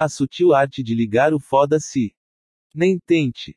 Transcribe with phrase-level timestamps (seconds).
[0.00, 2.14] A sutil arte de ligar o foda-se.
[2.72, 3.56] Nem tente.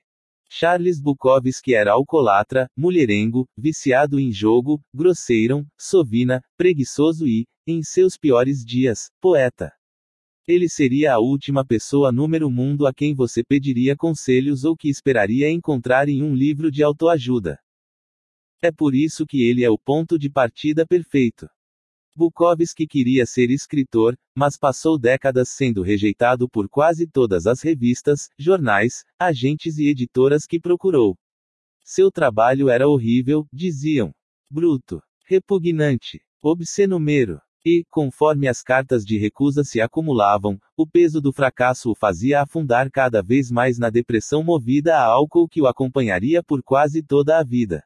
[0.49, 8.65] Charles Bukowski era alcoólatra, mulherengo, viciado em jogo, grosseiro, sovina, preguiçoso e, em seus piores
[8.65, 9.71] dias, poeta.
[10.47, 15.47] Ele seria a última pessoa número mundo a quem você pediria conselhos ou que esperaria
[15.47, 17.59] encontrar em um livro de autoajuda.
[18.63, 21.47] É por isso que ele é o ponto de partida perfeito.
[22.13, 29.05] Bukowski queria ser escritor, mas passou décadas sendo rejeitado por quase todas as revistas, jornais,
[29.17, 31.15] agentes e editoras que procurou.
[31.83, 34.13] Seu trabalho era horrível, diziam.
[34.49, 35.01] Bruto.
[35.25, 36.21] Repugnante.
[36.41, 37.39] Obscenumero.
[37.63, 42.89] E, conforme as cartas de recusa se acumulavam, o peso do fracasso o fazia afundar
[42.91, 47.43] cada vez mais na depressão movida a álcool que o acompanharia por quase toda a
[47.43, 47.83] vida.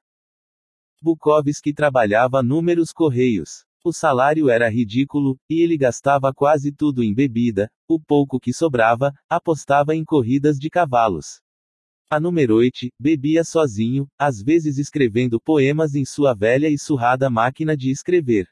[1.02, 3.66] Bukowski trabalhava números correios.
[3.88, 9.14] O salário era ridículo, e ele gastava quase tudo em bebida, o pouco que sobrava,
[9.30, 11.40] apostava em corridas de cavalos.
[12.10, 17.92] A numeroite, bebia sozinho, às vezes escrevendo poemas em sua velha e surrada máquina de
[17.92, 18.48] escrever.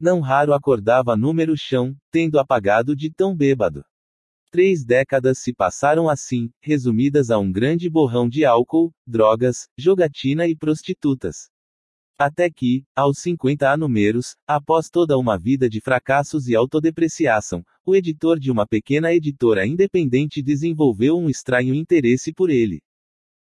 [0.00, 3.84] Não raro acordava número chão, tendo apagado de tão bêbado.
[4.52, 10.54] Três décadas se passaram assim, resumidas a um grande borrão de álcool, drogas, jogatina e
[10.54, 11.49] prostitutas.
[12.22, 18.38] Até que, aos 50 números, após toda uma vida de fracassos e autodepreciação, o editor
[18.38, 22.82] de uma pequena editora independente desenvolveu um estranho interesse por ele.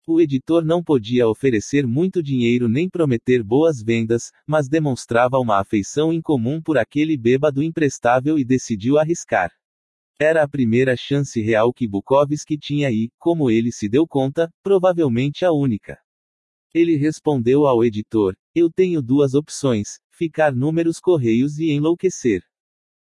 [0.06, 6.12] O editor não podia oferecer muito dinheiro nem prometer boas vendas, mas demonstrava uma afeição
[6.12, 9.54] incomum por aquele bêbado imprestável e decidiu arriscar.
[10.20, 15.46] Era a primeira chance real que Bukowski tinha e, como ele se deu conta, provavelmente
[15.46, 15.98] a única.
[16.76, 22.44] Ele respondeu ao editor: Eu tenho duas opções: ficar números correios e enlouquecer.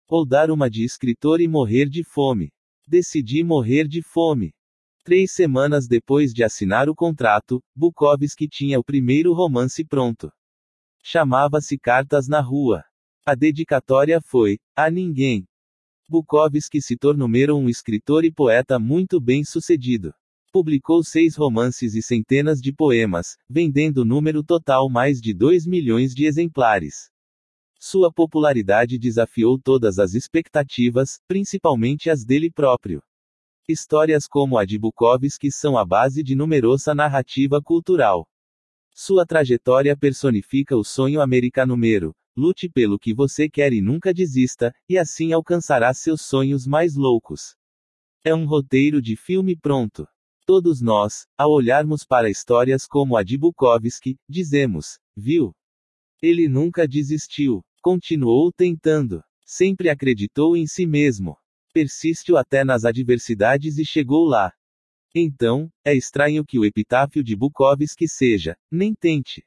[0.07, 2.53] Ou dar uma de escritor e morrer de fome.
[2.87, 4.53] Decidi morrer de fome.
[5.03, 10.31] Três semanas depois de assinar o contrato, Bukowski tinha o primeiro romance pronto.
[11.03, 12.81] Chamava-se Cartas na Rua.
[13.25, 15.45] A dedicatória foi: A ninguém.
[16.07, 20.13] Bukowski se tornou um escritor e poeta muito bem sucedido.
[20.55, 26.25] Publicou seis romances e centenas de poemas, vendendo número total mais de 2 milhões de
[26.25, 27.11] exemplares.
[27.77, 33.03] Sua popularidade desafiou todas as expectativas, principalmente as dele próprio.
[33.67, 38.25] Histórias como a de Bukowski são a base de numerosa narrativa cultural.
[38.93, 44.73] Sua trajetória personifica o sonho americano mero, lute pelo que você quer e nunca desista,
[44.87, 47.57] e assim alcançará seus sonhos mais loucos.
[48.23, 50.07] É um roteiro de filme pronto.
[50.45, 55.55] Todos nós, ao olharmos para histórias como a de Bukowski, dizemos: viu?
[56.21, 61.35] Ele nunca desistiu, continuou tentando, sempre acreditou em si mesmo,
[61.73, 64.53] persistiu até nas adversidades e chegou lá.
[65.15, 69.43] Então, é estranho que o epitáfio de Bukowski seja: nem tente.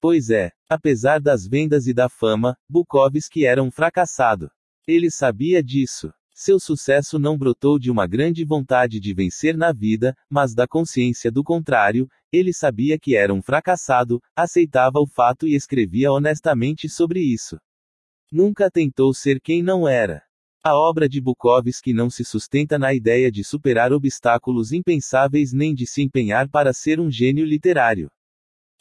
[0.00, 4.50] Pois é, apesar das vendas e da fama, Bukowski era um fracassado.
[4.86, 6.10] Ele sabia disso.
[6.42, 11.30] Seu sucesso não brotou de uma grande vontade de vencer na vida, mas da consciência
[11.30, 17.20] do contrário, ele sabia que era um fracassado, aceitava o fato e escrevia honestamente sobre
[17.20, 17.58] isso.
[18.32, 20.22] Nunca tentou ser quem não era.
[20.64, 25.86] A obra de Bukowski não se sustenta na ideia de superar obstáculos impensáveis nem de
[25.86, 28.10] se empenhar para ser um gênio literário.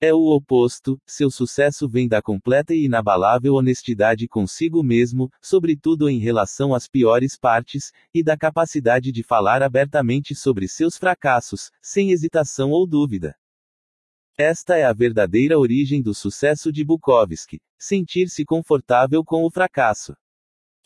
[0.01, 6.19] É o oposto, seu sucesso vem da completa e inabalável honestidade consigo mesmo, sobretudo em
[6.19, 12.71] relação às piores partes, e da capacidade de falar abertamente sobre seus fracassos, sem hesitação
[12.71, 13.35] ou dúvida.
[14.37, 20.15] Esta é a verdadeira origem do sucesso de Bukowski: sentir-se confortável com o fracasso.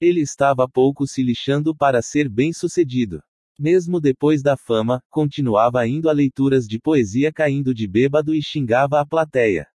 [0.02, 3.22] Ele estava pouco se lixando para ser bem-sucedido.
[3.60, 9.00] Mesmo depois da fama, continuava indo a leituras de poesia caindo de bêbado e xingava
[9.00, 9.68] a plateia.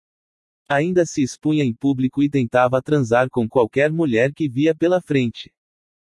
[0.67, 5.51] Ainda se expunha em público e tentava transar com qualquer mulher que via pela frente.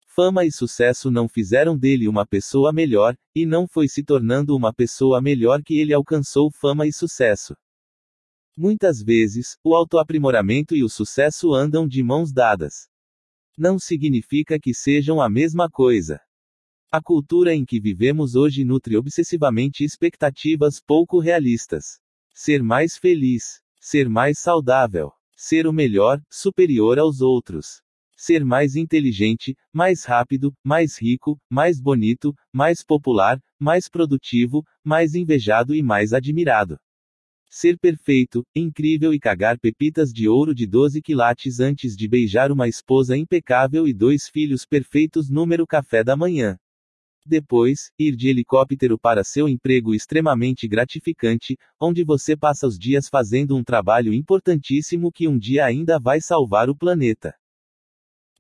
[0.06, 4.70] Fama e sucesso não fizeram dele uma pessoa melhor, e não foi se tornando uma
[4.70, 7.56] pessoa melhor que ele alcançou fama e sucesso.
[8.54, 12.88] Muitas vezes, o autoaprimoramento e o sucesso andam de mãos dadas.
[13.56, 16.20] Não significa que sejam a mesma coisa.
[16.94, 21.98] A cultura em que vivemos hoje nutre obsessivamente expectativas pouco realistas.
[22.34, 27.80] Ser mais feliz, ser mais saudável, ser o melhor, superior aos outros.
[28.14, 35.74] Ser mais inteligente, mais rápido, mais rico, mais bonito, mais popular, mais produtivo, mais invejado
[35.74, 36.78] e mais admirado.
[37.48, 42.68] Ser perfeito, incrível e cagar pepitas de ouro de 12 quilates antes de beijar uma
[42.68, 46.58] esposa impecável e dois filhos perfeitos número café da manhã.
[47.24, 53.56] Depois, ir de helicóptero para seu emprego extremamente gratificante, onde você passa os dias fazendo
[53.56, 57.34] um trabalho importantíssimo que um dia ainda vai salvar o planeta.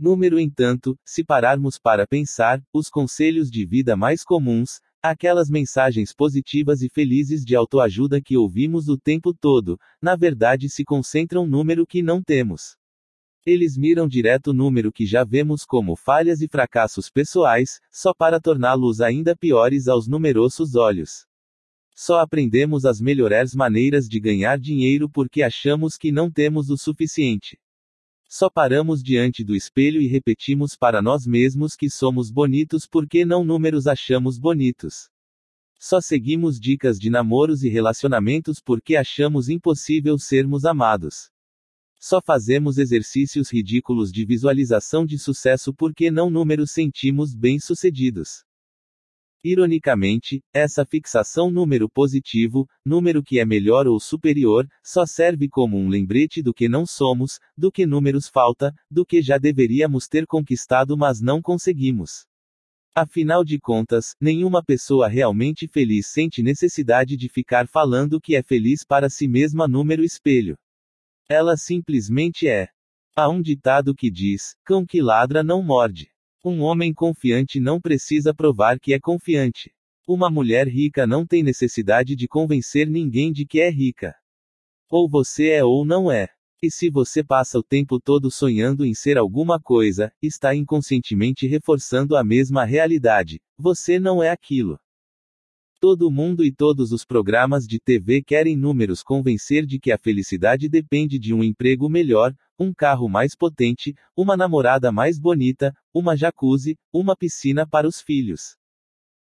[0.00, 6.82] Número entanto, se pararmos para pensar, os conselhos de vida mais comuns, aquelas mensagens positivas
[6.82, 12.02] e felizes de autoajuda que ouvimos o tempo todo, na verdade se concentram número que
[12.02, 12.76] não temos.
[13.44, 18.40] Eles miram direto o número que já vemos como falhas e fracassos pessoais, só para
[18.40, 21.26] torná-los ainda piores aos numerosos olhos.
[21.92, 27.58] Só aprendemos as melhores maneiras de ganhar dinheiro porque achamos que não temos o suficiente.
[28.28, 33.44] Só paramos diante do espelho e repetimos para nós mesmos que somos bonitos porque não
[33.44, 35.10] números achamos bonitos.
[35.80, 41.31] Só seguimos dicas de namoros e relacionamentos porque achamos impossível sermos amados.
[42.04, 48.42] Só fazemos exercícios ridículos de visualização de sucesso porque não números sentimos bem-sucedidos.
[49.44, 55.88] Ironicamente, essa fixação número positivo, número que é melhor ou superior, só serve como um
[55.88, 60.96] lembrete do que não somos, do que números falta, do que já deveríamos ter conquistado
[60.96, 62.26] mas não conseguimos.
[62.92, 68.84] Afinal de contas, nenhuma pessoa realmente feliz sente necessidade de ficar falando que é feliz
[68.84, 70.56] para si mesma número espelho.
[71.32, 72.68] Ela simplesmente é.
[73.16, 76.10] Há um ditado que diz: cão que ladra não morde.
[76.44, 79.72] Um homem confiante não precisa provar que é confiante.
[80.06, 84.14] Uma mulher rica não tem necessidade de convencer ninguém de que é rica.
[84.90, 86.28] Ou você é ou não é.
[86.62, 92.14] E se você passa o tempo todo sonhando em ser alguma coisa, está inconscientemente reforçando
[92.14, 93.40] a mesma realidade.
[93.56, 94.78] Você não é aquilo.
[95.84, 100.68] Todo mundo e todos os programas de TV querem números convencer de que a felicidade
[100.68, 106.78] depende de um emprego melhor, um carro mais potente, uma namorada mais bonita, uma jacuzzi,
[106.92, 108.56] uma piscina para os filhos.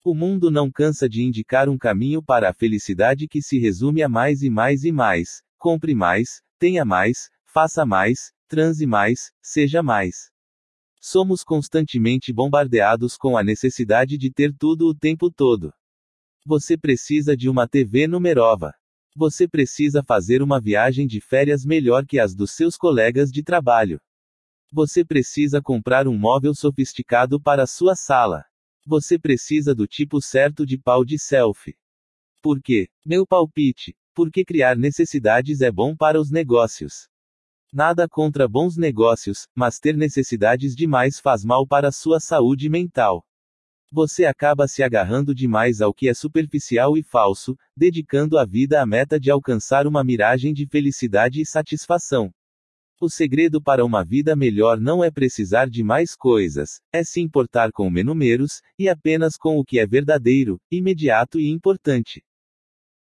[0.05, 4.07] O mundo não cansa de indicar um caminho para a felicidade que se resume a
[4.07, 5.41] mais e mais e mais.
[5.57, 10.29] Compre mais, tenha mais, faça mais, transe mais, seja mais.
[11.01, 15.73] Somos constantemente bombardeados com a necessidade de ter tudo o tempo todo.
[16.43, 18.73] Você precisa de uma TV numerova.
[19.15, 24.01] Você precisa fazer uma viagem de férias melhor que as dos seus colegas de trabalho.
[24.71, 28.43] Você precisa comprar um móvel sofisticado para sua sala.
[28.87, 31.77] Você precisa do tipo certo de pau de selfie.
[32.41, 32.89] Por quê?
[33.05, 33.95] Meu palpite.
[34.11, 37.07] Porque criar necessidades é bom para os negócios.
[37.71, 43.23] Nada contra bons negócios, mas ter necessidades demais faz mal para a sua saúde mental.
[43.93, 48.85] Você acaba se agarrando demais ao que é superficial e falso, dedicando a vida à
[48.85, 52.31] meta de alcançar uma miragem de felicidade e satisfação.
[53.01, 57.69] O segredo para uma vida melhor não é precisar de mais coisas, é se importar
[57.73, 62.23] com menumeros, e apenas com o que é verdadeiro, imediato e importante.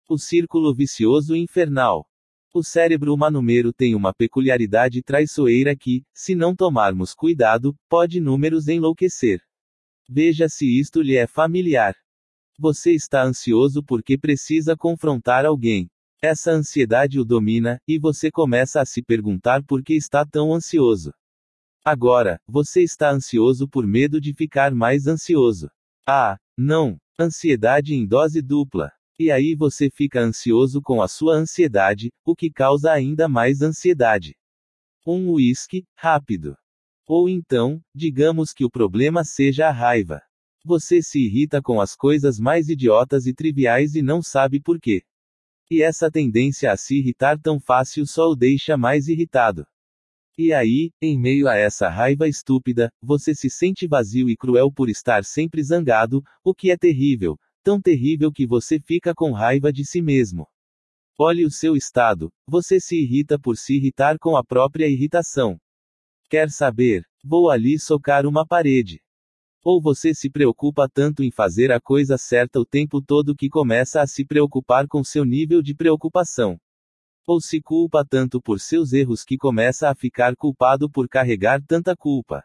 [0.08, 2.06] O círculo vicioso infernal.
[2.54, 3.42] O cérebro humano
[3.76, 9.47] tem uma peculiaridade traiçoeira que, se não tomarmos cuidado, pode números enlouquecer.
[10.08, 11.94] Veja se isto lhe é familiar.
[12.58, 15.90] Você está ansioso porque precisa confrontar alguém.
[16.20, 21.12] Essa ansiedade o domina, e você começa a se perguntar por que está tão ansioso.
[21.84, 25.70] Agora, você está ansioso por medo de ficar mais ansioso.
[26.06, 26.98] Ah, não!
[27.18, 28.90] Ansiedade em dose dupla.
[29.18, 34.36] E aí você fica ansioso com a sua ansiedade, o que causa ainda mais ansiedade.
[35.06, 36.56] Um uísque, rápido.
[37.08, 40.20] Ou então, digamos que o problema seja a raiva.
[40.62, 45.02] Você se irrita com as coisas mais idiotas e triviais e não sabe por quê.
[45.70, 49.66] E essa tendência a se irritar tão fácil só o deixa mais irritado.
[50.36, 54.90] E aí, em meio a essa raiva estúpida, você se sente vazio e cruel por
[54.90, 59.82] estar sempre zangado, o que é terrível, tão terrível que você fica com raiva de
[59.82, 60.46] si mesmo.
[61.18, 65.58] Olhe o seu estado, você se irrita por se irritar com a própria irritação.
[66.30, 67.04] Quer saber?
[67.24, 69.02] Vou ali socar uma parede.
[69.64, 74.02] Ou você se preocupa tanto em fazer a coisa certa o tempo todo que começa
[74.02, 76.60] a se preocupar com seu nível de preocupação.
[77.26, 81.96] Ou se culpa tanto por seus erros que começa a ficar culpado por carregar tanta
[81.96, 82.44] culpa.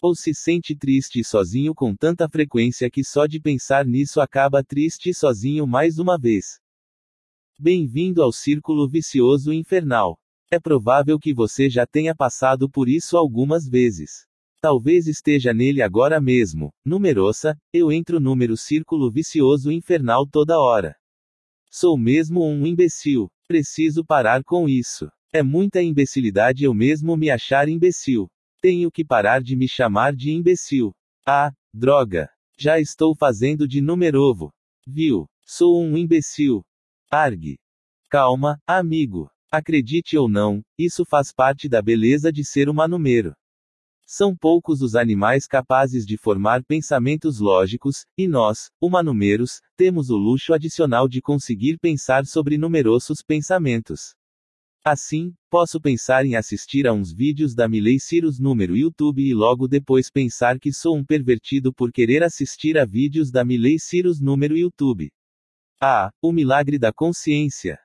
[0.00, 4.64] Ou se sente triste e sozinho com tanta frequência que só de pensar nisso acaba
[4.64, 6.58] triste e sozinho mais uma vez.
[7.58, 10.18] Bem-vindo ao círculo vicioso infernal.
[10.54, 14.26] É provável que você já tenha passado por isso algumas vezes.
[14.60, 16.70] Talvez esteja nele agora mesmo.
[16.84, 20.94] Numerosa, eu entro número círculo vicioso infernal toda hora.
[21.70, 23.30] Sou mesmo um imbecil.
[23.48, 25.10] Preciso parar com isso.
[25.32, 28.28] É muita imbecilidade eu mesmo me achar imbecil.
[28.60, 30.92] Tenho que parar de me chamar de imbecil.
[31.26, 32.28] Ah, droga.
[32.58, 34.52] Já estou fazendo de numerovo.
[34.86, 35.26] Viu?
[35.46, 36.62] Sou um imbecil.
[37.10, 37.56] Argue.
[38.10, 39.31] Calma, amigo.
[39.54, 43.34] Acredite ou não, isso faz parte da beleza de ser uma número.
[44.06, 50.54] São poucos os animais capazes de formar pensamentos lógicos, e nós, humanumeros, temos o luxo
[50.54, 54.14] adicional de conseguir pensar sobre numerosos pensamentos.
[54.82, 59.68] Assim, posso pensar em assistir a uns vídeos da Miley Cyrus número YouTube e logo
[59.68, 64.56] depois pensar que sou um pervertido por querer assistir a vídeos da Miley Cyrus número
[64.56, 65.12] YouTube.
[65.78, 67.81] Ah, o milagre da consciência.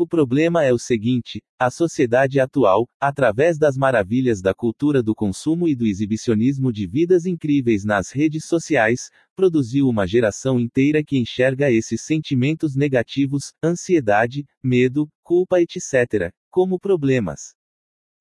[0.00, 5.66] O problema é o seguinte: a sociedade atual, através das maravilhas da cultura do consumo
[5.66, 11.68] e do exibicionismo de vidas incríveis nas redes sociais, produziu uma geração inteira que enxerga
[11.68, 17.56] esses sentimentos negativos, ansiedade, medo, culpa, etc., como problemas.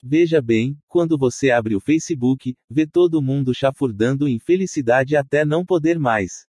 [0.03, 5.63] Veja bem, quando você abre o Facebook, vê todo mundo chafurdando em felicidade até não
[5.63, 6.47] poder mais.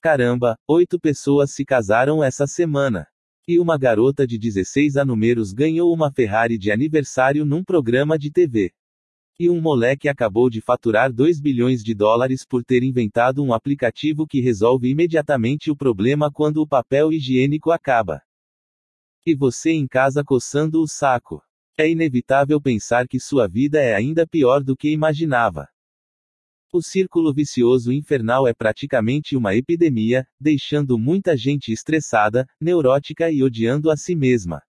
[0.00, 3.11] Caramba, oito pessoas se casaram essa semana.
[3.48, 8.72] E uma garota de 16 anos ganhou uma Ferrari de aniversário num programa de TV.
[9.36, 14.28] E um moleque acabou de faturar 2 bilhões de dólares por ter inventado um aplicativo
[14.28, 18.22] que resolve imediatamente o problema quando o papel higiênico acaba.
[19.26, 21.42] E você em casa coçando o saco.
[21.76, 25.68] É inevitável pensar que sua vida é ainda pior do que imaginava.
[26.74, 33.90] O círculo vicioso infernal é praticamente uma epidemia, deixando muita gente estressada, neurótica e odiando
[33.90, 34.62] a si mesma.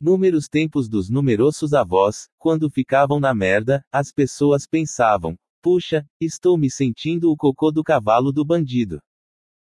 [0.00, 6.68] Números tempos dos numerosos avós, quando ficavam na merda, as pessoas pensavam: puxa, estou me
[6.68, 9.00] sentindo o cocô do cavalo do bandido.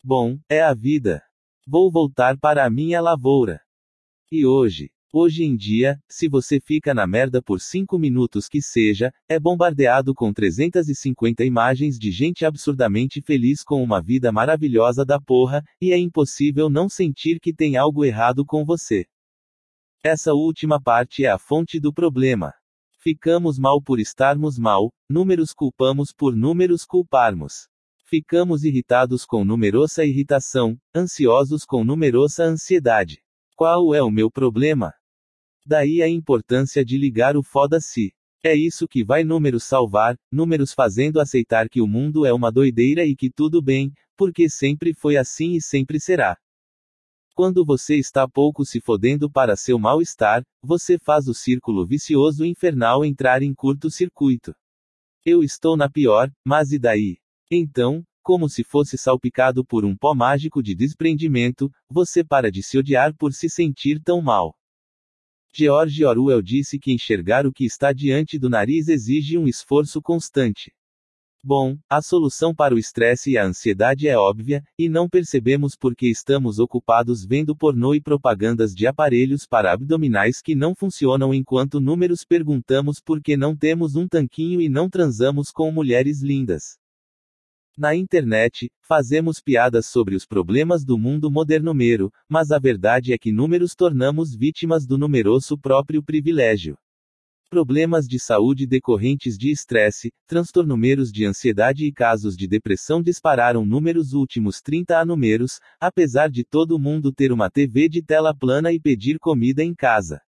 [0.02, 1.22] Bom, é a vida.
[1.66, 3.60] Vou voltar para a minha lavoura.
[4.32, 9.10] E hoje, Hoje em dia, se você fica na merda por 5 minutos que seja,
[9.26, 15.64] é bombardeado com 350 imagens de gente absurdamente feliz com uma vida maravilhosa da porra,
[15.80, 19.06] e é impossível não sentir que tem algo errado com você.
[20.04, 22.52] Essa última parte é a fonte do problema.
[23.00, 27.68] Ficamos mal por estarmos mal, números culpamos por números culparmos.
[28.04, 33.22] Ficamos irritados com numerosa irritação, ansiosos com numerosa ansiedade.
[33.56, 34.92] Qual é o meu problema?
[35.68, 38.14] Daí a importância de ligar o foda-se.
[38.40, 43.04] É isso que vai números salvar, números fazendo aceitar que o mundo é uma doideira
[43.04, 46.36] e que tudo bem, porque sempre foi assim e sempre será.
[47.34, 53.04] Quando você está pouco se fodendo para seu mal-estar, você faz o círculo vicioso infernal
[53.04, 54.54] entrar em curto-circuito.
[55.24, 57.18] Eu estou na pior, mas e daí?
[57.50, 62.78] Então, como se fosse salpicado por um pó mágico de desprendimento, você para de se
[62.78, 64.55] odiar por se sentir tão mal.
[65.58, 70.70] George Orwell disse que enxergar o que está diante do nariz exige um esforço constante.
[71.42, 76.08] Bom, a solução para o estresse e a ansiedade é óbvia, e não percebemos porque
[76.08, 82.22] estamos ocupados vendo pornô e propagandas de aparelhos para abdominais que não funcionam enquanto números
[82.22, 86.76] perguntamos por que não temos um tanquinho e não transamos com mulheres lindas.
[87.78, 93.30] Na internet, fazemos piadas sobre os problemas do mundo modernomero, mas a verdade é que
[93.30, 96.78] números tornamos vítimas do numeroso próprio privilégio.
[97.50, 104.14] Problemas de saúde decorrentes de estresse, transtornumeros de ansiedade e casos de depressão dispararam números
[104.14, 109.18] últimos 30 números, apesar de todo mundo ter uma TV de tela plana e pedir
[109.18, 110.22] comida em casa.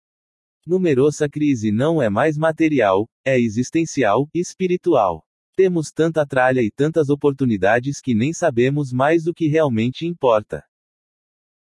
[0.66, 5.24] Numerosa crise não é mais material, é existencial, espiritual.
[5.56, 10.62] Temos tanta tralha e tantas oportunidades que nem sabemos mais o que realmente importa.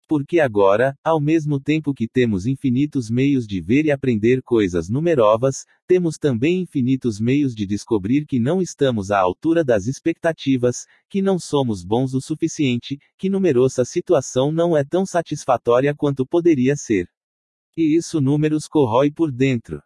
[0.09, 5.65] Porque agora, ao mesmo tempo que temos infinitos meios de ver e aprender coisas numerovas,
[5.87, 11.39] temos também infinitos meios de descobrir que não estamos à altura das expectativas, que não
[11.39, 17.09] somos bons o suficiente, que numerosa situação não é tão satisfatória quanto poderia ser.
[17.77, 19.81] E isso números corrói por dentro.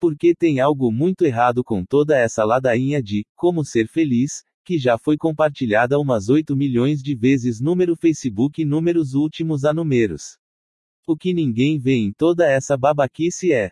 [0.00, 4.96] Porque tem algo muito errado com toda essa ladainha de como ser feliz, que já
[4.98, 10.38] foi compartilhada umas 8 milhões de vezes número Facebook números últimos a números.
[11.06, 13.70] O que ninguém vê em toda essa babaquice é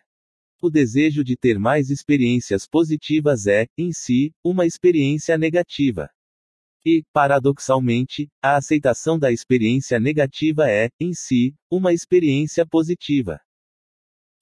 [0.60, 6.08] o desejo de ter mais experiências positivas é, em si, uma experiência negativa.
[6.84, 13.40] E, paradoxalmente, a aceitação da experiência negativa é, em si, uma experiência positiva.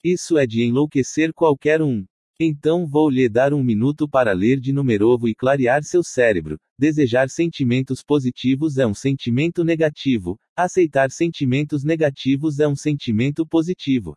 [0.02, 2.07] Isso é de enlouquecer qualquer um.
[2.40, 6.59] Então vou lhe dar um minuto para ler de numerovo e clarear seu cérebro.
[6.78, 14.16] Desejar sentimentos positivos é um sentimento negativo, aceitar sentimentos negativos é um sentimento positivo.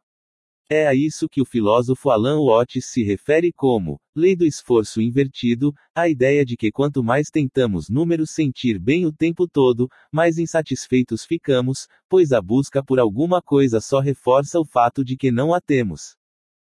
[0.70, 5.74] É a isso que o filósofo Alan Watts se refere como lei do esforço invertido,
[5.94, 11.26] a ideia de que quanto mais tentamos números sentir bem o tempo todo, mais insatisfeitos
[11.26, 15.60] ficamos, pois a busca por alguma coisa só reforça o fato de que não a
[15.60, 16.16] temos.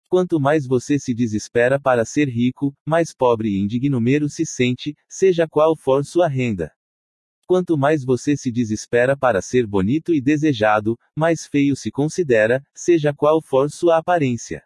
[0.09, 5.47] Quanto mais você se desespera para ser rico, mais pobre e indigno se sente, seja
[5.49, 6.73] qual for sua renda.
[7.47, 13.15] Quanto mais você se desespera para ser bonito e desejado, mais feio se considera, seja
[13.15, 14.65] qual for sua aparência.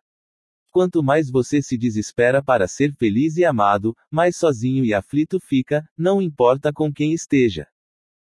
[0.71, 5.87] Quanto mais você se desespera para ser feliz e amado, mais sozinho e aflito fica,
[5.95, 7.67] não importa com quem esteja.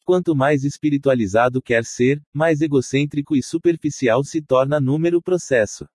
[0.05, 5.87] Quanto mais espiritualizado quer ser, mais egocêntrico e superficial se torna número processo.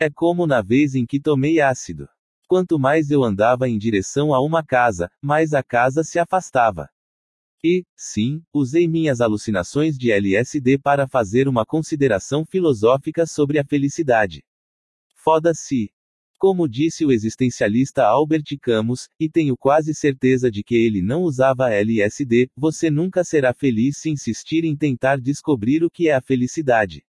[0.00, 2.08] É como na vez em que tomei ácido.
[2.48, 6.88] Quanto mais eu andava em direção a uma casa, mais a casa se afastava.
[7.66, 14.44] E, sim, usei minhas alucinações de LSD para fazer uma consideração filosófica sobre a felicidade.
[15.14, 15.90] Foda-se.
[16.36, 21.72] Como disse o existencialista Albert Camus, e tenho quase certeza de que ele não usava
[21.72, 27.02] LSD, você nunca será feliz se insistir em tentar descobrir o que é a felicidade.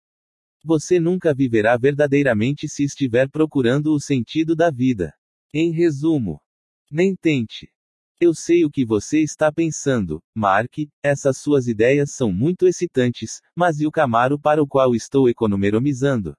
[0.64, 5.12] Você nunca viverá verdadeiramente se estiver procurando o sentido da vida.
[5.52, 6.40] Em resumo,
[6.88, 7.74] nem tente.
[8.21, 13.80] Eu sei o que você está pensando, Mark, essas suas ideias são muito excitantes, mas
[13.80, 16.37] e o Camaro para o qual estou economizando?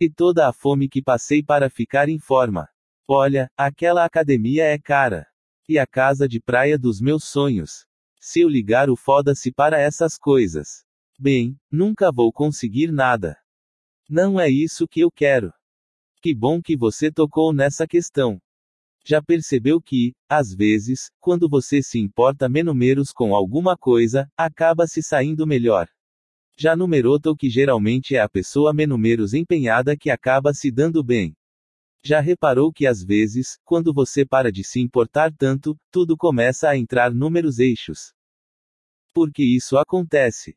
[0.00, 2.68] E toda a fome que passei para ficar em forma?
[3.08, 5.26] Olha, aquela academia é cara.
[5.68, 7.86] E a casa de praia dos meus sonhos?
[8.20, 10.84] Se eu ligar o foda-se para essas coisas.
[11.18, 13.38] Bem, nunca vou conseguir nada.
[14.08, 15.52] Não é isso que eu quero.
[16.20, 18.40] Que bom que você tocou nessa questão.
[19.08, 25.00] Já percebeu que, às vezes, quando você se importa menos com alguma coisa, acaba se
[25.00, 25.86] saindo melhor.
[26.58, 31.36] Já numerotou que geralmente é a pessoa menos empenhada que acaba se dando bem.
[32.04, 36.76] Já reparou que às vezes, quando você para de se importar tanto, tudo começa a
[36.76, 38.12] entrar números eixos.
[39.14, 40.56] Por que isso acontece?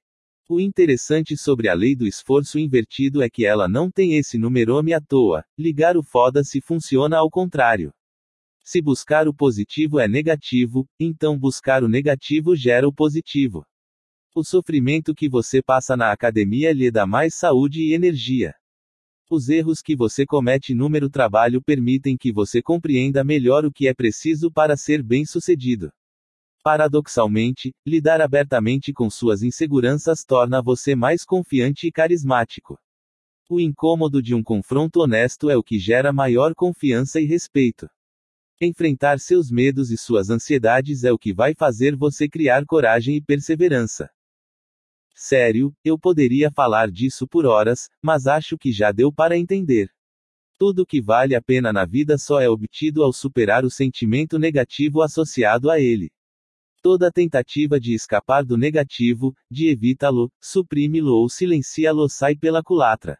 [0.49, 4.91] O interessante sobre a lei do esforço invertido é que ela não tem esse numerome
[4.91, 5.45] à toa.
[5.55, 7.93] Ligar o foda-se funciona ao contrário.
[8.71, 13.65] Se buscar o positivo é negativo, então buscar o negativo gera o positivo.
[14.35, 18.53] O sofrimento que você passa na academia lhe dá mais saúde e energia.
[19.27, 23.93] Os erros que você comete no trabalho permitem que você compreenda melhor o que é
[23.95, 25.91] preciso para ser bem-sucedido.
[26.63, 32.77] Paradoxalmente, lidar abertamente com suas inseguranças torna você mais confiante e carismático.
[33.49, 37.89] O incômodo de um confronto honesto é o que gera maior confiança e respeito.
[38.61, 43.21] Enfrentar seus medos e suas ansiedades é o que vai fazer você criar coragem e
[43.21, 44.09] perseverança.
[45.15, 49.89] Sério, eu poderia falar disso por horas, mas acho que já deu para entender.
[50.57, 55.01] Tudo que vale a pena na vida só é obtido ao superar o sentimento negativo
[55.01, 56.11] associado a ele.
[56.81, 63.17] Toda tentativa de escapar do negativo, de evitá-lo, suprime-lo ou silencia-lo sai pela culatra.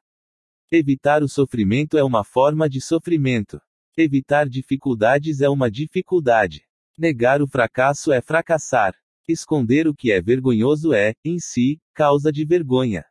[0.69, 3.61] Evitar o sofrimento é uma forma de sofrimento.
[4.01, 6.65] Evitar dificuldades é uma dificuldade.
[6.97, 8.93] Negar o fracasso é fracassar.
[9.27, 13.03] Esconder o que é vergonhoso é, em si, causa de vergonha.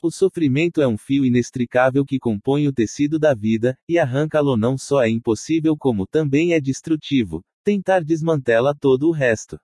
[0.00, 4.78] O sofrimento é um fio inextricável que compõe o tecido da vida, e arrancá-lo não
[4.78, 7.42] só é impossível como também é destrutivo.
[7.64, 9.58] Tentar desmantela todo o resto.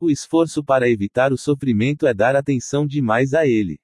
[0.00, 3.78] O esforço para evitar o sofrimento é dar atenção demais a ele.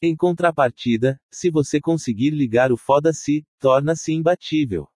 [0.00, 4.88] Em contrapartida, se você conseguir ligar o foda-se, torna-se imbatível.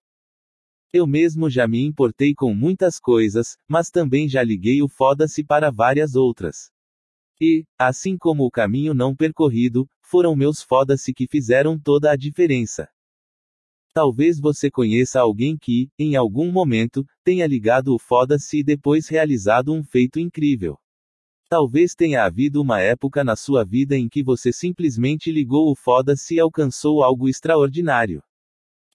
[0.93, 5.69] Eu mesmo já me importei com muitas coisas, mas também já liguei o foda-se para
[5.69, 6.71] várias outras.
[7.39, 12.89] E, assim como o caminho não percorrido, foram meus foda-se que fizeram toda a diferença.
[13.93, 19.73] Talvez você conheça alguém que, em algum momento, tenha ligado o foda-se e depois realizado
[19.73, 20.77] um feito incrível.
[21.49, 26.35] Talvez tenha havido uma época na sua vida em que você simplesmente ligou o foda-se
[26.35, 28.21] e alcançou algo extraordinário.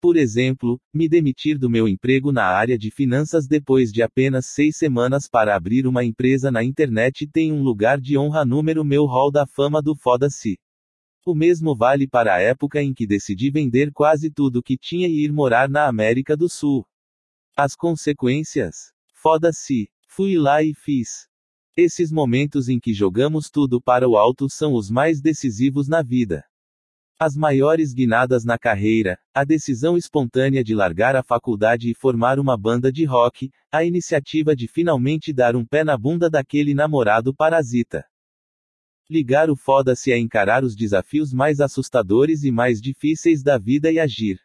[0.03, 4.77] Por exemplo, me demitir do meu emprego na área de finanças depois de apenas seis
[4.77, 9.31] semanas para abrir uma empresa na internet tem um lugar de honra número meu hall
[9.31, 10.59] da fama do foda-se.
[11.25, 15.25] O mesmo vale para a época em que decidi vender quase tudo que tinha e
[15.25, 16.85] ir morar na América do Sul.
[17.57, 18.91] As consequências?
[19.15, 19.89] Foda-se.
[20.09, 21.29] Fui lá e fiz.
[21.77, 26.45] Esses momentos em que jogamos tudo para o alto são os mais decisivos na vida.
[27.25, 32.59] As maiores guinadas na carreira, a decisão espontânea de largar a faculdade e formar uma
[32.59, 38.05] banda de rock, a iniciativa de finalmente dar um pé na bunda daquele namorado parasita.
[39.09, 44.01] Ligar o foda-se é encarar os desafios mais assustadores e mais difíceis da vida e
[44.01, 44.41] agir.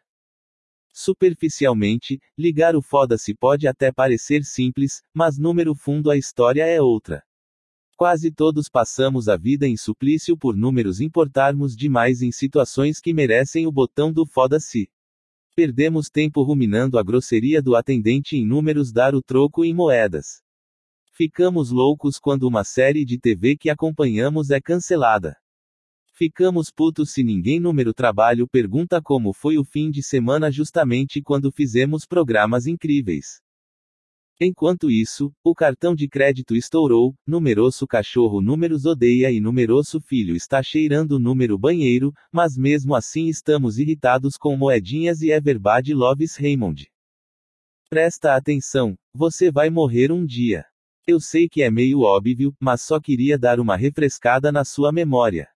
[0.94, 7.24] Superficialmente, ligar o foda-se pode até parecer simples, mas número fundo a história é outra.
[7.98, 13.66] Quase todos passamos a vida em suplício por números importarmos demais em situações que merecem
[13.66, 14.88] o botão do foda-se.
[15.56, 20.44] Perdemos tempo ruminando a grosseria do atendente em números dar o troco em moedas.
[21.12, 25.36] Ficamos loucos quando uma série de TV que acompanhamos é cancelada.
[26.14, 31.50] Ficamos putos se ninguém número trabalho pergunta como foi o fim de semana justamente quando
[31.50, 33.42] fizemos programas incríveis.
[34.40, 40.62] Enquanto isso, o cartão de crédito estourou, numeroso cachorro números odeia e numeroso filho está
[40.62, 46.88] cheirando número banheiro, mas mesmo assim estamos irritados com moedinhas e Everbad Loves Raymond.
[47.90, 50.64] Presta atenção, você vai morrer um dia.
[51.04, 55.48] Eu sei que é meio óbvio, mas só queria dar uma refrescada na sua memória.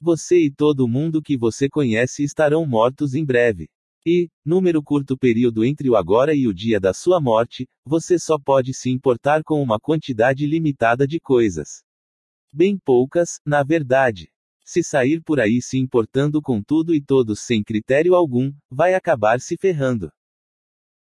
[0.00, 3.68] Você e todo mundo que você conhece estarão mortos em breve.
[4.06, 8.38] E, número curto período entre o agora e o dia da sua morte, você só
[8.38, 11.82] pode se importar com uma quantidade limitada de coisas.
[12.52, 14.30] Bem poucas, na verdade.
[14.62, 19.40] Se sair por aí se importando com tudo e todos sem critério algum, vai acabar
[19.40, 20.10] se ferrando.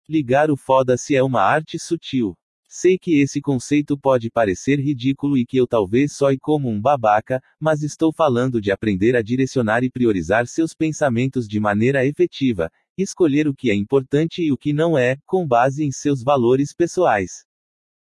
[0.06, 2.36] Ligar o foda-se é uma arte sutil.
[2.72, 7.42] Sei que esse conceito pode parecer ridículo e que eu talvez soe como um babaca,
[7.58, 13.48] mas estou falando de aprender a direcionar e priorizar seus pensamentos de maneira efetiva, escolher
[13.48, 17.44] o que é importante e o que não é, com base em seus valores pessoais.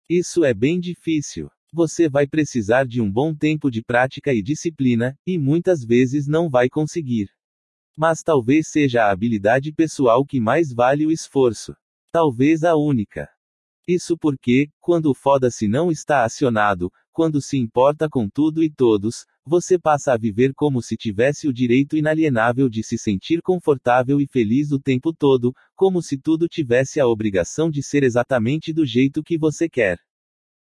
[0.09, 1.51] Isso é bem difícil.
[1.73, 6.49] Você vai precisar de um bom tempo de prática e disciplina, e muitas vezes não
[6.49, 7.29] vai conseguir.
[7.97, 11.75] Mas talvez seja a habilidade pessoal que mais vale o esforço.
[12.13, 13.29] Talvez a única.
[13.87, 19.27] Isso porque, quando o foda-se não está acionado, quando se importa com tudo e todos,
[19.47, 24.27] você passa a viver como se tivesse o direito inalienável de se sentir confortável e
[24.27, 29.23] feliz o tempo todo, como se tudo tivesse a obrigação de ser exatamente do jeito
[29.23, 29.99] que você quer.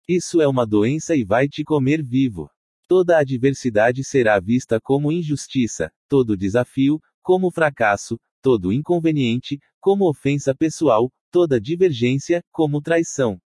[0.06, 2.50] Isso é uma doença e vai te comer vivo.
[2.86, 11.10] Toda adversidade será vista como injustiça, todo desafio, como fracasso, todo inconveniente, como ofensa pessoal,
[11.30, 13.40] toda divergência, como traição.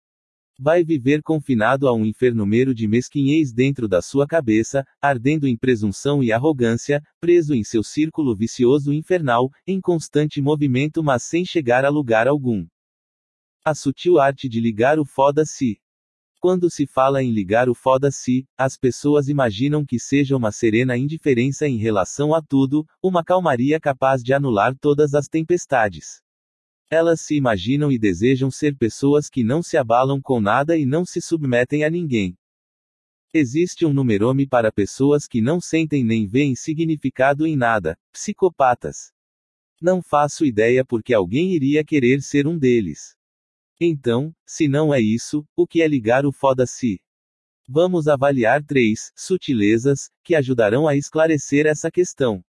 [0.57, 6.23] Vai viver confinado a um infernumeiro de mesquinhez dentro da sua cabeça, ardendo em presunção
[6.23, 11.89] e arrogância, preso em seu círculo vicioso infernal, em constante movimento mas sem chegar a
[11.89, 12.65] lugar algum.
[13.65, 15.77] A sutil arte de ligar o foda-se.
[16.39, 21.67] Quando se fala em ligar o foda-se, as pessoas imaginam que seja uma serena indiferença
[21.67, 26.24] em relação a tudo, uma calmaria capaz de anular todas as tempestades.
[26.89, 31.03] Elas se imaginam e desejam ser pessoas que não se abalam com nada e não
[31.03, 32.37] se submetem a ninguém.
[33.33, 39.11] Existe um numerome para pessoas que não sentem nem veem significado em nada, psicopatas.
[39.81, 43.15] Não faço ideia porque alguém iria querer ser um deles.
[43.79, 47.01] Então, se não é isso, o que é ligar o foda-se?
[47.67, 52.41] Vamos avaliar três sutilezas que ajudarão a esclarecer essa questão.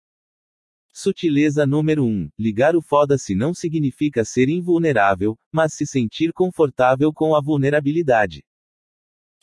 [0.98, 2.08] Sutileza número 1.
[2.08, 8.42] Um, ligar o foda-se não significa ser invulnerável, mas se sentir confortável com a vulnerabilidade.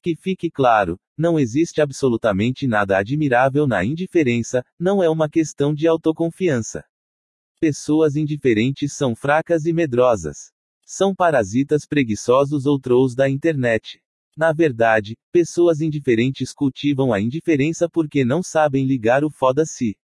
[0.01, 5.87] Que fique claro, não existe absolutamente nada admirável na indiferença, não é uma questão de
[5.87, 6.83] autoconfiança.
[7.61, 10.51] Pessoas indiferentes são fracas e medrosas.
[10.83, 14.01] São parasitas preguiçosos ou trolls da internet.
[14.35, 19.95] Na verdade, pessoas indiferentes cultivam a indiferença porque não sabem ligar o foda-se.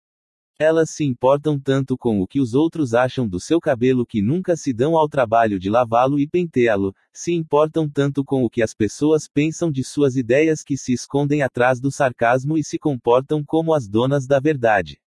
[0.62, 4.58] Elas se importam tanto com o que os outros acham do seu cabelo que nunca
[4.58, 8.74] se dão ao trabalho de lavá-lo e penteá-lo, se importam tanto com o que as
[8.74, 13.74] pessoas pensam de suas ideias que se escondem atrás do sarcasmo e se comportam como
[13.74, 15.00] as donas da verdade.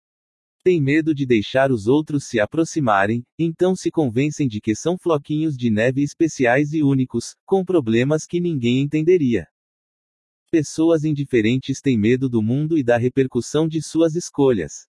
[0.63, 5.55] Tem medo de deixar os outros se aproximarem, então se convencem de que são floquinhos
[5.55, 9.47] de neve especiais e únicos, com problemas que ninguém entenderia.
[10.49, 14.91] Pessoas indiferentes têm medo do mundo e da repercussão de suas escolhas.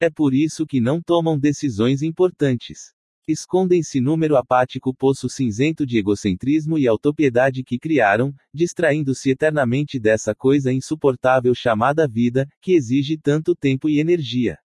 [0.00, 2.94] É por isso que não tomam decisões importantes.
[3.26, 10.72] Escondem-se número apático poço cinzento de egocentrismo e autopiedade que criaram, distraindo-se eternamente dessa coisa
[10.72, 14.56] insuportável chamada vida, que exige tanto tempo e energia.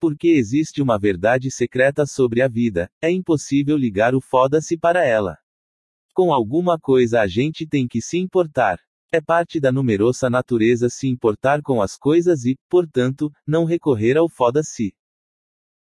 [0.00, 5.38] Porque existe uma verdade secreta sobre a vida, é impossível ligar o foda-se para ela.
[6.12, 8.78] Com alguma coisa a gente tem que se importar.
[9.14, 14.28] É parte da numerosa natureza se importar com as coisas e, portanto, não recorrer ao
[14.28, 14.92] foda-se.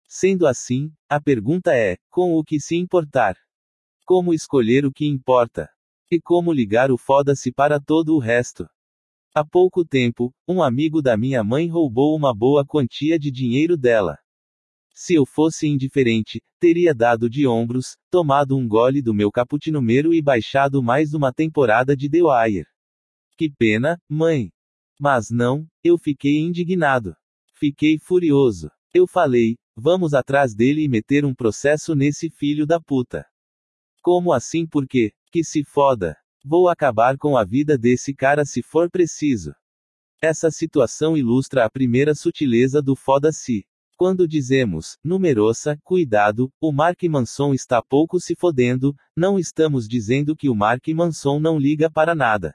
[0.06, 3.34] Sendo assim, a pergunta é: com o que se importar?
[4.04, 5.70] Como escolher o que importa?
[6.10, 8.68] E como ligar o foda-se para todo o resto?
[9.34, 14.18] Há pouco tempo, um amigo da minha mãe roubou uma boa quantia de dinheiro dela.
[14.92, 19.80] Se eu fosse indiferente, teria dado de ombros, tomado um gole do meu cappuccino
[20.12, 22.71] e baixado mais uma temporada de The Wire.
[23.42, 24.52] Que pena, mãe.
[25.00, 27.16] Mas não, eu fiquei indignado.
[27.56, 28.70] Fiquei furioso.
[28.94, 33.26] Eu falei, vamos atrás dele e meter um processo nesse filho da puta.
[34.00, 35.10] Como assim por quê?
[35.32, 36.16] Que se foda.
[36.44, 39.52] Vou acabar com a vida desse cara se for preciso.
[40.22, 43.66] Essa situação ilustra a primeira sutileza do foda-se.
[43.96, 50.48] Quando dizemos, numerosa, cuidado, o Mark Manson está pouco se fodendo, não estamos dizendo que
[50.48, 52.54] o Mark Manson não liga para nada.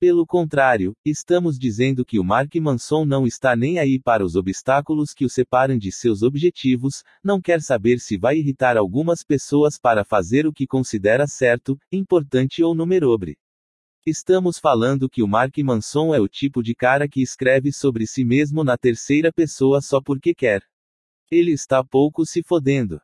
[0.00, 5.14] Pelo contrário, estamos dizendo que o Mark Manson não está nem aí para os obstáculos
[5.14, 10.04] que o separam de seus objetivos, não quer saber se vai irritar algumas pessoas para
[10.04, 13.38] fazer o que considera certo, importante ou numerobre.
[14.04, 18.24] Estamos falando que o Mark Manson é o tipo de cara que escreve sobre si
[18.24, 20.62] mesmo na terceira pessoa só porque quer.
[21.30, 23.00] Ele está pouco se fodendo.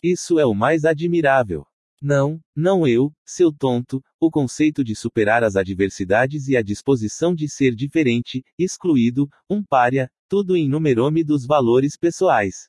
[0.00, 1.66] Isso é o mais admirável.
[2.00, 7.48] Não, não eu, seu tonto, o conceito de superar as adversidades e a disposição de
[7.48, 12.68] ser diferente, excluído, um pária, tudo em numerome dos valores pessoais.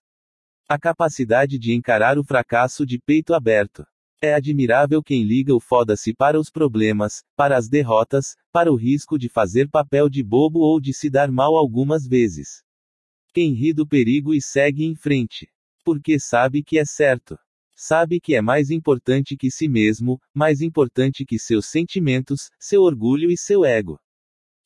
[0.67, 3.85] A capacidade de encarar o fracasso de peito aberto.
[4.21, 9.17] É admirável quem liga o foda-se para os problemas, para as derrotas, para o risco
[9.17, 12.63] de fazer papel de bobo ou de se dar mal algumas vezes.
[13.31, 15.47] Quem ri do perigo e segue em frente.
[15.85, 17.37] Porque sabe que é certo.
[17.81, 23.31] Sabe que é mais importante que si mesmo, mais importante que seus sentimentos, seu orgulho
[23.31, 23.97] e seu ego.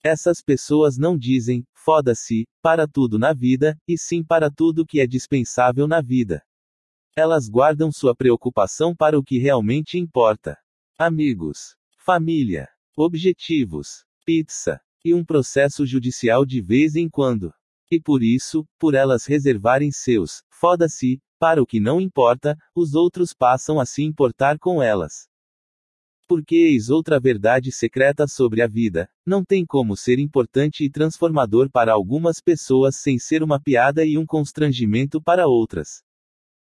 [0.04, 5.06] Essas pessoas não dizem, foda-se, para tudo na vida, e sim para tudo que é
[5.06, 6.42] dispensável na vida.
[7.16, 10.58] Elas guardam sua preocupação para o que realmente importa.
[10.98, 17.54] Amigos, família, objetivos, pizza, e um processo judicial de vez em quando.
[17.92, 23.34] E por isso, por elas reservarem seus, foda-se, para o que não importa, os outros
[23.34, 25.28] passam a se importar com elas.
[26.26, 31.70] Porque eis outra verdade secreta sobre a vida: não tem como ser importante e transformador
[31.70, 36.02] para algumas pessoas sem ser uma piada e um constrangimento para outras.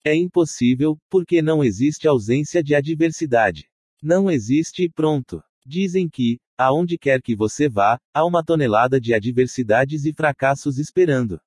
[0.05, 3.71] É impossível, porque não existe ausência de adversidade.
[4.03, 5.43] Não existe e pronto.
[5.65, 11.41] Dizem que, aonde quer que você vá, há uma tonelada de adversidades e fracassos esperando.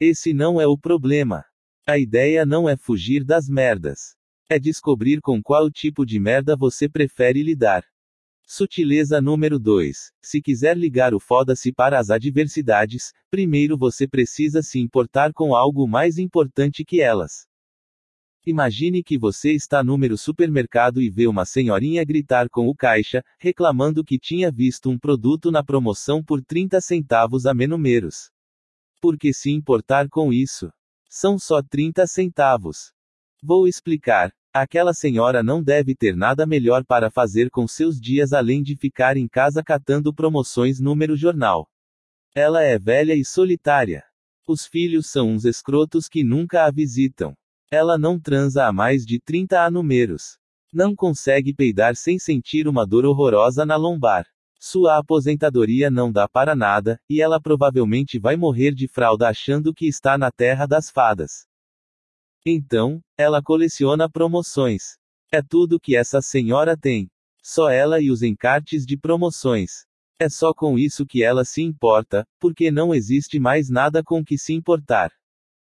[0.00, 1.44] Esse não é o problema.
[1.86, 4.16] A ideia não é fugir das merdas.
[4.48, 7.84] É descobrir com qual tipo de merda você prefere lidar.
[8.46, 10.10] Sutileza número 2.
[10.22, 15.86] Se quiser ligar o foda-se para as adversidades, primeiro você precisa se importar com algo
[15.86, 17.46] mais importante que elas.
[18.46, 24.02] Imagine que você está no supermercado e vê uma senhorinha gritar com o caixa, reclamando
[24.02, 28.30] que tinha visto um produto na promoção por 30 centavos a menos.
[29.02, 30.72] Por que se importar com isso?
[31.16, 32.92] São só 30 centavos.
[33.40, 34.32] Vou explicar.
[34.52, 39.16] Aquela senhora não deve ter nada melhor para fazer com seus dias além de ficar
[39.16, 41.68] em casa catando promoções número jornal.
[42.34, 44.02] Ela é velha e solitária.
[44.44, 47.32] Os filhos são uns escrotos que nunca a visitam.
[47.70, 50.36] Ela não transa há mais de 30 números.
[50.72, 54.26] Não consegue peidar sem sentir uma dor horrorosa na lombar.
[54.66, 59.86] Sua aposentadoria não dá para nada, e ela provavelmente vai morrer de fralda achando que
[59.86, 61.44] está na terra das fadas.
[62.46, 64.96] Então, ela coleciona promoções.
[65.30, 67.10] É tudo que essa senhora tem.
[67.42, 69.84] Só ela e os encartes de promoções.
[70.18, 74.38] É só com isso que ela se importa, porque não existe mais nada com que
[74.38, 75.12] se importar.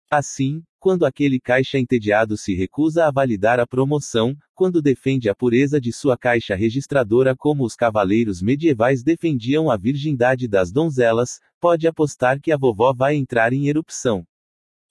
[0.09, 5.81] Assim, quando aquele caixa entediado se recusa a validar a promoção, quando defende a pureza
[5.81, 12.39] de sua caixa registradora como os cavaleiros medievais defendiam a virgindade das donzelas, pode apostar
[12.39, 14.23] que a vovó vai entrar em erupção.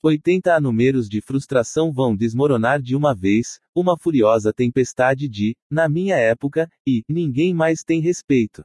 [0.02, 6.16] 80 números de frustração vão desmoronar de uma vez, uma furiosa tempestade de, na minha
[6.16, 8.64] época, e, ninguém mais tem respeito.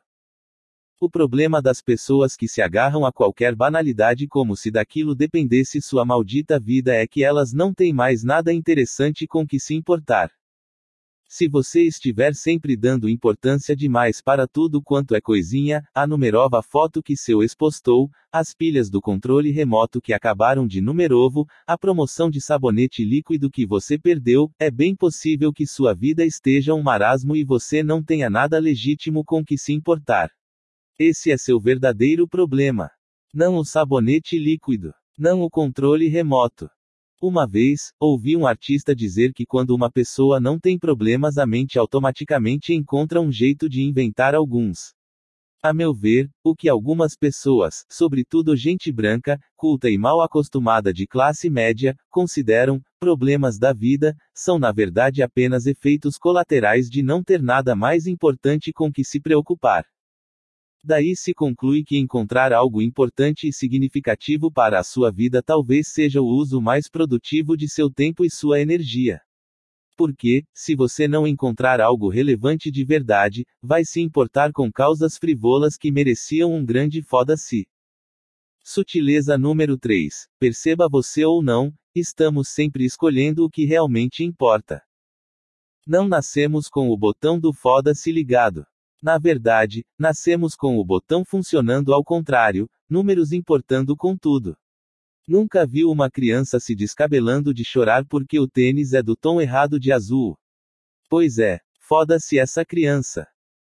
[1.02, 6.04] O problema das pessoas que se agarram a qualquer banalidade como se daquilo dependesse sua
[6.04, 10.30] maldita vida é que elas não têm mais nada interessante com que se importar.
[11.26, 17.02] Se você estiver sempre dando importância demais para tudo quanto é coisinha, a numerova foto
[17.02, 22.30] que seu ex postou, as pilhas do controle remoto que acabaram de numerovo, a promoção
[22.30, 27.38] de sabonete líquido que você perdeu, é bem possível que sua vida esteja um marasmo
[27.38, 30.30] e você não tenha nada legítimo com que se importar.
[31.02, 32.92] Esse é seu verdadeiro problema.
[33.34, 34.94] Não o sabonete líquido.
[35.18, 36.70] Não o controle remoto.
[37.22, 41.80] Uma vez, ouvi um artista dizer que quando uma pessoa não tem problemas, a mente
[41.80, 44.94] automaticamente encontra um jeito de inventar alguns.
[45.64, 51.08] A meu ver, o que algumas pessoas, sobretudo gente branca, culta e mal acostumada de
[51.08, 57.42] classe média, consideram problemas da vida, são na verdade apenas efeitos colaterais de não ter
[57.42, 59.86] nada mais importante com que se preocupar.
[60.84, 66.22] Daí se conclui que encontrar algo importante e significativo para a sua vida talvez seja
[66.22, 69.20] o uso mais produtivo de seu tempo e sua energia.
[69.98, 75.76] Porque, se você não encontrar algo relevante de verdade, vai se importar com causas frivolas
[75.76, 77.68] que mereciam um grande foda-se.
[78.64, 80.30] Sutileza número 3.
[80.40, 84.82] Perceba você ou não, estamos sempre escolhendo o que realmente importa.
[85.86, 88.66] Não nascemos com o botão do foda-se ligado.
[89.02, 94.58] Na verdade, nascemos com o botão funcionando ao contrário, números importando com tudo.
[95.28, 99.80] Nunca viu uma criança se descabelando de chorar porque o tênis é do tom errado
[99.80, 100.36] de azul.
[101.08, 103.28] Pois é, foda-se essa criança.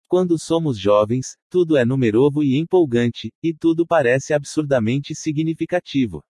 [0.09, 6.23] Quando somos jovens, tudo é numeroso e empolgante, e tudo parece absurdamente significativo.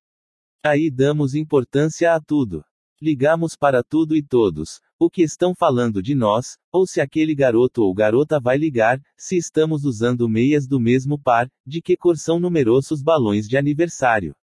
[0.62, 2.64] Aí damos importância a tudo.
[3.04, 7.82] Ligamos para tudo e todos, o que estão falando de nós, ou se aquele garoto
[7.82, 12.38] ou garota vai ligar, se estamos usando meias do mesmo par, de que cor são
[12.38, 14.36] numerosos balões de aniversário.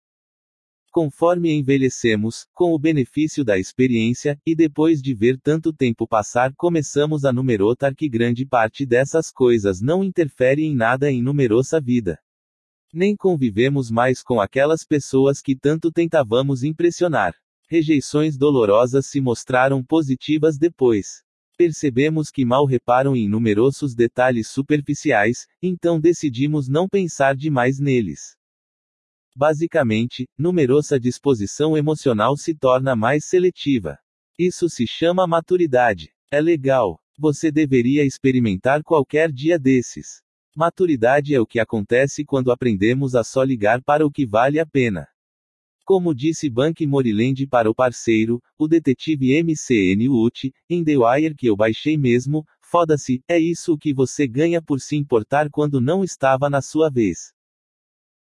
[0.91, 7.27] Conforme envelhecemos, com o benefício da experiência, e depois de ver tanto tempo passar, começamos
[7.27, 12.19] a numerotar que grande parte dessas coisas não interfere em nada em numerosa vida.
[12.91, 17.35] Nem convivemos mais com aquelas pessoas que tanto tentávamos impressionar.
[17.69, 21.25] Rejeições dolorosas se mostraram positivas depois.
[21.59, 28.37] Percebemos que mal reparam em numerosos detalhes superficiais, então decidimos não pensar demais neles.
[29.35, 33.99] Basicamente, numerosa disposição emocional se torna mais seletiva.
[34.39, 36.13] Isso se chama maturidade.
[36.31, 37.01] É legal.
[37.19, 40.23] Você deveria experimentar qualquer dia desses.
[40.55, 44.67] Maturidade é o que acontece quando aprendemos a só ligar para o que vale a
[44.67, 45.09] pena.
[45.87, 51.47] Como disse Bank Moriland para o parceiro, o detetive MCN Uti, em The Wire que
[51.47, 56.03] eu baixei mesmo, foda-se, é isso o que você ganha por se importar quando não
[56.03, 57.33] estava na sua vez.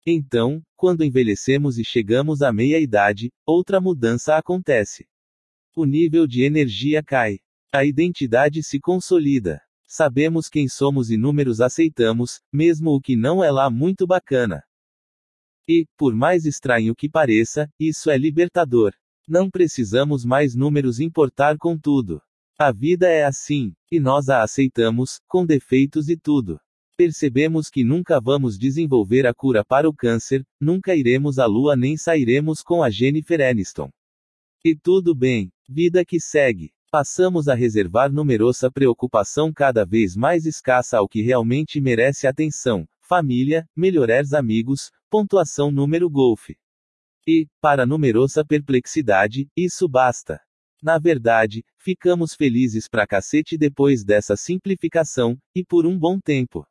[0.07, 5.07] Então, quando envelhecemos e chegamos à meia-idade, outra mudança acontece.
[5.77, 7.41] O nível de energia cai.
[7.71, 9.61] A identidade se consolida.
[9.87, 14.63] Sabemos quem somos e números aceitamos, mesmo o que não é lá muito bacana.
[15.73, 18.93] E, por mais estranho que pareça, isso é libertador.
[19.29, 22.21] Não precisamos mais números importar com tudo.
[22.59, 26.59] A vida é assim, e nós a aceitamos, com defeitos e tudo.
[26.97, 31.97] Percebemos que nunca vamos desenvolver a cura para o câncer, nunca iremos à lua nem
[31.97, 33.91] sairemos com a Jennifer Aniston.
[34.65, 36.73] E tudo bem, vida que segue.
[36.91, 43.67] Passamos a reservar numerosa preocupação cada vez mais escassa ao que realmente merece atenção: família,
[43.77, 46.57] melhores amigos, pontuação número golfe.
[47.27, 50.41] E, para numerosa perplexidade, isso basta.
[50.81, 56.65] Na verdade, ficamos felizes pra cacete depois dessa simplificação, e por um bom tempo.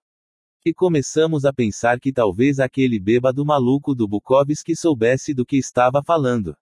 [0.66, 6.02] E começamos a pensar que talvez aquele bêbado maluco do Bukowski soubesse do que estava
[6.02, 6.56] falando.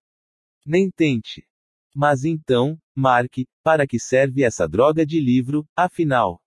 [0.66, 1.48] Nem tente.
[1.96, 3.32] Mas então, Mark,
[3.63, 6.42] para que serve essa droga de livro, afinal?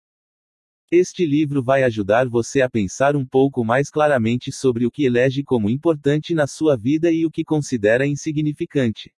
[0.93, 5.45] Este livro vai ajudar você a pensar um pouco mais claramente sobre o que elege
[5.45, 9.15] como importante na sua vida e o que considera insignificante.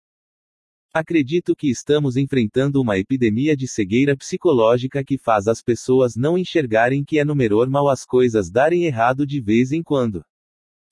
[0.92, 7.02] Acredito que estamos enfrentando uma epidemia de cegueira psicológica que faz as pessoas não enxergarem
[7.02, 10.22] que é no normal as coisas darem errado de vez em quando.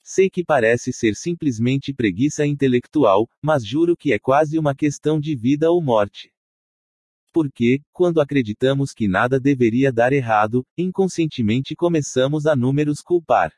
[0.03, 5.37] Sei que parece ser simplesmente preguiça intelectual, mas juro que é quase uma questão de
[5.37, 6.33] vida ou morte.
[7.33, 13.53] Porque, quando acreditamos que nada deveria dar errado, inconscientemente começamos a números culpar.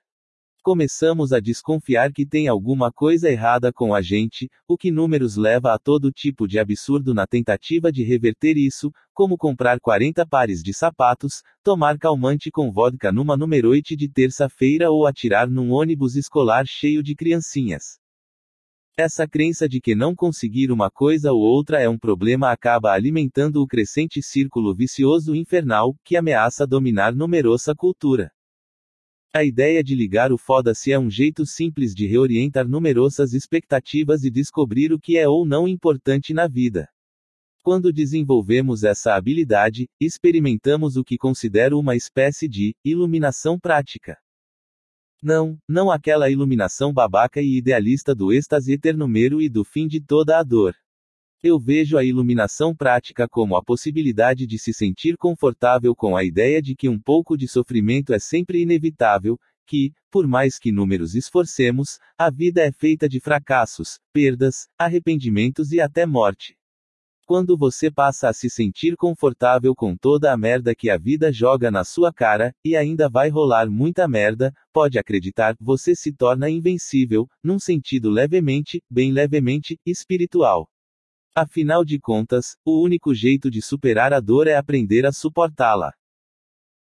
[0.62, 5.74] Começamos a desconfiar que tem alguma coisa errada com a gente, o que números leva
[5.74, 10.72] a todo tipo de absurdo na tentativa de reverter isso, como comprar 40 pares de
[10.72, 17.02] sapatos, tomar calmante com vodka numa numeroite de terça-feira ou atirar num ônibus escolar cheio
[17.02, 18.02] de criancinhas.
[18.96, 23.62] Essa crença de que não conseguir uma coisa ou outra é um problema acaba alimentando
[23.62, 28.31] o crescente círculo vicioso infernal, que ameaça dominar numerosa cultura.
[29.33, 34.31] A ideia de ligar o foda-se é um jeito simples de reorientar numerosas expectativas e
[34.31, 36.87] descobrir o que é ou não importante na vida.
[37.62, 44.19] Quando desenvolvemos essa habilidade, experimentamos o que considero uma espécie de iluminação prática.
[45.23, 50.37] Não, não aquela iluminação babaca e idealista do êxtase eternumero e do fim de toda
[50.37, 50.75] a dor.
[51.40, 56.60] Eu vejo a iluminação prática como a possibilidade de se sentir confortável com a ideia
[56.60, 61.98] de que um pouco de sofrimento é sempre inevitável, que, por mais que números esforcemos,
[62.18, 66.56] a vida é feita de fracassos, perdas, arrependimentos e até morte.
[67.33, 71.70] Quando você passa a se sentir confortável com toda a merda que a vida joga
[71.70, 77.26] na sua cara, e ainda vai rolar muita merda, pode acreditar, você se torna invencível,
[77.42, 80.68] num sentido levemente, bem levemente, espiritual.
[81.35, 85.90] Afinal de contas, o único jeito de superar a dor é aprender a suportá-la.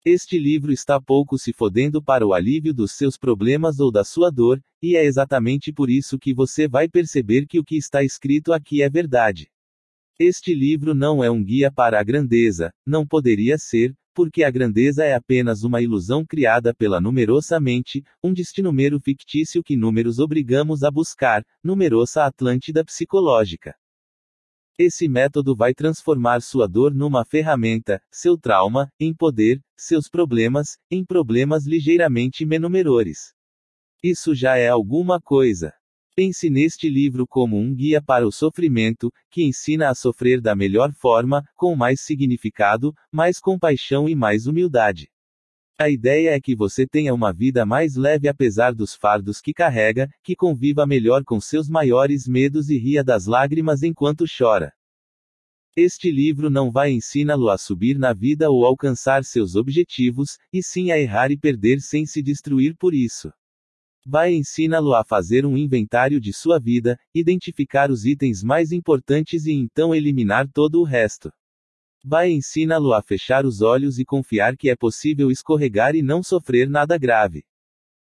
[0.04, 4.30] Este livro está pouco se fodendo para o alívio dos seus problemas ou da sua
[4.30, 8.52] dor, e é exatamente por isso que você vai perceber que o que está escrito
[8.52, 9.50] aqui é verdade.
[10.18, 15.04] Este livro não é um guia para a grandeza, não poderia ser, porque a grandeza
[15.04, 20.82] é apenas uma ilusão criada pela numerosa mente, um destino mero fictício que números obrigamos
[20.82, 23.74] a buscar, numerosa Atlântida psicológica.
[24.78, 31.04] Esse método vai transformar sua dor numa ferramenta, seu trauma, em poder, seus problemas, em
[31.04, 33.34] problemas ligeiramente menores.
[34.02, 35.74] Isso já é alguma coisa.
[36.16, 40.90] Pense neste livro como um guia para o sofrimento, que ensina a sofrer da melhor
[40.94, 45.10] forma, com mais significado, mais compaixão e mais humildade.
[45.78, 50.08] A ideia é que você tenha uma vida mais leve apesar dos fardos que carrega,
[50.24, 54.72] que conviva melhor com seus maiores medos e ria das lágrimas enquanto chora.
[55.76, 60.90] Este livro não vai ensiná-lo a subir na vida ou alcançar seus objetivos, e sim
[60.90, 63.30] a errar e perder sem se destruir por isso.
[64.08, 69.52] Vai ensiná-lo a fazer um inventário de sua vida, identificar os itens mais importantes e
[69.52, 71.32] então eliminar todo o resto.
[72.04, 76.70] Vai ensiná-lo a fechar os olhos e confiar que é possível escorregar e não sofrer
[76.70, 77.44] nada grave.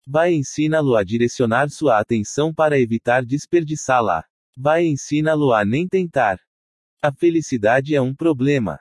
[0.06, 4.24] Vai ensiná-lo a direcionar sua atenção para evitar desperdiçá-la.
[4.56, 6.38] Vai ensiná-lo a nem tentar.
[7.02, 8.78] A felicidade é um problema.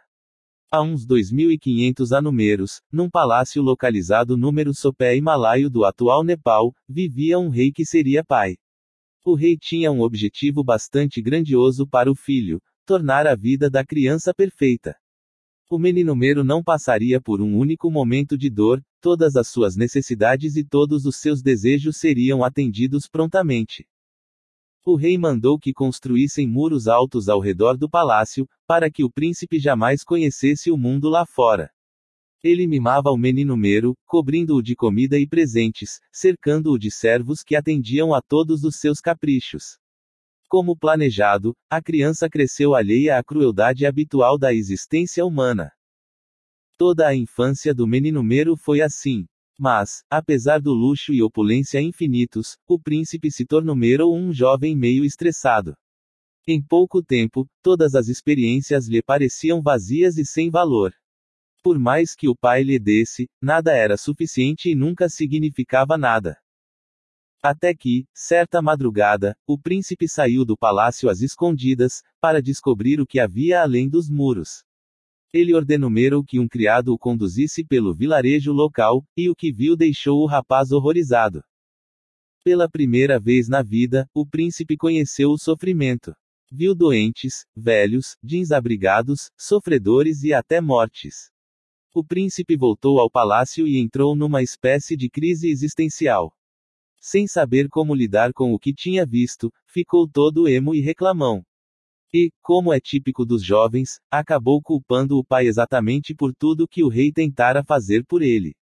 [0.69, 7.47] Há uns 2.500 anumeros, num palácio localizado número Sopé Himalaio do atual Nepal, vivia um
[7.47, 8.57] rei que seria pai.
[9.25, 14.33] O rei tinha um objetivo bastante grandioso para o filho: tornar a vida da criança
[14.33, 14.93] perfeita.
[15.71, 20.65] O meninumero não passaria por um único momento de dor, todas as suas necessidades e
[20.65, 23.87] todos os seus desejos seriam atendidos prontamente.
[24.89, 29.59] O rei mandou que construíssem muros altos ao redor do palácio, para que o príncipe
[29.59, 31.69] jamais conhecesse o mundo lá fora.
[32.41, 38.13] Ele mimava o menino Mero, cobrindo-o de comida e presentes, cercando-o de servos que atendiam
[38.13, 39.77] a todos os seus caprichos.
[40.47, 45.69] Como planejado, a criança cresceu alheia à crueldade habitual da existência humana.
[46.77, 49.25] Toda a infância do menino Mero foi assim.
[49.57, 55.03] Mas, apesar do luxo e opulência infinitos, o príncipe se tornou Mero um jovem meio
[55.03, 55.75] estressado.
[56.47, 60.93] Em pouco tempo, todas as experiências lhe pareciam vazias e sem valor.
[61.63, 66.37] Por mais que o pai lhe desse, nada era suficiente e nunca significava nada.
[67.41, 73.19] Até que, certa madrugada, o príncipe saiu do palácio às escondidas, para descobrir o que
[73.19, 74.63] havia além dos muros.
[75.37, 80.23] Ele ordenou que um criado o conduzisse pelo vilarejo local, e o que viu deixou
[80.23, 81.43] o rapaz horrorizado.
[82.43, 86.11] Pela primeira vez na vida, o príncipe conheceu o sofrimento.
[86.51, 91.29] Viu doentes, velhos, desabrigados, sofredores e até mortes.
[91.93, 96.33] O príncipe voltou ao palácio e entrou numa espécie de crise existencial.
[96.99, 101.43] Sem saber como lidar com o que tinha visto, ficou todo emo e reclamão.
[102.13, 106.87] E, como é típico dos jovens, acabou culpando o pai exatamente por tudo que o
[106.87, 108.55] rei tentara fazer por ele.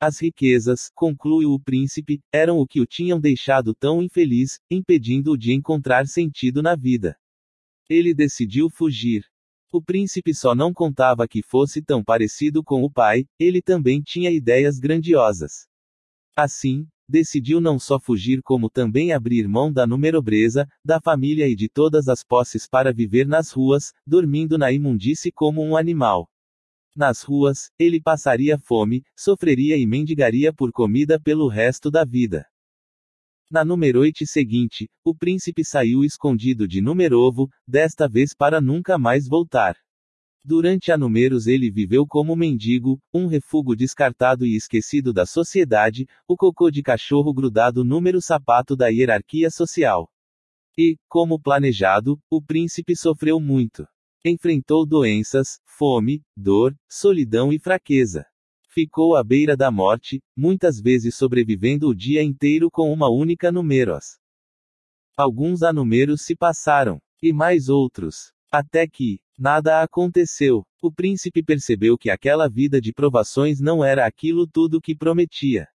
[0.00, 5.52] As riquezas, conclui o príncipe, eram o que o tinham deixado tão infeliz, impedindo-o de
[5.52, 7.16] encontrar sentido na vida.
[7.88, 9.24] Ele decidiu fugir.
[9.72, 14.30] O príncipe só não contava que fosse tão parecido com o pai, ele também tinha
[14.30, 15.68] ideias grandiosas.
[16.36, 21.68] Assim, decidiu não só fugir como também abrir mão da numerobreza, da família e de
[21.68, 26.26] todas as posses para viver nas ruas, dormindo na imundície como um animal.
[26.96, 32.46] Nas ruas, ele passaria fome, sofreria e mendigaria por comida pelo resto da vida.
[33.50, 39.76] Na numeroite seguinte, o príncipe saiu escondido de Numerovo, desta vez para nunca mais voltar.
[40.44, 46.36] Durante a Números ele viveu como mendigo, um refúgio descartado e esquecido da sociedade, o
[46.36, 50.10] cocô de cachorro grudado número sapato da hierarquia social.
[50.76, 53.86] E, como planejado, o príncipe sofreu muito.
[54.24, 58.24] Enfrentou doenças, fome, dor, solidão e fraqueza.
[58.68, 64.18] Ficou à beira da morte, muitas vezes sobrevivendo o dia inteiro com uma única Números.
[65.16, 67.00] Alguns anúmeros se passaram.
[67.22, 68.32] E mais outros.
[68.50, 70.64] Até que, nada aconteceu.
[70.82, 75.68] O príncipe percebeu que aquela vida de provações não era aquilo tudo que prometia.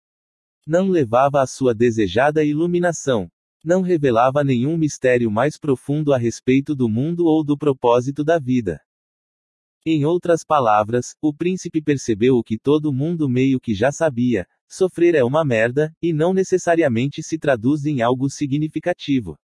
[0.65, 3.29] Não levava à sua desejada iluminação.
[3.63, 8.81] Não revelava nenhum mistério mais profundo a respeito do mundo ou do propósito da vida.
[9.85, 15.13] Em outras palavras, o príncipe percebeu o que todo mundo meio que já sabia: sofrer
[15.13, 19.37] é uma merda, e não necessariamente se traduz em algo significativo.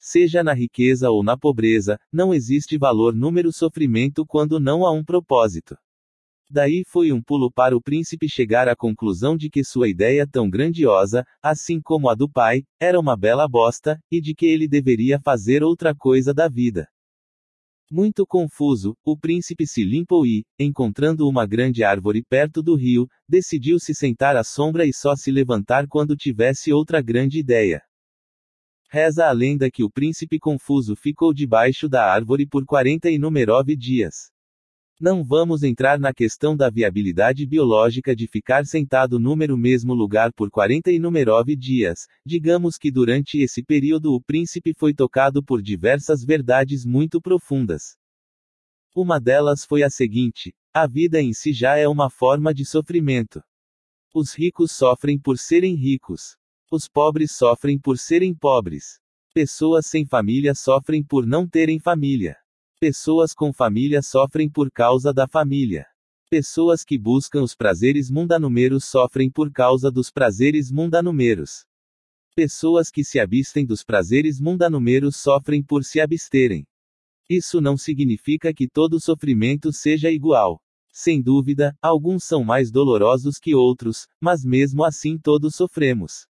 [0.00, 5.04] Seja na riqueza ou na pobreza, não existe valor número sofrimento quando não há um
[5.04, 5.76] propósito.
[6.50, 10.48] Daí foi um pulo para o príncipe chegar à conclusão de que sua ideia tão
[10.48, 15.20] grandiosa, assim como a do pai, era uma bela bosta, e de que ele deveria
[15.20, 16.88] fazer outra coisa da vida.
[17.90, 23.78] Muito confuso, o príncipe se limpou e, encontrando uma grande árvore perto do rio, decidiu
[23.78, 27.82] se sentar à sombra e só se levantar quando tivesse outra grande ideia.
[28.90, 34.30] Reza a lenda que o príncipe confuso ficou debaixo da árvore por 49 dias.
[34.98, 40.50] Não vamos entrar na questão da viabilidade biológica de ficar sentado número mesmo lugar por
[40.50, 42.06] 49 dias.
[42.24, 47.94] Digamos que durante esse período o príncipe foi tocado por diversas verdades muito profundas.
[48.96, 53.42] Uma delas foi a seguinte: a vida em si já é uma forma de sofrimento.
[54.14, 56.38] Os ricos sofrem por serem ricos.
[56.70, 59.00] Os pobres sofrem por serem pobres.
[59.32, 62.36] Pessoas sem família sofrem por não terem família.
[62.78, 65.86] Pessoas com família sofrem por causa da família.
[66.28, 71.64] Pessoas que buscam os prazeres mundanumeros sofrem por causa dos prazeres mundanumeros.
[72.36, 76.66] Pessoas que se abstem dos prazeres mundanumeros sofrem por se absterem.
[77.30, 80.60] Isso não significa que todo sofrimento seja igual.
[80.92, 86.27] Sem dúvida, alguns são mais dolorosos que outros, mas mesmo assim todos sofremos.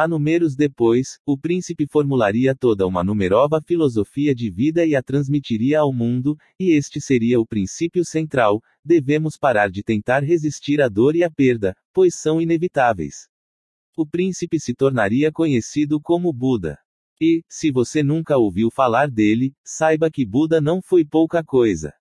[0.00, 5.80] A números depois, o príncipe formularia toda uma numerova filosofia de vida e a transmitiria
[5.80, 11.16] ao mundo, e este seria o princípio central: devemos parar de tentar resistir à dor
[11.16, 13.26] e à perda, pois são inevitáveis.
[13.96, 16.78] O príncipe se tornaria conhecido como Buda.
[17.20, 21.92] E, se você nunca ouviu falar dele, saiba que Buda não foi pouca coisa.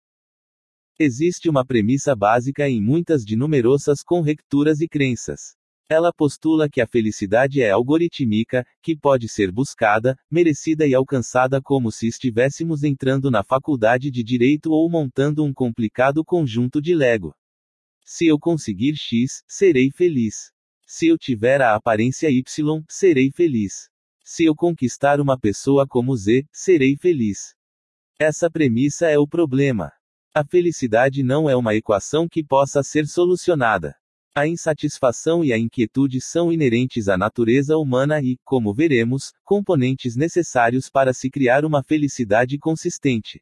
[0.99, 5.57] Existe uma premissa básica em muitas de numerosas conjecturas e crenças.
[5.89, 11.93] Ela postula que a felicidade é algorítmica, que pode ser buscada, merecida e alcançada como
[11.93, 17.33] se estivéssemos entrando na faculdade de direito ou montando um complicado conjunto de Lego.
[18.03, 20.51] Se eu conseguir X, serei feliz.
[20.85, 23.89] Se eu tiver a aparência Y, serei feliz.
[24.25, 27.55] Se eu conquistar uma pessoa como Z, serei feliz.
[28.19, 29.93] Essa premissa é o problema.
[30.33, 33.95] A felicidade não é uma equação que possa ser solucionada.
[34.37, 40.91] A insatisfação e a inquietude são inerentes à natureza humana e, como veremos, componentes necessários
[40.91, 43.41] para se criar uma felicidade consistente.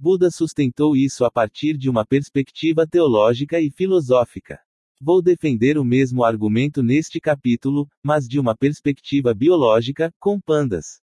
[0.00, 4.58] Buda sustentou isso a partir de uma perspectiva teológica e filosófica.
[4.98, 11.02] Vou defender o mesmo argumento neste capítulo, mas de uma perspectiva biológica, com pandas.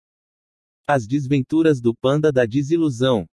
[0.86, 3.26] As desventuras do panda da desilusão.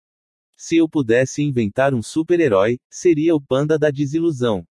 [0.57, 4.65] Se eu pudesse inventar um super-herói, seria o panda da desilusão.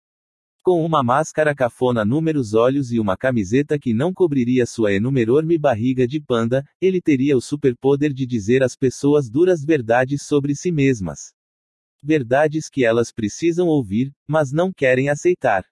[0.65, 6.07] Com uma máscara cafona números olhos e uma camiseta que não cobriria sua enorme barriga
[6.07, 11.35] de panda, ele teria o superpoder de dizer às pessoas duras verdades sobre si mesmas.
[12.03, 15.63] Verdades que elas precisam ouvir, mas não querem aceitar.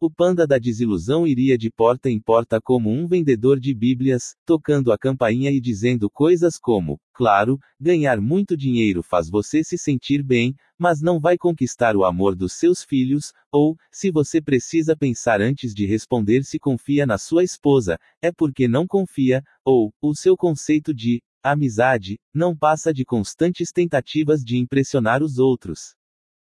[0.00, 4.92] O panda da desilusão iria de porta em porta como um vendedor de Bíblias, tocando
[4.92, 10.54] a campainha e dizendo coisas como: Claro, ganhar muito dinheiro faz você se sentir bem,
[10.78, 15.74] mas não vai conquistar o amor dos seus filhos, ou, se você precisa pensar antes
[15.74, 20.94] de responder se confia na sua esposa, é porque não confia, ou, o seu conceito
[20.94, 25.97] de amizade não passa de constantes tentativas de impressionar os outros.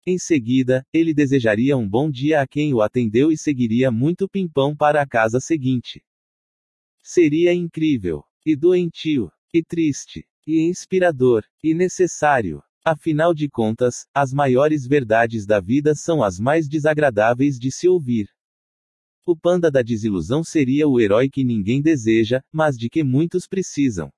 [0.05, 4.75] Em seguida, ele desejaria um bom dia a quem o atendeu e seguiria muito pimpão
[4.75, 6.01] para a casa seguinte.
[7.03, 12.63] Seria incrível, e doentio, e triste, e inspirador, e necessário.
[12.83, 18.29] Afinal de contas, as maiores verdades da vida são as mais desagradáveis de se ouvir.
[19.25, 24.09] O panda da desilusão seria o herói que ninguém deseja, mas de que muitos precisam.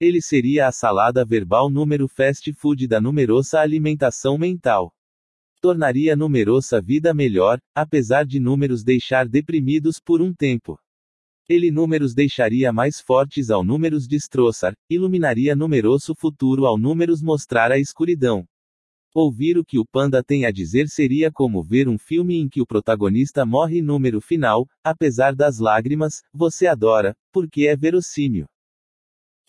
[0.00, 4.94] Ele seria a salada verbal número fast food da numerosa alimentação mental
[5.60, 10.78] tornaria numerosa vida melhor, apesar de números deixar deprimidos por um tempo.
[11.48, 17.78] Ele números deixaria mais fortes ao números destroçar, iluminaria numeroso futuro ao números mostrar a
[17.78, 18.46] escuridão.
[19.14, 22.60] Ouvir o que o panda tem a dizer seria como ver um filme em que
[22.60, 28.46] o protagonista morre número final, apesar das lágrimas, você adora, porque é verossímil.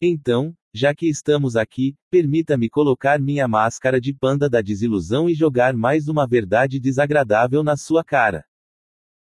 [0.01, 5.73] Então, já que estamos aqui, permita-me colocar minha máscara de panda da desilusão e jogar
[5.75, 8.45] mais uma verdade desagradável na sua cara.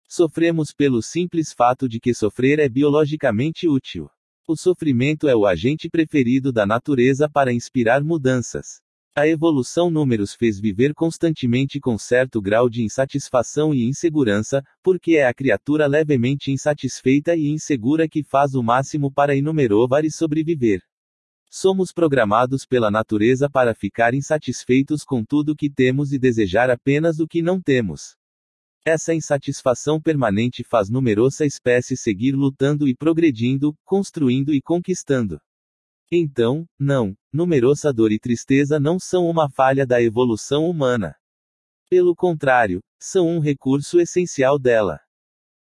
[0.07, 4.09] Sofremos pelo simples fato de que sofrer é biologicamente útil.
[4.47, 8.81] O sofrimento é o agente preferido da natureza para inspirar mudanças.
[9.15, 15.27] A evolução números fez viver constantemente com certo grau de insatisfação e insegurança, porque é
[15.27, 20.88] a criatura levemente insatisfeita e insegura que faz o máximo para inumerovar e sobreviver.
[21.51, 27.27] Somos programados pela natureza para ficar insatisfeitos com tudo que temos e desejar apenas o
[27.27, 28.15] que não temos.
[28.85, 35.39] Essa insatisfação permanente faz numerosa espécie seguir lutando e progredindo, construindo e conquistando.
[36.11, 41.15] Então, não, numerosa dor e tristeza não são uma falha da evolução humana.
[41.89, 44.99] Pelo contrário, são um recurso essencial dela.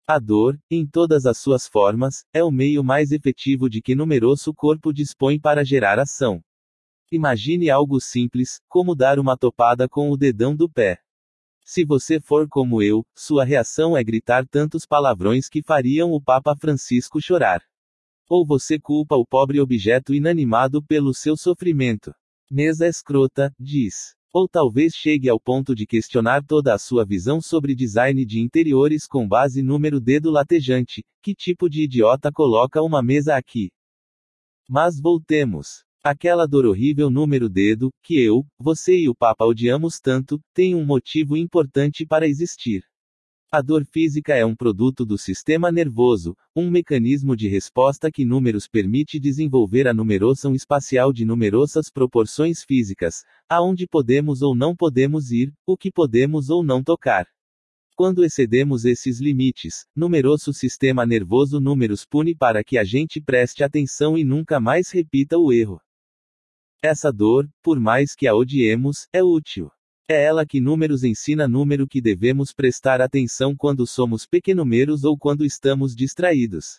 [0.06, 4.52] A dor, em todas as suas formas, é o meio mais efetivo de que numeroso
[4.52, 6.42] corpo dispõe para gerar ação.
[7.10, 10.98] Imagine algo simples, como dar uma topada com o dedão do pé.
[11.64, 16.54] Se você for como eu, sua reação é gritar tantos palavrões que fariam o Papa
[16.54, 17.62] Francisco chorar.
[18.28, 22.14] Ou você culpa o pobre objeto inanimado pelo seu sofrimento.
[22.50, 24.14] Mesa escrota, diz.
[24.34, 29.06] Ou talvez chegue ao ponto de questionar toda a sua visão sobre design de interiores
[29.06, 31.04] com base número dedo latejante.
[31.22, 33.70] Que tipo de idiota coloca uma mesa aqui?
[34.68, 35.84] Mas voltemos.
[36.02, 40.84] Aquela dor horrível número dedo, que eu, você e o Papa odiamos tanto, tem um
[40.84, 42.82] motivo importante para existir.
[43.56, 48.66] A dor física é um produto do sistema nervoso, um mecanismo de resposta que números
[48.66, 55.54] permite desenvolver a numeração espacial de numerosas proporções físicas, aonde podemos ou não podemos ir,
[55.64, 57.28] o que podemos ou não tocar.
[57.94, 64.18] Quando excedemos esses limites, numeroso sistema nervoso números pune para que a gente preste atenção
[64.18, 65.80] e nunca mais repita o erro.
[66.82, 69.70] Essa dor, por mais que a odiemos, é útil.
[70.06, 75.46] É ela que números ensina número que devemos prestar atenção quando somos pequenomeros ou quando
[75.46, 76.78] estamos distraídos.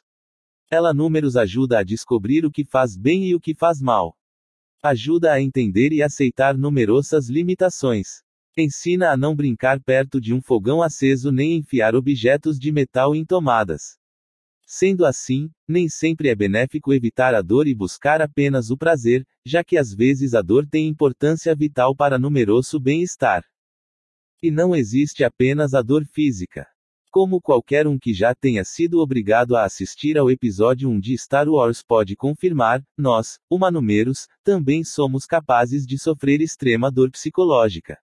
[0.69, 4.15] Ela números ajuda a descobrir o que faz bem e o que faz mal.
[4.83, 8.21] Ajuda a entender e aceitar numerosas limitações.
[8.55, 13.25] Ensina a não brincar perto de um fogão aceso nem enfiar objetos de metal em
[13.25, 13.97] tomadas.
[14.65, 19.63] Sendo assim, nem sempre é benéfico evitar a dor e buscar apenas o prazer, já
[19.63, 23.45] que às vezes a dor tem importância vital para numeroso bem-estar.
[24.41, 26.67] E não existe apenas a dor física.
[27.11, 31.47] Como qualquer um que já tenha sido obrigado a assistir ao episódio 1 de Star
[31.47, 37.97] Wars pode confirmar, nós, humanumeros, também somos capazes de sofrer extrema dor psicológica.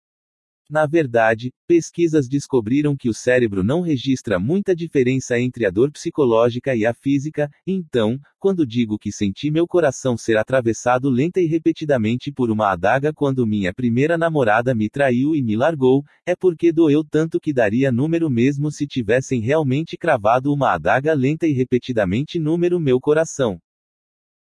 [0.73, 6.75] Na verdade, pesquisas descobriram que o cérebro não registra muita diferença entre a dor psicológica
[6.75, 12.33] e a física, então, quando digo que senti meu coração ser atravessado lenta e repetidamente
[12.33, 17.05] por uma adaga quando minha primeira namorada me traiu e me largou, é porque doeu
[17.05, 22.81] tanto que daria número mesmo se tivessem realmente cravado uma adaga lenta e repetidamente número
[22.81, 23.61] meu coração.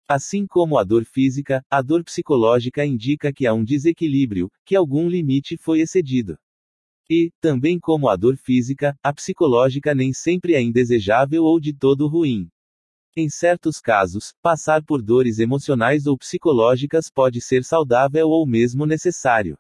[0.09, 5.09] Assim como a dor física, a dor psicológica indica que há um desequilíbrio, que algum
[5.09, 6.37] limite foi excedido.
[7.09, 12.09] E, também como a dor física, a psicológica nem sempre é indesejável ou de todo
[12.09, 12.49] ruim.
[13.17, 19.59] Em certos casos, passar por dores emocionais ou psicológicas pode ser saudável ou mesmo necessário.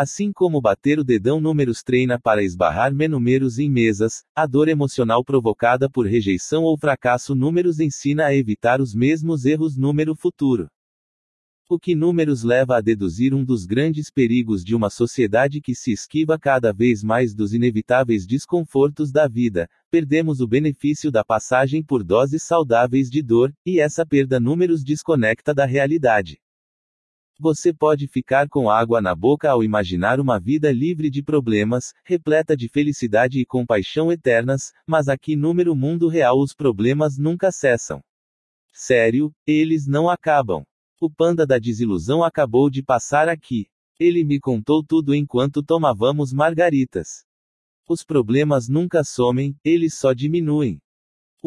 [0.00, 5.24] Assim como bater o dedão números treina para esbarrar menúmeros em mesas, a dor emocional
[5.24, 10.68] provocada por rejeição ou fracasso números ensina a evitar os mesmos erros número futuro.
[11.68, 15.90] O que números leva a deduzir um dos grandes perigos de uma sociedade que se
[15.90, 22.04] esquiva cada vez mais dos inevitáveis desconfortos da vida, perdemos o benefício da passagem por
[22.04, 26.38] doses saudáveis de dor, e essa perda números desconecta da realidade.
[27.40, 32.56] Você pode ficar com água na boca ao imaginar uma vida livre de problemas, repleta
[32.56, 38.02] de felicidade e compaixão eternas, mas aqui no mundo real os problemas nunca cessam.
[38.72, 40.64] Sério, eles não acabam.
[41.00, 43.68] O panda da desilusão acabou de passar aqui.
[44.00, 47.24] Ele me contou tudo enquanto tomávamos margaritas.
[47.88, 50.80] Os problemas nunca somem, eles só diminuem.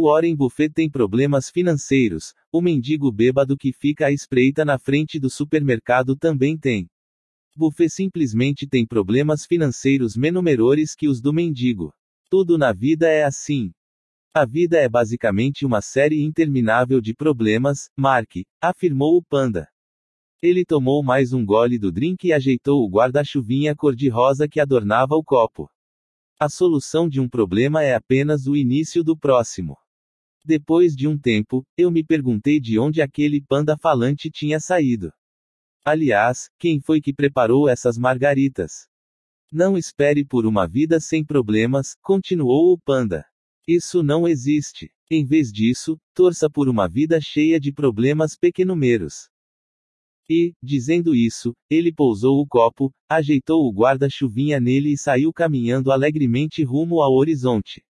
[0.01, 5.19] O Warren Buffett tem problemas financeiros, o mendigo bêbado que fica à espreita na frente
[5.19, 6.89] do supermercado também tem.
[7.55, 11.93] Buffett simplesmente tem problemas financeiros menores que os do mendigo.
[12.31, 13.71] Tudo na vida é assim.
[14.33, 19.67] A vida é basicamente uma série interminável de problemas, Mark, afirmou o panda.
[20.41, 25.23] Ele tomou mais um gole do drink e ajeitou o guarda-chuvinha cor-de-rosa que adornava o
[25.23, 25.69] copo.
[26.39, 29.77] A solução de um problema é apenas o início do próximo.
[30.43, 35.11] Depois de um tempo, eu me perguntei de onde aquele panda falante tinha saído.
[35.85, 38.87] Aliás, quem foi que preparou essas margaritas?
[39.51, 43.25] Não espere por uma vida sem problemas, continuou o panda.
[43.67, 44.91] Isso não existe.
[45.09, 49.29] Em vez disso, torça por uma vida cheia de problemas pequenumeros.
[50.29, 56.63] E, dizendo isso, ele pousou o copo, ajeitou o guarda-chuvinha nele e saiu caminhando alegremente
[56.63, 57.83] rumo ao horizonte.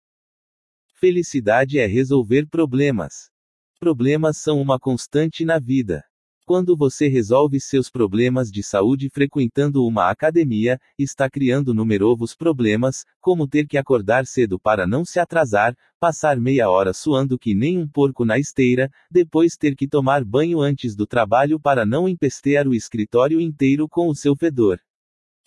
[1.01, 3.31] Felicidade é resolver problemas.
[3.79, 6.05] Problemas são uma constante na vida.
[6.45, 13.49] Quando você resolve seus problemas de saúde frequentando uma academia, está criando numerosos problemas, como
[13.49, 17.89] ter que acordar cedo para não se atrasar, passar meia hora suando que nem um
[17.89, 22.75] porco na esteira, depois ter que tomar banho antes do trabalho para não empestear o
[22.75, 24.79] escritório inteiro com o seu fedor.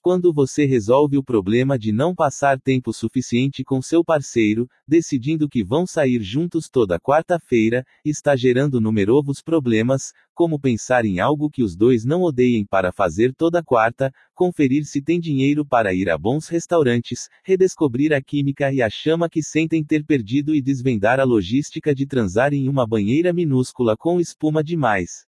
[0.04, 5.64] Quando você resolve o problema de não passar tempo suficiente com seu parceiro, decidindo que
[5.64, 11.74] vão sair juntos toda quarta-feira, está gerando numerosos problemas, como pensar em algo que os
[11.74, 16.50] dois não odeiem para fazer toda quarta, conferir se tem dinheiro para ir a bons
[16.50, 21.96] restaurantes, redescobrir a química e a chama que sentem ter perdido e desvendar a logística
[21.96, 25.32] de transar em uma banheira minúscula com espuma demais.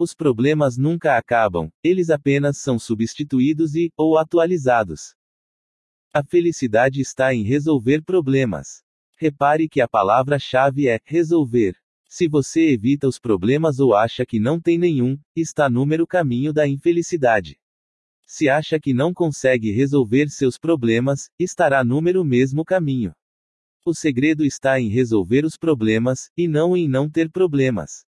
[0.00, 5.16] Os problemas nunca acabam, eles apenas são substituídos e, ou atualizados.
[6.14, 8.84] A felicidade está em resolver problemas.
[9.16, 11.76] Repare que a palavra-chave é resolver.
[12.08, 16.66] Se você evita os problemas ou acha que não tem nenhum, está número caminho da
[16.66, 17.58] infelicidade.
[18.24, 23.12] Se acha que não consegue resolver seus problemas, estará número mesmo caminho.
[23.84, 28.06] O segredo está em resolver os problemas, e não em não ter problemas.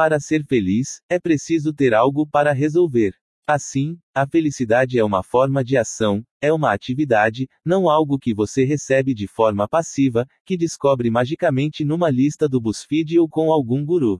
[0.00, 3.12] Para ser feliz, é preciso ter algo para resolver.
[3.46, 8.64] Assim, a felicidade é uma forma de ação, é uma atividade, não algo que você
[8.64, 14.18] recebe de forma passiva, que descobre magicamente numa lista do BuzzFeed ou com algum guru.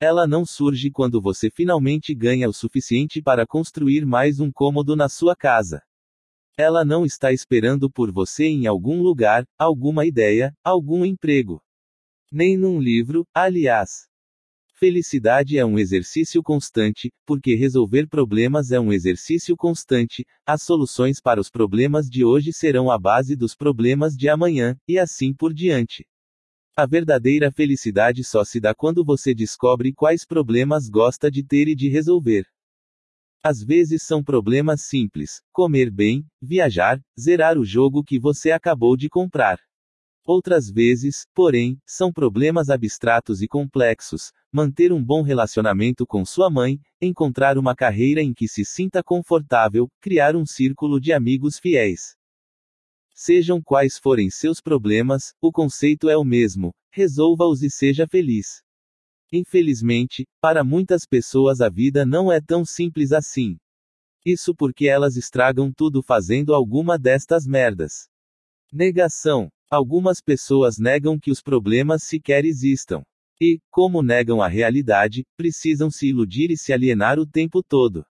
[0.00, 5.10] Ela não surge quando você finalmente ganha o suficiente para construir mais um cômodo na
[5.10, 5.82] sua casa.
[6.56, 11.62] Ela não está esperando por você em algum lugar, alguma ideia, algum emprego.
[12.32, 14.10] Nem num livro, aliás.
[14.82, 21.40] Felicidade é um exercício constante, porque resolver problemas é um exercício constante, as soluções para
[21.40, 26.04] os problemas de hoje serão a base dos problemas de amanhã, e assim por diante.
[26.76, 31.76] A verdadeira felicidade só se dá quando você descobre quais problemas gosta de ter e
[31.76, 32.44] de resolver.
[33.40, 39.08] Às vezes são problemas simples: comer bem, viajar, zerar o jogo que você acabou de
[39.08, 39.60] comprar.
[40.24, 46.78] Outras vezes, porém, são problemas abstratos e complexos, manter um bom relacionamento com sua mãe,
[47.00, 52.16] encontrar uma carreira em que se sinta confortável, criar um círculo de amigos fiéis.
[53.12, 58.62] Sejam quais forem seus problemas, o conceito é o mesmo: resolva-os e seja feliz.
[59.32, 63.56] Infelizmente, para muitas pessoas a vida não é tão simples assim.
[64.24, 68.08] Isso porque elas estragam tudo fazendo alguma destas merdas.
[68.72, 69.50] Negação.
[69.72, 73.02] Algumas pessoas negam que os problemas sequer existam.
[73.40, 78.04] E, como negam a realidade, precisam se iludir e se alienar o tempo todo.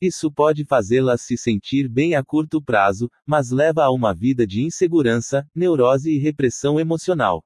[0.00, 4.62] Isso pode fazê-las se sentir bem a curto prazo, mas leva a uma vida de
[4.62, 7.44] insegurança, neurose e repressão emocional.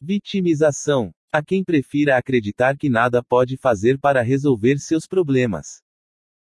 [0.00, 1.12] Vitimização.
[1.30, 5.82] A quem prefira acreditar que nada pode fazer para resolver seus problemas.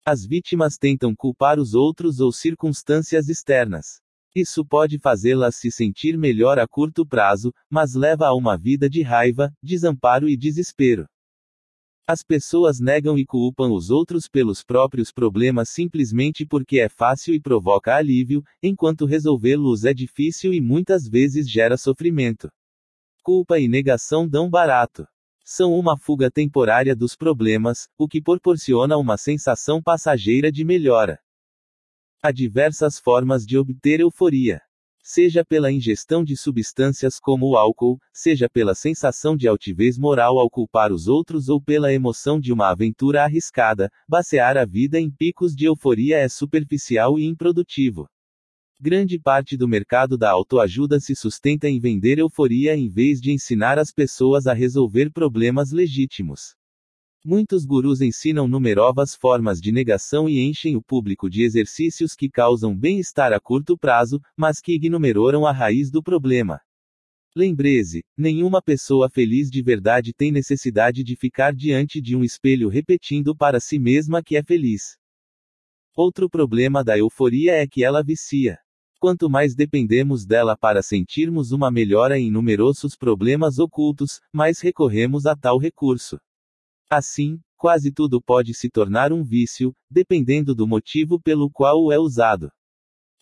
[0.05, 4.01] As vítimas tentam culpar os outros ou circunstâncias externas.
[4.33, 9.01] Isso pode fazê-las se sentir melhor a curto prazo, mas leva a uma vida de
[9.01, 11.05] raiva, desamparo e desespero.
[12.07, 17.39] As pessoas negam e culpam os outros pelos próprios problemas simplesmente porque é fácil e
[17.39, 22.49] provoca alívio, enquanto resolvê-los é difícil e muitas vezes gera sofrimento.
[23.23, 25.05] Culpa e negação dão barato.
[25.43, 31.19] São uma fuga temporária dos problemas, o que proporciona uma sensação passageira de melhora.
[32.23, 34.61] Há diversas formas de obter euforia.
[35.03, 40.47] Seja pela ingestão de substâncias como o álcool, seja pela sensação de altivez moral ao
[40.47, 45.55] culpar os outros ou pela emoção de uma aventura arriscada, basear a vida em picos
[45.55, 48.07] de euforia é superficial e improdutivo.
[48.79, 53.79] Grande parte do mercado da autoajuda se sustenta em vender euforia em vez de ensinar
[53.79, 56.55] as pessoas a resolver problemas legítimos.
[57.23, 62.75] Muitos gurus ensinam numerosas formas de negação e enchem o público de exercícios que causam
[62.75, 66.59] bem-estar a curto prazo, mas que ignoram a raiz do problema.
[67.35, 73.35] Lembre-se, nenhuma pessoa feliz de verdade tem necessidade de ficar diante de um espelho repetindo
[73.35, 74.97] para si mesma que é feliz.
[75.95, 78.57] Outro problema da euforia é que ela vicia.
[78.99, 85.35] Quanto mais dependemos dela para sentirmos uma melhora em numerosos problemas ocultos, mais recorremos a
[85.35, 86.19] tal recurso.
[86.93, 91.97] Assim, quase tudo pode se tornar um vício, dependendo do motivo pelo qual o é
[91.97, 92.51] usado.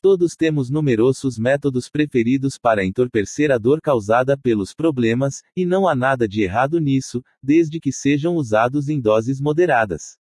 [0.01, 5.93] Todos temos numerosos métodos preferidos para entorpecer a dor causada pelos problemas, e não há
[5.93, 10.17] nada de errado nisso, desde que sejam usados em doses moderadas.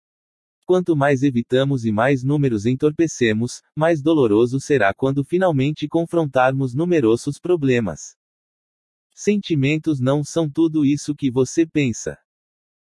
[0.66, 8.14] Quanto mais evitamos e mais números entorpecemos, mais doloroso será quando finalmente confrontarmos numerosos problemas.
[9.14, 12.18] Sentimentos não são tudo isso que você pensa.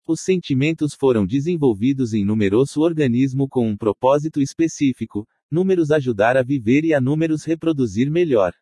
[0.08, 6.84] Os sentimentos foram desenvolvidos em numeroso organismo com um propósito específico, números ajudar a viver
[6.84, 8.52] e a números reproduzir melhor.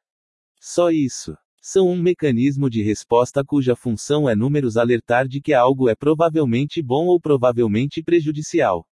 [0.58, 1.36] Só isso.
[1.60, 6.82] São um mecanismo de resposta cuja função é números alertar de que algo é provavelmente
[6.82, 8.86] bom ou provavelmente prejudicial.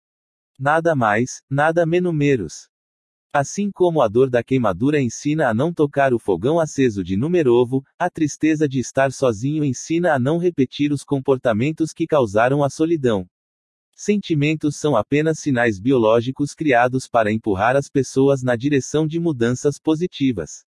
[0.57, 2.67] Nada mais, nada menos.
[3.31, 7.83] Assim como a dor da queimadura ensina a não tocar o fogão aceso de numerovo,
[7.99, 13.27] a tristeza de estar sozinho ensina a não repetir os comportamentos que causaram a solidão.
[13.95, 20.65] Sentimentos são apenas sinais biológicos criados para empurrar as pessoas na direção de mudanças positivas.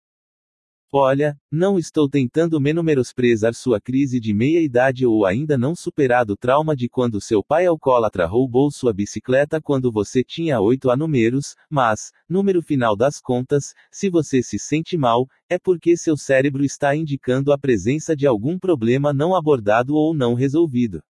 [0.90, 6.88] Olha, não estou tentando menosprezar sua crise de meia-idade ou ainda não superado trauma de
[6.88, 12.96] quando seu pai alcoólatra roubou sua bicicleta quando você tinha oito números, mas, número final
[12.96, 18.16] das contas, se você se sente mal, é porque seu cérebro está indicando a presença
[18.16, 21.02] de algum problema não abordado ou não resolvido.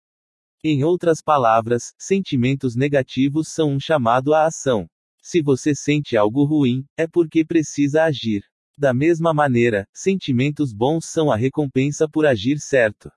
[0.63, 4.87] Em outras palavras, sentimentos negativos são um chamado à ação.
[5.21, 8.41] Se você sente algo ruim, é porque precisa agir.
[8.79, 13.11] Da mesma maneira, sentimentos bons são a recompensa por agir certo.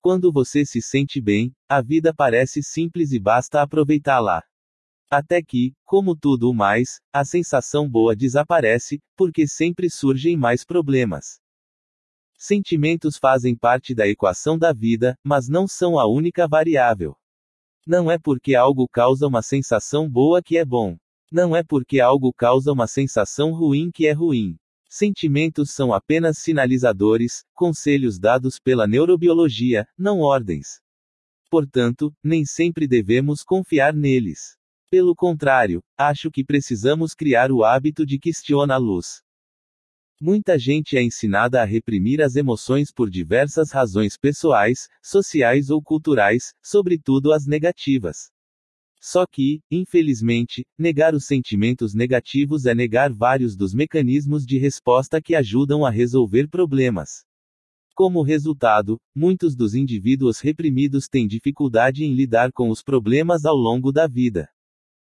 [0.00, 4.44] Quando você se sente bem, a vida parece simples e basta aproveitá-la.
[5.10, 11.40] Até que, como tudo o mais, a sensação boa desaparece, porque sempre surgem mais problemas.
[12.38, 17.16] Sentimentos fazem parte da equação da vida, mas não são a única variável.
[17.84, 20.96] Não é porque algo causa uma sensação boa que é bom.
[21.32, 24.56] Não é porque algo causa uma sensação ruim que é ruim.
[24.96, 30.80] Sentimentos são apenas sinalizadores, conselhos dados pela neurobiologia, não ordens.
[31.50, 34.56] Portanto, nem sempre devemos confiar neles.
[34.88, 39.20] Pelo contrário, acho que precisamos criar o hábito de questionar luz.
[40.20, 46.52] Muita gente é ensinada a reprimir as emoções por diversas razões pessoais, sociais ou culturais,
[46.62, 48.30] sobretudo as negativas.
[49.06, 55.34] Só que, infelizmente, negar os sentimentos negativos é negar vários dos mecanismos de resposta que
[55.34, 57.22] ajudam a resolver problemas.
[57.94, 63.92] Como resultado, muitos dos indivíduos reprimidos têm dificuldade em lidar com os problemas ao longo
[63.92, 64.48] da vida.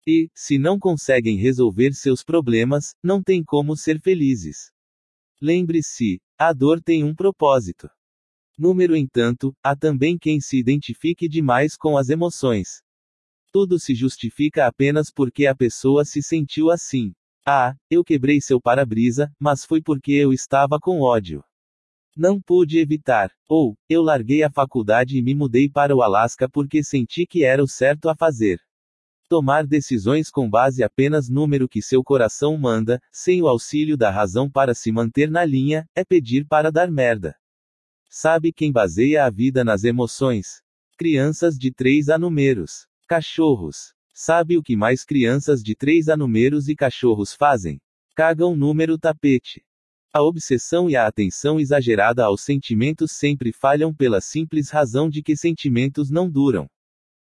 [0.06, 4.70] E, se não conseguem resolver seus problemas, não têm como ser felizes.
[5.42, 7.90] Lembre-se, a dor tem um propósito.
[8.60, 12.86] Número entanto, há também quem se identifique demais com as emoções.
[13.52, 17.14] Tudo se justifica apenas porque a pessoa se sentiu assim.
[17.46, 21.44] Ah, eu quebrei seu para-brisa, mas foi porque eu estava com ódio.
[22.16, 23.32] Não pude evitar.
[23.48, 27.64] Ou, eu larguei a faculdade e me mudei para o Alasca porque senti que era
[27.64, 28.60] o certo a fazer.
[29.30, 34.50] Tomar decisões com base apenas número que seu coração manda, sem o auxílio da razão
[34.50, 37.36] para se manter na linha, é pedir para dar merda.
[38.10, 40.62] Sabe quem baseia a vida nas emoções?
[40.98, 42.87] Crianças de 3 a números.
[43.08, 43.94] Cachorros.
[44.14, 47.80] Sabe o que mais crianças de 3 a números e cachorros fazem?
[48.14, 49.64] Cagam número tapete.
[50.14, 55.38] A obsessão e a atenção exagerada aos sentimentos sempre falham pela simples razão de que
[55.38, 56.68] sentimentos não duram.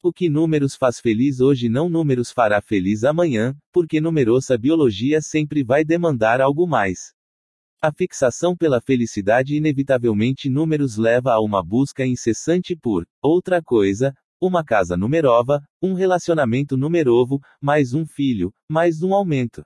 [0.04, 5.64] O que números faz feliz hoje não números fará feliz amanhã, porque numerosa biologia sempre
[5.64, 7.14] vai demandar algo mais.
[7.82, 14.64] A fixação pela felicidade inevitavelmente números leva a uma busca incessante por outra coisa, uma
[14.64, 19.64] casa numerova, um relacionamento numerovo, mais um filho, mais um aumento.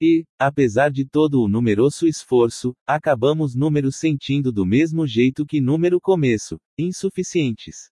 [0.00, 6.00] E, apesar de todo o numeroso esforço, acabamos números sentindo do mesmo jeito que número
[6.00, 7.90] começo, insuficientes.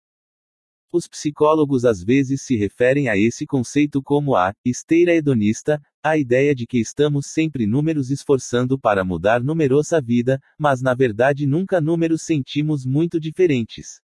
[0.92, 6.56] Os psicólogos às vezes se referem a esse conceito como a esteira hedonista, a ideia
[6.56, 12.24] de que estamos sempre números esforçando para mudar numerosa vida, mas na verdade nunca números
[12.24, 14.02] sentimos muito diferentes.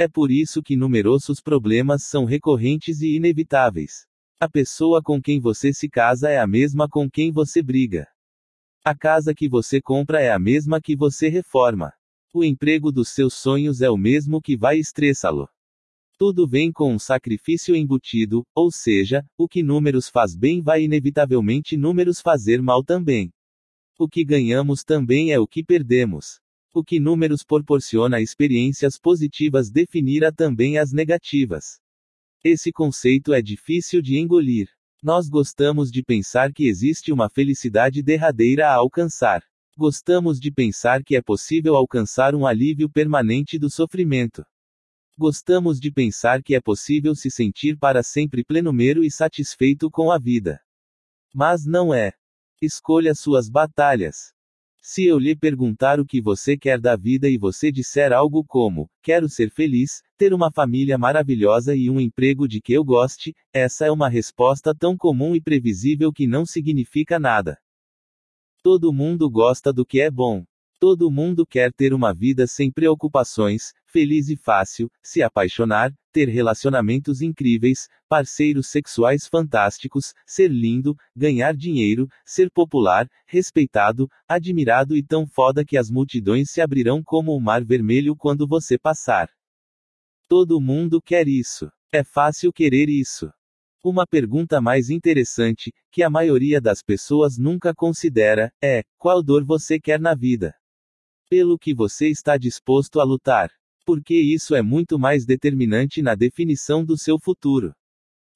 [0.00, 4.06] É por isso que numerosos problemas são recorrentes e inevitáveis.
[4.38, 8.06] A pessoa com quem você se casa é a mesma com quem você briga.
[8.84, 11.92] A casa que você compra é a mesma que você reforma.
[12.32, 15.48] O emprego dos seus sonhos é o mesmo que vai estressá-lo.
[16.16, 21.76] Tudo vem com um sacrifício embutido, ou seja, o que números faz bem vai inevitavelmente
[21.76, 23.32] números fazer mal também.
[23.98, 26.40] O que ganhamos também é o que perdemos.
[26.78, 31.80] O que números proporciona experiências positivas definirá também as negativas.
[32.44, 34.68] Esse conceito é difícil de engolir.
[35.02, 39.42] Nós gostamos de pensar que existe uma felicidade derradeira a alcançar.
[39.76, 44.44] Gostamos de pensar que é possível alcançar um alívio permanente do sofrimento.
[45.18, 50.18] Gostamos de pensar que é possível se sentir para sempre plenomero e satisfeito com a
[50.20, 50.60] vida.
[51.34, 52.12] Mas não é.
[52.62, 54.32] Escolha suas batalhas.
[54.90, 58.88] Se eu lhe perguntar o que você quer da vida e você disser algo como:
[59.02, 63.84] Quero ser feliz, ter uma família maravilhosa e um emprego de que eu goste, essa
[63.84, 67.58] é uma resposta tão comum e previsível que não significa nada.
[68.62, 70.42] Todo mundo gosta do que é bom.
[70.80, 77.20] Todo mundo quer ter uma vida sem preocupações, feliz e fácil, se apaixonar, ter relacionamentos
[77.20, 85.64] incríveis, parceiros sexuais fantásticos, ser lindo, ganhar dinheiro, ser popular, respeitado, admirado e tão foda
[85.64, 89.28] que as multidões se abrirão como o mar vermelho quando você passar.
[90.28, 91.68] Todo mundo quer isso.
[91.92, 93.32] É fácil querer isso.
[93.82, 99.80] Uma pergunta mais interessante, que a maioria das pessoas nunca considera, é: qual dor você
[99.80, 100.54] quer na vida?
[101.30, 103.50] Pelo que você está disposto a lutar.
[103.84, 107.74] Porque isso é muito mais determinante na definição do seu futuro.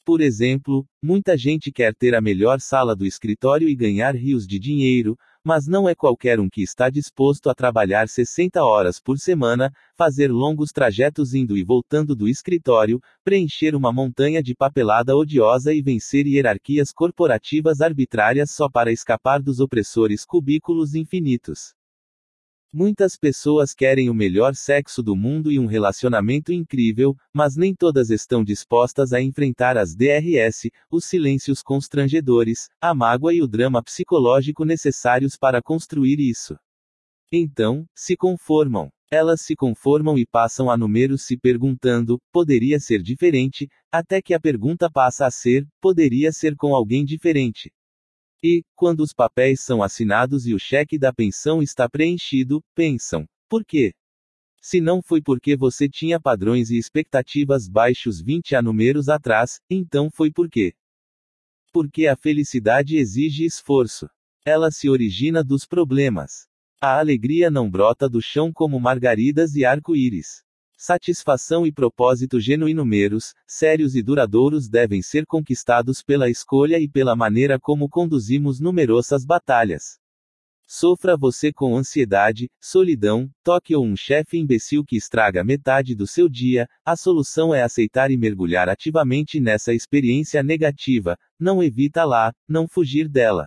[0.05, 4.59] Por exemplo, muita gente quer ter a melhor sala do escritório e ganhar rios de
[4.59, 9.73] dinheiro, mas não é qualquer um que está disposto a trabalhar 60 horas por semana,
[9.97, 15.81] fazer longos trajetos indo e voltando do escritório, preencher uma montanha de papelada odiosa e
[15.81, 21.73] vencer hierarquias corporativas arbitrárias só para escapar dos opressores cubículos infinitos.
[22.75, 28.09] Muitas pessoas querem o melhor sexo do mundo e um relacionamento incrível, mas nem todas
[28.09, 34.65] estão dispostas a enfrentar as DRS, os silêncios constrangedores, a mágoa e o drama psicológico
[34.65, 36.57] necessários para construir isso.
[37.31, 38.89] Então, se conformam.
[39.11, 44.41] Elas se conformam e passam a números se perguntando: poderia ser diferente, até que a
[44.41, 47.71] pergunta passa a ser: poderia ser com alguém diferente.
[48.43, 53.65] E, quando os papéis são assinados e o cheque da pensão está preenchido, pensam: por
[53.65, 53.93] quê?
[54.61, 60.11] Se não foi porque você tinha padrões e expectativas baixos 20 a números atrás, então
[60.11, 60.75] foi por quê?
[61.73, 64.09] Porque a felicidade exige esforço.
[64.45, 66.49] Ela se origina dos problemas.
[66.81, 70.43] A alegria não brota do chão como margaridas e arco-íris.
[70.85, 77.57] Satisfação e propósito genuínos, sérios e duradouros devem ser conquistados pela escolha e pela maneira
[77.57, 80.01] como conduzimos numerosas batalhas.
[80.67, 86.29] Sofra você com ansiedade, solidão, toque ou um chefe imbecil que estraga metade do seu
[86.29, 92.67] dia, a solução é aceitar e mergulhar ativamente nessa experiência negativa, não evita lá, não
[92.67, 93.47] fugir dela.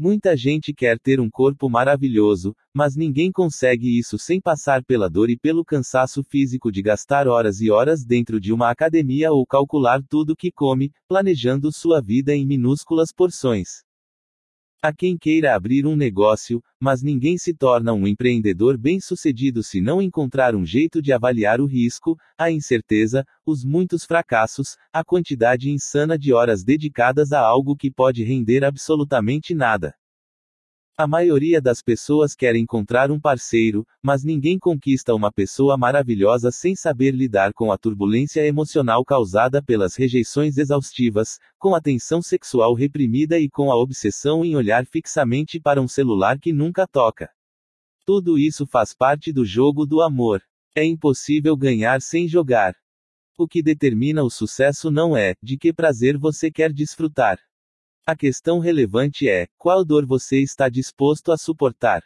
[0.00, 5.28] Muita gente quer ter um corpo maravilhoso, mas ninguém consegue isso sem passar pela dor
[5.28, 10.00] e pelo cansaço físico de gastar horas e horas dentro de uma academia ou calcular
[10.08, 13.87] tudo que come, planejando sua vida em minúsculas porções.
[14.80, 20.00] Há quem queira abrir um negócio, mas ninguém se torna um empreendedor bem-sucedido se não
[20.00, 26.16] encontrar um jeito de avaliar o risco, a incerteza, os muitos fracassos, a quantidade insana
[26.16, 29.96] de horas dedicadas a algo que pode render absolutamente nada.
[31.00, 36.74] A maioria das pessoas quer encontrar um parceiro, mas ninguém conquista uma pessoa maravilhosa sem
[36.74, 43.38] saber lidar com a turbulência emocional causada pelas rejeições exaustivas, com a tensão sexual reprimida
[43.38, 47.30] e com a obsessão em olhar fixamente para um celular que nunca toca.
[48.04, 50.42] Tudo isso faz parte do jogo do amor.
[50.74, 52.74] É impossível ganhar sem jogar.
[53.38, 57.38] O que determina o sucesso não é de que prazer você quer desfrutar
[58.08, 62.00] a questão relevante é: qual dor você está disposto a suportar?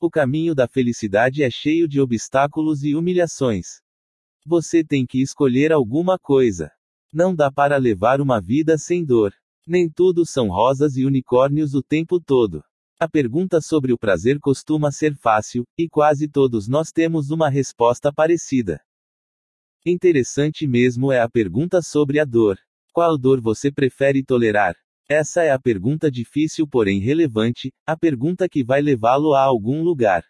[0.00, 3.80] O caminho da felicidade é cheio de obstáculos e humilhações.
[4.44, 6.72] Você tem que escolher alguma coisa.
[7.12, 9.32] Não dá para levar uma vida sem dor.
[9.64, 12.64] Nem tudo são rosas e unicórnios o tempo todo.
[12.98, 18.12] A pergunta sobre o prazer costuma ser fácil, e quase todos nós temos uma resposta
[18.12, 18.80] parecida.
[19.86, 22.58] Interessante mesmo é a pergunta sobre a dor.
[22.92, 24.74] Qual dor você prefere tolerar?
[25.10, 30.22] Essa é a pergunta difícil, porém relevante, a pergunta que vai levá-lo a algum lugar.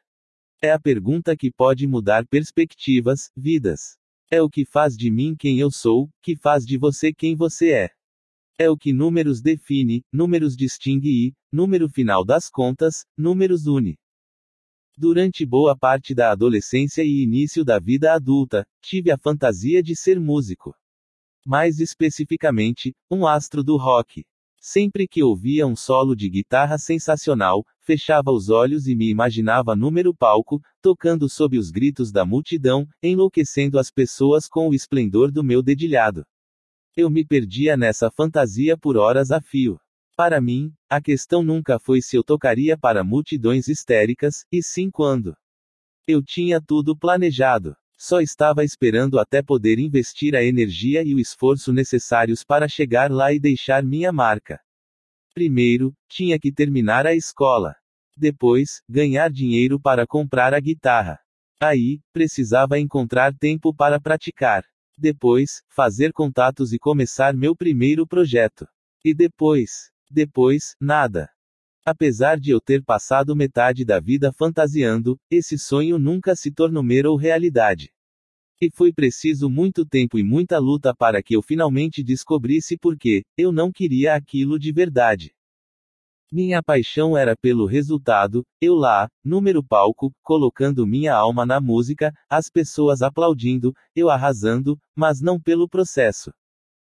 [0.63, 3.97] É a pergunta que pode mudar perspectivas, vidas.
[4.31, 7.73] É o que faz de mim quem eu sou, que faz de você quem você
[7.73, 7.91] é.
[8.57, 13.99] É o que números define, números distingue e, número final das contas, números une.
[14.97, 20.21] Durante boa parte da adolescência e início da vida adulta, tive a fantasia de ser
[20.21, 20.73] músico.
[21.45, 24.25] Mais especificamente, um astro do rock.
[24.71, 30.15] Sempre que ouvia um solo de guitarra sensacional, Fechava os olhos e me imaginava número
[30.15, 35.63] palco, tocando sob os gritos da multidão, enlouquecendo as pessoas com o esplendor do meu
[35.63, 36.23] dedilhado.
[36.95, 39.81] Eu me perdia nessa fantasia por horas a fio.
[40.15, 45.35] Para mim, a questão nunca foi se eu tocaria para multidões histéricas, e sim quando.
[46.07, 47.75] Eu tinha tudo planejado.
[47.99, 53.33] Só estava esperando até poder investir a energia e o esforço necessários para chegar lá
[53.33, 54.61] e deixar minha marca.
[55.35, 57.75] Primeiro, tinha que terminar a escola.
[58.17, 61.19] Depois, ganhar dinheiro para comprar a guitarra.
[61.61, 64.65] Aí, precisava encontrar tempo para praticar.
[64.97, 68.67] Depois, fazer contatos e começar meu primeiro projeto.
[69.05, 71.29] E depois, depois, nada.
[71.91, 77.09] Apesar de eu ter passado metade da vida fantasiando, esse sonho nunca se tornou mera
[77.19, 77.91] realidade.
[78.61, 83.25] E foi preciso muito tempo e muita luta para que eu finalmente descobrisse por que
[83.39, 85.35] eu não queria aquilo de verdade.
[86.31, 92.51] Minha paixão era pelo resultado, eu lá, número palco, colocando minha alma na música, as
[92.51, 96.35] pessoas aplaudindo, eu arrasando, mas não pelo processo.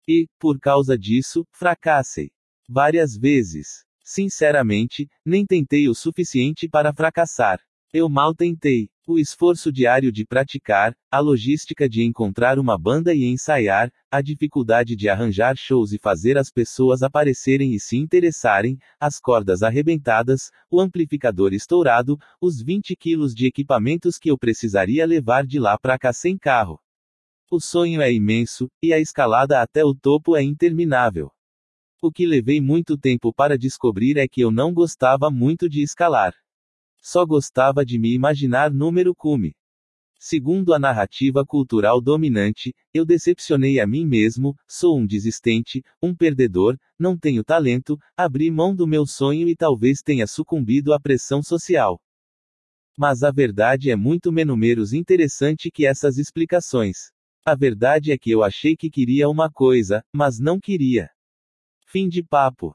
[0.06, 2.30] E, por causa disso, fracassei.
[2.68, 3.89] Várias vezes.
[4.14, 7.62] Sinceramente, nem tentei o suficiente para fracassar.
[7.93, 8.89] Eu mal tentei.
[9.07, 14.97] O esforço diário de praticar, a logística de encontrar uma banda e ensaiar, a dificuldade
[14.97, 20.82] de arranjar shows e fazer as pessoas aparecerem e se interessarem, as cordas arrebentadas, o
[20.82, 26.12] amplificador estourado, os 20 quilos de equipamentos que eu precisaria levar de lá para cá
[26.12, 26.82] sem carro.
[27.49, 31.32] O sonho é imenso, e a escalada até o topo é interminável.
[32.04, 36.34] O que levei muito tempo para descobrir é que eu não gostava muito de escalar.
[36.99, 39.54] Só gostava de me imaginar número cume.
[40.20, 46.76] Segundo a narrativa cultural dominante, eu decepcionei a mim mesmo, sou um desistente, um perdedor,
[46.97, 52.02] não tenho talento, abri mão do meu sonho e talvez tenha sucumbido à pressão social.
[52.97, 57.12] Mas a verdade é muito menos interessante que essas explicações.
[57.45, 61.12] A verdade é que eu achei que queria uma coisa, mas não queria.
[61.92, 62.74] Fim de papo.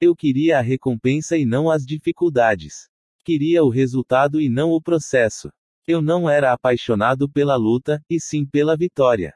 [0.00, 2.88] Eu queria a recompensa e não as dificuldades.
[3.24, 5.52] Queria o resultado e não o processo.
[5.86, 9.32] Eu não era apaixonado pela luta, e sim pela vitória.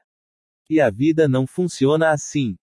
[0.69, 2.57] E a vida não funciona assim.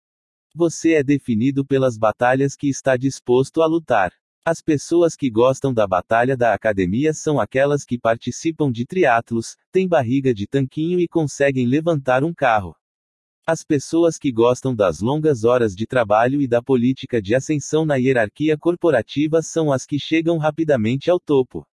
[0.55, 4.11] Você é definido pelas batalhas que está disposto a lutar.
[4.43, 9.88] As pessoas que gostam da batalha da academia são aquelas que participam de triatlos, têm
[9.88, 12.76] barriga de tanquinho e conseguem levantar um carro.
[13.48, 17.96] As pessoas que gostam das longas horas de trabalho e da política de ascensão na
[17.96, 21.64] hierarquia corporativa são as que chegam rapidamente ao topo.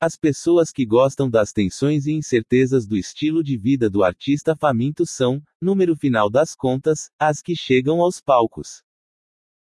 [0.00, 5.04] As pessoas que gostam das tensões e incertezas do estilo de vida do artista faminto
[5.04, 8.84] são, número final das contas, as que chegam aos palcos.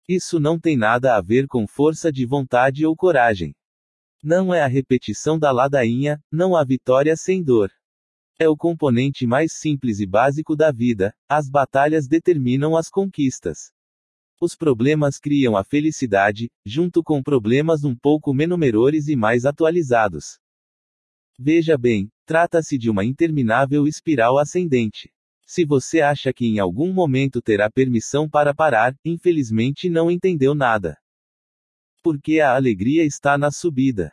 [0.08, 3.54] Isso não tem nada a ver com força de vontade ou coragem.
[4.22, 7.70] Não é a repetição da ladainha, não há vitória sem dor.
[8.38, 13.72] É o componente mais simples e básico da vida, as batalhas determinam as conquistas.
[14.38, 20.38] Os problemas criam a felicidade, junto com problemas um pouco menores e mais atualizados.
[21.38, 25.10] Veja bem, trata-se de uma interminável espiral ascendente.
[25.46, 30.98] Se você acha que em algum momento terá permissão para parar, infelizmente não entendeu nada.
[32.02, 34.12] Porque a alegria está na subida.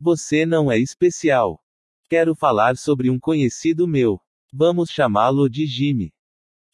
[0.00, 1.61] Você não é especial.
[2.12, 4.20] Quero falar sobre um conhecido meu.
[4.52, 6.12] Vamos chamá-lo de Jimmy.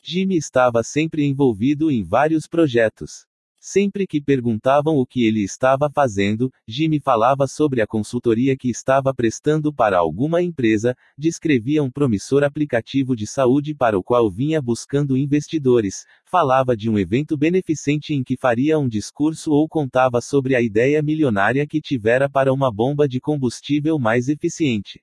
[0.03, 3.25] Jimmy estava sempre envolvido em vários projetos.
[3.61, 9.15] Sempre que perguntavam o que ele estava fazendo, Jimmy falava sobre a consultoria que estava
[9.15, 15.17] prestando para alguma empresa, descrevia um promissor aplicativo de saúde para o qual vinha buscando
[15.17, 20.61] investidores, falava de um evento beneficente em que faria um discurso ou contava sobre a
[20.61, 25.01] ideia milionária que tivera para uma bomba de combustível mais eficiente.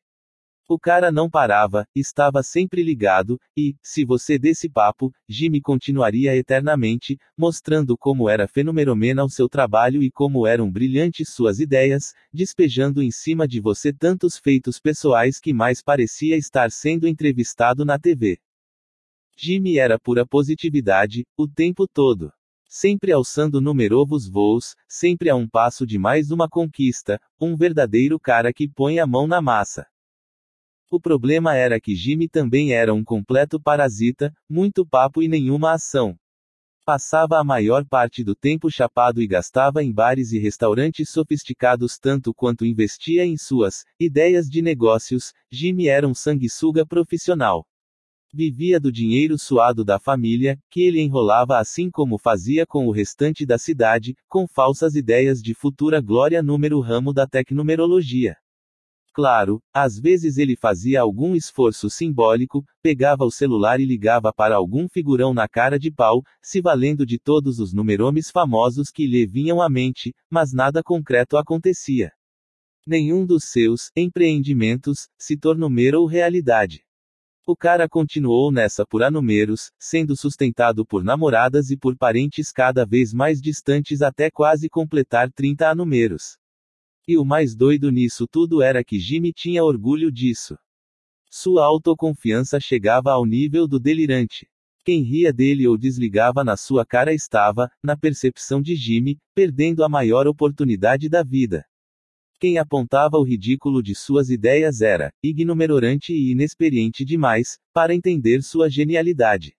[0.68, 7.20] O cara não parava, estava sempre ligado, e, se você desse papo, Jimmy continuaria eternamente,
[7.38, 13.48] mostrando como era fenomenal seu trabalho e como eram brilhantes suas ideias, despejando em cima
[13.48, 18.40] de você tantos feitos pessoais que mais parecia estar sendo entrevistado na TV.
[19.38, 22.34] Jimmy era pura positividade, o tempo todo.
[22.68, 28.52] Sempre alçando numerosos voos, sempre a um passo de mais uma conquista, um verdadeiro cara
[28.52, 29.86] que põe a mão na massa.
[30.90, 36.16] O problema era que Jimmy também era um completo parasita, muito papo e nenhuma ação.
[36.86, 42.32] Passava a maior parte do tempo chapado e gastava em bares e restaurantes sofisticados tanto
[42.32, 45.34] quanto investia em suas ideias de negócios.
[45.52, 47.66] Jimmy era um sanguessuga profissional.
[48.32, 53.44] Vivia do dinheiro suado da família, que ele enrolava assim como fazia com o restante
[53.44, 58.38] da cidade, com falsas ideias de futura glória número ramo da tecnumerologia.
[59.16, 64.90] Claro, às vezes ele fazia algum esforço simbólico, pegava o celular e ligava para algum
[64.90, 69.62] figurão na cara de pau, se valendo de todos os numeromes famosos que lhe vinham
[69.62, 72.12] à mente, mas nada concreto acontecia.
[72.86, 76.84] Nenhum dos seus empreendimentos se tornou mero realidade.
[77.48, 83.14] O cara continuou nessa por anumeros, sendo sustentado por namoradas e por parentes cada vez
[83.14, 86.38] mais distantes até quase completar 30 anumeros.
[87.08, 90.58] E o mais doido nisso tudo era que Jimmy tinha orgulho disso.
[91.30, 94.48] Sua autoconfiança chegava ao nível do delirante.
[94.84, 99.90] Quem ria dele ou desligava na sua cara estava, na percepção de Jimmy, perdendo a
[99.90, 101.66] maior oportunidade da vida.
[102.40, 108.70] Quem apontava o ridículo de suas ideias era ignorante e inexperiente demais para entender sua
[108.70, 109.56] genialidade.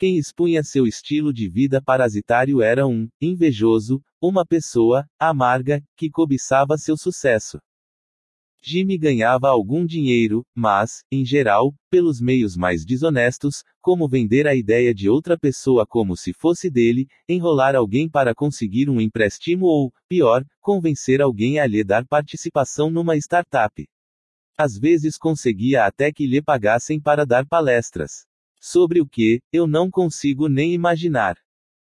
[0.00, 6.78] Quem expunha seu estilo de vida parasitário era um invejoso, uma pessoa amarga que cobiçava
[6.78, 7.58] seu sucesso.
[8.62, 14.94] Jimmy ganhava algum dinheiro, mas, em geral, pelos meios mais desonestos, como vender a ideia
[14.94, 20.44] de outra pessoa como se fosse dele, enrolar alguém para conseguir um empréstimo ou, pior,
[20.60, 23.84] convencer alguém a lhe dar participação numa startup.
[24.56, 28.27] Às vezes conseguia até que lhe pagassem para dar palestras.
[28.60, 31.36] Sobre o que, eu não consigo nem imaginar.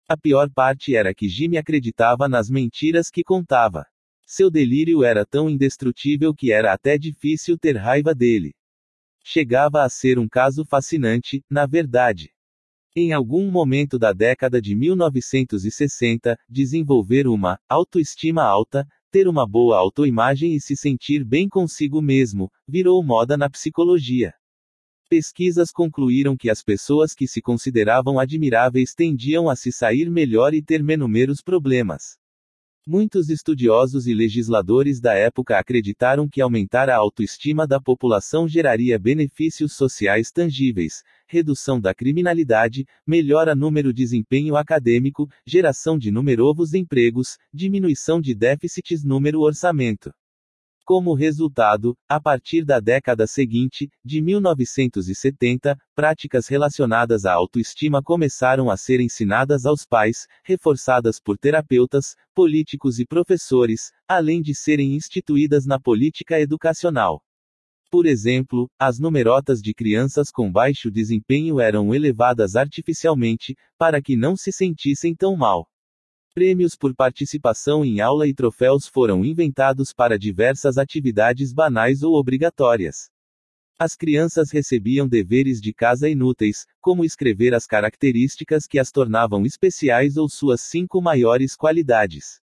[0.10, 3.86] A pior parte era que Jimmy acreditava nas mentiras que contava.
[4.26, 8.54] Seu delírio era tão indestrutível que era até difícil ter raiva dele.
[9.24, 12.32] Chegava a ser um caso fascinante, na verdade.
[12.96, 20.56] Em algum momento da década de 1960, desenvolver uma autoestima alta, ter uma boa autoimagem
[20.56, 24.34] e se sentir bem consigo mesmo, virou moda na psicologia.
[25.10, 30.62] Pesquisas concluíram que as pessoas que se consideravam admiráveis tendiam a se sair melhor e
[30.62, 32.18] ter menos problemas.
[32.86, 39.74] Muitos estudiosos e legisladores da época acreditaram que aumentar a autoestima da população geraria benefícios
[39.78, 48.36] sociais tangíveis, redução da criminalidade, melhora número desempenho acadêmico, geração de numerovos empregos, diminuição de
[48.36, 50.12] déficits número orçamento.
[50.88, 58.78] Como resultado, a partir da década seguinte, de 1970, práticas relacionadas à autoestima começaram a
[58.78, 65.78] ser ensinadas aos pais, reforçadas por terapeutas, políticos e professores, além de serem instituídas na
[65.78, 67.22] política educacional.
[67.92, 74.38] Por exemplo, as numerotas de crianças com baixo desempenho eram elevadas artificialmente, para que não
[74.38, 75.68] se sentissem tão mal.
[76.38, 83.10] Prêmios por participação em aula e troféus foram inventados para diversas atividades banais ou obrigatórias.
[83.80, 90.16] As crianças recebiam deveres de casa inúteis, como escrever as características que as tornavam especiais
[90.16, 92.40] ou suas cinco maiores qualidades.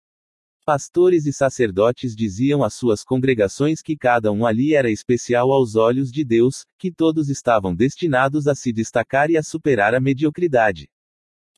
[0.66, 6.12] Pastores e sacerdotes diziam às suas congregações que cada um ali era especial aos olhos
[6.12, 10.90] de Deus, que todos estavam destinados a se destacar e a superar a mediocridade.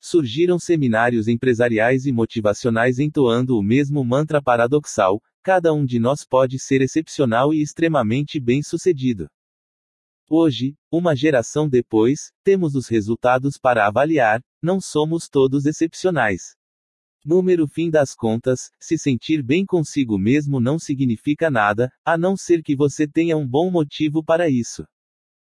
[0.07, 6.59] Surgiram seminários empresariais e motivacionais entoando o mesmo mantra paradoxal: cada um de nós pode
[6.59, 9.27] ser excepcional e extremamente bem-sucedido.
[10.29, 16.55] Hoje, uma geração depois, temos os resultados para avaliar, não somos todos excepcionais.
[17.25, 22.61] Número fim das contas, se sentir bem consigo mesmo não significa nada, a não ser
[22.61, 24.85] que você tenha um bom motivo para isso.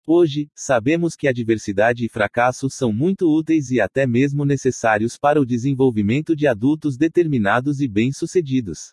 [0.06, 5.40] Hoje, sabemos que a diversidade e fracasso são muito úteis e até mesmo necessários para
[5.40, 8.92] o desenvolvimento de adultos determinados e bem-sucedidos.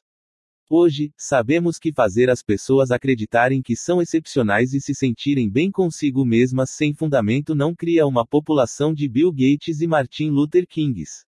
[0.70, 6.24] Hoje, sabemos que fazer as pessoas acreditarem que são excepcionais e se sentirem bem consigo
[6.24, 11.26] mesmas sem fundamento não cria uma população de Bill Gates e Martin Luther Kings.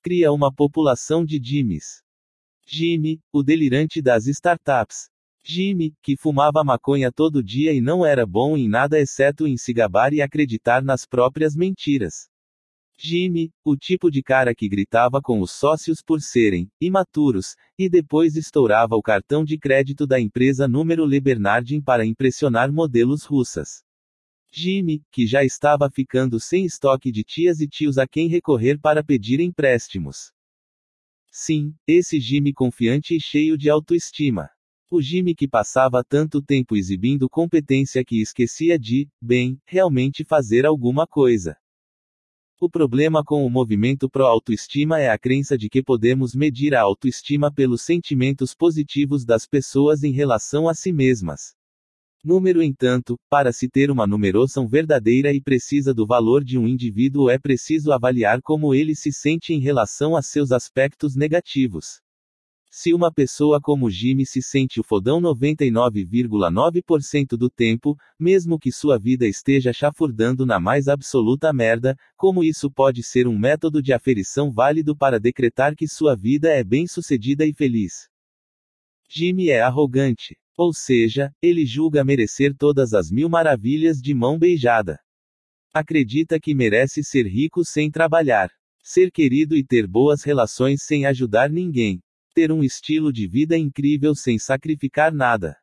[0.00, 2.04] Cria uma população de Jimmys.
[2.64, 5.10] Jimmy, o delirante das startups.
[5.44, 9.72] Jimmy, que fumava maconha todo dia e não era bom em nada exceto em se
[9.72, 12.28] gabar e acreditar nas próprias mentiras.
[13.00, 18.34] Jimmy, o tipo de cara que gritava com os sócios por serem imaturos, e depois
[18.34, 23.84] estourava o cartão de crédito da empresa número Le Bernardin para impressionar modelos russas.
[24.50, 29.04] Jimmy, que já estava ficando sem estoque de tias e tios a quem recorrer para
[29.04, 30.32] pedir empréstimos.
[31.30, 34.50] Sim, esse Jimmy confiante e cheio de autoestima.
[34.90, 41.06] O Jimmy que passava tanto tempo exibindo competência que esquecia de, bem, realmente fazer alguma
[41.06, 41.58] coisa.
[42.58, 47.52] O problema com o movimento pró-autoestima é a crença de que podemos medir a autoestima
[47.52, 51.54] pelos sentimentos positivos das pessoas em relação a si mesmas.
[52.24, 57.28] Número entanto, para se ter uma numeração verdadeira e precisa do valor de um indivíduo
[57.28, 62.00] é preciso avaliar como ele se sente em relação a seus aspectos negativos.
[62.70, 68.98] Se uma pessoa como Jimmy se sente o fodão 99,9% do tempo, mesmo que sua
[68.98, 74.52] vida esteja chafurdando na mais absoluta merda, como isso pode ser um método de aferição
[74.52, 78.06] válido para decretar que sua vida é bem-sucedida e feliz?
[79.08, 80.36] Jimmy é arrogante.
[80.54, 85.00] Ou seja, ele julga merecer todas as mil maravilhas de mão beijada.
[85.72, 88.50] Acredita que merece ser rico sem trabalhar,
[88.82, 92.02] ser querido e ter boas relações sem ajudar ninguém
[92.38, 95.56] ter um estilo de vida incrível sem sacrificar nada.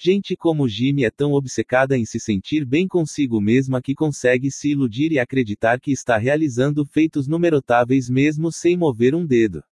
[0.00, 4.70] Gente como Jimmy é tão obcecada em se sentir bem consigo mesma que consegue se
[4.70, 9.62] iludir e acreditar que está realizando feitos numerotáveis mesmo sem mover um dedo.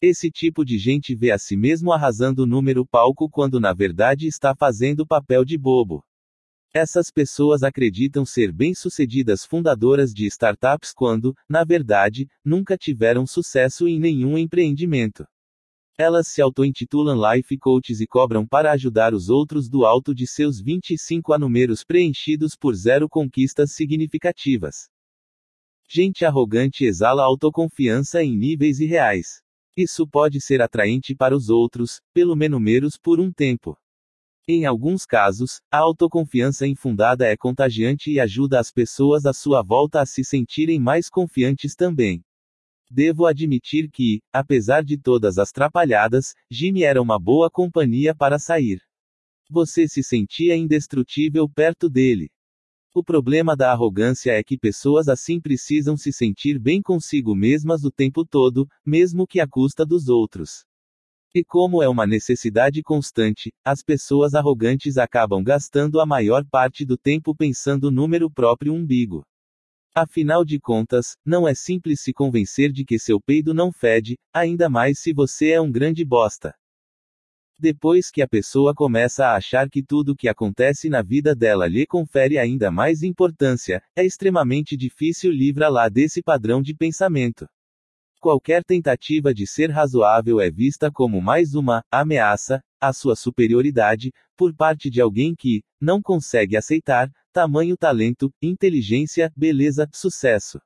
[0.00, 4.28] Esse tipo de gente vê a si mesmo arrasando o número palco quando na verdade
[4.28, 6.04] está fazendo papel de bobo.
[6.72, 13.98] Essas pessoas acreditam ser bem-sucedidas fundadoras de startups quando, na verdade, nunca tiveram sucesso em
[13.98, 15.26] nenhum empreendimento.
[15.96, 20.60] Elas se auto-intitulam Life Coaches e cobram para ajudar os outros do alto de seus
[20.60, 24.88] 25 a números preenchidos por zero conquistas significativas.
[25.88, 29.40] Gente arrogante exala autoconfiança em níveis irreais.
[29.76, 33.78] Isso pode ser atraente para os outros, pelo menos por um tempo.
[34.48, 40.00] Em alguns casos, a autoconfiança infundada é contagiante e ajuda as pessoas à sua volta
[40.00, 42.24] a se sentirem mais confiantes também.
[42.90, 48.80] Devo admitir que, apesar de todas as trapalhadas, Jimmy era uma boa companhia para sair.
[49.50, 52.30] Você se sentia indestrutível perto dele.
[52.94, 57.90] O problema da arrogância é que pessoas assim precisam se sentir bem consigo mesmas o
[57.90, 60.64] tempo todo, mesmo que à custa dos outros.
[61.34, 66.96] E como é uma necessidade constante, as pessoas arrogantes acabam gastando a maior parte do
[66.96, 69.26] tempo pensando no número próprio umbigo.
[69.96, 74.68] Afinal de contas, não é simples se convencer de que seu peido não fede, ainda
[74.68, 76.52] mais se você é um grande bosta.
[77.56, 81.86] Depois que a pessoa começa a achar que tudo que acontece na vida dela lhe
[81.86, 87.46] confere ainda mais importância, é extremamente difícil livrá-la desse padrão de pensamento.
[88.20, 94.52] Qualquer tentativa de ser razoável é vista como mais uma ameaça à sua superioridade, por
[94.52, 100.60] parte de alguém que não consegue aceitar tamanho talento, inteligência, beleza, sucesso.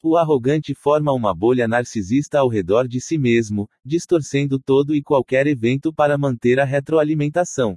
[0.00, 5.48] O arrogante forma uma bolha narcisista ao redor de si mesmo, distorcendo todo e qualquer
[5.48, 7.76] evento para manter a retroalimentação.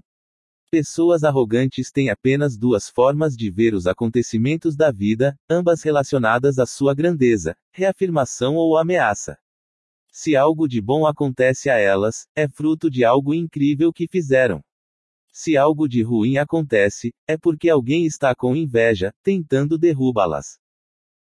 [0.70, 6.68] Pessoas arrogantes têm apenas duas formas de ver os acontecimentos da vida, ambas relacionadas à
[6.68, 9.40] sua grandeza: reafirmação ou ameaça.
[10.12, 14.62] Se algo de bom acontece a elas, é fruto de algo incrível que fizeram.
[15.40, 20.58] Se algo de ruim acontece, é porque alguém está com inveja, tentando derrubá-las.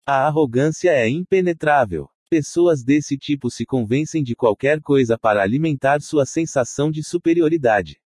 [0.07, 2.09] A arrogância é impenetrável.
[2.31, 8.01] Pessoas desse tipo se convencem de qualquer coisa para alimentar sua sensação de superioridade.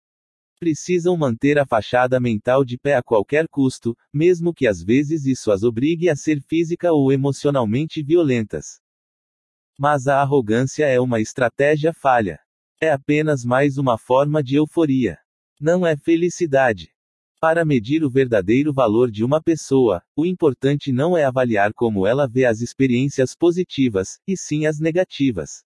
[0.58, 5.52] Precisam manter a fachada mental de pé a qualquer custo, mesmo que às vezes isso
[5.52, 8.80] as obrigue a ser física ou emocionalmente violentas.
[9.78, 12.40] Mas a arrogância é uma estratégia falha.
[12.80, 15.18] É apenas mais uma forma de euforia.
[15.60, 16.92] Não é felicidade.
[17.40, 22.28] Para medir o verdadeiro valor de uma pessoa, o importante não é avaliar como ela
[22.28, 25.64] vê as experiências positivas, e sim as negativas.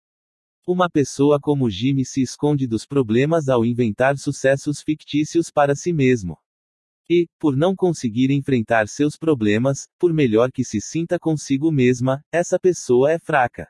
[0.67, 6.39] Uma pessoa como Jimmy se esconde dos problemas ao inventar sucessos fictícios para si mesmo.
[7.11, 12.59] E, por não conseguir enfrentar seus problemas, por melhor que se sinta consigo mesma, essa
[12.59, 13.69] pessoa é fraca.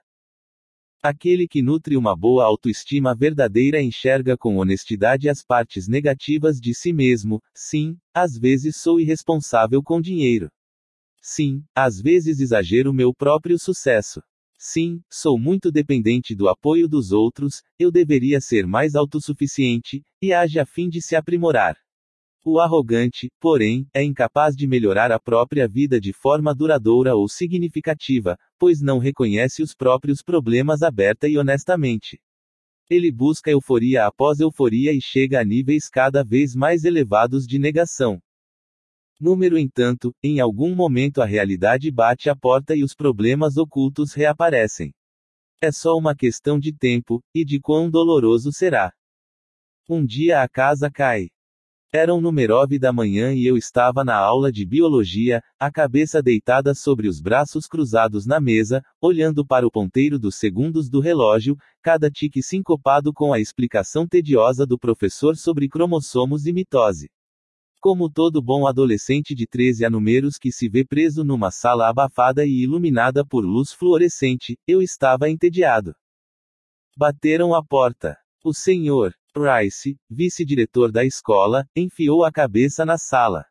[1.04, 6.92] Aquele que nutre uma boa autoestima verdadeira enxerga com honestidade as partes negativas de si
[6.92, 7.42] mesmo.
[7.52, 10.48] Sim, às vezes sou irresponsável com dinheiro.
[11.20, 14.22] Sim, às vezes exagero meu próprio sucesso.
[14.56, 20.60] Sim, sou muito dependente do apoio dos outros, eu deveria ser mais autossuficiente, e age
[20.60, 21.76] a fim de se aprimorar.
[22.44, 28.36] O arrogante, porém, é incapaz de melhorar a própria vida de forma duradoura ou significativa,
[28.58, 32.20] pois não reconhece os próprios problemas aberta e honestamente.
[32.90, 38.20] Ele busca euforia após euforia e chega a níveis cada vez mais elevados de negação.
[39.20, 44.92] Número entanto, em algum momento a realidade bate a porta e os problemas ocultos reaparecem.
[45.60, 48.92] É só uma questão de tempo, e de quão doloroso será.
[49.88, 51.28] Um dia a casa cai.
[51.94, 56.74] Era um numerove da manhã e eu estava na aula de biologia, a cabeça deitada
[56.74, 62.10] sobre os braços cruzados na mesa, olhando para o ponteiro dos segundos do relógio, cada
[62.10, 67.10] tique sincopado com a explicação tediosa do professor sobre cromossomos e mitose.
[67.78, 72.46] Como todo bom adolescente de 13 a números que se vê preso numa sala abafada
[72.46, 75.94] e iluminada por luz fluorescente, eu estava entediado.
[76.96, 78.16] Bateram a porta.
[78.42, 83.46] O senhor Price, vice-diretor da escola, enfiou a cabeça na sala.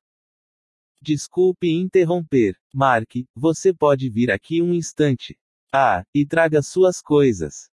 [1.02, 5.36] Desculpe interromper, Mark, você pode vir aqui um instante.
[5.74, 7.72] Ah, e traga suas coisas.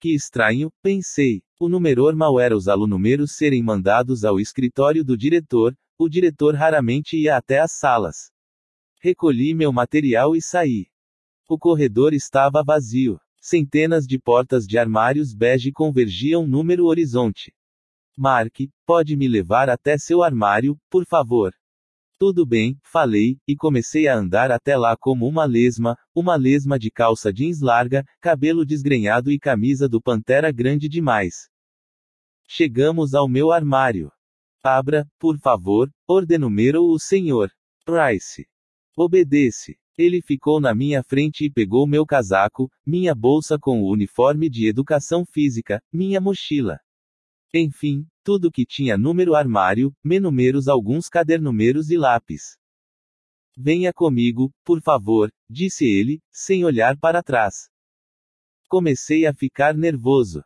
[0.00, 1.42] Que estranho, pensei.
[1.60, 7.16] O numeror mal era os alunos serem mandados ao escritório do diretor, o diretor raramente
[7.16, 8.32] ia até as salas.
[9.00, 10.86] Recolhi meu material e saí.
[11.48, 13.20] O corredor estava vazio.
[13.48, 17.54] Centenas de portas de armários bege convergiam número horizonte.
[18.18, 21.52] Mark, pode me levar até seu armário, por favor?
[22.18, 26.90] Tudo bem, falei, e comecei a andar até lá como uma lesma, uma lesma de
[26.90, 31.48] calça jeans larga, cabelo desgrenhado e camisa do Pantera grande demais.
[32.48, 34.10] Chegamos ao meu armário.
[34.60, 36.50] Abra, por favor, ordenou
[36.92, 37.48] o senhor.
[37.84, 38.44] Price.
[38.96, 39.78] Obedece.
[39.98, 44.68] Ele ficou na minha frente e pegou meu casaco, minha bolsa com o uniforme de
[44.68, 46.78] educação física, minha mochila.
[47.54, 52.58] Enfim, tudo que tinha número armário, menúmeros alguns cadernumeros e lápis.
[53.56, 57.70] Venha comigo, por favor, disse ele, sem olhar para trás.
[58.68, 60.44] Comecei a ficar nervoso.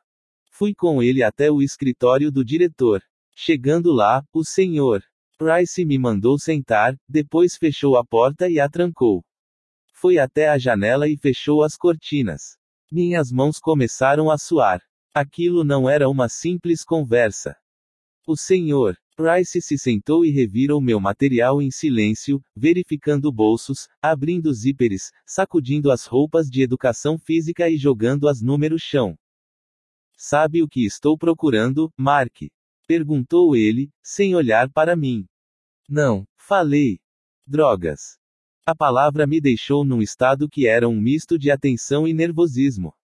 [0.53, 3.03] Fui com ele até o escritório do diretor.
[3.35, 5.03] Chegando lá, o senhor
[5.41, 9.25] Price me mandou sentar, depois fechou a porta e a trancou.
[10.01, 12.57] Foi até a janela e fechou as cortinas.
[12.91, 14.81] Minhas mãos começaram a suar.
[15.13, 17.55] Aquilo não era uma simples conversa.
[18.27, 25.11] O senhor Price se sentou e revirou meu material em silêncio, verificando bolsos, abrindo zíperes,
[25.27, 29.19] sacudindo as roupas de educação física e jogando-as no chão.
[30.17, 32.39] Sabe o que estou procurando, Mark?
[32.87, 35.27] Perguntou ele, sem olhar para mim.
[35.87, 37.01] Não, falei.
[37.47, 38.20] Drogas.
[38.67, 42.95] A palavra me deixou num estado que era um misto de atenção e nervosismo.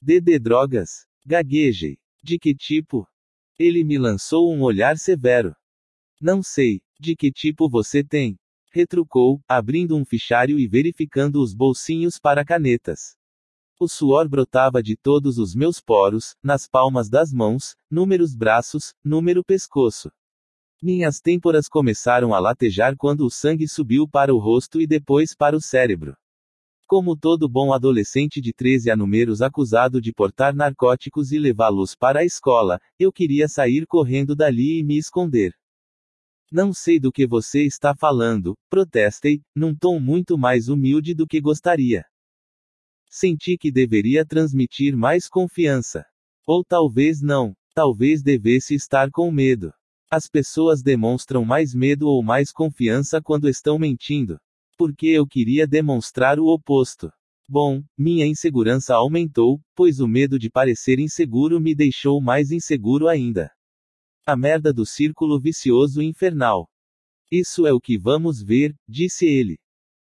[0.00, 1.06] DD drogas?
[1.26, 1.98] Gaguejei.
[2.22, 3.06] De que tipo?
[3.58, 5.54] Ele me lançou um olhar severo.
[6.20, 6.80] Não sei.
[7.00, 8.38] De que tipo você tem?
[8.70, 13.16] Retrucou, abrindo um fichário e verificando os bolsinhos para canetas.
[13.80, 19.42] O suor brotava de todos os meus poros, nas palmas das mãos, números braços, número
[19.42, 20.10] pescoço.
[20.80, 25.56] Minhas têmporas começaram a latejar quando o sangue subiu para o rosto e depois para
[25.56, 26.16] o cérebro.
[26.86, 32.20] Como todo bom adolescente de 13 a números acusado de portar narcóticos e levá-los para
[32.20, 35.52] a escola, eu queria sair correndo dali e me esconder.
[36.50, 41.40] Não sei do que você está falando, protestei, num tom muito mais humilde do que
[41.40, 42.04] gostaria.
[43.10, 46.04] Senti que deveria transmitir mais confiança.
[46.46, 47.54] Ou talvez não.
[47.74, 49.72] Talvez devesse estar com medo.
[50.10, 54.40] As pessoas demonstram mais medo ou mais confiança quando estão mentindo.
[54.78, 57.12] Porque eu queria demonstrar o oposto.
[57.46, 63.50] Bom, minha insegurança aumentou, pois o medo de parecer inseguro me deixou mais inseguro ainda.
[64.24, 66.70] A merda do círculo vicioso infernal.
[67.30, 69.58] Isso é o que vamos ver, disse ele.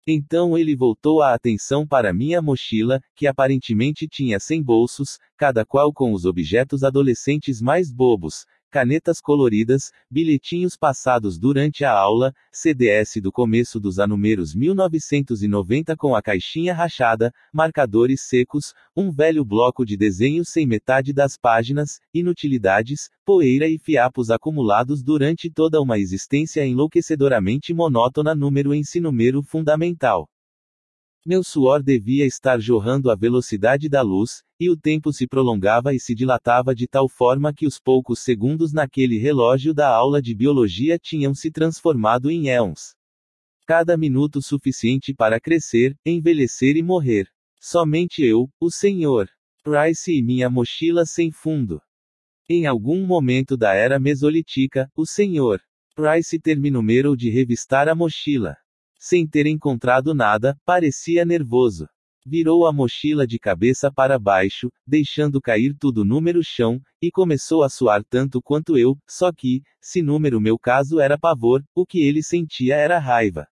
[0.08, 5.94] Então ele voltou a atenção para minha mochila, que aparentemente tinha 100 bolsos, cada qual
[5.94, 13.32] com os objetos adolescentes mais bobos, canetas coloridas, bilhetinhos passados durante a aula, CDS do
[13.32, 20.50] começo dos anumeros 1990 com a caixinha rachada, marcadores secos, um velho bloco de desenhos
[20.50, 28.34] sem metade das páginas, inutilidades, poeira e fiapos acumulados durante toda uma existência enlouquecedoramente monótona
[28.34, 30.31] número ensino-número fundamental.
[31.24, 36.00] Meu suor devia estar jorrando à velocidade da luz, e o tempo se prolongava e
[36.00, 40.98] se dilatava de tal forma que os poucos segundos naquele relógio da aula de biologia
[40.98, 42.96] tinham se transformado em éons.
[43.68, 47.28] Cada minuto suficiente para crescer, envelhecer e morrer.
[47.60, 49.30] Somente eu, o Senhor.
[49.64, 51.80] Price e minha mochila sem fundo.
[52.50, 55.62] Em algum momento da era mesolítica, o Senhor.
[55.94, 58.58] Price terminou de revistar a mochila.
[59.04, 61.90] Sem ter encontrado nada, parecia nervoso.
[62.24, 67.70] Virou a mochila de cabeça para baixo, deixando cair tudo número chão, e começou a
[67.70, 72.22] suar tanto quanto eu, só que, se número meu caso era pavor, o que ele
[72.22, 73.48] sentia era raiva.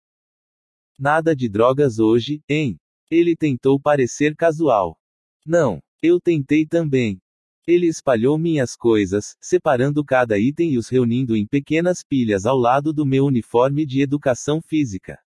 [0.99, 2.77] Nada de drogas hoje, hein?
[3.09, 4.99] Ele tentou parecer casual.
[5.43, 7.19] Não, eu tentei também.
[7.65, 12.93] Ele espalhou minhas coisas, separando cada item e os reunindo em pequenas pilhas ao lado
[12.93, 15.17] do meu uniforme de educação física.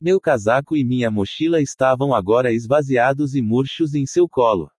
[0.00, 4.70] Meu casaco e minha mochila estavam agora esvaziados e murchos em seu colo.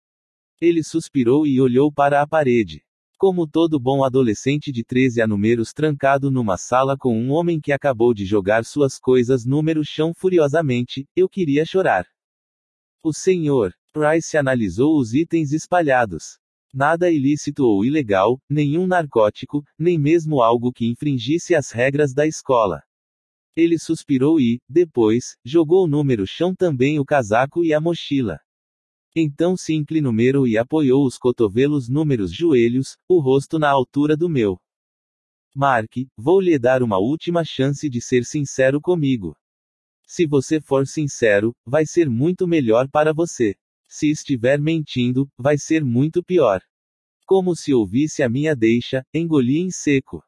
[0.61, 2.83] Ele suspirou e olhou para a parede.
[3.19, 7.73] Como todo bom adolescente de 13 a números trancado numa sala com um homem que
[7.73, 12.07] acabou de jogar suas coisas número chão furiosamente, eu queria chorar.
[13.03, 16.39] O senhor Price analisou os itens espalhados.
[16.75, 22.83] Nada ilícito ou ilegal, nenhum narcótico, nem mesmo algo que infringisse as regras da escola.
[23.57, 28.39] Ele suspirou e, depois, jogou o número chão também o casaco e a mochila.
[29.15, 34.61] Então se inclinou e apoiou os cotovelos números joelhos, o rosto na altura do meu.
[35.55, 39.35] Mark, vou lhe dar uma última chance de ser sincero comigo.
[40.07, 43.57] Se você for sincero, vai ser muito melhor para você.
[43.89, 46.61] Se estiver mentindo, vai ser muito pior.
[47.25, 50.23] Como se ouvisse a minha deixa, engoli em seco.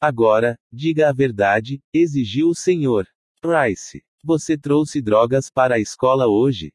[0.00, 3.04] Agora, diga a verdade, exigiu o senhor.
[3.40, 4.00] Price.
[4.22, 6.72] Você trouxe drogas para a escola hoje?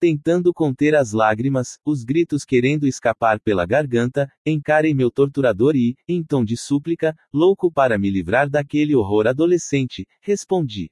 [0.00, 6.22] Tentando conter as lágrimas, os gritos querendo escapar pela garganta, encarei meu torturador e, em
[6.24, 10.90] tom de súplica, louco para me livrar daquele horror adolescente, respondi: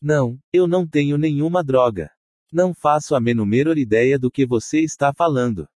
[0.00, 2.10] Não, eu não tenho nenhuma droga.
[2.52, 5.68] Não faço a menor ideia do que você está falando.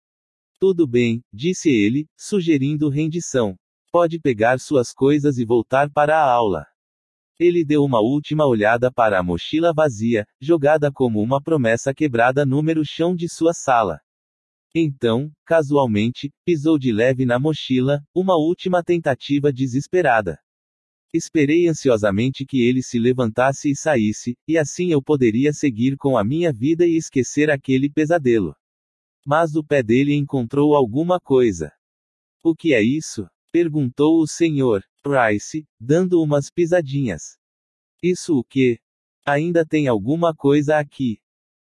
[0.61, 3.57] Tudo bem, disse ele, sugerindo rendição.
[3.95, 6.67] Pode pegar suas coisas e voltar para a aula.
[7.39, 12.83] Ele deu uma última olhada para a mochila vazia, jogada como uma promessa quebrada número
[12.85, 14.01] chão de sua sala.
[14.75, 20.41] Então, casualmente, pisou de leve na mochila, uma última tentativa desesperada.
[21.13, 26.25] Esperei ansiosamente que ele se levantasse e saísse, e assim eu poderia seguir com a
[26.25, 28.57] minha vida e esquecer aquele pesadelo.
[29.25, 31.71] Mas o pé dele encontrou alguma coisa.
[32.43, 33.29] O que é isso?
[33.55, 34.83] Perguntou o senhor.
[35.01, 37.39] Price, dando umas pisadinhas.
[38.03, 38.81] Isso o que?
[39.25, 41.21] Ainda tem alguma coisa aqui.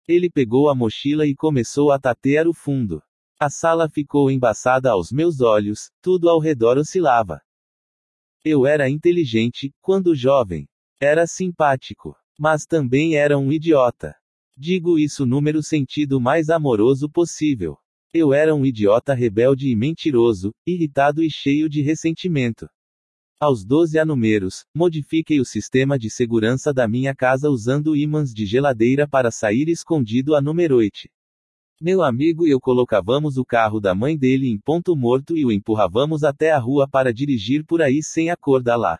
[0.06, 3.02] Ele pegou a mochila e começou a tatear o fundo.
[3.36, 7.40] A sala ficou embaçada aos meus olhos, tudo ao redor oscilava.
[8.44, 10.68] Eu era inteligente, quando jovem.
[11.00, 12.16] Era simpático.
[12.38, 14.14] Mas também era um idiota.
[14.56, 17.76] Digo isso número sentido mais amoroso possível.
[18.14, 22.68] Eu era um idiota rebelde e mentiroso, irritado e cheio de ressentimento.
[23.40, 29.09] Aos 12 anumeros, modifiquei o sistema de segurança da minha casa usando ímãs de geladeira
[29.09, 31.10] para sair escondido a numeroite.
[31.80, 35.51] Meu amigo e eu colocávamos o carro da mãe dele em ponto morto e o
[35.51, 38.98] empurrávamos até a rua para dirigir por aí sem acordar lá.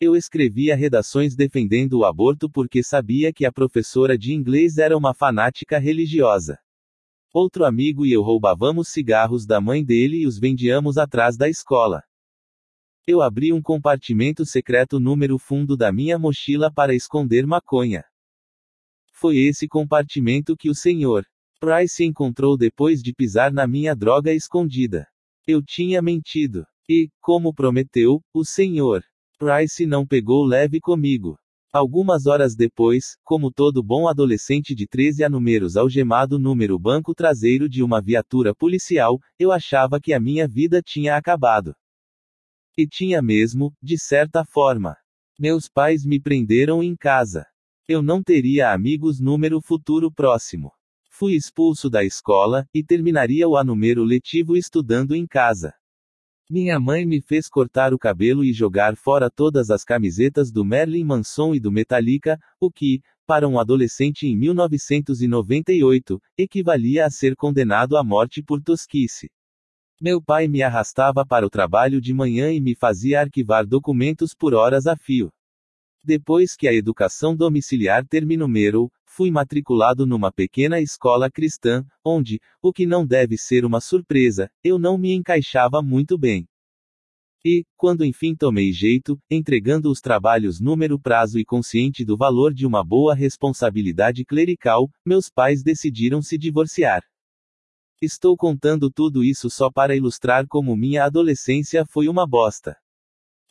[0.00, 5.12] Eu escrevia redações defendendo o aborto porque sabia que a professora de inglês era uma
[5.12, 6.60] fanática religiosa.
[7.38, 12.02] Outro amigo e eu roubávamos cigarros da mãe dele e os vendíamos atrás da escola.
[13.06, 18.06] Eu abri um compartimento secreto número fundo da minha mochila para esconder maconha.
[19.12, 21.26] Foi esse compartimento que o senhor
[21.60, 25.06] Price encontrou depois de pisar na minha droga escondida.
[25.46, 26.64] Eu tinha mentido.
[26.88, 29.04] E, como prometeu, o senhor
[29.38, 31.38] Price não pegou leve comigo.
[31.76, 37.68] Algumas horas depois, como todo bom adolescente de 13 a números algemado número banco traseiro
[37.68, 41.74] de uma viatura policial, eu achava que a minha vida tinha acabado.
[42.78, 44.96] E tinha mesmo, de certa forma.
[45.38, 47.44] Meus pais me prenderam em casa.
[47.86, 50.72] Eu não teria amigos número futuro próximo.
[51.10, 55.74] Fui expulso da escola, e terminaria o anúmero letivo estudando em casa.
[56.48, 61.02] Minha mãe me fez cortar o cabelo e jogar fora todas as camisetas do Merlin
[61.02, 67.96] Manson e do Metallica, o que, para um adolescente em 1998, equivalia a ser condenado
[67.96, 69.28] à morte por tosquice.
[70.00, 74.54] Meu pai me arrastava para o trabalho de manhã e me fazia arquivar documentos por
[74.54, 75.32] horas a fio.
[76.06, 82.86] Depois que a educação domiciliar terminou, fui matriculado numa pequena escola cristã, onde, o que
[82.86, 86.46] não deve ser uma surpresa, eu não me encaixava muito bem.
[87.44, 92.64] E, quando enfim tomei jeito, entregando os trabalhos número prazo e consciente do valor de
[92.64, 97.02] uma boa responsabilidade clerical, meus pais decidiram se divorciar.
[98.00, 102.76] Estou contando tudo isso só para ilustrar como minha adolescência foi uma bosta.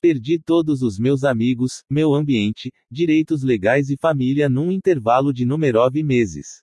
[0.01, 6.03] Perdi todos os meus amigos, meu ambiente, direitos legais e família num intervalo de numerove
[6.03, 6.61] meses.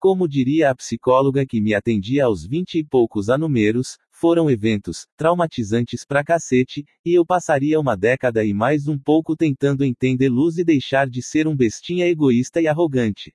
[0.00, 6.04] Como diria a psicóloga que me atendia aos vinte e poucos anumeros, foram eventos traumatizantes
[6.04, 10.64] pra cacete, e eu passaria uma década e mais um pouco tentando entender luz e
[10.64, 13.32] deixar de ser um bestinha egoísta e arrogante.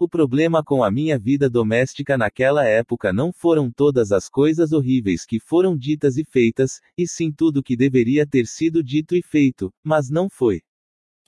[0.00, 5.26] O problema com a minha vida doméstica naquela época não foram todas as coisas horríveis
[5.26, 9.74] que foram ditas e feitas, e sim tudo que deveria ter sido dito e feito,
[9.82, 10.62] mas não foi.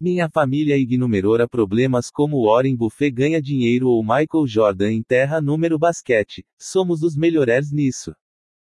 [0.01, 6.47] Minha família ignorou problemas como Warren Buffet ganha dinheiro ou Michael Jordan enterra número basquete,
[6.57, 8.15] somos os melhores nisso.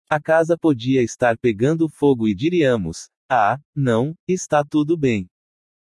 [0.09, 5.29] A casa podia estar pegando fogo e diríamos: Ah, não, está tudo bem.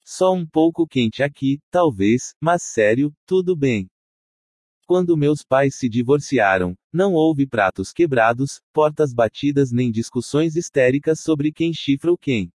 [0.05, 3.87] Só um pouco quente aqui, talvez, mas sério, tudo bem.
[4.85, 11.51] Quando meus pais se divorciaram, não houve pratos quebrados, portas batidas nem discussões histéricas sobre
[11.51, 12.51] quem chifra ou quem.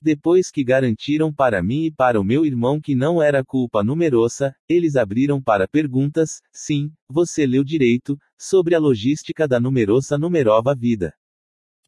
[0.00, 4.54] Depois que garantiram para mim e para o meu irmão que não era culpa numerosa,
[4.68, 11.12] eles abriram para perguntas, sim, você leu direito, sobre a logística da numerosa numerova vida.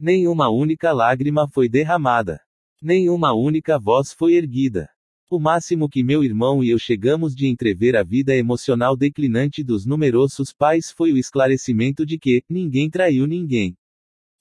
[0.01, 2.41] Nenhuma única lágrima foi derramada.
[2.81, 4.89] Nenhuma única voz foi erguida.
[5.31, 9.85] O máximo que meu irmão e eu chegamos de entrever a vida emocional declinante dos
[9.85, 13.77] numerosos pais foi o esclarecimento de que ninguém traiu ninguém.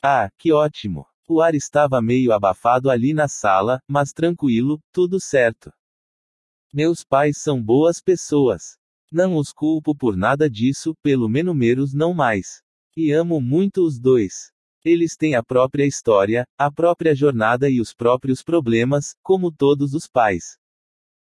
[0.01, 1.05] Ah, que ótimo!
[1.27, 5.73] O ar estava meio abafado ali na sala, mas tranquilo, tudo certo.
[6.73, 8.77] Meus pais são boas pessoas.
[9.11, 12.61] Não os culpo por nada disso, pelo menos não mais.
[12.95, 14.53] E amo muito os dois.
[14.85, 20.07] Eles têm a própria história, a própria jornada e os próprios problemas, como todos os
[20.07, 20.57] pais.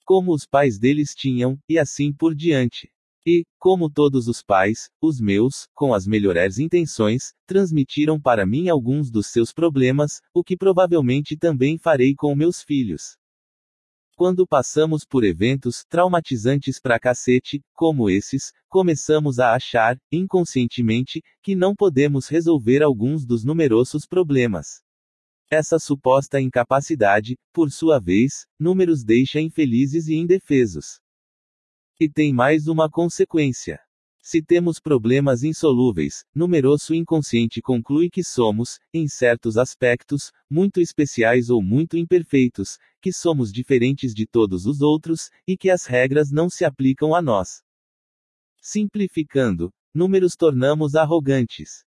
[0.05, 2.91] Como os pais deles tinham, e assim por diante.
[3.25, 9.09] E, como todos os pais, os meus, com as melhores intenções, transmitiram para mim alguns
[9.09, 13.17] dos seus problemas, o que provavelmente também farei com meus filhos.
[14.15, 21.73] Quando passamos por eventos traumatizantes pra cacete, como esses, começamos a achar, inconscientemente, que não
[21.75, 24.84] podemos resolver alguns dos numerosos problemas.
[25.49, 30.99] Essa suposta incapacidade, por sua vez, números deixa infelizes e indefesos.
[31.99, 33.79] E tem mais uma consequência.
[34.19, 41.61] Se temos problemas insolúveis, numeroso inconsciente conclui que somos, em certos aspectos, muito especiais ou
[41.61, 46.65] muito imperfeitos, que somos diferentes de todos os outros, e que as regras não se
[46.65, 47.61] aplicam a nós.
[48.59, 51.84] Simplificando, números tornamos arrogantes.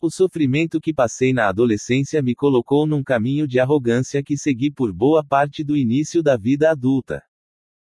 [0.00, 4.92] O sofrimento que passei na adolescência me colocou num caminho de arrogância que segui por
[4.92, 7.20] boa parte do início da vida adulta.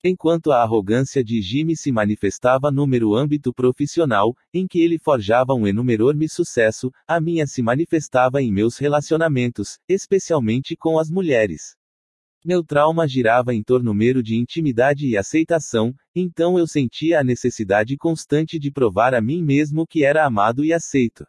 [0.03, 5.65] Enquanto a arrogância de Jimmy se manifestava no âmbito profissional, em que ele forjava um
[5.65, 11.77] enorme sucesso, a minha se manifestava em meus relacionamentos, especialmente com as mulheres.
[12.43, 17.95] Meu trauma girava em torno mero de intimidade e aceitação, então eu sentia a necessidade
[17.95, 21.25] constante de provar a mim mesmo que era amado e aceito.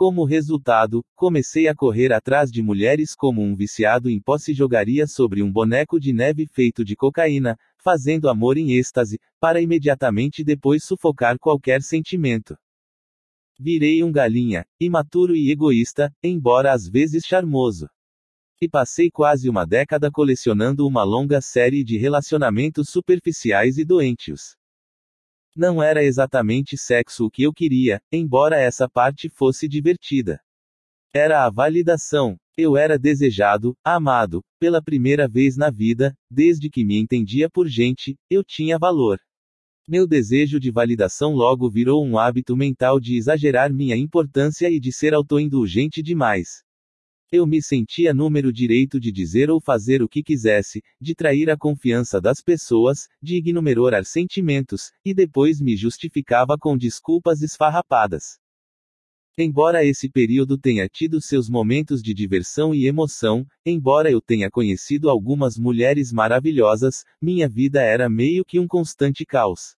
[0.00, 5.42] Como resultado, comecei a correr atrás de mulheres como um viciado em posse jogaria sobre
[5.42, 11.38] um boneco de neve feito de cocaína, fazendo amor em êxtase, para imediatamente depois sufocar
[11.38, 12.56] qualquer sentimento.
[13.58, 17.86] Virei um galinha, imaturo e egoísta, embora às vezes charmoso.
[18.58, 24.56] E passei quase uma década colecionando uma longa série de relacionamentos superficiais e doentios.
[25.56, 30.40] Não era exatamente sexo o que eu queria, embora essa parte fosse divertida.
[31.12, 32.36] Era a validação.
[32.56, 38.16] Eu era desejado, amado, pela primeira vez na vida, desde que me entendia por gente,
[38.28, 39.18] eu tinha valor.
[39.88, 44.92] Meu desejo de validação logo virou um hábito mental de exagerar minha importância e de
[44.92, 46.62] ser autoindulgente demais.
[47.32, 51.56] Eu me sentia número direito de dizer ou fazer o que quisesse, de trair a
[51.56, 58.40] confiança das pessoas, de ignorar sentimentos, e depois me justificava com desculpas esfarrapadas.
[59.38, 65.08] Embora esse período tenha tido seus momentos de diversão e emoção, embora eu tenha conhecido
[65.08, 69.76] algumas mulheres maravilhosas, minha vida era meio que um constante caos.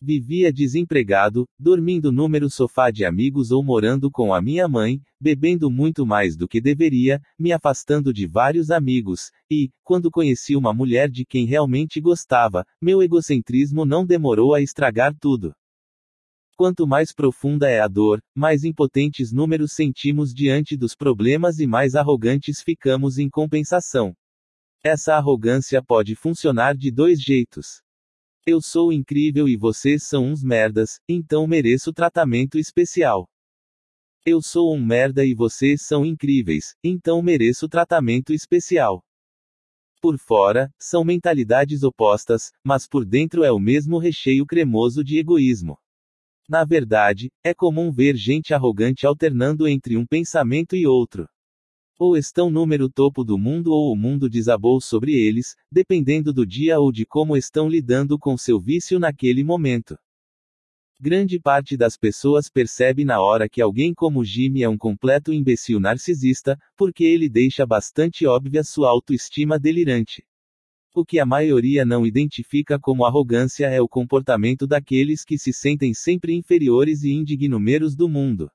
[0.00, 6.04] Vivia desempregado, dormindo número sofá de amigos ou morando com a minha mãe, bebendo muito
[6.04, 11.24] mais do que deveria, me afastando de vários amigos, e, quando conheci uma mulher de
[11.24, 15.54] quem realmente gostava, meu egocentrismo não demorou a estragar tudo.
[16.58, 21.94] Quanto mais profunda é a dor, mais impotentes números sentimos diante dos problemas e mais
[21.94, 24.14] arrogantes ficamos em compensação.
[24.84, 27.85] Essa arrogância pode funcionar de dois jeitos.
[28.48, 33.28] Eu sou incrível e vocês são uns merdas, então mereço tratamento especial.
[34.24, 39.02] Eu sou um merda e vocês são incríveis, então mereço tratamento especial.
[40.00, 45.76] Por fora, são mentalidades opostas, mas por dentro é o mesmo recheio cremoso de egoísmo.
[46.48, 51.26] Na verdade, é comum ver gente arrogante alternando entre um pensamento e outro.
[51.98, 56.78] Ou estão número topo do mundo ou o mundo desabou sobre eles, dependendo do dia
[56.78, 59.96] ou de como estão lidando com seu vício naquele momento.
[61.00, 65.80] Grande parte das pessoas percebe na hora que alguém como Jimmy é um completo imbecil
[65.80, 70.22] narcisista, porque ele deixa bastante óbvia sua autoestima delirante.
[70.94, 75.92] O que a maioria não identifica como arrogância é o comportamento daqueles que se sentem
[75.92, 78.50] sempre inferiores e indignumeros do mundo.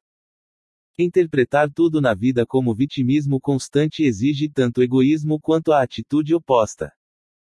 [0.97, 6.91] Interpretar tudo na vida como vitimismo constante exige tanto egoísmo quanto a atitude oposta.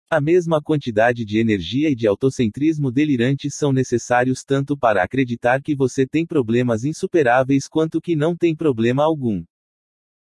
[0.09, 5.75] A mesma quantidade de energia e de autocentrismo delirante são necessários tanto para acreditar que
[5.75, 9.43] você tem problemas insuperáveis quanto que não tem problema algum.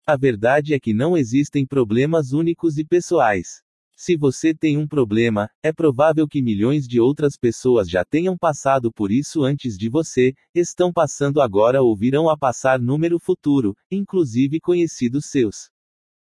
[0.06, 3.62] A verdade é que não existem problemas únicos e pessoais.
[4.02, 8.94] Se você tem um problema, é provável que milhões de outras pessoas já tenham passado
[8.94, 14.58] por isso antes de você, estão passando agora ou virão a passar número futuro, inclusive
[14.62, 15.70] conhecidos seus.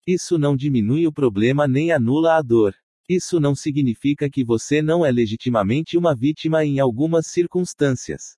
[0.05, 2.75] Isso não diminui o problema nem anula a dor.
[3.09, 8.37] Isso não significa que você não é legitimamente uma vítima em algumas circunstâncias.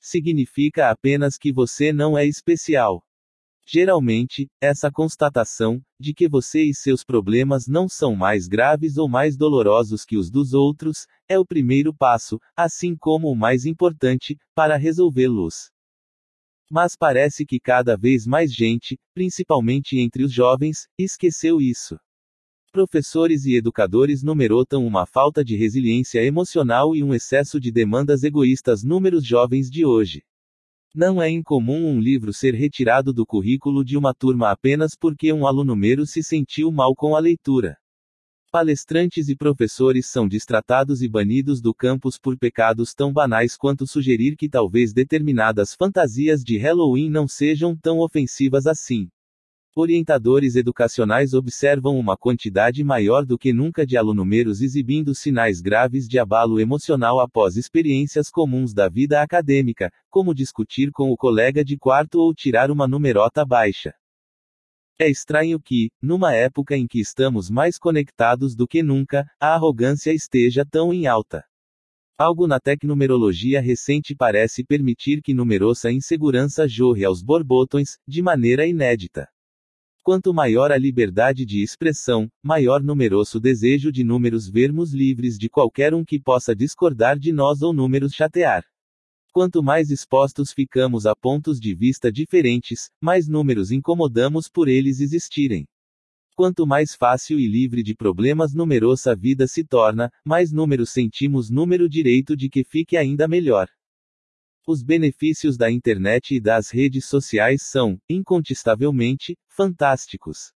[0.00, 3.02] Significa apenas que você não é especial.
[3.72, 9.36] Geralmente, essa constatação, de que você e seus problemas não são mais graves ou mais
[9.36, 14.76] dolorosos que os dos outros, é o primeiro passo, assim como o mais importante, para
[14.76, 15.70] resolvê-los.
[16.68, 21.96] Mas parece que cada vez mais gente, principalmente entre os jovens, esqueceu isso.
[22.72, 28.82] Professores e educadores numerotam uma falta de resiliência emocional e um excesso de demandas egoístas
[28.82, 30.24] números jovens de hoje.
[30.92, 35.46] Não é incomum um livro ser retirado do currículo de uma turma apenas porque um
[35.46, 37.76] aluno mero se sentiu mal com a leitura.
[38.50, 44.34] Palestrantes e professores são distratados e banidos do campus por pecados tão banais quanto sugerir
[44.34, 49.08] que talvez determinadas fantasias de Halloween não sejam tão ofensivas assim.
[49.76, 56.18] Orientadores educacionais observam uma quantidade maior do que nunca de alunumeros exibindo sinais graves de
[56.18, 62.18] abalo emocional após experiências comuns da vida acadêmica, como discutir com o colega de quarto
[62.18, 63.94] ou tirar uma numerota baixa.
[64.98, 70.12] É estranho que, numa época em que estamos mais conectados do que nunca, a arrogância
[70.12, 71.44] esteja tão em alta.
[72.18, 79.28] Algo na tecnumerologia recente parece permitir que numerosa insegurança jorre aos borbotões, de maneira inédita.
[80.02, 85.92] Quanto maior a liberdade de expressão, maior numeroso desejo de números vermos livres de qualquer
[85.92, 88.64] um que possa discordar de nós ou números chatear.
[89.30, 95.66] Quanto mais expostos ficamos a pontos de vista diferentes, mais números incomodamos por eles existirem.
[96.34, 101.50] Quanto mais fácil e livre de problemas numerosa a vida se torna, mais números sentimos
[101.50, 103.68] número direito de que fique ainda melhor.
[104.66, 110.52] Os benefícios da internet e das redes sociais são, incontestavelmente, fantásticos.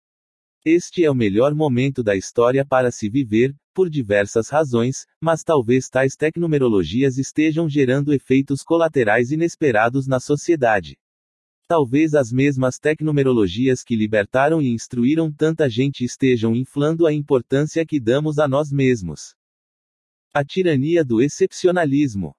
[0.66, 5.88] Este é o melhor momento da história para se viver, por diversas razões, mas talvez
[5.90, 10.98] tais tecnumerologias estejam gerando efeitos colaterais inesperados na sociedade.
[11.66, 18.02] Talvez as mesmas tecnumerologias que libertaram e instruíram tanta gente estejam inflando a importância que
[18.02, 19.34] damos a nós mesmos.
[20.34, 22.36] A tirania do excepcionalismo.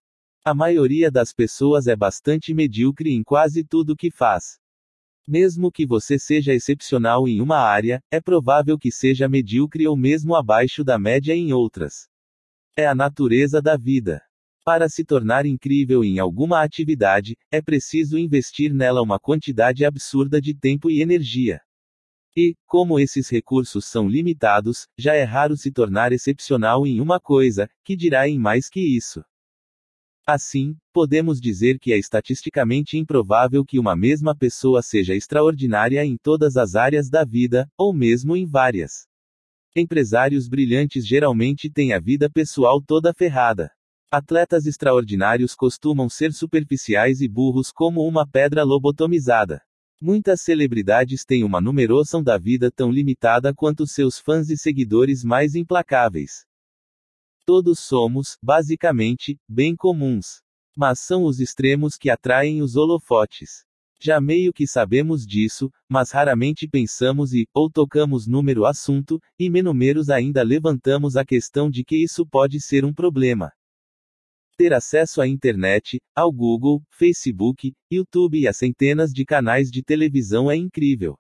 [0.47, 4.59] A maioria das pessoas é bastante medíocre em quase tudo que faz.
[5.27, 10.35] Mesmo que você seja excepcional em uma área, é provável que seja medíocre ou mesmo
[10.35, 12.11] abaixo da média em outras.
[12.77, 14.21] É a natureza da vida.
[14.62, 20.55] Para se tornar incrível em alguma atividade, é preciso investir nela uma quantidade absurda de
[20.55, 21.62] tempo e energia.
[22.37, 27.66] E, como esses recursos são limitados, já é raro se tornar excepcional em uma coisa,
[27.83, 29.25] que dirá em mais que isso.
[30.27, 36.57] Assim, podemos dizer que é estatisticamente improvável que uma mesma pessoa seja extraordinária em todas
[36.57, 39.07] as áreas da vida, ou mesmo em várias.
[39.77, 43.71] Empresários brilhantes geralmente têm a vida pessoal toda ferrada.
[44.11, 49.61] Atletas extraordinários costumam ser superficiais e burros como uma pedra lobotomizada.
[50.01, 55.55] Muitas celebridades têm uma numeração da vida tão limitada quanto seus fãs e seguidores mais
[55.55, 56.47] implacáveis.
[57.47, 60.41] Todos somos, basicamente, bem comuns.
[60.75, 63.65] Mas são os extremos que atraem os holofotes.
[64.01, 70.11] Já meio que sabemos disso, mas raramente pensamos e, ou tocamos número assunto, e menos
[70.11, 73.53] ainda levantamos a questão de que isso pode ser um problema.
[74.57, 80.51] Ter acesso à internet, ao Google, Facebook, YouTube e a centenas de canais de televisão
[80.51, 81.19] é incrível.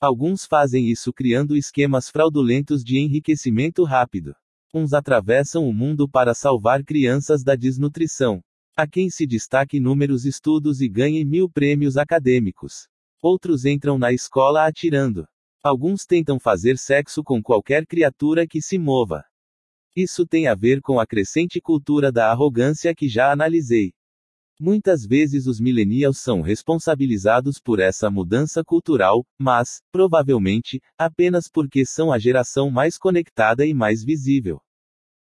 [0.00, 4.34] Alguns fazem isso criando esquemas fraudulentos de enriquecimento rápido.
[4.74, 8.42] Uns atravessam o mundo para salvar crianças da desnutrição.
[8.76, 12.86] Há quem se destaque inúmeros estudos e ganhe mil prêmios acadêmicos.
[13.20, 15.26] Outros entram na escola atirando.
[15.62, 19.24] Alguns tentam fazer sexo com qualquer criatura que se mova.
[20.00, 23.90] Isso tem a ver com a crescente cultura da arrogância que já analisei.
[24.60, 32.12] Muitas vezes os millennials são responsabilizados por essa mudança cultural, mas, provavelmente, apenas porque são
[32.12, 34.60] a geração mais conectada e mais visível.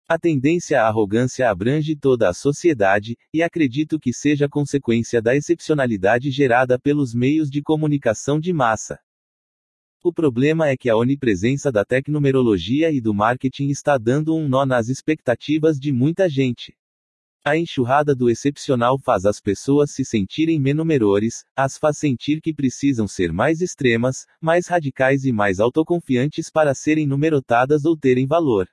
[0.07, 6.31] A tendência à arrogância abrange toda a sociedade, e acredito que seja consequência da excepcionalidade
[6.31, 8.99] gerada pelos meios de comunicação de massa.
[10.07, 14.65] O problema é que a onipresença da tecnumerologia e do marketing está dando um nó
[14.65, 16.77] nas expectativas de muita gente.
[17.45, 23.09] A enxurrada do excepcional faz as pessoas se sentirem menumerores, as faz sentir que precisam
[23.09, 28.69] ser mais extremas, mais radicais e mais autoconfiantes para serem numerotadas ou terem valor.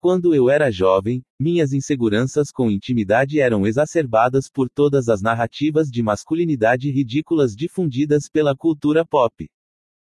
[0.00, 6.02] Quando eu era jovem, minhas inseguranças com intimidade eram exacerbadas por todas as narrativas de
[6.02, 9.46] masculinidade ridículas difundidas pela cultura pop.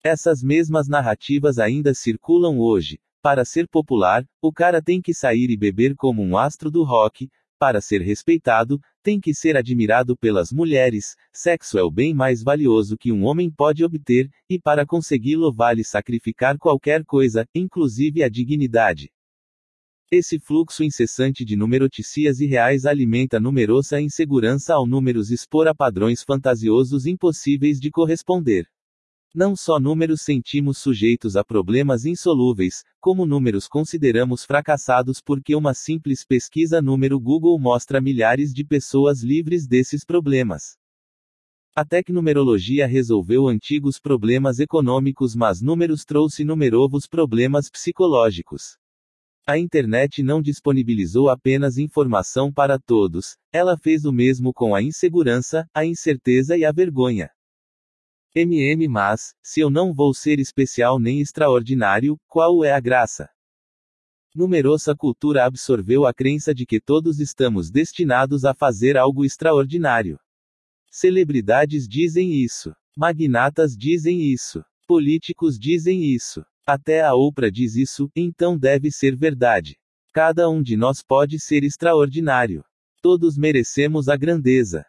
[0.07, 3.01] Essas mesmas narrativas ainda circulam hoje.
[3.23, 7.31] Para ser popular, o cara tem que sair e beber como um astro do rock.
[7.59, 11.15] Para ser respeitado, tem que ser admirado pelas mulheres.
[11.33, 15.83] Sexo é o bem mais valioso que um homem pode obter, e para consegui-lo vale
[15.83, 19.11] sacrificar qualquer coisa, inclusive a dignidade.
[20.13, 27.07] Esse fluxo incessante de numeroticias irreais alimenta numerosa insegurança ao números expor a padrões fantasiosos
[27.07, 28.69] impossíveis de corresponder.
[29.35, 36.25] Não só números sentimos sujeitos a problemas insolúveis, como números consideramos fracassados porque uma simples
[36.25, 40.77] pesquisa número Google mostra milhares de pessoas livres desses problemas.
[41.75, 48.79] A tecnumerologia resolveu antigos problemas econômicos, mas números trouxe numerovos problemas psicológicos.
[49.45, 55.67] A internet não disponibilizou apenas informação para todos, ela fez o mesmo com a insegurança,
[55.75, 57.34] a incerteza e a vergonha.
[58.37, 63.31] MM Mas, se eu não vou ser especial nem extraordinário, qual é a graça?
[64.35, 70.19] Numerosa cultura absorveu a crença de que todos estamos destinados a fazer algo extraordinário.
[70.91, 72.75] Celebridades dizem isso.
[72.97, 74.65] Magnatas dizem isso.
[74.85, 76.45] Políticos dizem isso.
[76.67, 79.79] Até a Oprah diz isso, então deve ser verdade.
[80.13, 82.65] Cada um de nós pode ser extraordinário.
[83.01, 84.85] Todos merecemos a grandeza.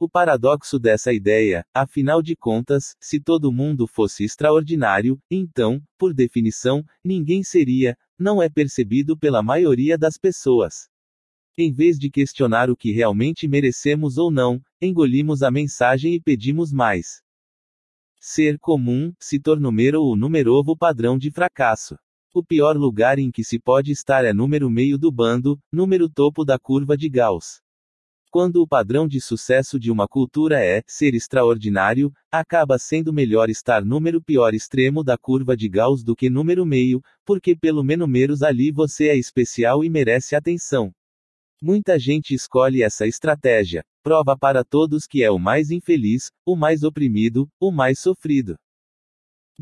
[0.00, 6.84] O paradoxo dessa ideia, afinal de contas, se todo mundo fosse extraordinário, então, por definição,
[7.04, 10.88] ninguém seria, não é percebido pela maioria das pessoas.
[11.56, 16.72] Em vez de questionar o que realmente merecemos ou não, engolimos a mensagem e pedimos
[16.72, 17.22] mais.
[18.18, 21.96] Ser comum se número o numerovo padrão de fracasso.
[22.34, 26.44] O pior lugar em que se pode estar é número meio do bando, número topo
[26.44, 27.60] da curva de Gauss.
[28.32, 33.84] Quando o padrão de sucesso de uma cultura é ser extraordinário, acaba sendo melhor estar
[33.84, 38.72] número pior extremo da curva de Gauss do que número meio, porque pelo menos ali
[38.72, 40.90] você é especial e merece atenção.
[41.60, 46.82] Muita gente escolhe essa estratégia, prova para todos que é o mais infeliz, o mais
[46.84, 48.56] oprimido, o mais sofrido.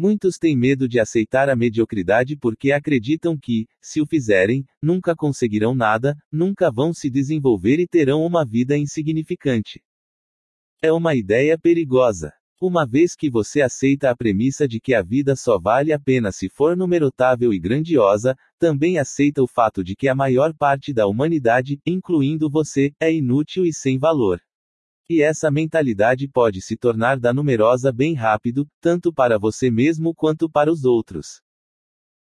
[0.03, 5.75] Muitos têm medo de aceitar a mediocridade porque acreditam que, se o fizerem, nunca conseguirão
[5.75, 9.83] nada, nunca vão se desenvolver e terão uma vida insignificante.
[10.81, 12.33] É uma ideia perigosa.
[12.59, 16.33] Uma vez que você aceita a premissa de que a vida só vale a pena
[16.33, 21.07] se for numerotável e grandiosa, também aceita o fato de que a maior parte da
[21.07, 24.41] humanidade, incluindo você, é inútil e sem valor.
[25.13, 30.49] E essa mentalidade pode se tornar da numerosa bem rápido, tanto para você mesmo quanto
[30.49, 31.43] para os outros.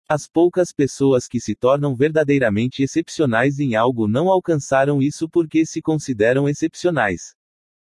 [0.08, 5.82] As poucas pessoas que se tornam verdadeiramente excepcionais em algo não alcançaram isso porque se
[5.82, 7.36] consideram excepcionais.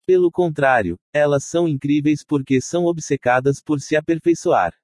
[0.04, 4.74] Pelo contrário, elas são incríveis porque são obcecadas por se aperfeiçoar.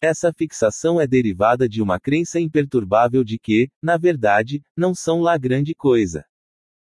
[0.00, 5.36] Essa fixação é derivada de uma crença imperturbável de que, na verdade, não são lá
[5.36, 6.24] grande coisa.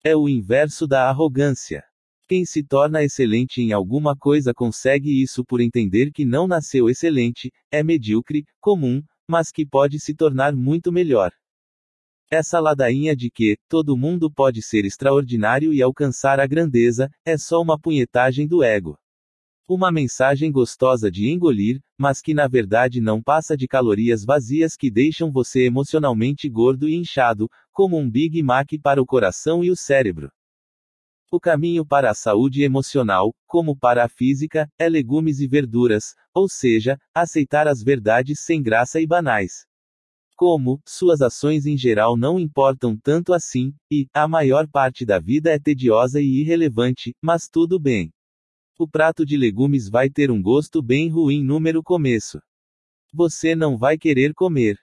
[0.01, 1.83] É o inverso da arrogância.
[2.29, 7.49] Quem se torna excelente em alguma coisa consegue isso por entender que não nasceu excelente,
[7.71, 11.31] é medíocre, comum, mas que pode se tornar muito melhor.
[12.29, 17.61] Essa ladainha de que todo mundo pode ser extraordinário e alcançar a grandeza é só
[17.61, 18.97] uma punhetagem do ego.
[19.65, 24.91] Uma mensagem gostosa de engolir, mas que na verdade não passa de calorias vazias que
[24.91, 29.77] deixam você emocionalmente gordo e inchado, como um Big Mac para o coração e o
[29.77, 30.29] cérebro.
[31.29, 36.47] O caminho para a saúde emocional, como para a física, é legumes e verduras, ou
[36.47, 39.65] seja, aceitar as verdades sem graça e banais.
[40.37, 45.51] Como, suas ações em geral não importam tanto assim, e, a maior parte da vida
[45.51, 48.13] é tediosa e irrelevante, mas tudo bem.
[48.79, 52.39] O prato de legumes vai ter um gosto bem ruim número começo.
[53.13, 54.77] Você não vai querer comer.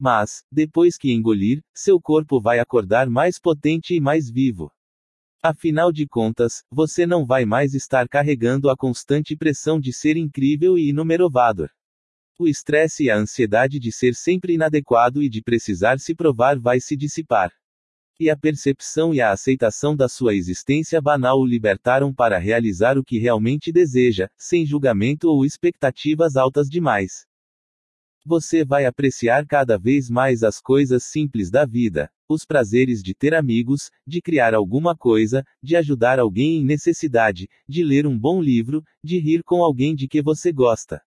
[0.00, 4.72] Mas, depois que engolir, seu corpo vai acordar mais potente e mais vivo.
[5.48, 10.76] Afinal de contas, você não vai mais estar carregando a constante pressão de ser incrível
[10.76, 11.68] e inumerovador.
[12.36, 16.80] O estresse e a ansiedade de ser sempre inadequado e de precisar se provar vai
[16.80, 17.52] se dissipar.
[18.18, 23.04] E a percepção e a aceitação da sua existência banal o libertaram para realizar o
[23.04, 27.24] que realmente deseja, sem julgamento ou expectativas altas demais.
[28.28, 33.32] Você vai apreciar cada vez mais as coisas simples da vida, os prazeres de ter
[33.32, 38.82] amigos, de criar alguma coisa, de ajudar alguém em necessidade, de ler um bom livro,
[39.00, 41.00] de rir com alguém de que você gosta.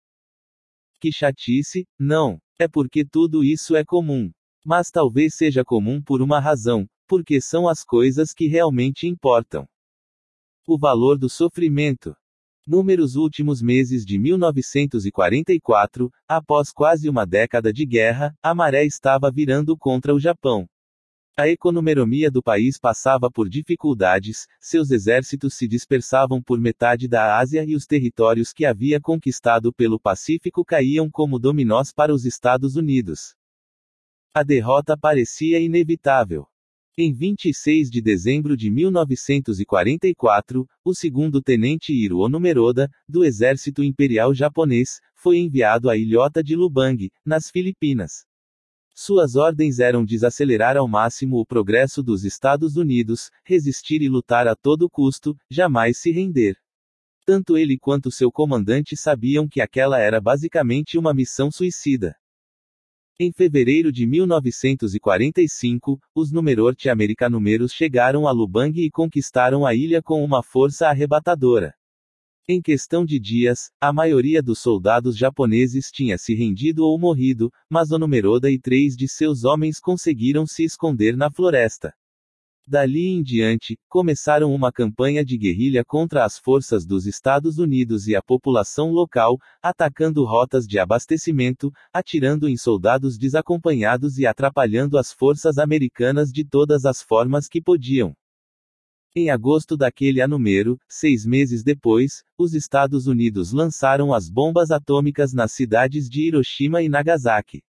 [0.97, 2.39] Que chatice, não.
[2.57, 4.31] É porque tudo isso é comum.
[4.65, 9.67] Mas talvez seja comum por uma razão, porque são as coisas que realmente importam.
[10.65, 12.15] O valor do sofrimento.
[12.71, 19.75] Números últimos meses de 1944, após quase uma década de guerra, a maré estava virando
[19.75, 20.67] contra o Japão.
[21.35, 27.65] A economia do país passava por dificuldades, seus exércitos se dispersavam por metade da Ásia
[27.65, 33.33] e os territórios que havia conquistado pelo Pacífico caíam como dominós para os Estados Unidos.
[34.31, 36.45] A derrota parecia inevitável.
[37.01, 44.99] Em 26 de dezembro de 1944, o segundo tenente Hiro Onomeroda, do Exército Imperial Japonês,
[45.15, 48.26] foi enviado à ilhota de Lubang, nas Filipinas.
[48.93, 54.53] Suas ordens eram desacelerar ao máximo o progresso dos Estados Unidos, resistir e lutar a
[54.53, 56.57] todo custo, jamais se render.
[57.26, 62.13] Tanto ele quanto seu comandante sabiam que aquela era basicamente uma missão suicida.
[63.21, 70.41] Em fevereiro de 1945, os norte-americanos chegaram a Lubang e conquistaram a ilha com uma
[70.41, 71.73] força arrebatadora.
[72.47, 77.91] Em questão de dias, a maioria dos soldados japoneses tinha se rendido ou morrido, mas
[77.91, 81.93] Onomeroda e três de seus homens conseguiram se esconder na floresta.
[82.71, 88.15] Dali em diante, começaram uma campanha de guerrilha contra as forças dos Estados Unidos e
[88.15, 95.57] a população local, atacando rotas de abastecimento, atirando em soldados desacompanhados e atrapalhando as forças
[95.57, 98.13] americanas de todas as formas que podiam.
[99.15, 100.37] Em agosto daquele ano
[100.87, 106.87] seis meses depois, os Estados Unidos lançaram as bombas atômicas nas cidades de Hiroshima e
[106.87, 107.63] Nagasaki.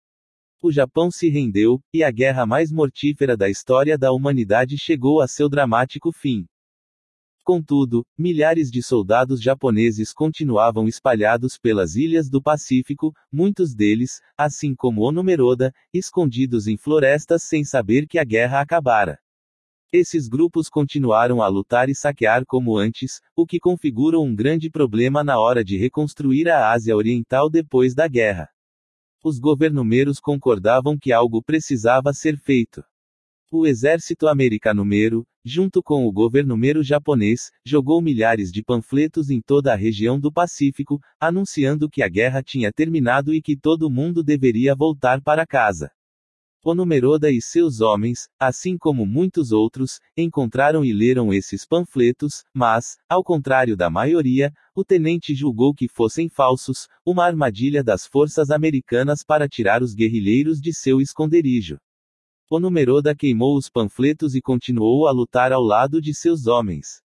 [0.61, 5.27] O Japão se rendeu, e a guerra mais mortífera da história da humanidade chegou a
[5.27, 6.45] seu dramático fim.
[7.45, 15.01] Contudo, milhares de soldados japoneses continuavam espalhados pelas ilhas do Pacífico, muitos deles, assim como
[15.01, 19.17] Onomeroda, escondidos em florestas sem saber que a guerra acabara.
[19.93, 25.23] Esses grupos continuaram a lutar e saquear como antes, o que configura um grande problema
[25.23, 28.49] na hora de reconstruir a Ásia Oriental depois da guerra.
[29.23, 32.81] Os governumeiros concordavam que algo precisava ser feito.
[33.51, 39.75] O exército americano-mero, junto com o governo-mero japonês, jogou milhares de panfletos em toda a
[39.75, 45.21] região do Pacífico, anunciando que a guerra tinha terminado e que todo mundo deveria voltar
[45.21, 45.91] para casa.
[46.63, 53.23] Onomeroda e seus homens, assim como muitos outros, encontraram e leram esses panfletos, mas, ao
[53.23, 59.47] contrário da maioria, o tenente julgou que fossem falsos, uma armadilha das forças americanas para
[59.47, 61.77] tirar os guerrilheiros de seu esconderijo.
[62.49, 67.01] Onomeroda queimou os panfletos e continuou a lutar ao lado de seus homens.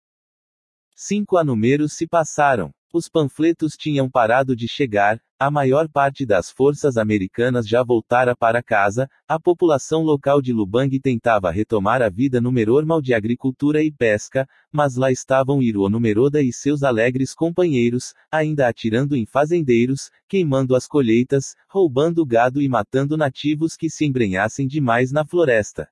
[0.96, 2.72] Cinco anumeros se passaram.
[2.96, 8.62] Os panfletos tinham parado de chegar, a maior parte das forças americanas já voltara para
[8.62, 13.90] casa, a população local de Lubang tentava retomar a vida no normal de agricultura e
[13.90, 20.76] pesca, mas lá estavam Iruo Numeroda e seus alegres companheiros, ainda atirando em fazendeiros, queimando
[20.76, 25.88] as colheitas, roubando gado e matando nativos que se embrenhassem demais na floresta.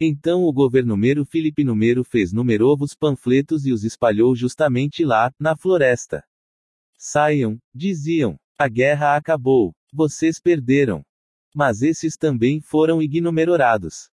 [0.00, 6.24] Então o governomeiro Filipe Numero fez numerovos panfletos e os espalhou justamente lá, na floresta.
[6.98, 8.36] Saiam, diziam.
[8.58, 9.74] A guerra acabou.
[9.92, 11.04] Vocês perderam.
[11.54, 14.12] Mas esses também foram ignorados.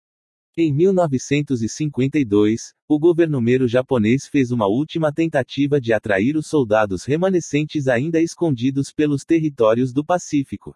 [0.57, 8.21] Em 1952, o governomeiro japonês fez uma última tentativa de atrair os soldados remanescentes ainda
[8.21, 10.73] escondidos pelos territórios do Pacífico.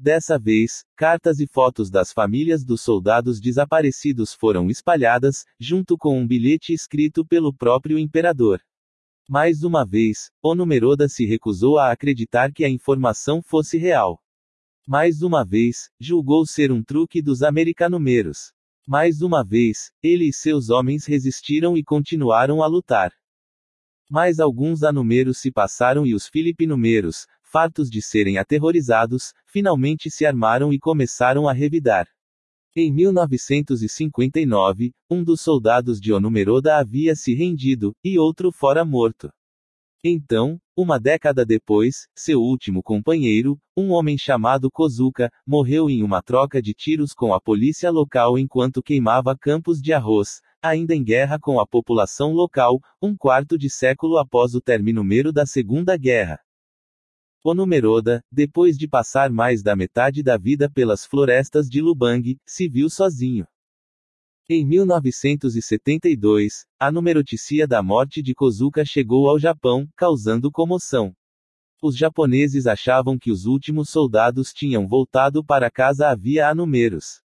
[0.00, 6.24] Dessa vez, cartas e fotos das famílias dos soldados desaparecidos foram espalhadas, junto com um
[6.24, 8.60] bilhete escrito pelo próprio imperador.
[9.28, 14.22] Mais uma vez, Onumeroda se recusou a acreditar que a informação fosse real.
[14.86, 18.52] Mais uma vez, julgou ser um truque dos americanumeros.
[18.86, 23.12] Mais uma vez, ele e seus homens resistiram e continuaram a lutar.
[24.08, 30.72] Mais alguns anumeros se passaram e os filipinumeros, fartos de serem aterrorizados, finalmente se armaram
[30.72, 32.06] e começaram a revidar.
[32.76, 39.30] Em 1959, um dos soldados de Onumeroda havia se rendido, e outro fora morto.
[40.04, 46.62] Então, uma década depois, seu último companheiro, um homem chamado Kozuka, morreu em uma troca
[46.62, 51.58] de tiros com a polícia local enquanto queimava campos de arroz, ainda em guerra com
[51.58, 55.02] a população local, um quarto de século após o término
[55.32, 56.38] da Segunda Guerra.
[57.44, 62.90] Onumeroda, depois de passar mais da metade da vida pelas florestas de Lubang, se viu
[62.90, 63.46] sozinho.
[64.50, 71.14] Em 1972, a numeroticia da morte de Kozuka chegou ao Japão, causando comoção.
[71.80, 77.22] Os japoneses achavam que os últimos soldados tinham voltado para casa havia números.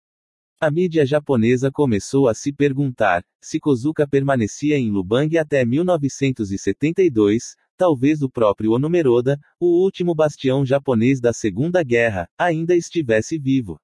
[0.60, 8.20] A mídia japonesa começou a se perguntar se Kozuka permanecia em Lubang até 1972, talvez
[8.20, 13.78] o próprio Onumeroda, o último bastião japonês da Segunda Guerra, ainda estivesse vivo.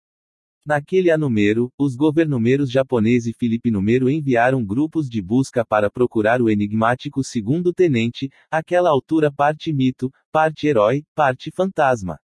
[0.67, 7.23] Naquele anúmero, os governumeiros japonês e filipinumero enviaram grupos de busca para procurar o enigmático
[7.23, 12.19] segundo tenente, aquela altura parte mito, parte herói, parte fantasma.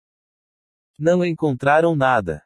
[0.99, 2.41] Não encontraram nada.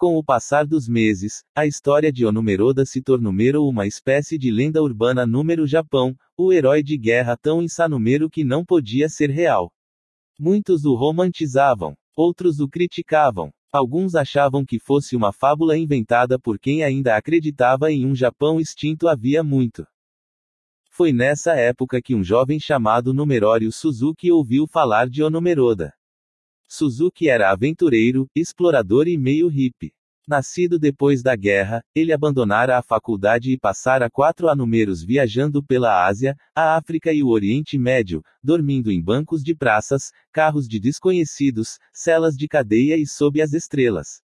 [0.00, 4.82] Com o passar dos meses, a história de Onumeroda se tornou uma espécie de lenda
[4.82, 9.70] urbana número Japão, o herói de guerra tão insanúmero que não podia ser real.
[10.38, 13.52] Muitos o romantizavam, outros o criticavam.
[13.70, 19.06] Alguns achavam que fosse uma fábula inventada por quem ainda acreditava em um Japão extinto
[19.06, 19.86] havia muito.
[20.88, 25.92] Foi nessa época que um jovem chamado Numerório Suzuki ouviu falar de Onumeroda.
[26.72, 29.92] Suzuki era aventureiro, explorador e meio hippie.
[30.28, 36.36] Nascido depois da guerra, ele abandonara a faculdade e passara quatro anumeros viajando pela Ásia,
[36.54, 42.36] a África e o Oriente Médio, dormindo em bancos de praças, carros de desconhecidos, celas
[42.36, 44.22] de cadeia e sob as estrelas.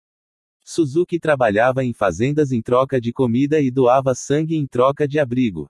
[0.63, 5.67] Suzuki trabalhava em fazendas em troca de comida e doava sangue em troca de abrigo.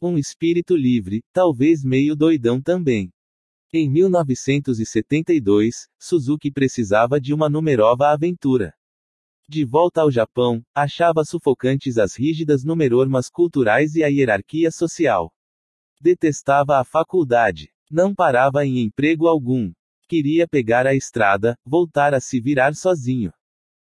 [0.00, 3.10] Um espírito livre, talvez meio doidão também.
[3.72, 8.72] Em 1972, Suzuki precisava de uma numerova aventura.
[9.48, 15.32] De volta ao Japão, achava sufocantes as rígidas numerormas culturais e a hierarquia social.
[16.00, 17.72] Detestava a faculdade.
[17.90, 19.72] Não parava em emprego algum.
[20.08, 23.32] Queria pegar a estrada, voltar a se virar sozinho.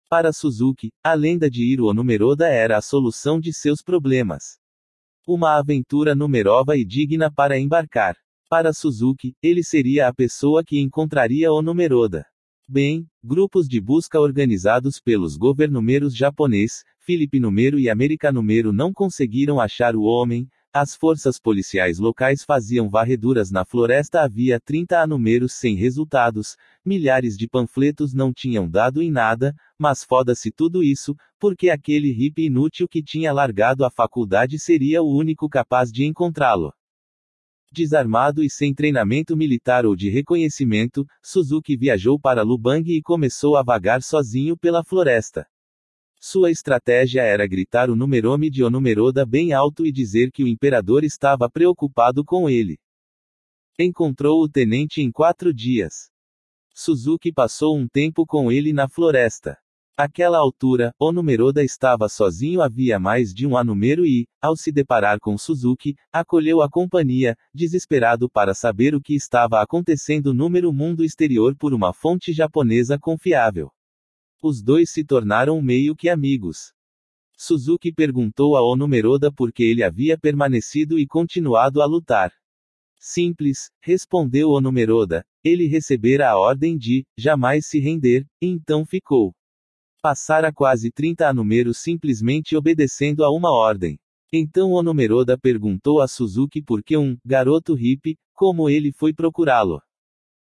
[0.09, 4.57] Para Suzuki, a lenda de Hiro Numeroda era a solução de seus problemas.
[5.27, 8.15] Uma aventura numerova e digna para embarcar.
[8.47, 12.27] Para Suzuki, ele seria a pessoa que encontraria o Numeroda.
[12.69, 20.03] Bem, grupos de busca organizados pelos governumeros japonês, filipinumeiro e americanumeiro não conseguiram achar o
[20.03, 26.55] homem, as forças policiais locais faziam varreduras na floresta havia 30 anumeros sem resultados,
[26.85, 32.45] milhares de panfletos não tinham dado em nada, mas foda-se tudo isso, porque aquele hippie
[32.45, 36.71] inútil que tinha largado a faculdade seria o único capaz de encontrá-lo.
[37.75, 43.63] Desarmado e sem treinamento militar ou de reconhecimento, Suzuki viajou para Lubang e começou a
[43.63, 45.45] vagar sozinho pela floresta.
[46.17, 51.03] Sua estratégia era gritar o numerome de Onumeroda bem alto e dizer que o imperador
[51.03, 52.79] estava preocupado com ele.
[53.77, 56.09] Encontrou o tenente em quatro dias.
[56.73, 59.57] Suzuki passou um tempo com ele na floresta.
[59.97, 64.69] Aquela altura, o Numeroda estava sozinho havia mais de um ano número e, ao se
[64.69, 71.01] deparar com Suzuki, acolheu a companhia, desesperado para saber o que estava acontecendo no mundo
[71.01, 73.71] exterior por uma fonte japonesa confiável.
[74.43, 76.73] Os dois se tornaram meio que amigos.
[77.37, 82.33] Suzuki perguntou a Onumeroda por que ele havia permanecido e continuado a lutar.
[82.99, 85.25] Simples, respondeu Onumeroda.
[85.41, 89.33] Ele recebera a ordem de jamais se render, então ficou.
[90.05, 93.97] Passara quase 30 anumeros simplesmente obedecendo a uma ordem.
[94.31, 99.81] Então Onumeroda perguntou a Suzuki por que um garoto hippie, como ele foi procurá-lo.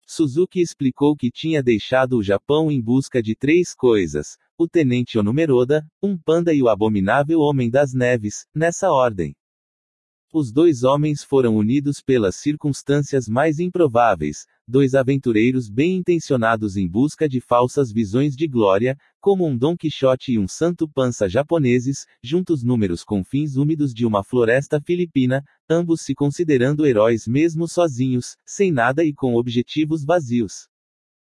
[0.04, 5.86] Suzuki explicou que tinha deixado o Japão em busca de três coisas: o tenente Onumeroda,
[6.02, 9.36] um panda e o abominável Homem das Neves, nessa ordem.
[10.34, 17.28] Os dois homens foram unidos pelas circunstâncias mais improváveis, dois aventureiros bem intencionados em busca
[17.28, 22.64] de falsas visões de glória, como um Dom Quixote e um santo pança japoneses, juntos
[22.64, 29.06] números confins úmidos de uma floresta filipina, ambos se considerando heróis mesmo sozinhos, sem nada
[29.06, 30.68] e com objetivos vazios.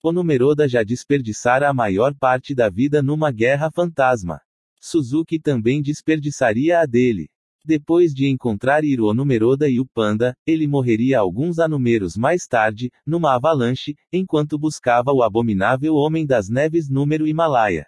[0.03, 4.41] O Numeroda já desperdiçara a maior parte da vida numa guerra fantasma.
[4.79, 7.29] Suzuki também desperdiçaria a dele.
[7.67, 13.35] Depois de encontrar Hiro Numeroda e o Panda, ele morreria alguns anumeros mais tarde, numa
[13.35, 17.85] avalanche, enquanto buscava o abominável Homem das Neves número Himalaia.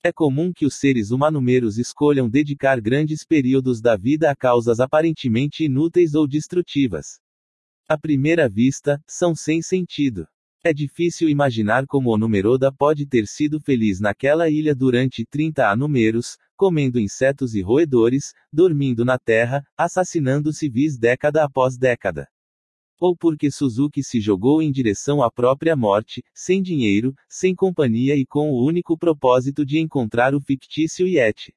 [0.00, 5.64] É comum que os seres humanumeros escolham dedicar grandes períodos da vida a causas aparentemente
[5.64, 7.18] inúteis ou destrutivas.
[7.88, 10.24] À primeira vista, são sem sentido.
[10.64, 16.36] É difícil imaginar como o Numeroda pode ter sido feliz naquela ilha durante 30 anumeros,
[16.58, 22.26] comendo insetos e roedores, dormindo na terra, assassinando civis década após década.
[23.00, 28.26] Ou porque Suzuki se jogou em direção à própria morte, sem dinheiro, sem companhia e
[28.26, 31.54] com o único propósito de encontrar o fictício Yeti.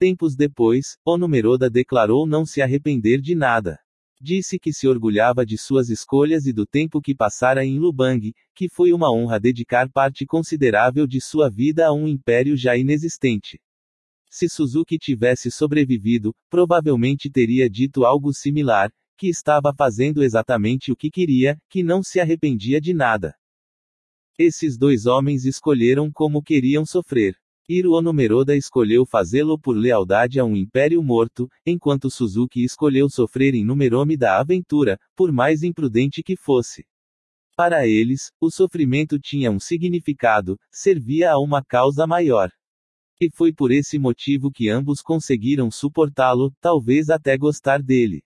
[0.00, 3.78] Tempos depois, o Numeroda declarou não se arrepender de nada.
[4.20, 8.68] Disse que se orgulhava de suas escolhas e do tempo que passara em Lubang, que
[8.68, 13.60] foi uma honra dedicar parte considerável de sua vida a um império já inexistente.
[14.34, 21.10] Se Suzuki tivesse sobrevivido, provavelmente teria dito algo similar, que estava fazendo exatamente o que
[21.10, 23.36] queria, que não se arrependia de nada.
[24.38, 27.36] Esses dois homens escolheram como queriam sofrer.
[27.68, 33.62] Hiro Onomeroda escolheu fazê-lo por lealdade a um império morto, enquanto Suzuki escolheu sofrer em
[33.62, 36.86] numerome da aventura, por mais imprudente que fosse.
[37.54, 42.50] Para eles, o sofrimento tinha um significado, servia a uma causa maior.
[43.24, 48.20] E foi por esse motivo que ambos conseguiram suportá-lo, talvez até gostar dele.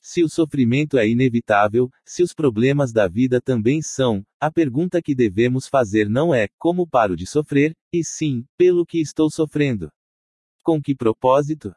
[0.00, 5.14] Se o sofrimento é inevitável, se os problemas da vida também são, a pergunta que
[5.14, 9.90] devemos fazer não é como paro de sofrer, e sim, pelo que estou sofrendo.
[10.64, 11.70] Com que propósito?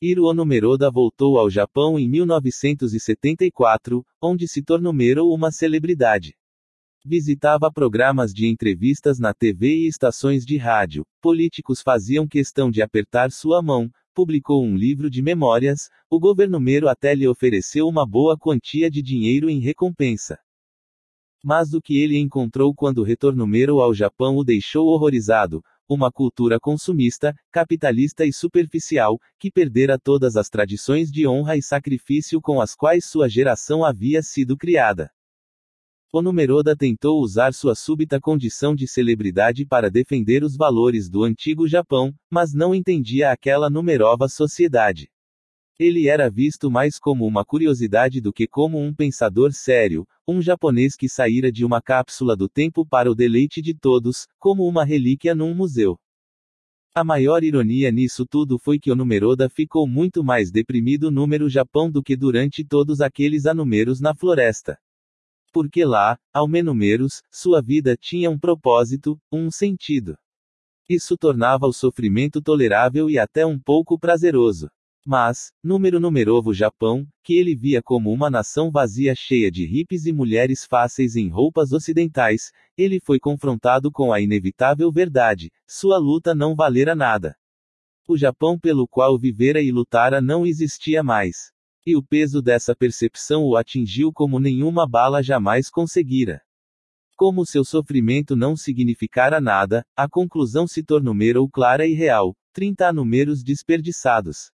[0.00, 4.94] Hiro Onomeroda voltou ao Japão em 1974, onde se tornou
[5.34, 6.36] uma celebridade.
[7.06, 11.04] Visitava programas de entrevistas na TV e estações de rádio.
[11.20, 13.90] Políticos faziam questão de apertar sua mão.
[14.14, 15.90] Publicou um livro de memórias.
[16.08, 20.38] O governo Mero até lhe ofereceu uma boa quantia de dinheiro em recompensa.
[21.44, 25.62] Mas o que ele encontrou quando retornou Mero ao Japão o deixou horrorizado.
[25.86, 32.40] Uma cultura consumista, capitalista e superficial, que perdera todas as tradições de honra e sacrifício
[32.40, 35.10] com as quais sua geração havia sido criada.
[36.16, 42.14] Onumeroda tentou usar sua súbita condição de celebridade para defender os valores do antigo Japão,
[42.30, 45.10] mas não entendia aquela numerova sociedade.
[45.76, 50.94] Ele era visto mais como uma curiosidade do que como um pensador sério, um japonês
[50.94, 55.34] que saíra de uma cápsula do tempo para o deleite de todos, como uma relíquia
[55.34, 55.98] num museu.
[56.94, 61.90] A maior ironia nisso tudo foi que o Numeroda ficou muito mais deprimido número Japão
[61.90, 64.78] do que durante todos aqueles anumeros na floresta
[65.54, 70.18] porque lá, ao menos, sua vida tinha um propósito, um sentido.
[70.90, 74.68] Isso tornava o sofrimento tolerável e até um pouco prazeroso.
[75.06, 80.12] Mas, número numerovo Japão, que ele via como uma nação vazia cheia de hippies e
[80.12, 86.56] mulheres fáceis em roupas ocidentais, ele foi confrontado com a inevitável verdade: sua luta não
[86.56, 87.36] valera nada.
[88.08, 91.53] O Japão pelo qual vivera e lutara não existia mais.
[91.86, 96.40] E o peso dessa percepção o atingiu como nenhuma bala jamais conseguira.
[97.16, 102.92] Como seu sofrimento não significara nada, a conclusão se tornou mero clara e real: 30
[102.92, 104.50] números desperdiçados.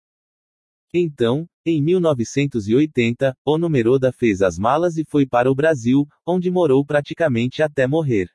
[0.95, 6.87] Então, em 1980, o Numeroda fez as malas e foi para o Brasil, onde morou
[6.87, 8.29] praticamente até morrer.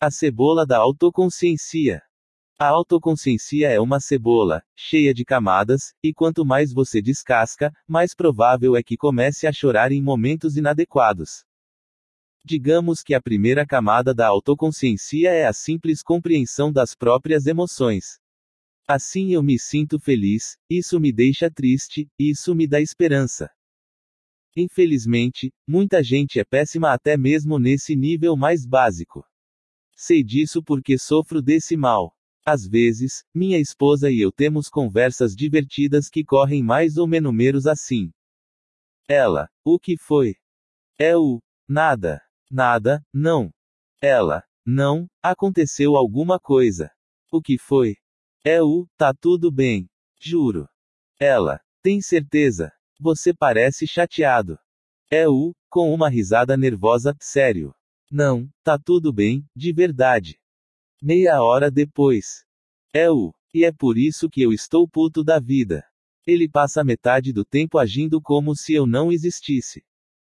[0.00, 2.02] A cebola da autoconsciência.
[2.62, 8.76] A autoconsciência é uma cebola, cheia de camadas, e quanto mais você descasca, mais provável
[8.76, 11.42] é que comece a chorar em momentos inadequados.
[12.44, 18.18] Digamos que a primeira camada da autoconsciência é a simples compreensão das próprias emoções.
[18.86, 23.48] Assim eu me sinto feliz, isso me deixa triste, isso me dá esperança.
[24.54, 29.24] Infelizmente, muita gente é péssima até mesmo nesse nível mais básico.
[29.96, 32.14] Sei disso porque sofro desse mal.
[32.44, 38.10] Às vezes, minha esposa e eu temos conversas divertidas que correm mais ou menos assim.
[39.08, 40.36] Ela, o que foi?
[40.98, 43.50] É o, nada, nada, não.
[44.00, 46.90] Ela, não, aconteceu alguma coisa.
[47.30, 47.96] O que foi?
[48.44, 49.88] É o, tá tudo bem.
[50.18, 50.68] Juro.
[51.18, 52.72] Ela, tem certeza?
[52.98, 54.58] Você parece chateado.
[55.10, 57.74] É o, com uma risada nervosa, sério.
[58.10, 60.39] Não, tá tudo bem, de verdade.
[61.02, 62.44] Meia hora depois.
[62.92, 63.32] É o.
[63.54, 65.82] E é por isso que eu estou puto da vida.
[66.26, 69.82] Ele passa metade do tempo agindo como se eu não existisse.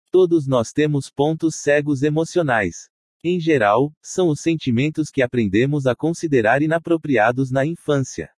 [0.10, 2.88] Todos nós temos pontos cegos emocionais.
[3.22, 8.30] Em geral, são os sentimentos que aprendemos a considerar inapropriados na infância.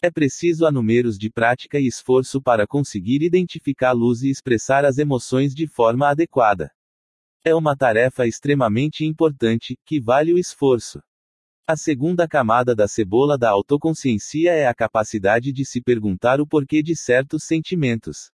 [0.00, 5.54] É preciso a números de prática e esforço para conseguir identificá-los e expressar as emoções
[5.54, 6.70] de forma adequada.
[7.44, 11.02] É uma tarefa extremamente importante, que vale o esforço.
[11.72, 16.82] A segunda camada da cebola da autoconsciência é a capacidade de se perguntar o porquê
[16.82, 18.32] de certos sentimentos.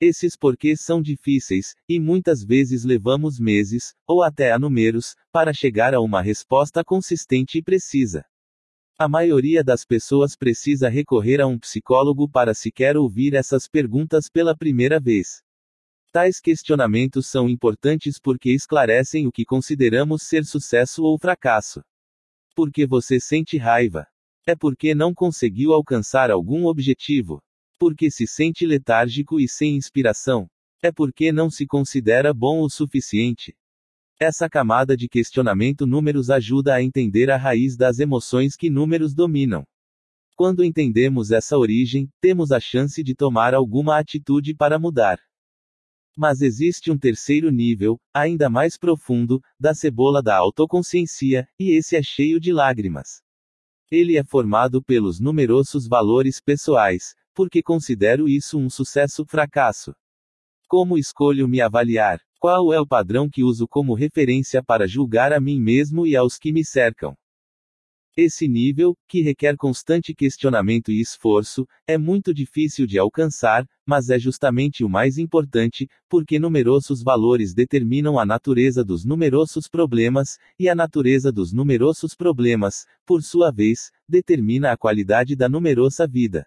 [0.00, 5.92] Esses porquês são difíceis, e muitas vezes levamos meses, ou até a números, para chegar
[5.92, 8.24] a uma resposta consistente e precisa.
[8.98, 14.56] A maioria das pessoas precisa recorrer a um psicólogo para sequer ouvir essas perguntas pela
[14.56, 15.42] primeira vez.
[16.10, 21.82] Tais questionamentos são importantes porque esclarecem o que consideramos ser sucesso ou fracasso.
[22.54, 24.06] Porque você sente raiva?
[24.46, 27.42] É porque não conseguiu alcançar algum objetivo?
[27.78, 30.48] Porque se sente letárgico e sem inspiração?
[30.82, 33.54] É porque não se considera bom o suficiente?
[34.18, 39.64] Essa camada de questionamento números ajuda a entender a raiz das emoções que números dominam.
[40.36, 45.18] Quando entendemos essa origem, temos a chance de tomar alguma atitude para mudar.
[46.16, 52.02] Mas existe um terceiro nível, ainda mais profundo, da cebola da autoconsciência, e esse é
[52.02, 53.22] cheio de lágrimas.
[53.90, 59.94] Ele é formado pelos numerosos valores pessoais, porque considero isso um sucesso-fracasso.
[60.68, 62.20] Como escolho me avaliar?
[62.38, 66.38] Qual é o padrão que uso como referência para julgar a mim mesmo e aos
[66.38, 67.14] que me cercam?
[68.16, 74.18] Esse nível, que requer constante questionamento e esforço, é muito difícil de alcançar, mas é
[74.18, 80.74] justamente o mais importante, porque numerosos valores determinam a natureza dos numerosos problemas, e a
[80.74, 86.46] natureza dos numerosos problemas, por sua vez, determina a qualidade da numerosa vida.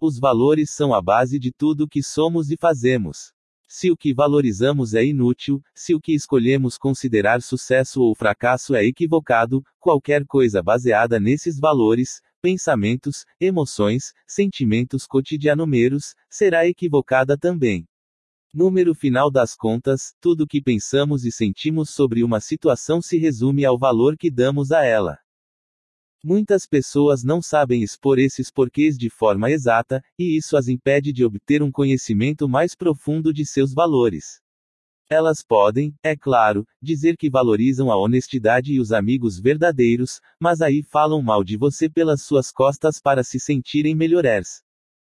[0.00, 3.32] Os valores são a base de tudo que somos e fazemos.
[3.74, 8.84] Se o que valorizamos é inútil, se o que escolhemos considerar sucesso ou fracasso é
[8.84, 17.86] equivocado, qualquer coisa baseada nesses valores, pensamentos, emoções, sentimentos cotidianomeiros, será equivocada também.
[18.52, 23.78] Número final das contas, tudo que pensamos e sentimos sobre uma situação se resume ao
[23.78, 25.21] valor que damos a ela.
[26.24, 31.24] Muitas pessoas não sabem expor esses porquês de forma exata, e isso as impede de
[31.24, 34.40] obter um conhecimento mais profundo de seus valores.
[35.10, 40.80] Elas podem, é claro, dizer que valorizam a honestidade e os amigos verdadeiros, mas aí
[40.84, 44.62] falam mal de você pelas suas costas para se sentirem melhores.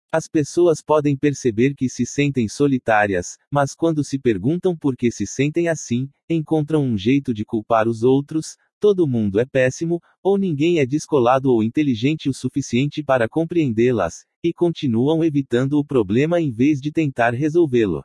[0.09, 5.27] As pessoas podem perceber que se sentem solitárias, mas quando se perguntam por que se
[5.27, 10.79] sentem assim, encontram um jeito de culpar os outros, todo mundo é péssimo, ou ninguém
[10.79, 16.81] é descolado ou inteligente o suficiente para compreendê-las, e continuam evitando o problema em vez
[16.81, 18.03] de tentar resolvê-lo.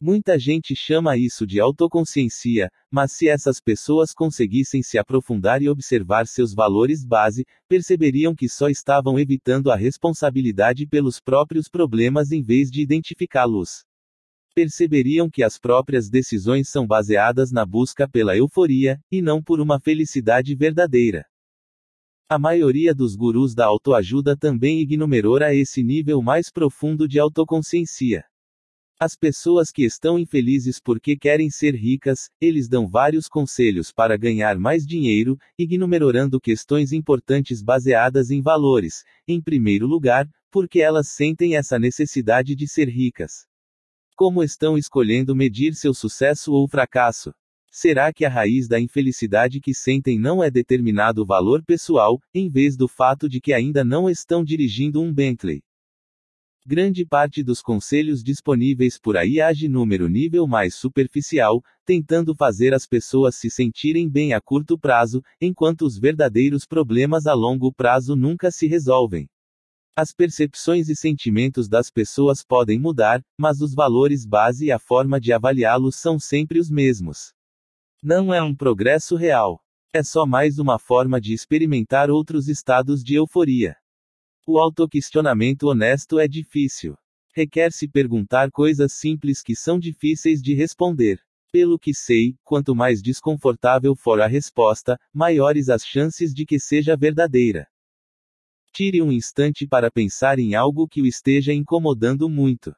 [0.00, 6.28] Muita gente chama isso de autoconsciência, mas se essas pessoas conseguissem se aprofundar e observar
[6.28, 12.70] seus valores base, perceberiam que só estavam evitando a responsabilidade pelos próprios problemas em vez
[12.70, 13.82] de identificá-los
[14.52, 19.80] perceberiam que as próprias decisões são baseadas na busca pela euforia, e não por uma
[19.80, 21.24] felicidade verdadeira.
[22.28, 28.24] A maioria dos gurus da autoajuda também ignorou esse nível mais profundo de autoconsciência.
[28.98, 34.56] As pessoas que estão infelizes porque querem ser ricas, eles dão vários conselhos para ganhar
[34.58, 39.02] mais dinheiro, ignorando questões importantes baseadas em valores.
[39.26, 43.46] Em primeiro lugar, porque elas sentem essa necessidade de ser ricas.
[44.24, 47.34] Como estão escolhendo medir seu sucesso ou fracasso?
[47.72, 52.76] Será que a raiz da infelicidade que sentem não é determinado valor pessoal, em vez
[52.76, 55.60] do fato de que ainda não estão dirigindo um Bentley?
[56.64, 62.86] Grande parte dos conselhos disponíveis por aí age número nível mais superficial, tentando fazer as
[62.86, 68.52] pessoas se sentirem bem a curto prazo, enquanto os verdadeiros problemas a longo prazo nunca
[68.52, 69.28] se resolvem.
[69.94, 75.20] As percepções e sentimentos das pessoas podem mudar, mas os valores base e a forma
[75.20, 77.34] de avaliá-los são sempre os mesmos.
[78.02, 79.62] Não é um progresso real.
[79.92, 83.76] É só mais uma forma de experimentar outros estados de euforia.
[84.46, 86.96] O autoquestionamento honesto é difícil.
[87.34, 91.20] Requer se perguntar coisas simples que são difíceis de responder.
[91.52, 96.96] Pelo que sei, quanto mais desconfortável for a resposta, maiores as chances de que seja
[96.96, 97.68] verdadeira.
[98.74, 102.74] Tire um instante para pensar em algo que o esteja incomodando muito.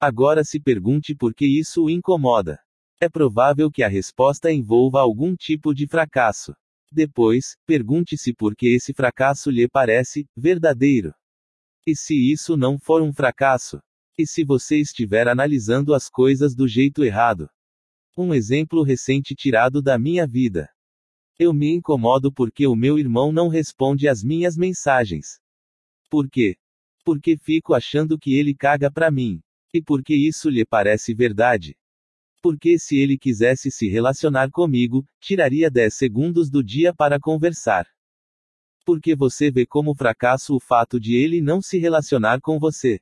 [0.00, 2.60] Agora se pergunte por que isso o incomoda.
[3.00, 6.54] É provável que a resposta envolva algum tipo de fracasso.
[6.92, 11.12] Depois, pergunte-se por que esse fracasso lhe parece verdadeiro.
[11.84, 13.80] E se isso não for um fracasso?
[14.16, 17.50] E se você estiver analisando as coisas do jeito errado?
[18.16, 20.70] Um exemplo recente tirado da minha vida.
[21.38, 25.38] Eu me incomodo porque o meu irmão não responde às minhas mensagens.
[26.08, 26.56] Por quê?
[27.04, 29.42] Porque fico achando que ele caga pra mim.
[29.72, 31.76] E porque isso lhe parece verdade?
[32.40, 37.86] Porque se ele quisesse se relacionar comigo, tiraria 10 segundos do dia para conversar.
[38.86, 42.98] Porque você vê como fracasso o fato de ele não se relacionar com você.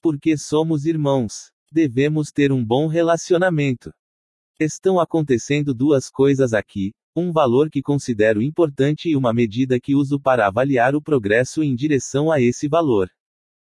[0.00, 1.50] Porque somos irmãos.
[1.70, 3.92] Devemos ter um bom relacionamento.
[4.58, 10.20] Estão acontecendo duas coisas aqui: um valor que considero importante e uma medida que uso
[10.20, 13.08] para avaliar o progresso em direção a esse valor.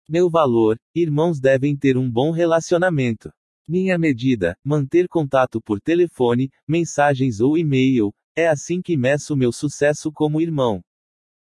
[0.07, 3.31] Meu valor: irmãos devem ter um bom relacionamento.
[3.67, 8.11] Minha medida: manter contato por telefone, mensagens ou e-mail.
[8.35, 10.81] É assim que meço meu sucesso como irmão.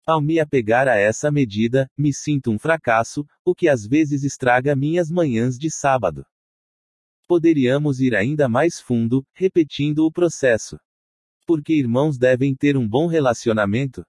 [0.06, 4.76] Ao me apegar a essa medida, me sinto um fracasso, o que às vezes estraga
[4.76, 6.26] minhas manhãs de sábado.
[7.28, 10.78] Poderíamos ir ainda mais fundo, repetindo o processo.
[11.46, 14.06] Porque irmãos devem ter um bom relacionamento?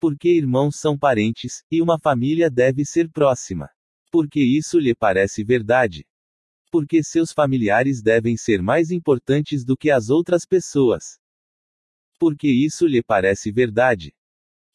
[0.00, 3.68] Porque irmãos são parentes, e uma família deve ser próxima.
[4.10, 6.06] Porque isso lhe parece verdade?
[6.70, 11.18] Porque seus familiares devem ser mais importantes do que as outras pessoas.
[12.18, 14.14] Porque isso lhe parece verdade.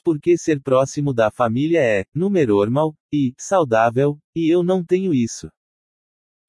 [0.04, 5.50] Porque ser próximo da família é, normal, e, saudável, e eu não tenho isso.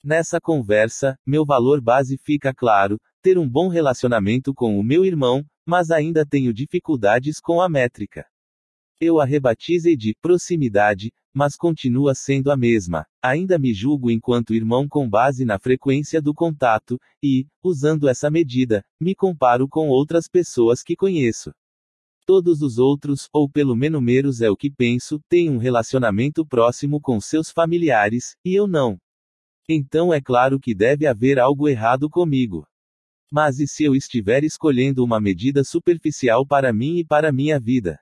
[0.04, 5.44] Nessa conversa, meu valor base fica claro, ter um bom relacionamento com o meu irmão,
[5.66, 8.24] mas ainda tenho dificuldades com a métrica.
[9.00, 13.04] Eu a rebatizei de proximidade, mas continua sendo a mesma.
[13.20, 18.84] Ainda me julgo enquanto irmão com base na frequência do contato, e, usando essa medida,
[19.00, 21.50] me comparo com outras pessoas que conheço.
[22.24, 27.20] Todos os outros, ou pelo menos é o que penso, têm um relacionamento próximo com
[27.20, 28.96] seus familiares, e eu não.
[29.68, 32.64] Então é claro que deve haver algo errado comigo.
[33.30, 37.98] Mas e se eu estiver escolhendo uma medida superficial para mim e para minha vida?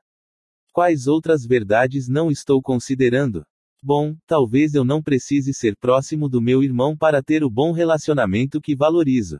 [0.72, 3.44] Quais outras verdades não estou considerando?
[3.82, 8.60] Bom, talvez eu não precise ser próximo do meu irmão para ter o bom relacionamento
[8.60, 9.38] que valorizo.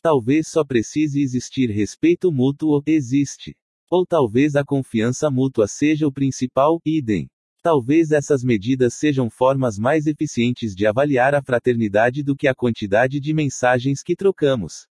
[0.00, 3.56] Talvez só precise existir respeito mútuo, existe.
[3.90, 7.28] Ou talvez a confiança mútua seja o principal, idem.
[7.62, 13.20] Talvez essas medidas sejam formas mais eficientes de avaliar a fraternidade do que a quantidade
[13.20, 14.86] de mensagens que trocamos.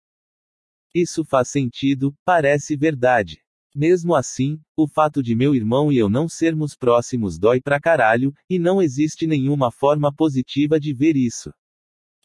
[0.93, 3.41] Isso faz sentido, parece verdade.
[3.73, 8.33] Mesmo assim, o fato de meu irmão e eu não sermos próximos dói pra caralho,
[8.49, 11.53] e não existe nenhuma forma positiva de ver isso.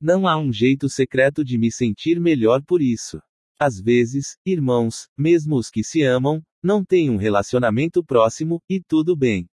[0.01, 3.21] Não há um jeito secreto de me sentir melhor por isso.
[3.59, 9.17] Às vezes, irmãos, mesmo os que se amam, não têm um relacionamento próximo, e tudo
[9.17, 9.49] bem.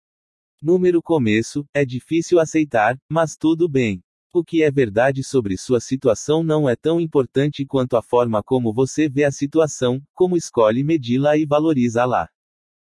[0.62, 4.02] Número começo, é difícil aceitar, mas tudo bem.
[4.36, 8.74] O que é verdade sobre sua situação não é tão importante quanto a forma como
[8.74, 12.28] você vê a situação, como escolhe medi-la e valoriza-la.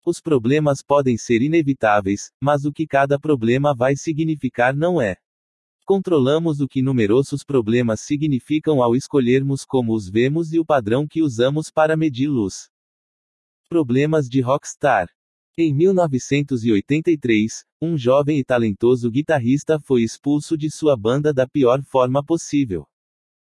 [0.05, 5.17] Os problemas podem ser inevitáveis, mas o que cada problema vai significar não é.
[5.83, 11.21] Controlamos o que numerosos problemas significam ao escolhermos como os vemos e o padrão que
[11.21, 12.69] usamos para medi-los.
[13.67, 15.09] Problemas de Rockstar
[15.57, 22.23] em 1983, um jovem e talentoso guitarrista foi expulso de sua banda da pior forma
[22.23, 22.87] possível.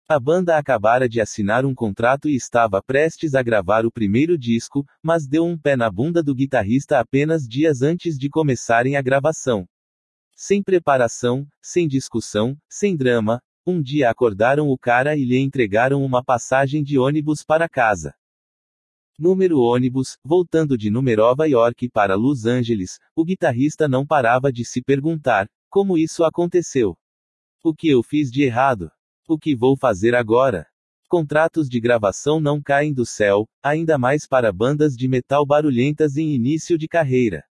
[0.07, 4.85] A banda acabara de assinar um contrato e estava prestes a gravar o primeiro disco,
[5.01, 9.67] mas deu um pé na bunda do guitarrista apenas dias antes de começarem a gravação.
[10.35, 16.23] Sem preparação, sem discussão, sem drama, um dia acordaram o cara e lhe entregaram uma
[16.23, 18.13] passagem de ônibus para casa.
[19.17, 24.81] Número ônibus, voltando de Nova York para Los Angeles, o guitarrista não parava de se
[24.81, 26.97] perguntar: como isso aconteceu?
[27.63, 28.91] O que eu fiz de errado?
[29.25, 30.67] O que vou fazer agora?
[31.07, 36.35] Contratos de gravação não caem do céu, ainda mais para bandas de metal barulhentas em
[36.35, 37.45] início de carreira.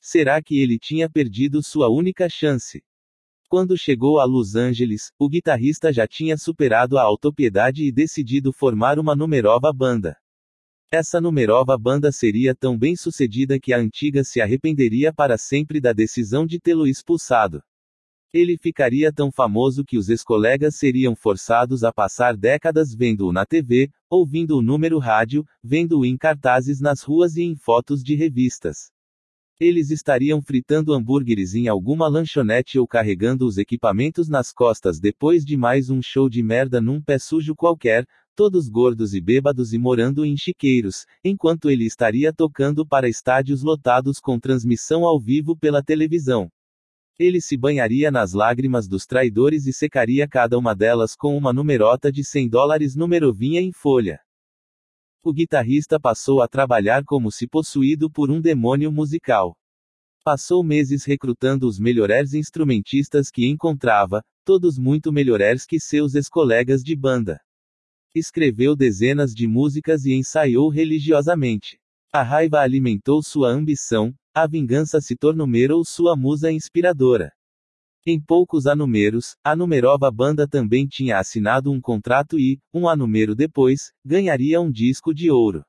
[0.00, 2.82] Será que ele tinha perdido sua única chance?
[3.48, 8.98] Quando chegou a Los Angeles, o guitarrista já tinha superado a autopiedade e decidido formar
[8.98, 10.16] uma numerova banda.
[10.90, 15.92] Essa numerova banda seria tão bem sucedida que a antiga se arrependeria para sempre da
[15.92, 17.62] decisão de tê-lo expulsado.
[18.32, 23.90] Ele ficaria tão famoso que os ex-colegas seriam forçados a passar décadas vendo-o na TV,
[24.08, 28.90] ouvindo o número rádio, vendo-o em cartazes nas ruas e em fotos de revistas.
[29.60, 35.54] Eles estariam fritando hambúrgueres em alguma lanchonete ou carregando os equipamentos nas costas depois de
[35.54, 38.06] mais um show de merda num pé sujo qualquer,
[38.38, 44.20] todos gordos e bêbados e morando em chiqueiros, enquanto ele estaria tocando para estádios lotados
[44.20, 46.48] com transmissão ao vivo pela televisão.
[47.18, 52.12] Ele se banharia nas lágrimas dos traidores e secaria cada uma delas com uma numerota
[52.12, 54.20] de 100 dólares numerovinha em folha.
[55.20, 59.58] O guitarrista passou a trabalhar como se possuído por um demônio musical.
[60.22, 66.94] Passou meses recrutando os melhores instrumentistas que encontrava, todos muito melhores que seus ex-colegas de
[66.94, 67.40] banda.
[68.14, 71.78] Escreveu dezenas de músicas e ensaiou religiosamente.
[72.12, 77.30] A raiva alimentou sua ambição, a vingança se tornou sua musa inspiradora.
[78.06, 83.92] Em poucos anúmeros, a numerova banda também tinha assinado um contrato e, um anúmero depois,
[84.02, 85.62] ganharia um disco de ouro.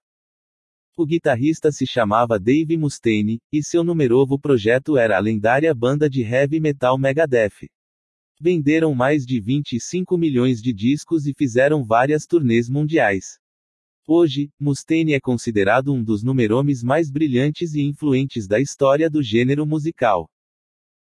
[0.95, 6.21] O guitarrista se chamava Dave Mustaine, e seu numerovo projeto era a lendária banda de
[6.21, 7.67] heavy metal Megadeth.
[8.41, 13.37] Venderam mais de 25 milhões de discos e fizeram várias turnês mundiais.
[14.07, 19.65] Hoje, Mustaine é considerado um dos numeromes mais brilhantes e influentes da história do gênero
[19.65, 20.29] musical.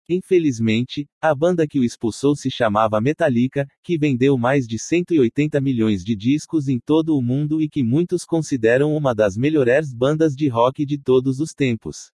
[0.10, 6.04] Infelizmente, a banda que o expulsou se chamava Metallica, que vendeu mais de 180 milhões
[6.04, 10.48] de discos em todo o mundo e que muitos consideram uma das melhores bandas de
[10.48, 12.12] rock de todos os tempos.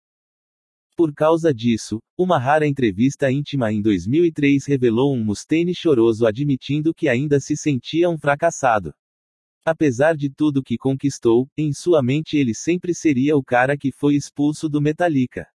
[0.95, 7.09] Por causa disso, uma rara entrevista íntima em 2003 revelou um Mustaine choroso admitindo que
[7.09, 8.93] ainda se sentia um fracassado.
[9.65, 14.15] Apesar de tudo que conquistou, em sua mente ele sempre seria o cara que foi
[14.15, 15.45] expulso do Metallica.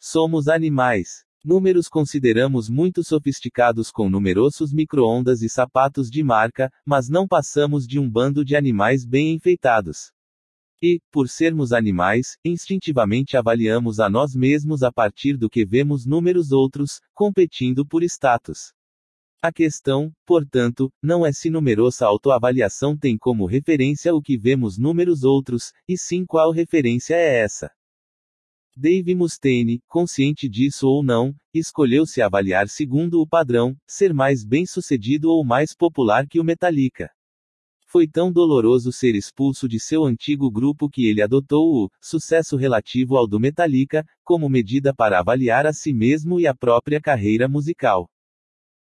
[0.00, 1.24] Somos animais.
[1.44, 8.00] Números consideramos muito sofisticados com numerosos micro-ondas e sapatos de marca, mas não passamos de
[8.00, 10.10] um bando de animais bem enfeitados.
[10.84, 16.50] E, por sermos animais, instintivamente avaliamos a nós mesmos a partir do que vemos números
[16.50, 18.72] outros, competindo por status.
[19.40, 25.22] A questão, portanto, não é se numerosa autoavaliação tem como referência o que vemos números
[25.22, 27.70] outros, e sim qual referência é essa.
[28.76, 35.30] Dave Mustaine, consciente disso ou não, escolheu se avaliar segundo o padrão, ser mais bem-sucedido
[35.30, 37.08] ou mais popular que o Metallica.
[37.92, 43.18] Foi tão doloroso ser expulso de seu antigo grupo que ele adotou o sucesso relativo
[43.18, 48.08] ao do Metallica como medida para avaliar a si mesmo e a própria carreira musical.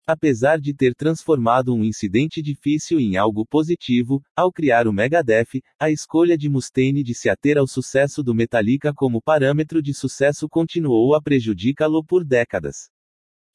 [0.05, 5.89] Apesar de ter transformado um incidente difícil em algo positivo, ao criar o Megadeth, a
[5.89, 11.15] escolha de Mustaine de se ater ao sucesso do Metallica como parâmetro de sucesso continuou
[11.15, 12.91] a prejudicá-lo por décadas.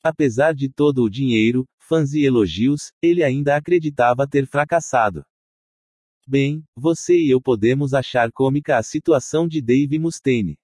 [0.02, 5.24] Apesar de todo o dinheiro, fãs e elogios, ele ainda acreditava ter fracassado.
[6.26, 10.58] Bem, você e eu podemos achar cômica a situação de Dave Mustaine.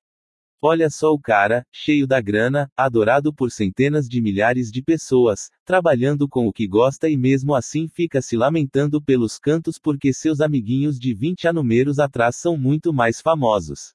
[0.60, 6.28] Olha só o cara, cheio da grana, adorado por centenas de milhares de pessoas, trabalhando
[6.28, 10.98] com o que gosta e mesmo assim fica se lamentando pelos cantos porque seus amiguinhos
[10.98, 13.94] de 20 números atrás são muito mais famosos.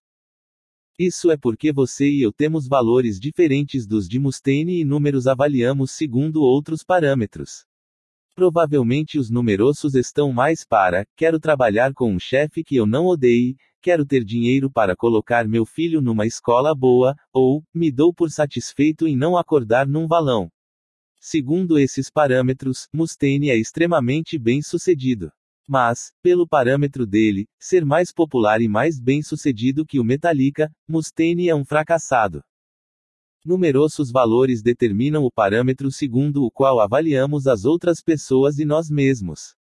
[1.00, 5.92] Isso é porque você e eu temos valores diferentes dos de Mustaine e números avaliamos
[5.92, 7.64] segundo outros parâmetros.
[8.36, 13.56] Provavelmente os numerosos estão mais para, quero trabalhar com um chefe que eu não odeie,
[13.82, 19.08] quero ter dinheiro para colocar meu filho numa escola boa, ou, me dou por satisfeito
[19.08, 20.52] em não acordar num valão.
[21.18, 25.32] Segundo esses parâmetros, Mustaine é extremamente bem sucedido.
[25.72, 31.48] Mas, pelo parâmetro dele, ser mais popular e mais bem sucedido que o Metallica, Mustaine
[31.48, 32.42] é um fracassado.
[33.46, 39.54] Numerosos valores determinam o parâmetro segundo o qual avaliamos as outras pessoas e nós mesmos.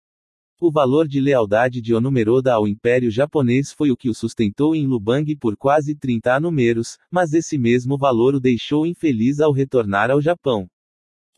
[0.61, 4.87] O valor de lealdade de Onumeroda ao Império Japonês foi o que o sustentou em
[4.87, 10.21] Lubang por quase 30 números, mas esse mesmo valor o deixou infeliz ao retornar ao
[10.23, 10.69] Japão.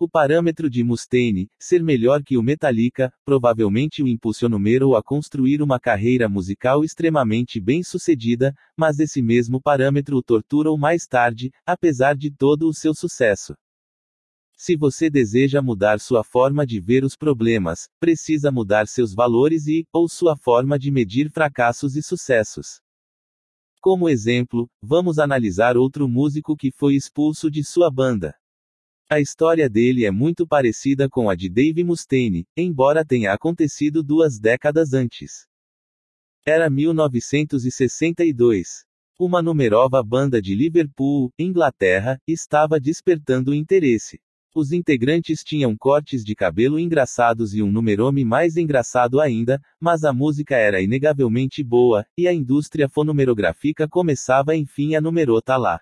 [0.01, 5.81] O parâmetro de Mustaine, ser melhor que o Metallica, provavelmente o impulsionou a construir uma
[5.81, 12.31] carreira musical extremamente bem sucedida, mas esse mesmo parâmetro o torturou mais tarde, apesar de
[12.31, 13.57] todo o seu sucesso.
[14.57, 19.85] Se você deseja mudar sua forma de ver os problemas, precisa mudar seus valores e,
[19.93, 22.81] ou sua forma de medir fracassos e sucessos.
[23.81, 28.33] Como exemplo, vamos analisar outro músico que foi expulso de sua banda.
[29.11, 34.39] A história dele é muito parecida com a de Dave Mustaine, embora tenha acontecido duas
[34.39, 35.47] décadas antes.
[36.45, 38.85] Era 1962.
[39.19, 44.21] Uma numerosa banda de Liverpool, Inglaterra, estava despertando interesse.
[44.55, 50.13] Os integrantes tinham cortes de cabelo engraçados e um numerome mais engraçado ainda, mas a
[50.13, 55.81] música era inegavelmente boa, e a indústria fonomerográfica começava enfim a numerota lá.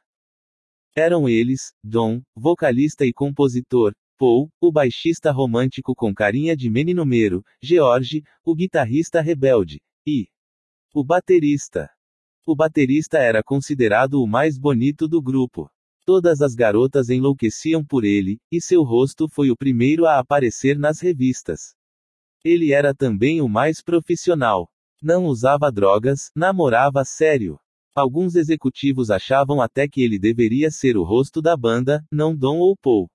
[0.98, 8.22] Eram eles, Don, vocalista e compositor, Paul, o baixista romântico com carinha de meninumero, George,
[8.42, 10.26] o guitarrista rebelde, e
[10.94, 11.90] o baterista.
[12.46, 15.68] O baterista era considerado o mais bonito do grupo.
[16.06, 20.98] Todas as garotas enlouqueciam por ele, e seu rosto foi o primeiro a aparecer nas
[20.98, 21.74] revistas.
[22.42, 24.70] Ele era também o mais profissional.
[25.02, 27.58] Não usava drogas, namorava sério.
[27.96, 32.76] Alguns executivos achavam até que ele deveria ser o rosto da banda, não Don ou
[32.76, 33.08] Paul.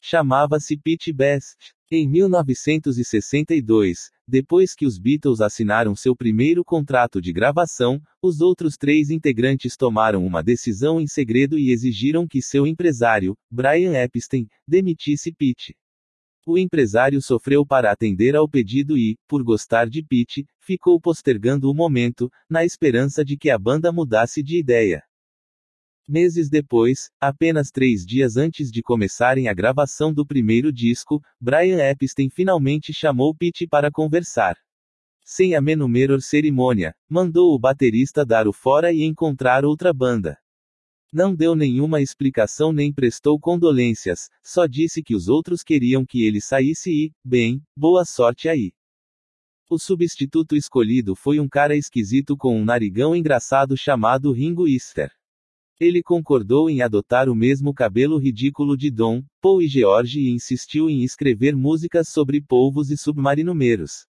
[0.00, 1.74] Chamava-se Pete Best.
[1.90, 9.10] Em 1962, depois que os Beatles assinaram seu primeiro contrato de gravação, os outros três
[9.10, 15.74] integrantes tomaram uma decisão em segredo e exigiram que seu empresário, Brian Epstein, demitisse Pete.
[16.46, 21.74] O empresário sofreu para atender ao pedido e, por gostar de Pete, ficou postergando o
[21.74, 25.02] momento, na esperança de que a banda mudasse de ideia.
[26.08, 32.28] Meses depois, apenas três dias antes de começarem a gravação do primeiro disco, Brian Epstein
[32.28, 34.56] finalmente chamou Pete para conversar.
[35.24, 40.36] Sem a menor cerimônia, mandou o baterista dar o fora e encontrar outra banda.
[41.12, 46.40] Não deu nenhuma explicação nem prestou condolências, só disse que os outros queriam que ele
[46.40, 48.72] saísse e, bem, boa sorte aí.
[49.68, 55.10] O substituto escolhido foi um cara esquisito com um narigão engraçado chamado Ringo Easter.
[55.80, 60.88] Ele concordou em adotar o mesmo cabelo ridículo de Dom, Paul e George e insistiu
[60.88, 64.06] em escrever músicas sobre polvos e submarinumeiros.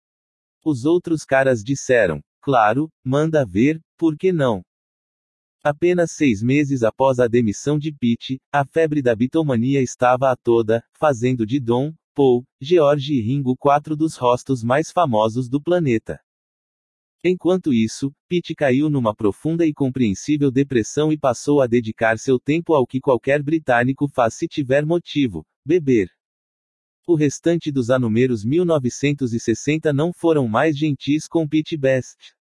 [0.66, 4.64] Os outros caras disseram, claro, manda ver, por que não?
[5.62, 10.82] Apenas seis meses após a demissão de Pete, a febre da bitomania estava a toda,
[10.94, 16.18] fazendo de Don, Paul, George e Ringo quatro dos rostos mais famosos do planeta.
[17.22, 22.74] Enquanto isso, Pete caiu numa profunda e compreensível depressão e passou a dedicar seu tempo
[22.74, 26.10] ao que qualquer britânico faz se tiver motivo: beber.
[27.06, 32.39] O restante dos anúmeros 1960 não foram mais gentis com Pete Best.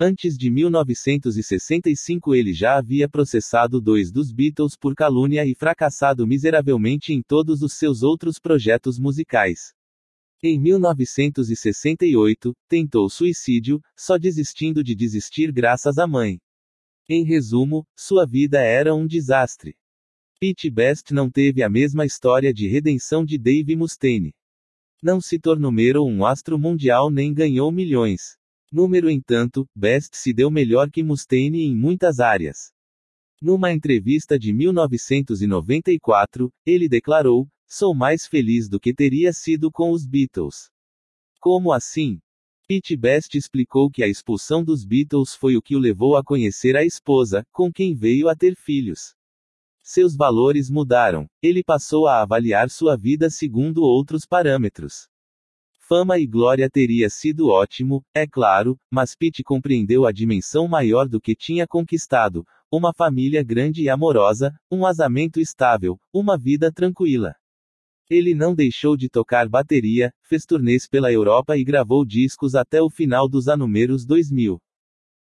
[0.00, 7.12] Antes de 1965 ele já havia processado dois dos Beatles por calúnia e fracassado miseravelmente
[7.12, 9.74] em todos os seus outros projetos musicais.
[10.40, 16.38] Em 1968, tentou suicídio, só desistindo de desistir graças à mãe.
[17.08, 19.74] Em resumo, sua vida era um desastre.
[20.38, 24.32] Pete Best não teve a mesma história de redenção de Dave Mustaine.
[25.02, 25.72] Não se tornou
[26.08, 28.37] um astro mundial nem ganhou milhões.
[28.70, 32.70] Número entanto, Best se deu melhor que Mustaine em muitas áreas.
[33.40, 40.06] Numa entrevista de 1994, ele declarou: Sou mais feliz do que teria sido com os
[40.06, 40.70] Beatles.
[41.40, 42.20] Como assim?
[42.66, 46.76] Pete Best explicou que a expulsão dos Beatles foi o que o levou a conhecer
[46.76, 49.14] a esposa, com quem veio a ter filhos.
[49.82, 55.08] Seus valores mudaram, ele passou a avaliar sua vida segundo outros parâmetros.
[55.88, 61.18] Fama e glória teria sido ótimo, é claro, mas Pete compreendeu a dimensão maior do
[61.18, 67.34] que tinha conquistado: uma família grande e amorosa, um casamento estável, uma vida tranquila.
[68.10, 72.90] Ele não deixou de tocar bateria, fez turnês pela Europa e gravou discos até o
[72.90, 74.60] final dos anos 2000.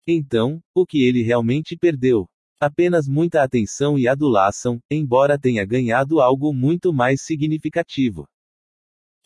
[0.05, 2.27] Então, o que ele realmente perdeu?
[2.59, 8.27] Apenas muita atenção e adulação, embora tenha ganhado algo muito mais significativo.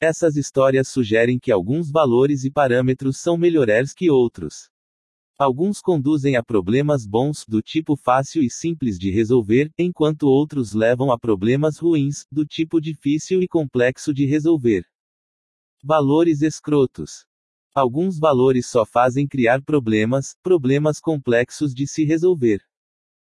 [0.03, 4.67] Essas histórias sugerem que alguns valores e parâmetros são melhores que outros.
[5.37, 11.11] Alguns conduzem a problemas bons, do tipo fácil e simples de resolver, enquanto outros levam
[11.11, 14.83] a problemas ruins, do tipo difícil e complexo de resolver.
[15.83, 17.27] Valores escrotos.
[17.71, 22.59] Alguns valores só fazem criar problemas, problemas complexos de se resolver.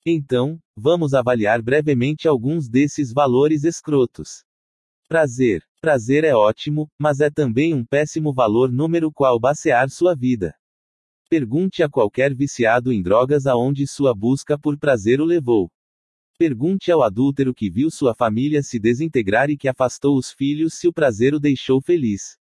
[0.06, 4.47] Então, vamos avaliar brevemente alguns desses valores escrotos.
[5.08, 5.64] Prazer.
[5.80, 10.54] Prazer é ótimo, mas é também um péssimo valor número qual basear sua vida.
[11.30, 15.72] Pergunte a qualquer viciado em drogas aonde sua busca por prazer o levou.
[16.38, 20.90] Pergunte ao adúltero que viu sua família se desintegrar e que afastou os filhos se
[20.90, 22.38] o prazer o deixou feliz.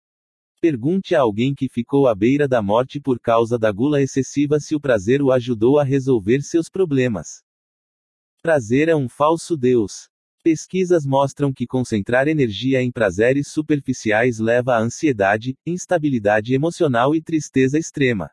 [0.62, 4.76] Pergunte a alguém que ficou à beira da morte por causa da gula excessiva se
[4.76, 7.42] o prazer o ajudou a resolver seus problemas.
[8.44, 10.11] Prazer é um falso Deus.
[10.44, 17.78] Pesquisas mostram que concentrar energia em prazeres superficiais leva à ansiedade, instabilidade emocional e tristeza
[17.78, 18.28] extrema.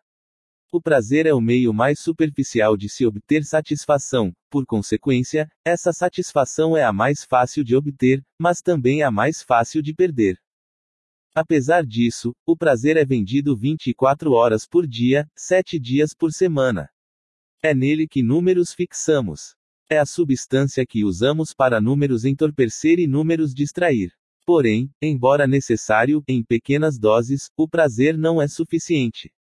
[0.72, 6.74] O prazer é o meio mais superficial de se obter satisfação, por consequência, essa satisfação
[6.74, 10.38] é a mais fácil de obter, mas também a mais fácil de perder.
[11.34, 16.88] Apesar disso, o prazer é vendido 24 horas por dia, 7 dias por semana.
[17.62, 19.57] É nele que números fixamos.
[19.90, 24.12] É a substância que usamos para números entorpecer e números distrair.
[24.44, 29.32] Porém, embora necessário, em pequenas doses, o prazer não é suficiente.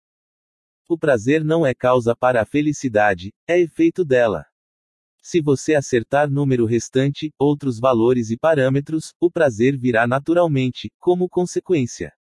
[0.89, 4.45] O prazer não é causa para a felicidade, é efeito dela.
[5.21, 12.13] Se você acertar número restante, outros valores e parâmetros, o prazer virá naturalmente, como consequência.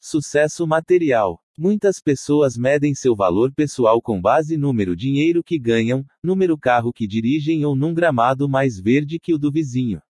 [0.00, 1.40] Sucesso material.
[1.62, 7.06] Muitas pessoas medem seu valor pessoal com base número dinheiro que ganham, número carro que
[7.06, 10.00] dirigem ou num gramado mais verde que o do vizinho.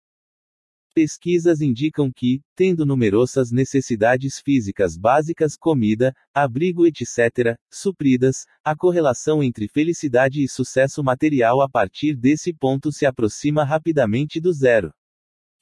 [0.94, 9.66] Pesquisas indicam que, tendo numerosas necessidades físicas básicas, comida, abrigo, etc., supridas, a correlação entre
[9.66, 14.92] felicidade e sucesso material a partir desse ponto se aproxima rapidamente do zero.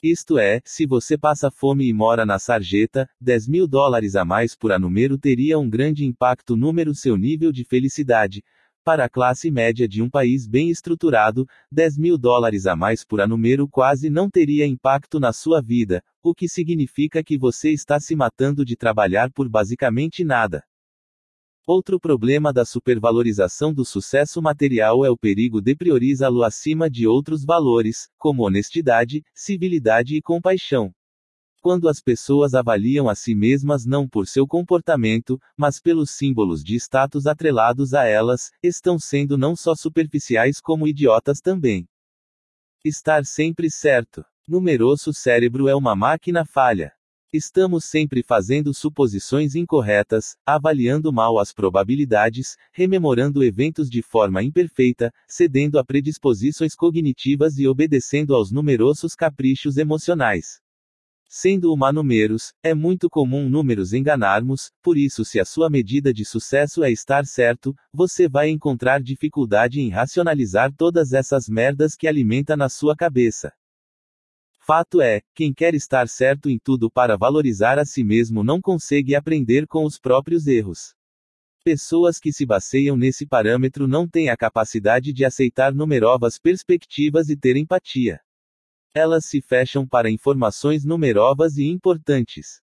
[0.03, 4.55] Isto é, se você passa fome e mora na sarjeta, 10 mil dólares a mais
[4.55, 8.45] por ano teria um grande impacto número seu nível de felicidade,
[8.85, 13.21] para a classe média de um país bem estruturado, 10 mil dólares a mais por
[13.21, 13.37] ano
[13.69, 18.65] quase não teria impacto na sua vida, o que significa que você está se matando
[18.65, 20.63] de trabalhar por basicamente nada.
[21.71, 27.45] Outro problema da supervalorização do sucesso material é o perigo de priorizá-lo acima de outros
[27.45, 30.91] valores, como honestidade, civilidade e compaixão.
[31.61, 36.75] Quando as pessoas avaliam a si mesmas não por seu comportamento, mas pelos símbolos de
[36.77, 41.87] status atrelados a elas, estão sendo não só superficiais como idiotas também.
[42.83, 44.25] Estar sempre certo.
[44.49, 46.98] Numeroso cérebro é uma máquina falha.
[47.31, 55.79] Estamos sempre fazendo suposições incorretas, avaliando mal as probabilidades, rememorando eventos de forma imperfeita, cedendo
[55.79, 60.59] a predisposições cognitivas e obedecendo aos numerosos caprichos emocionais.
[61.29, 66.25] Sendo uma números, é muito comum números enganarmos, por isso, se a sua medida de
[66.25, 72.57] sucesso é estar certo, você vai encontrar dificuldade em racionalizar todas essas merdas que alimenta
[72.57, 73.53] na sua cabeça.
[74.71, 79.15] Fato é, quem quer estar certo em tudo para valorizar a si mesmo não consegue
[79.15, 80.95] aprender com os próprios erros.
[81.65, 87.37] Pessoas que se baseiam nesse parâmetro não têm a capacidade de aceitar numerosas perspectivas e
[87.37, 88.21] ter empatia.
[88.93, 92.61] Elas se fecham para informações numerosas e importantes.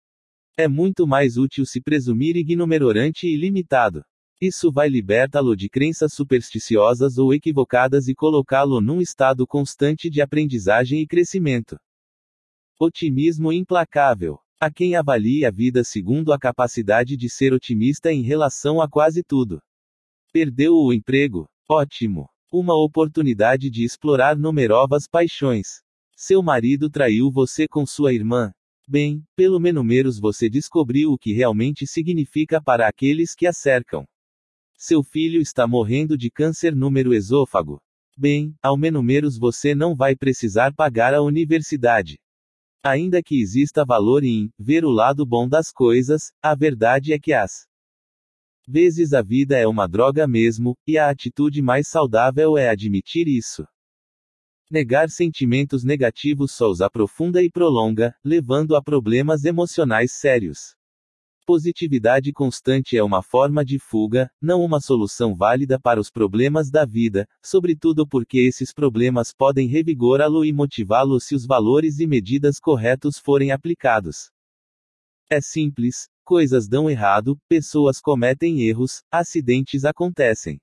[0.56, 4.02] É muito mais útil se presumir ignorante e limitado.
[4.40, 11.02] Isso vai libertá-lo de crenças supersticiosas ou equivocadas e colocá-lo num estado constante de aprendizagem
[11.02, 11.78] e crescimento.
[12.82, 14.38] Otimismo implacável.
[14.58, 19.22] A quem avalie a vida segundo a capacidade de ser otimista em relação a quase
[19.22, 19.60] tudo.
[20.32, 21.46] Perdeu o emprego?
[21.68, 22.26] Ótimo.
[22.50, 25.82] Uma oportunidade de explorar numerosas paixões.
[26.16, 28.50] Seu marido traiu você com sua irmã?
[28.88, 34.06] Bem, pelo menos você descobriu o que realmente significa para aqueles que a cercam.
[34.78, 37.78] Seu filho está morrendo de câncer número esôfago.
[38.16, 42.18] Bem, ao menos você não vai precisar pagar a universidade.
[42.82, 47.34] Ainda que exista valor em ver o lado bom das coisas, a verdade é que
[47.34, 47.66] as
[48.66, 53.66] vezes a vida é uma droga mesmo, e a atitude mais saudável é admitir isso.
[54.70, 60.74] Negar sentimentos negativos só os aprofunda e prolonga, levando a problemas emocionais sérios.
[61.52, 66.84] Positividade constante é uma forma de fuga, não uma solução válida para os problemas da
[66.84, 73.18] vida, sobretudo porque esses problemas podem revigorá-lo e motivá-lo se os valores e medidas corretos
[73.18, 74.30] forem aplicados.
[75.28, 80.60] É simples, coisas dão errado, pessoas cometem erros, acidentes acontecem.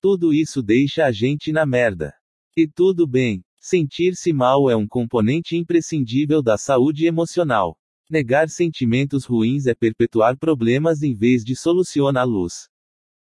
[0.00, 2.14] Tudo isso deixa a gente na merda.
[2.56, 3.42] E tudo bem.
[3.58, 7.76] Sentir-se mal é um componente imprescindível da saúde emocional.
[8.12, 12.68] Negar sentimentos ruins é perpetuar problemas em vez de solucioná-los.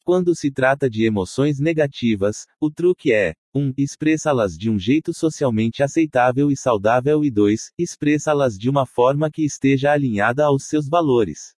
[0.03, 3.75] Quando se trata de emoções negativas, o truque é 1.
[3.77, 7.71] Expressa-las de um jeito socialmente aceitável e saudável e 2.
[7.79, 11.53] Expressa-las de uma forma que esteja alinhada aos seus valores.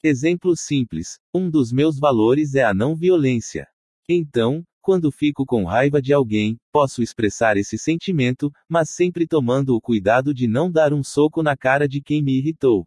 [0.00, 3.66] Exemplo simples: um dos meus valores é a não violência.
[4.08, 9.80] Então, quando fico com raiva de alguém, posso expressar esse sentimento, mas sempre tomando o
[9.80, 12.84] cuidado de não dar um soco na cara de quem me irritou.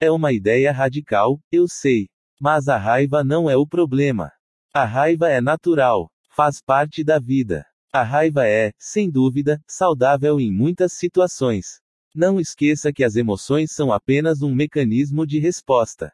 [0.00, 2.08] É uma ideia radical, eu sei.
[2.40, 4.32] Mas a raiva não é o problema.
[4.72, 7.66] A raiva é natural, faz parte da vida.
[7.92, 11.80] A raiva é, sem dúvida, saudável em muitas situações.
[12.14, 16.12] Não esqueça que as emoções são apenas um mecanismo de resposta.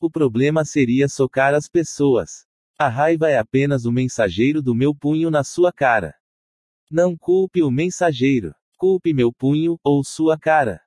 [0.00, 2.47] O problema seria socar as pessoas.
[2.80, 6.14] A raiva é apenas o mensageiro do meu punho na sua cara.
[6.88, 8.54] Não culpe o mensageiro.
[8.76, 10.80] Culpe meu punho, ou sua cara.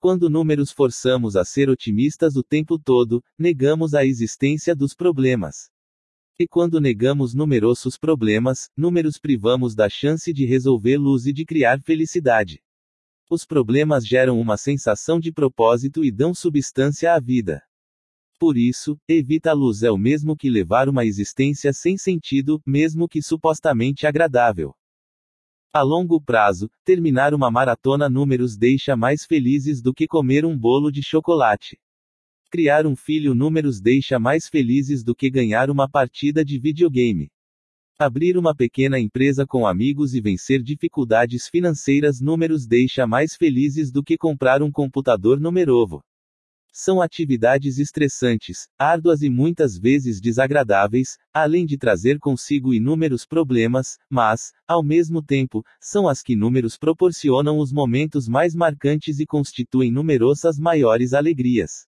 [0.00, 5.68] Quando números forçamos a ser otimistas o tempo todo, negamos a existência dos problemas.
[6.38, 12.62] E quando negamos numerosos problemas, números privamos da chance de resolvê-los e de criar felicidade.
[13.28, 17.64] Os problemas geram uma sensação de propósito e dão substância à vida.
[18.38, 24.06] Por isso, evita-los é o mesmo que levar uma existência sem sentido, mesmo que supostamente
[24.06, 24.74] agradável.
[25.72, 30.90] A longo prazo, terminar uma maratona números deixa mais felizes do que comer um bolo
[30.90, 31.78] de chocolate.
[32.50, 37.30] Criar um filho números deixa mais felizes do que ganhar uma partida de videogame.
[37.98, 44.02] Abrir uma pequena empresa com amigos e vencer dificuldades financeiras números deixa mais felizes do
[44.02, 46.02] que comprar um computador numerovo.
[46.78, 54.52] São atividades estressantes, árduas e muitas vezes desagradáveis, além de trazer consigo inúmeros problemas, mas,
[54.68, 60.58] ao mesmo tempo, são as que números proporcionam os momentos mais marcantes e constituem numerosas
[60.58, 61.86] maiores alegrias.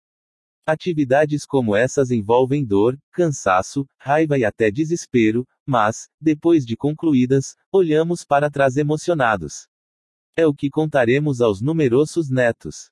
[0.66, 8.24] Atividades como essas envolvem dor, cansaço, raiva e até desespero, mas, depois de concluídas, olhamos
[8.24, 9.68] para trás emocionados.
[10.34, 12.90] É o que contaremos aos numerosos netos.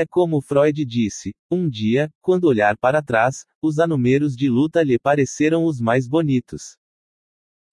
[0.00, 4.96] É como Freud disse: um dia, quando olhar para trás, os anúmeros de luta lhe
[4.96, 6.76] pareceram os mais bonitos.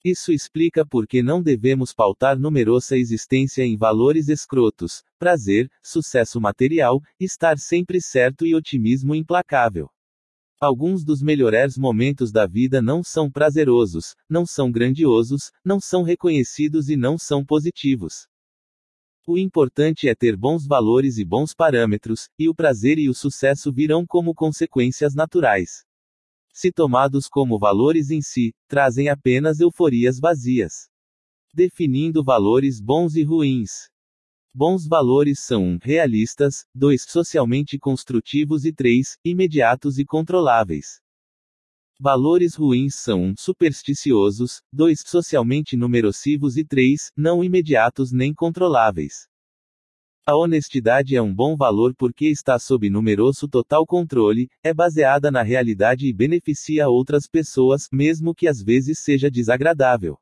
[0.04, 7.00] Isso explica por que não devemos pautar numerosa existência em valores escrotos, prazer, sucesso material,
[7.20, 9.88] estar sempre certo e otimismo implacável.
[10.60, 16.90] Alguns dos melhores momentos da vida não são prazerosos, não são grandiosos, não são reconhecidos
[16.90, 18.26] e não são positivos.
[19.28, 23.74] O importante é ter bons valores e bons parâmetros, e o prazer e o sucesso
[23.74, 25.84] virão como consequências naturais.
[26.54, 30.90] Se tomados como valores em si, trazem apenas euforias vazias.
[31.52, 33.90] Definindo valores bons e ruins.
[34.54, 35.66] Bons valores são 1.
[35.66, 37.02] Um, realistas, 2.
[37.10, 39.18] Socialmente construtivos e 3.
[39.26, 41.02] Imediatos e controláveis.
[41.98, 43.24] Valores ruins são 1.
[43.24, 45.00] Um, supersticiosos, 2.
[45.06, 47.12] Socialmente numerosivos e 3.
[47.16, 49.30] Não imediatos nem controláveis.
[50.28, 55.42] A honestidade é um bom valor porque está sob numeroso total controle, é baseada na
[55.42, 60.18] realidade e beneficia outras pessoas, mesmo que às vezes seja desagradável.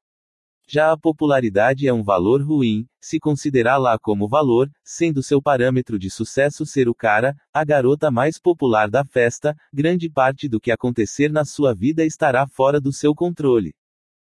[0.68, 6.10] Já a popularidade é um valor ruim, se considerá-la como valor, sendo seu parâmetro de
[6.10, 11.32] sucesso ser o cara, a garota mais popular da festa, grande parte do que acontecer
[11.32, 13.74] na sua vida estará fora do seu controle.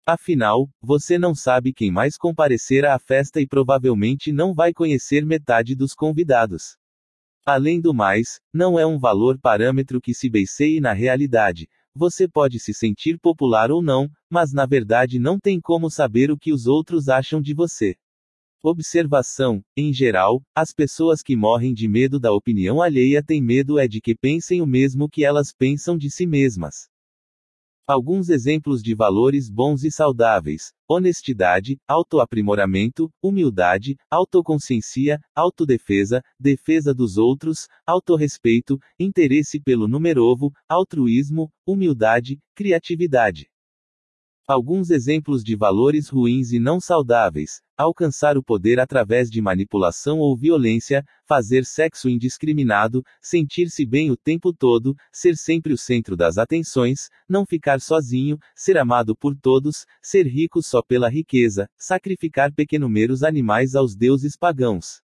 [0.05, 5.75] Afinal, você não sabe quem mais comparecerá à festa e provavelmente não vai conhecer metade
[5.75, 6.77] dos convidados.
[7.45, 12.61] Além do mais, não é um valor parâmetro que se baseie na realidade, você pode
[12.61, 16.67] se sentir popular ou não, mas na verdade não tem como saber o que os
[16.67, 17.97] outros acham de você.
[18.63, 23.89] Observação: em geral, as pessoas que morrem de medo da opinião alheia têm medo é
[23.89, 26.89] de que pensem o mesmo que elas pensam de si mesmas.
[27.89, 37.69] Alguns exemplos de valores bons e saudáveis: honestidade, autoaprimoramento, humildade, autoconsciência, autodefesa, defesa dos outros,
[37.87, 43.49] autorrespeito, interesse pelo numerovo, altruísmo, humildade, criatividade.
[44.49, 50.37] Alguns exemplos de valores ruins e não saudáveis: alcançar o poder através de manipulação ou
[50.37, 57.09] violência, fazer sexo indiscriminado, sentir-se bem o tempo todo, ser sempre o centro das atenções,
[57.29, 63.75] não ficar sozinho, ser amado por todos, ser rico só pela riqueza, sacrificar pequenumeros animais
[63.75, 65.03] aos deuses pagãos.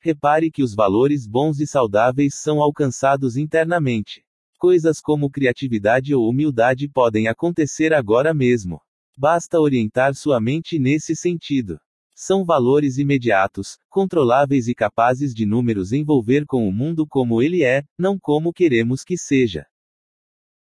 [0.00, 4.25] Repare que os valores bons e saudáveis são alcançados internamente.
[4.58, 8.80] Coisas como criatividade ou humildade podem acontecer agora mesmo.
[9.16, 11.78] Basta orientar sua mente nesse sentido.
[12.14, 17.82] São valores imediatos, controláveis e capazes de números envolver com o mundo como ele é,
[17.98, 19.66] não como queremos que seja.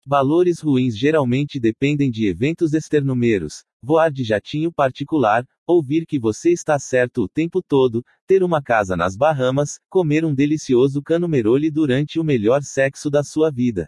[0.04, 6.80] Valores ruins geralmente dependem de eventos externúmeros, voar de jatinho particular, ouvir que você está
[6.80, 12.24] certo o tempo todo, ter uma casa nas Bahamas, comer um delicioso canumerole durante o
[12.24, 13.88] melhor sexo da sua vida.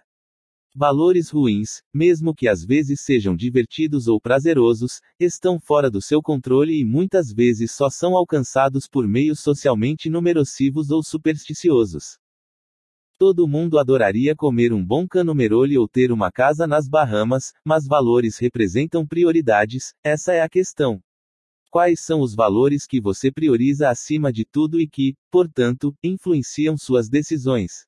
[0.75, 6.79] Valores ruins, mesmo que às vezes sejam divertidos ou prazerosos, estão fora do seu controle
[6.79, 12.19] e muitas vezes só são alcançados por meios socialmente numerosivos ou supersticiosos.
[13.25, 18.37] Todo mundo adoraria comer um bom canumerole ou ter uma casa nas Bahamas, mas valores
[18.37, 21.01] representam prioridades, essa é a questão.
[21.71, 27.07] Quais são os valores que você prioriza acima de tudo e que, portanto, influenciam suas
[27.07, 27.85] decisões?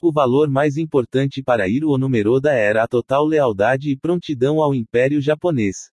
[0.00, 5.20] O valor mais importante para Hiro Onumeroda era a total lealdade e prontidão ao Império
[5.20, 5.90] Japonês.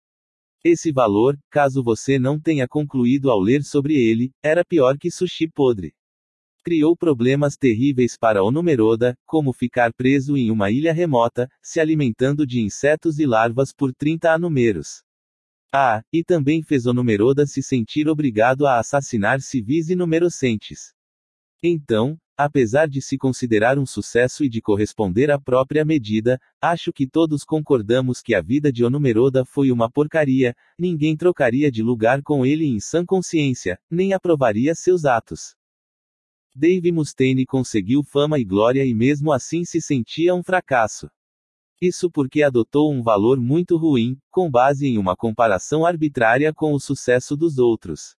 [0.63, 5.49] Esse valor, caso você não tenha concluído ao ler sobre ele, era pior que sushi
[5.49, 5.95] podre
[6.65, 12.59] criou problemas terríveis para Onumeroda, como ficar preso em uma ilha remota, se alimentando de
[12.59, 15.03] insetos e larvas por 30 anumeros.
[15.71, 20.95] Ah, e também fez Onumeroda se sentir obrigado a assassinar civis e numerocentes.
[21.63, 27.07] Então, apesar de se considerar um sucesso e de corresponder à própria medida, acho que
[27.07, 32.47] todos concordamos que a vida de Onumeroda foi uma porcaria, ninguém trocaria de lugar com
[32.47, 35.55] ele em sã consciência, nem aprovaria seus atos.
[36.57, 41.11] Dave Mustaine conseguiu fama e glória e mesmo assim se sentia um fracasso.
[41.83, 46.79] Isso porque adotou um valor muito ruim, com base em uma comparação arbitrária com o
[46.79, 48.15] sucesso dos outros.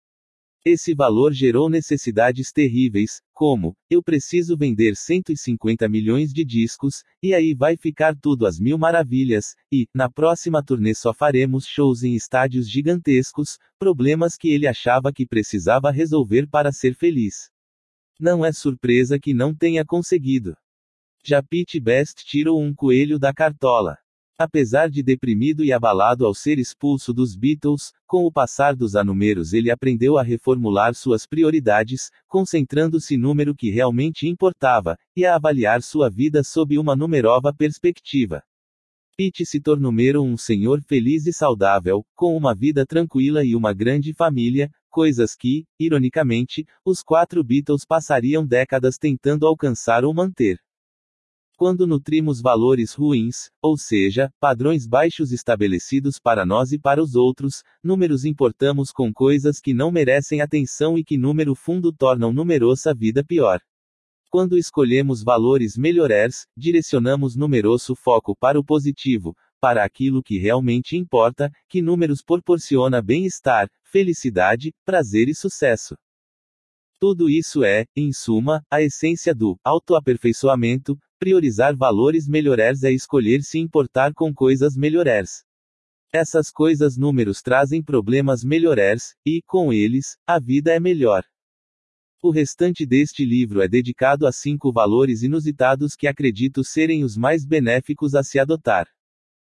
[0.67, 7.55] Esse valor gerou necessidades terríveis, como: eu preciso vender 150 milhões de discos, e aí
[7.55, 12.69] vai ficar tudo às mil maravilhas, e, na próxima turnê só faremos shows em estádios
[12.69, 17.54] gigantescos, problemas que ele achava que precisava resolver para ser feliz.
[18.25, 20.57] Não é surpresa que não tenha conseguido.
[21.23, 23.99] Já Pete Best tirou um coelho da cartola.
[24.39, 29.53] Apesar de deprimido e abalado ao ser expulso dos Beatles, com o passar dos anumeros
[29.53, 36.09] ele aprendeu a reformular suas prioridades, concentrando-se número que realmente importava, e a avaliar sua
[36.09, 38.43] vida sob uma numerova perspectiva.
[39.19, 44.15] Pete se tornou um senhor feliz e saudável, com uma vida tranquila e uma grande
[44.15, 50.57] família, coisas que, ironicamente, os quatro Beatles passariam décadas tentando alcançar ou manter.
[51.57, 57.65] Quando nutrimos valores ruins, ou seja, padrões baixos estabelecidos para nós e para os outros,
[57.83, 63.25] números importamos com coisas que não merecem atenção e que número fundo tornam numerosa vida
[63.25, 63.59] pior.
[64.31, 71.51] Quando escolhemos valores melhores, direcionamos numeroso foco para o positivo, para aquilo que realmente importa,
[71.71, 75.97] que números proporciona bem-estar, felicidade, prazer e sucesso.
[77.01, 83.59] Tudo isso é, em suma, a essência do autoaperfeiçoamento, priorizar valores melhores é escolher se
[83.59, 85.43] importar com coisas melhores.
[86.13, 91.25] Essas coisas números trazem problemas melhores, e, com eles, a vida é melhor.
[92.23, 97.47] O restante deste livro é dedicado a cinco valores inusitados que acredito serem os mais
[97.47, 98.87] benéficos a se adotar.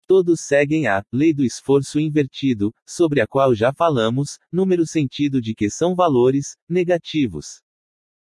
[0.08, 5.56] Todos seguem a lei do esforço invertido, sobre a qual já falamos, número sentido de
[5.56, 7.62] que são valores negativos.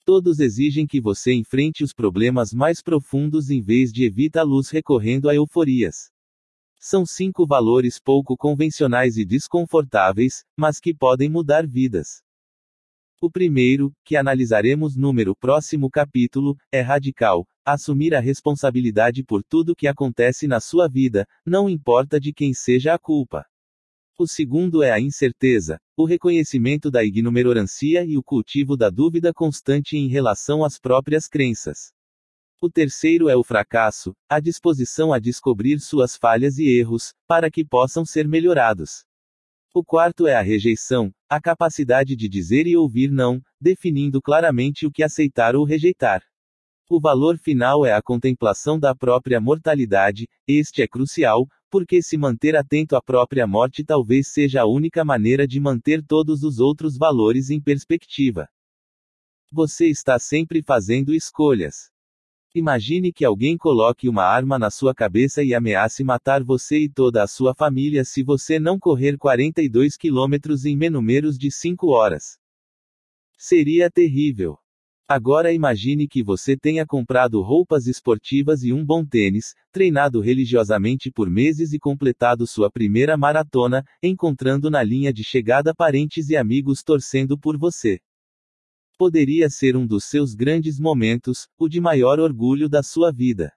[0.05, 5.35] Todos exigem que você enfrente os problemas mais profundos em vez de evitá-los recorrendo a
[5.35, 6.11] euforias.
[6.81, 12.23] São cinco valores pouco convencionais e desconfortáveis, mas que podem mudar vidas.
[13.21, 17.45] O primeiro, que analisaremos no próximo capítulo, é radical.
[17.67, 22.95] Assumir a responsabilidade por tudo que acontece na sua vida, não importa de quem seja
[22.95, 23.45] a culpa.
[24.17, 29.97] O segundo é a incerteza, o reconhecimento da ignorância e o cultivo da dúvida constante
[29.97, 31.93] em relação às próprias crenças.
[32.61, 37.65] O terceiro é o fracasso, a disposição a descobrir suas falhas e erros, para que
[37.65, 39.08] possam ser melhorados.
[39.75, 44.91] O quarto é a rejeição, a capacidade de dizer e ouvir não, definindo claramente o
[44.91, 46.23] que aceitar ou rejeitar.
[46.91, 52.57] O valor final é a contemplação da própria mortalidade, este é crucial, porque se manter
[52.57, 57.51] atento à própria morte talvez seja a única maneira de manter todos os outros valores
[57.51, 58.49] em perspectiva.
[59.53, 61.91] Você está sempre fazendo escolhas.
[62.55, 67.23] Imagine que alguém coloque uma arma na sua cabeça e ameace matar você e toda
[67.23, 72.39] a sua família se você não correr 42 quilômetros em menos de 5 horas.
[73.36, 74.57] Seria terrível.
[75.07, 81.31] Agora imagine que você tenha comprado roupas esportivas e um bom tênis, treinado religiosamente por
[81.31, 87.39] meses e completado sua primeira maratona, encontrando na linha de chegada parentes e amigos torcendo
[87.39, 88.01] por você.
[88.99, 93.52] Poderia ser um dos seus grandes momentos, o de maior orgulho da sua vida.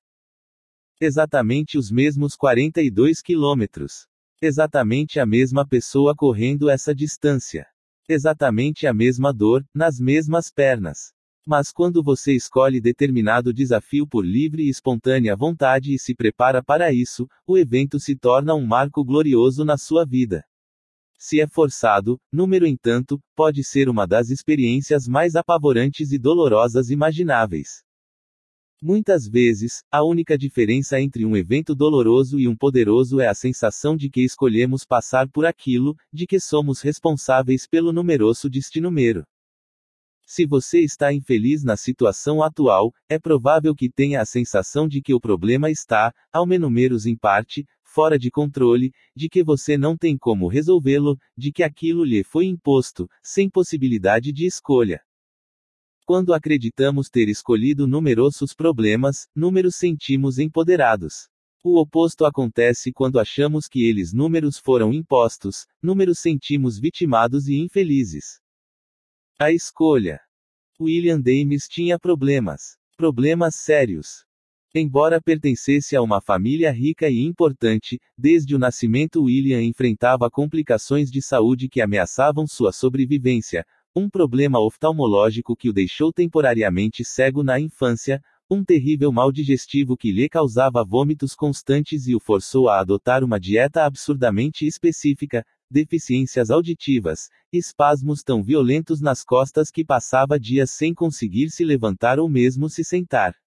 [1.01, 4.05] Exatamente os mesmos 42 quilômetros.
[4.39, 7.65] Exatamente a mesma pessoa correndo essa distância.
[8.07, 11.11] Exatamente a mesma dor, nas mesmas pernas.
[11.43, 16.93] Mas quando você escolhe determinado desafio por livre e espontânea vontade e se prepara para
[16.93, 20.45] isso, o evento se torna um marco glorioso na sua vida.
[21.23, 27.83] Se é forçado, número entanto, pode ser uma das experiências mais apavorantes e dolorosas imagináveis.
[28.81, 33.95] Muitas vezes, a única diferença entre um evento doloroso e um poderoso é a sensação
[33.95, 39.23] de que escolhemos passar por aquilo, de que somos responsáveis pelo numeroso destino-mero.
[40.25, 45.13] Se você está infeliz na situação atual, é provável que tenha a sensação de que
[45.13, 50.17] o problema está, ao menos em parte, fora de controle, de que você não tem
[50.17, 55.01] como resolvê-lo, de que aquilo lhe foi imposto, sem possibilidade de escolha.
[56.05, 61.29] Quando acreditamos ter escolhido numerosos problemas, números sentimos empoderados.
[61.63, 68.41] O oposto acontece quando achamos que eles números foram impostos, números sentimos vitimados e infelizes.
[69.37, 70.19] A escolha.
[70.79, 72.77] William Dames tinha problemas.
[72.97, 74.25] Problemas sérios.
[74.73, 81.21] Embora pertencesse a uma família rica e importante, desde o nascimento William enfrentava complicações de
[81.21, 88.21] saúde que ameaçavam sua sobrevivência, um problema oftalmológico que o deixou temporariamente cego na infância,
[88.49, 93.37] um terrível mal digestivo que lhe causava vômitos constantes e o forçou a adotar uma
[93.37, 101.49] dieta absurdamente específica, deficiências auditivas, espasmos tão violentos nas costas que passava dias sem conseguir
[101.49, 103.40] se levantar ou mesmo se sentar.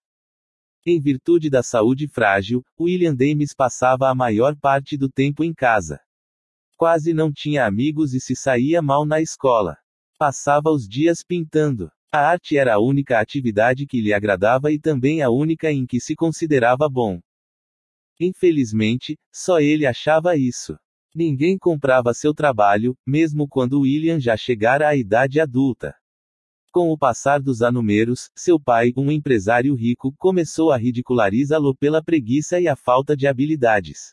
[0.87, 5.99] Em virtude da saúde frágil, William Dames passava a maior parte do tempo em casa.
[6.77, 9.79] Quase não tinha amigos e se saía mal na escola.
[10.19, 11.91] Passava os dias pintando.
[12.13, 15.99] A arte era a única atividade que lhe agradava e também a única em que
[15.99, 17.19] se considerava bom.
[18.21, 20.77] Infelizmente, só ele achava isso.
[21.15, 25.97] Ninguém comprava seu trabalho, mesmo quando William já chegara à idade adulta.
[26.75, 32.59] Com o passar dos anumeros, seu pai, um empresário rico, começou a ridicularizá-lo pela preguiça
[32.61, 34.13] e a falta de habilidades.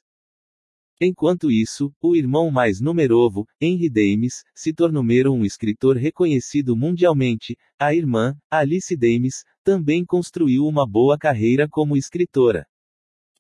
[1.01, 7.57] Enquanto isso, o irmão mais numeroso, Henry Dames, se tornou um escritor reconhecido mundialmente.
[7.79, 12.67] A irmã, Alice Dames, também construiu uma boa carreira como escritora.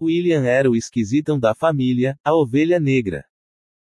[0.01, 3.23] William era o esquisitão da família, a ovelha negra.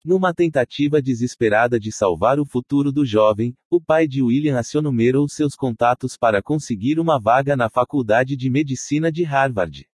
[0.03, 4.91] Numa tentativa desesperada de salvar o futuro do jovem, o pai de William acionou
[5.29, 9.87] seus contatos para conseguir uma vaga na Faculdade de Medicina de Harvard.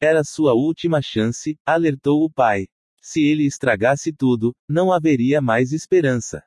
[0.00, 2.66] Era sua última chance, alertou o pai.
[3.00, 6.42] Se ele estragasse tudo, não haveria mais esperança.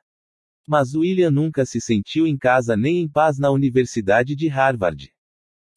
[0.68, 5.10] Mas William nunca se sentiu em casa nem em paz na Universidade de Harvard.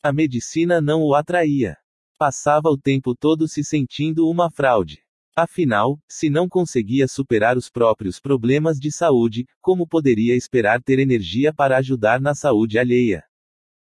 [0.03, 1.77] A medicina não o atraía.
[2.19, 5.02] Passava o tempo todo se sentindo uma fraude.
[5.35, 11.51] Afinal, se não conseguia superar os próprios problemas de saúde, como poderia esperar ter energia
[11.51, 13.23] para ajudar na saúde alheia?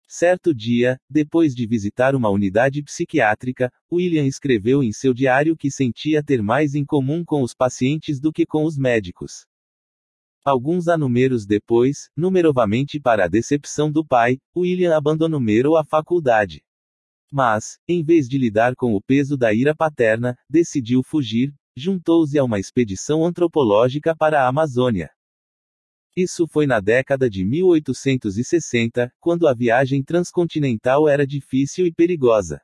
[0.07, 6.23] Certo dia, depois de visitar uma unidade psiquiátrica, William escreveu em seu diário que sentia
[6.23, 9.45] ter mais em comum com os pacientes do que com os médicos.
[10.45, 16.62] Alguns anumeros depois, numerovamente para a decepção do pai, William abandonou a faculdade.
[17.33, 22.44] Mas, em vez de lidar com o peso da ira paterna, decidiu fugir, juntou-se a
[22.44, 25.09] uma expedição antropológica para a Amazônia.
[26.15, 32.61] Isso foi na década de 1860, quando a viagem transcontinental era difícil e perigosa.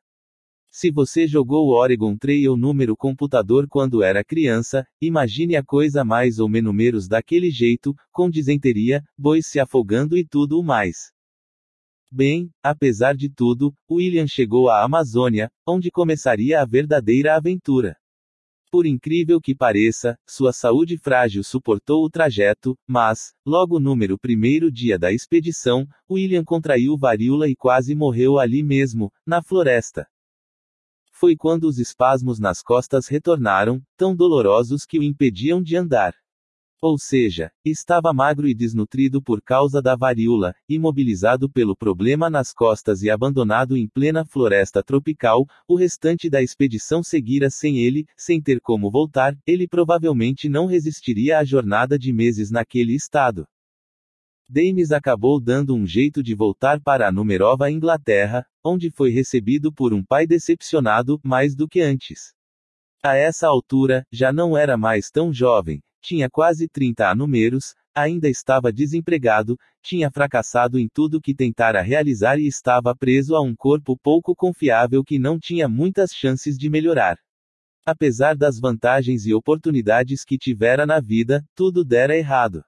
[0.70, 6.38] Se você jogou o Oregon Trail número computador quando era criança, imagine a coisa mais
[6.38, 11.10] ou menos daquele jeito, com disenteria, bois se afogando e tudo o mais.
[12.10, 17.96] Bem, apesar de tudo, William chegou à Amazônia, onde começaria a verdadeira aventura.
[18.70, 24.98] Por incrível que pareça, sua saúde frágil suportou o trajeto, mas, logo no primeiro dia
[24.98, 30.06] da expedição, William contraiu varíola e quase morreu ali mesmo, na floresta.
[31.12, 36.14] Foi quando os espasmos nas costas retornaram, tão dolorosos que o impediam de andar.
[36.80, 43.02] Ou seja, estava magro e desnutrido por causa da varíola, imobilizado pelo problema nas costas
[43.02, 48.60] e abandonado em plena floresta tropical, o restante da expedição seguira sem ele, sem ter
[48.60, 53.44] como voltar, ele provavelmente não resistiria à jornada de meses naquele estado.
[54.48, 59.92] Dames acabou dando um jeito de voltar para a numerova Inglaterra, onde foi recebido por
[59.92, 62.32] um pai decepcionado, mais do que antes.
[63.02, 68.72] A essa altura, já não era mais tão jovem, tinha quase 30 números, ainda estava
[68.72, 74.34] desempregado, tinha fracassado em tudo que tentara realizar e estava preso a um corpo pouco
[74.34, 77.18] confiável que não tinha muitas chances de melhorar.
[77.84, 82.64] Apesar das vantagens e oportunidades que tivera na vida, tudo dera errado.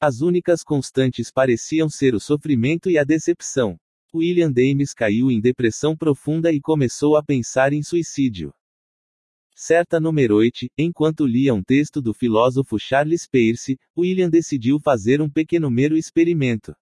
[0.00, 3.78] As únicas constantes pareciam ser o sofrimento e a decepção.
[4.12, 8.52] William Dames caiu em depressão profunda e começou a pensar em suicídio.
[9.56, 15.70] Certa noite, enquanto lia um texto do filósofo Charles Peirce, William decidiu fazer um pequeno
[15.70, 16.74] mero experimento.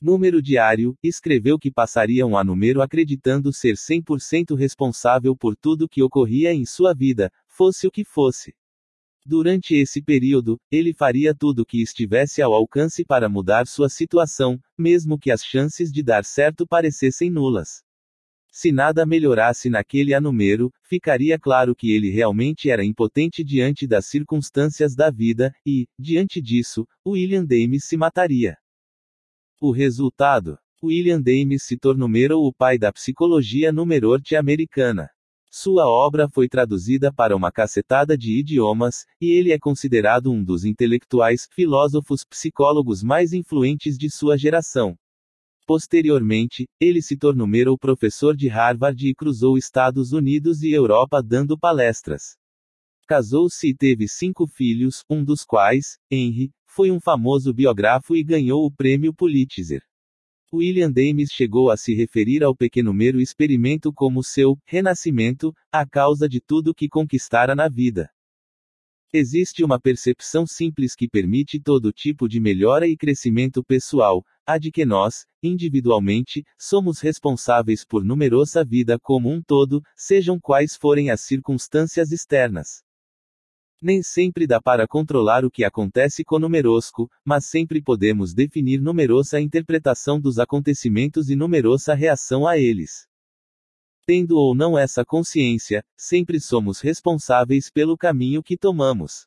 [0.00, 6.02] Número diário, escreveu que passaria um ano número acreditando ser 100% responsável por tudo que
[6.02, 8.54] ocorria em sua vida, fosse o que fosse.
[9.26, 14.58] Durante esse período, ele faria tudo o que estivesse ao alcance para mudar sua situação,
[14.78, 17.82] mesmo que as chances de dar certo parecessem nulas.
[18.50, 24.94] Se nada melhorasse naquele anúmero, ficaria claro que ele realmente era impotente diante das circunstâncias
[24.94, 28.56] da vida, e, diante disso, William Dames se mataria.
[29.60, 32.08] O resultado: William Dames se tornou
[32.46, 35.08] o pai da psicologia norte-americana.
[35.50, 40.64] Sua obra foi traduzida para uma cacetada de idiomas, e ele é considerado um dos
[40.64, 44.96] intelectuais, filósofos, psicólogos mais influentes de sua geração.
[45.68, 47.46] Posteriormente, ele se tornou
[47.78, 52.38] professor de Harvard e cruzou Estados Unidos e Europa dando palestras.
[53.06, 58.64] Casou-se e teve cinco filhos, um dos quais, Henry, foi um famoso biógrafo e ganhou
[58.64, 59.82] o prêmio Pulitzer.
[60.50, 66.26] William Dames chegou a se referir ao pequeno mero experimento como seu renascimento, a causa
[66.26, 68.08] de tudo que conquistara na vida.
[69.10, 74.70] Existe uma percepção simples que permite todo tipo de melhora e crescimento pessoal, a de
[74.70, 81.22] que nós, individualmente, somos responsáveis por numerosa vida como um todo, sejam quais forem as
[81.22, 82.82] circunstâncias externas.
[83.80, 89.40] Nem sempre dá para controlar o que acontece com numerosco, mas sempre podemos definir numerosa
[89.40, 93.08] interpretação dos acontecimentos e numerosa reação a eles.
[94.10, 99.26] Tendo ou não essa consciência, sempre somos responsáveis pelo caminho que tomamos.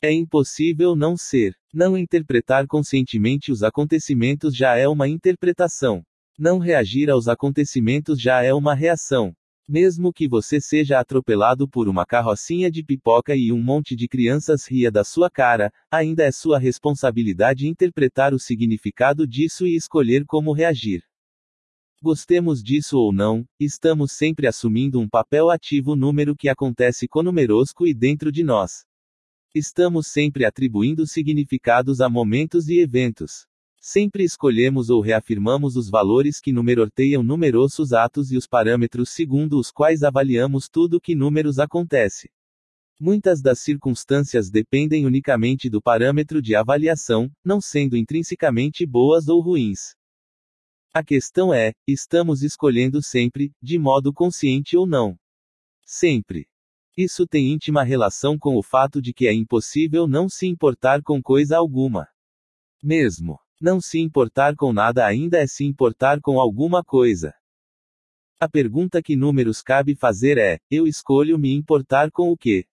[0.00, 1.56] É impossível não ser.
[1.72, 6.04] Não interpretar conscientemente os acontecimentos já é uma interpretação.
[6.38, 9.34] Não reagir aos acontecimentos já é uma reação.
[9.68, 14.70] Mesmo que você seja atropelado por uma carrocinha de pipoca e um monte de crianças
[14.70, 20.52] ria da sua cara, ainda é sua responsabilidade interpretar o significado disso e escolher como
[20.52, 21.02] reagir.
[22.04, 27.94] Gostemos disso ou não, estamos sempre assumindo um papel ativo número que acontece conosco e
[27.94, 28.84] dentro de nós.
[29.54, 33.46] Estamos sempre atribuindo significados a momentos e eventos.
[33.80, 39.70] Sempre escolhemos ou reafirmamos os valores que numeroteiam numerosos atos e os parâmetros segundo os
[39.70, 42.28] quais avaliamos tudo que números acontece.
[43.00, 49.94] Muitas das circunstâncias dependem unicamente do parâmetro de avaliação, não sendo intrinsecamente boas ou ruins.
[50.94, 55.18] A questão é: estamos escolhendo sempre, de modo consciente ou não?
[55.84, 56.46] Sempre.
[56.96, 61.20] Isso tem íntima relação com o fato de que é impossível não se importar com
[61.20, 62.06] coisa alguma.
[62.80, 67.34] Mesmo não se importar com nada ainda é se importar com alguma coisa.
[68.38, 72.68] A pergunta que números cabe fazer é: eu escolho me importar com o quê?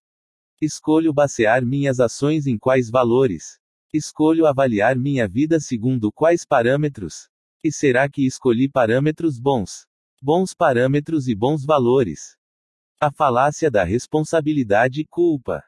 [0.60, 3.58] Escolho basear minhas ações em quais valores?
[3.92, 7.31] Escolho avaliar minha vida segundo quais parâmetros?
[7.64, 9.86] E será que escolhi parâmetros bons?
[10.20, 12.36] Bons parâmetros e bons valores.
[13.00, 15.62] A falácia da responsabilidade e culpa.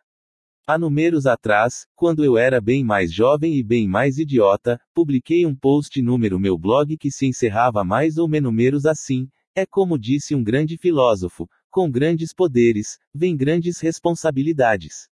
[0.67, 5.55] Há números atrás, quando eu era bem mais jovem e bem mais idiota, publiquei um
[5.55, 10.43] post número meu blog que se encerrava mais ou menos assim, é como disse um
[10.43, 15.09] grande filósofo, com grandes poderes, vem grandes responsabilidades.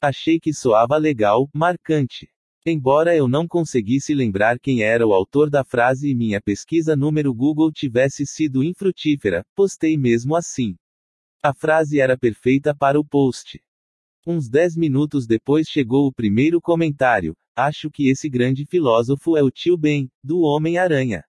[0.00, 2.28] Achei que soava legal, marcante.
[2.70, 7.32] Embora eu não conseguisse lembrar quem era o autor da frase e minha pesquisa número
[7.32, 10.76] Google tivesse sido infrutífera, postei mesmo assim.
[11.42, 13.58] A frase era perfeita para o post.
[14.26, 17.34] Uns dez minutos depois chegou o primeiro comentário.
[17.56, 21.24] Acho que esse grande filósofo é o tio Ben, do Homem-Aranha.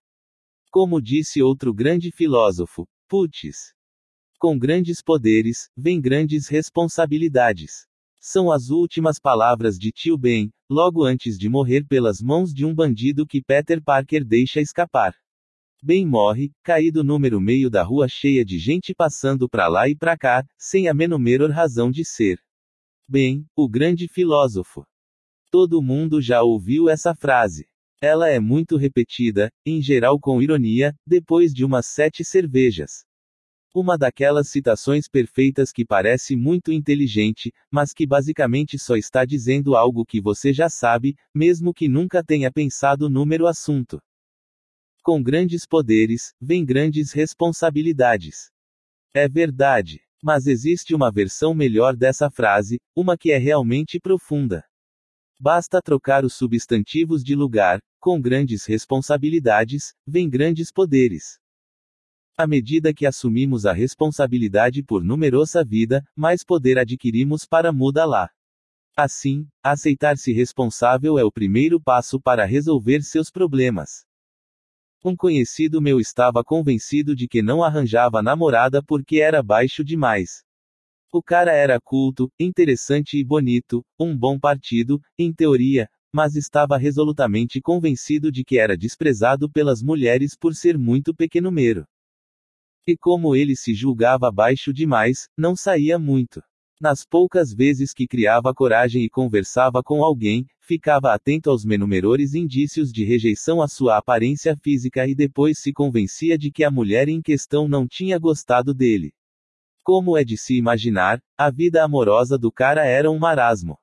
[0.70, 3.72] Como disse outro grande filósofo, putz.
[4.38, 7.88] Com grandes poderes, vem grandes responsabilidades.
[8.22, 12.74] São as últimas palavras de tio Ben, logo antes de morrer pelas mãos de um
[12.74, 15.14] bandido que Peter Parker deixa escapar.
[15.82, 20.18] Ben morre, caído número meio da rua cheia de gente passando pra lá e pra
[20.18, 22.38] cá, sem a menor razão de ser.
[23.08, 24.84] Bem, o grande filósofo.
[25.50, 27.66] Todo mundo já ouviu essa frase.
[28.02, 33.06] Ela é muito repetida, em geral com ironia, depois de umas sete cervejas.
[33.72, 40.04] Uma daquelas citações perfeitas que parece muito inteligente, mas que basicamente só está dizendo algo
[40.04, 44.02] que você já sabe, mesmo que nunca tenha pensado número assunto.
[45.04, 48.50] Com grandes poderes, vem grandes responsabilidades.
[49.14, 50.00] É verdade.
[50.22, 54.64] Mas existe uma versão melhor dessa frase, uma que é realmente profunda.
[55.38, 61.38] Basta trocar os substantivos de lugar, com grandes responsabilidades, vem grandes poderes.
[62.40, 68.30] À medida que assumimos a responsabilidade por numerosa vida, mais poder adquirimos para mudá-la.
[68.96, 74.06] Assim, aceitar-se responsável é o primeiro passo para resolver seus problemas.
[75.04, 80.42] Um conhecido meu estava convencido de que não arranjava namorada porque era baixo demais.
[81.12, 87.60] O cara era culto, interessante e bonito, um bom partido, em teoria, mas estava resolutamente
[87.60, 91.84] convencido de que era desprezado pelas mulheres por ser muito pequenumero.
[92.86, 96.42] E como ele se julgava baixo demais, não saía muito.
[96.80, 102.90] Nas poucas vezes que criava coragem e conversava com alguém, ficava atento aos menumerores indícios
[102.90, 107.20] de rejeição à sua aparência física e depois se convencia de que a mulher em
[107.20, 109.12] questão não tinha gostado dele.
[109.82, 113.78] Como é de se imaginar, a vida amorosa do cara era um marasmo.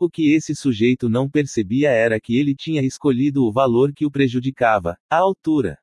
[0.00, 4.10] O que esse sujeito não percebia era que ele tinha escolhido o valor que o
[4.10, 5.78] prejudicava, a altura.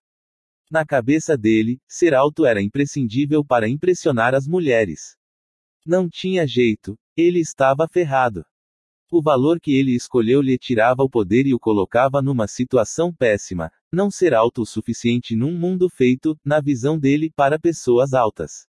[0.72, 5.18] Na cabeça dele, ser alto era imprescindível para impressionar as mulheres.
[5.84, 8.46] Não tinha jeito, ele estava ferrado.
[9.12, 13.72] O valor que ele escolheu lhe tirava o poder e o colocava numa situação péssima,
[13.92, 18.68] não ser alto o suficiente num mundo feito, na visão dele, para pessoas altas.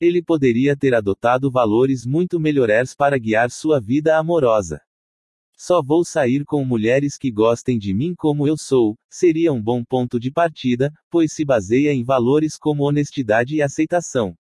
[0.00, 4.80] Ele poderia ter adotado valores muito melhores para guiar sua vida amorosa.
[5.66, 9.82] Só vou sair com mulheres que gostem de mim como eu sou, seria um bom
[9.82, 14.36] ponto de partida, pois se baseia em valores como honestidade e aceitação.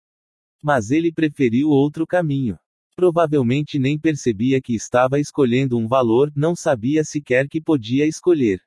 [0.61, 2.59] Mas ele preferiu outro caminho.
[2.93, 8.59] Provavelmente nem percebia que estava escolhendo um valor, não sabia sequer que podia escolher.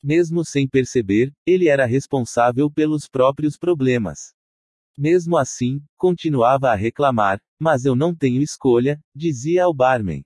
[0.00, 4.32] Mesmo sem perceber, ele era responsável pelos próprios problemas.
[4.96, 10.22] Mesmo assim, continuava a reclamar, mas eu não tenho escolha, dizia ao barman.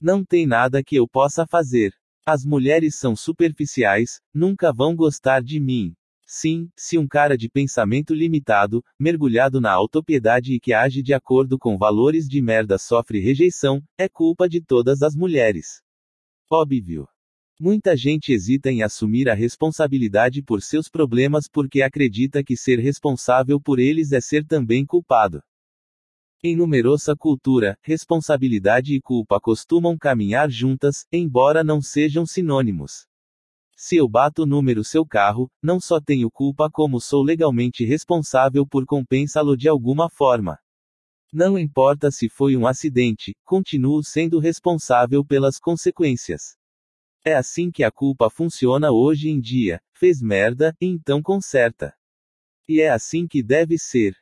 [0.00, 1.92] Não tem nada que eu possa fazer.
[2.26, 5.94] As mulheres são superficiais, nunca vão gostar de mim.
[6.26, 11.56] Sim, se um cara de pensamento limitado, mergulhado na autopiedade e que age de acordo
[11.56, 15.80] com valores de merda sofre rejeição, é culpa de todas as mulheres.
[16.50, 17.08] Óbvio.
[17.58, 23.60] Muita gente hesita em assumir a responsabilidade por seus problemas porque acredita que ser responsável
[23.60, 25.40] por eles é ser também culpado.
[26.44, 33.06] Em numerosa cultura, responsabilidade e culpa costumam caminhar juntas, embora não sejam sinônimos.
[33.74, 38.84] Se eu bato número seu carro, não só tenho culpa como sou legalmente responsável por
[38.84, 40.58] compensá-lo de alguma forma.
[41.32, 46.56] Não importa se foi um acidente, continuo sendo responsável pelas consequências.
[47.24, 49.80] É assim que a culpa funciona hoje em dia.
[49.92, 51.94] Fez merda, então conserta.
[52.68, 54.14] E é assim que deve ser.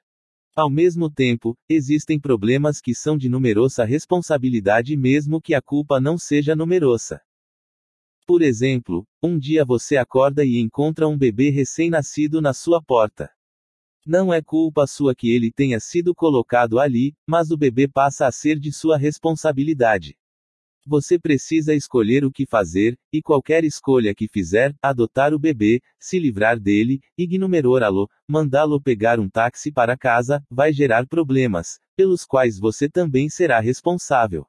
[0.56, 6.16] Ao mesmo tempo, existem problemas que são de numerosa responsabilidade mesmo que a culpa não
[6.16, 7.20] seja numerosa.
[8.24, 13.30] Por exemplo, um dia você acorda e encontra um bebê recém-nascido na sua porta.
[14.06, 18.30] Não é culpa sua que ele tenha sido colocado ali, mas o bebê passa a
[18.30, 20.16] ser de sua responsabilidade.
[20.86, 26.18] Você precisa escolher o que fazer, e qualquer escolha que fizer, adotar o bebê, se
[26.18, 32.86] livrar dele, ignorá-lo, mandá-lo pegar um táxi para casa, vai gerar problemas, pelos quais você
[32.86, 34.46] também será responsável.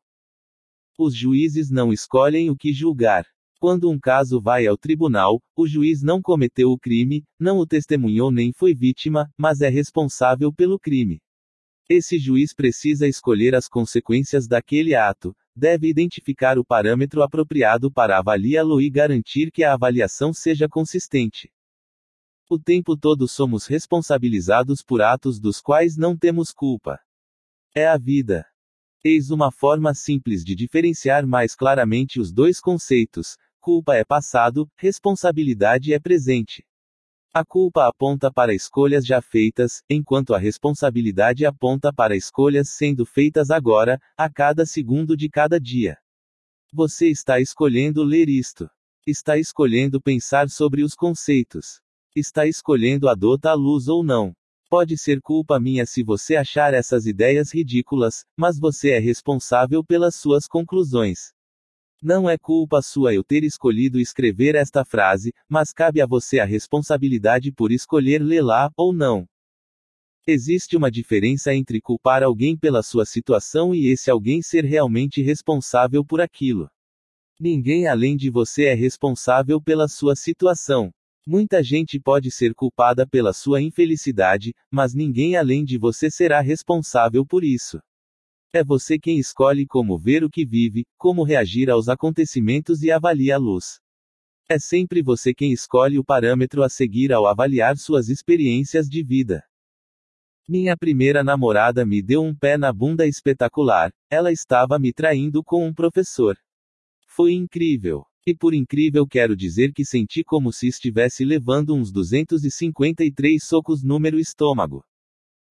[0.99, 3.25] Os juízes não escolhem o que julgar.
[3.57, 8.29] Quando um caso vai ao tribunal, o juiz não cometeu o crime, não o testemunhou
[8.29, 11.21] nem foi vítima, mas é responsável pelo crime.
[11.89, 18.81] Esse juiz precisa escolher as consequências daquele ato, deve identificar o parâmetro apropriado para avaliá-lo
[18.81, 21.51] e garantir que a avaliação seja consistente.
[22.49, 26.99] O tempo todo somos responsabilizados por atos dos quais não temos culpa.
[27.73, 28.45] É a vida.
[29.03, 35.93] Eis uma forma simples de diferenciar mais claramente os dois conceitos, culpa é passado, responsabilidade
[35.93, 36.65] é presente.
[37.37, 43.51] A culpa aponta para escolhas já feitas, enquanto a responsabilidade aponta para escolhas sendo feitas
[43.51, 45.97] agora, a cada segundo de cada dia.
[46.71, 48.69] Você está escolhendo ler isto.
[49.05, 51.81] Está escolhendo pensar sobre os conceitos.
[52.15, 54.33] Está escolhendo adotar a luz ou não.
[54.69, 60.15] Pode ser culpa minha se você achar essas ideias ridículas, mas você é responsável pelas
[60.15, 61.34] suas conclusões.
[62.07, 66.45] Não é culpa sua eu ter escolhido escrever esta frase, mas cabe a você a
[66.45, 69.27] responsabilidade por escolher lê-la, ou não.
[70.27, 76.05] Existe uma diferença entre culpar alguém pela sua situação e esse alguém ser realmente responsável
[76.05, 76.69] por aquilo.
[77.39, 80.91] Ninguém além de você é responsável pela sua situação.
[81.25, 87.25] Muita gente pode ser culpada pela sua infelicidade, mas ninguém além de você será responsável
[87.25, 87.81] por isso.
[88.57, 93.35] É você quem escolhe como ver o que vive, como reagir aos acontecimentos e avalia
[93.35, 93.81] a luz.
[94.49, 99.43] É sempre você quem escolhe o parâmetro a seguir ao avaliar suas experiências de vida.
[100.47, 103.91] Minha primeira namorada me deu um pé na bunda espetacular.
[104.09, 106.37] Ela estava me traindo com um professor.
[107.09, 108.05] Foi incrível.
[108.25, 113.99] E por incrível quero dizer que senti como se estivesse levando uns 253 socos no
[113.99, 114.85] meu estômago.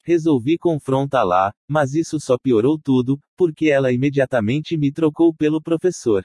[0.06, 6.22] Resolvi confrontá-la, mas isso só piorou tudo, porque ela imediatamente me trocou pelo professor.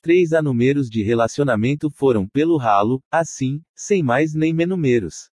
[0.00, 5.30] Três anúmeros de relacionamento foram pelo ralo, assim, sem mais nem menos.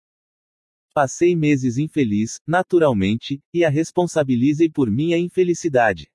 [0.91, 6.09] Passei meses infeliz, naturalmente, e a responsabilizei por minha infelicidade.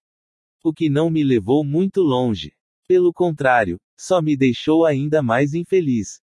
[0.64, 2.52] O que não me levou muito longe.
[2.88, 6.20] Pelo contrário, só me deixou ainda mais infeliz.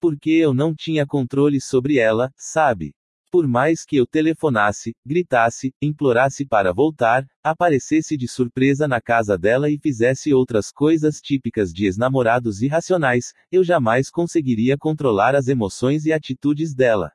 [0.00, 2.94] Porque eu não tinha controle sobre ela, sabe?
[3.30, 9.68] Por mais que eu telefonasse, gritasse, implorasse para voltar, aparecesse de surpresa na casa dela
[9.68, 16.12] e fizesse outras coisas típicas de ex-namorados irracionais, eu jamais conseguiria controlar as emoções e
[16.12, 17.12] atitudes dela.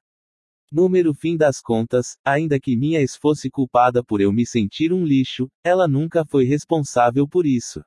[0.71, 5.03] Número fim das contas, ainda que minha ex fosse culpada por eu me sentir um
[5.03, 7.83] lixo, ela nunca foi responsável por isso.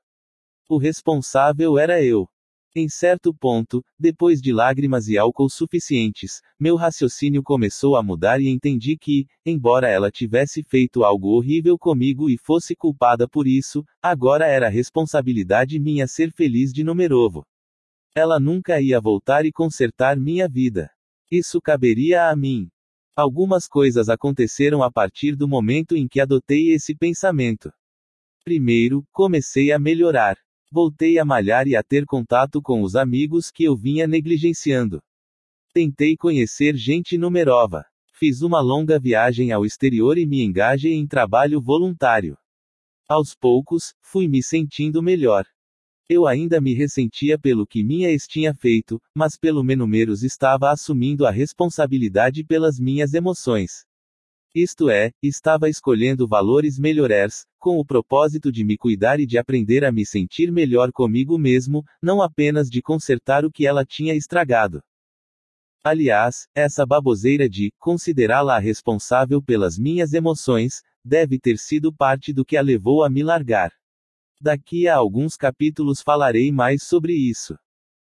[0.69, 2.29] O responsável era eu.
[2.79, 8.51] Em certo ponto, depois de lágrimas e álcool suficientes, meu raciocínio começou a mudar e
[8.51, 14.47] entendi que, embora ela tivesse feito algo horrível comigo e fosse culpada por isso, agora
[14.47, 17.47] era responsabilidade minha ser feliz de numerovo.
[18.15, 20.91] Ela nunca ia voltar e consertar minha vida.
[21.33, 22.69] Isso caberia a mim.
[23.17, 27.73] Algumas coisas aconteceram a partir do momento em que adotei esse pensamento.
[28.45, 30.37] Primeiro, comecei a melhorar.
[30.70, 35.03] Voltei a malhar e a ter contato com os amigos que eu vinha negligenciando.
[35.73, 37.85] Tentei conhecer gente numerova.
[38.12, 42.36] Fiz uma longa viagem ao exterior e me engajei em trabalho voluntário.
[43.09, 45.45] Aos poucos, fui me sentindo melhor.
[46.09, 51.27] Eu ainda me ressentia pelo que minha ex tinha feito, mas pelo menos estava assumindo
[51.27, 53.85] a responsabilidade pelas minhas emoções.
[54.59, 59.85] Isto é, estava escolhendo valores melhores, com o propósito de me cuidar e de aprender
[59.85, 64.83] a me sentir melhor comigo mesmo, não apenas de consertar o que ela tinha estragado.
[65.85, 72.57] Aliás, essa baboseira de considerá-la responsável pelas minhas emoções deve ter sido parte do que
[72.57, 73.70] a levou a me largar.
[74.41, 77.59] Daqui a alguns capítulos falarei mais sobre isso.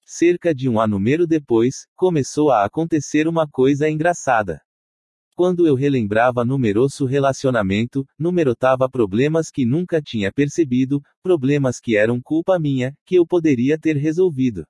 [0.05, 4.61] Cerca de um ano depois, começou a acontecer uma coisa engraçada.
[5.37, 12.57] Quando eu relembrava numeroso relacionamento, numerotava problemas que nunca tinha percebido, problemas que eram culpa
[12.57, 14.65] minha, que eu poderia ter resolvido.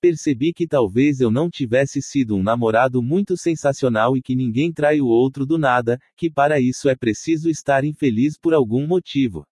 [0.00, 5.02] Percebi que talvez eu não tivesse sido um namorado muito sensacional e que ninguém trai
[5.02, 9.44] o outro do nada, que para isso é preciso estar infeliz por algum motivo.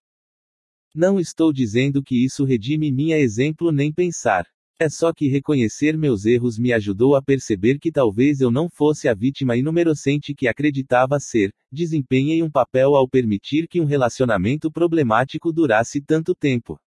[0.95, 4.47] Não estou dizendo que isso redime minha exemplo nem pensar.
[4.81, 9.09] É só que reconhecer meus erros me ajudou a perceber que talvez eu não fosse
[9.09, 11.53] a vítima inumerocente que acreditava ser.
[11.69, 16.79] Desempenhei um papel ao permitir que um relacionamento problemático durasse tanto tempo.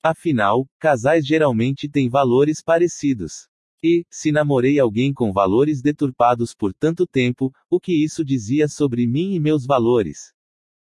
[0.00, 3.48] Afinal, casais geralmente têm valores parecidos.
[3.82, 9.08] E, se namorei alguém com valores deturpados por tanto tempo, o que isso dizia sobre
[9.08, 10.32] mim e meus valores?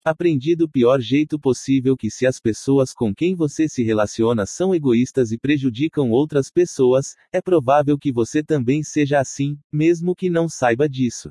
[0.09, 4.73] Aprendi do pior jeito possível que se as pessoas com quem você se relaciona são
[4.73, 10.47] egoístas e prejudicam outras pessoas, é provável que você também seja assim, mesmo que não
[10.47, 11.29] saiba disso.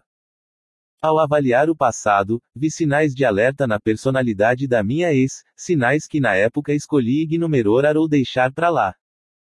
[1.01, 6.21] Ao avaliar o passado, vi sinais de alerta na personalidade da minha ex, sinais que
[6.21, 8.95] na época escolhi ignorar ou deixar para lá.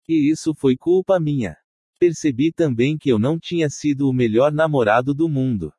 [0.09, 1.57] E isso foi culpa minha.
[1.97, 5.73] Percebi também que eu não tinha sido o melhor namorado do mundo.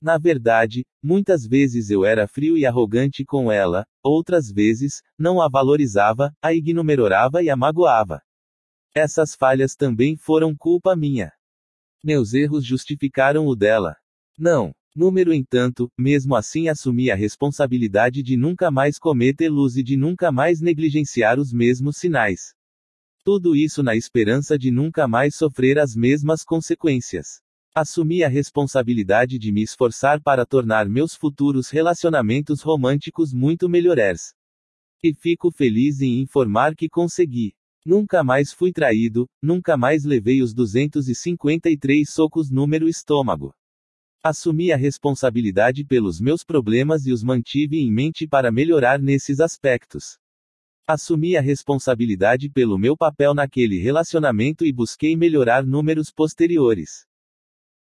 [0.00, 5.48] Na verdade, muitas vezes eu era frio e arrogante com ela, outras vezes, não a
[5.48, 8.22] valorizava, a ignorava e a magoava.
[8.94, 11.32] Essas falhas também foram culpa minha.
[12.02, 13.96] Meus erros justificaram o dela.
[14.38, 14.72] Não.
[14.94, 20.60] Número entanto, mesmo assim assumi a responsabilidade de nunca mais cometê-los e de nunca mais
[20.60, 22.54] negligenciar os mesmos sinais.
[23.24, 27.40] Tudo isso na esperança de nunca mais sofrer as mesmas consequências.
[27.80, 34.34] Assumi a responsabilidade de me esforçar para tornar meus futuros relacionamentos românticos muito melhores.
[35.00, 37.54] E fico feliz em informar que consegui.
[37.86, 43.54] Nunca mais fui traído, nunca mais levei os 253 socos no meu estômago.
[44.24, 50.18] Assumi a responsabilidade pelos meus problemas e os mantive em mente para melhorar nesses aspectos.
[50.84, 57.07] Assumi a responsabilidade pelo meu papel naquele relacionamento e busquei melhorar números posteriores.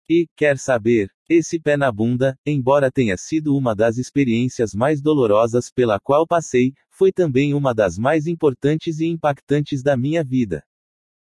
[0.08, 5.70] E, quer saber, esse pé na bunda, embora tenha sido uma das experiências mais dolorosas
[5.70, 10.62] pela qual passei, foi também uma das mais importantes e impactantes da minha vida.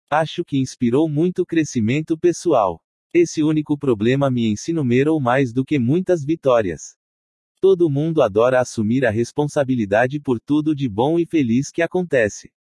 [0.09, 2.81] Acho que inspirou muito crescimento pessoal.
[3.13, 6.97] Esse único problema me ensinou mais do que muitas vitórias.
[7.61, 12.53] Todo mundo adora assumir a responsabilidade por tudo de bom e feliz que acontece.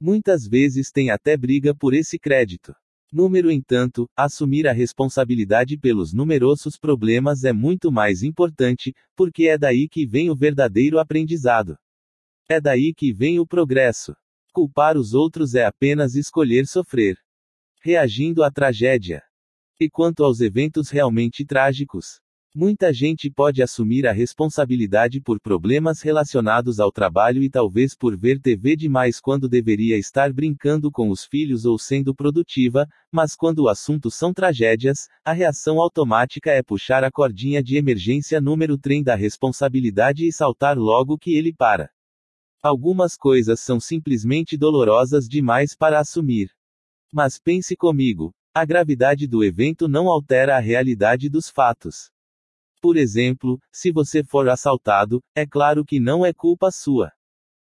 [0.00, 2.74] Muitas vezes tem até briga por esse crédito.
[3.12, 9.88] Número entanto, assumir a responsabilidade pelos numerosos problemas é muito mais importante, porque é daí
[9.88, 11.78] que vem o verdadeiro aprendizado.
[12.48, 14.14] É daí que vem o progresso.
[14.52, 17.16] Culpar os outros é apenas escolher sofrer.
[17.80, 19.22] Reagindo à tragédia.
[19.78, 22.20] E quanto aos eventos realmente trágicos?
[22.58, 28.40] Muita gente pode assumir a responsabilidade por problemas relacionados ao trabalho e talvez por ver
[28.40, 33.68] TV demais quando deveria estar brincando com os filhos ou sendo produtiva, mas quando o
[33.68, 39.14] assunto são tragédias, a reação automática é puxar a cordinha de emergência número trem da
[39.14, 41.90] responsabilidade e saltar logo que ele para.
[42.62, 46.48] Algumas coisas são simplesmente dolorosas demais para assumir.
[47.12, 52.15] Mas pense comigo: a gravidade do evento não altera a realidade dos fatos.
[52.86, 57.10] Por exemplo, se você for assaltado, é claro que não é culpa sua.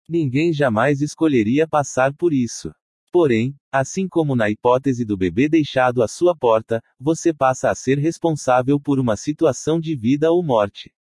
[0.07, 2.75] Ninguém jamais escolheria passar por isso.
[3.11, 7.97] Porém, assim como na hipótese do bebê deixado à sua porta, você passa a ser
[7.99, 10.93] responsável por uma situação de vida ou morte.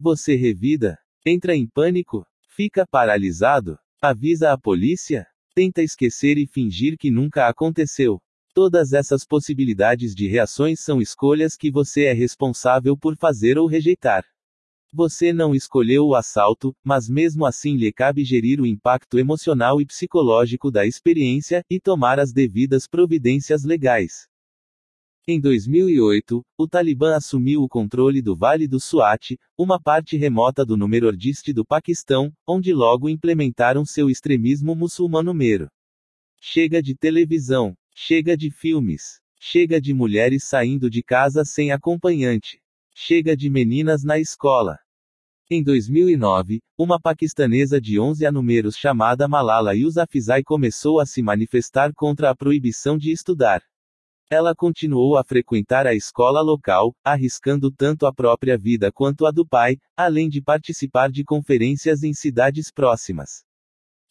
[0.00, 0.98] Você revida?
[1.22, 2.26] Entra em pânico?
[2.48, 3.78] Fica paralisado?
[4.00, 5.26] Avisa a polícia?
[5.54, 8.22] Tenta esquecer e fingir que nunca aconteceu.
[8.54, 14.24] Todas essas possibilidades de reações são escolhas que você é responsável por fazer ou rejeitar.
[14.92, 19.84] Você não escolheu o assalto, mas mesmo assim lhe cabe gerir o impacto emocional e
[19.84, 24.28] psicológico da experiência e tomar as devidas providências legais.
[25.26, 30.76] Em 2008, o Talibã assumiu o controle do Vale do Swat, uma parte remota do
[30.76, 35.68] Nordeste do Paquistão, onde logo implementaram seu extremismo muçulmano mero.
[36.40, 37.74] Chega de televisão.
[37.96, 39.20] Chega de filmes.
[39.38, 42.60] Chega de mulheres saindo de casa sem acompanhante.
[42.92, 44.80] Chega de meninas na escola.
[45.48, 52.30] Em 2009, uma paquistanesa de 11 anos chamada Malala Yousafzai começou a se manifestar contra
[52.30, 53.62] a proibição de estudar.
[54.28, 59.46] Ela continuou a frequentar a escola local, arriscando tanto a própria vida quanto a do
[59.46, 63.43] pai, além de participar de conferências em cidades próximas.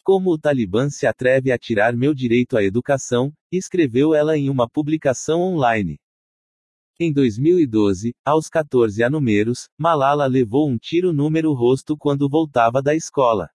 [0.04, 4.68] Como o Talibã se atreve a tirar meu direito à educação, escreveu ela em uma
[4.68, 5.98] publicação online.
[7.00, 13.48] Em 2012, aos 14 anos, Malala levou um tiro no rosto quando voltava da escola.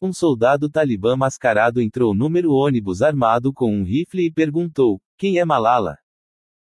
[0.00, 5.44] Um soldado talibã mascarado entrou no ônibus armado com um rifle e perguntou: Quem é
[5.44, 5.96] Malala?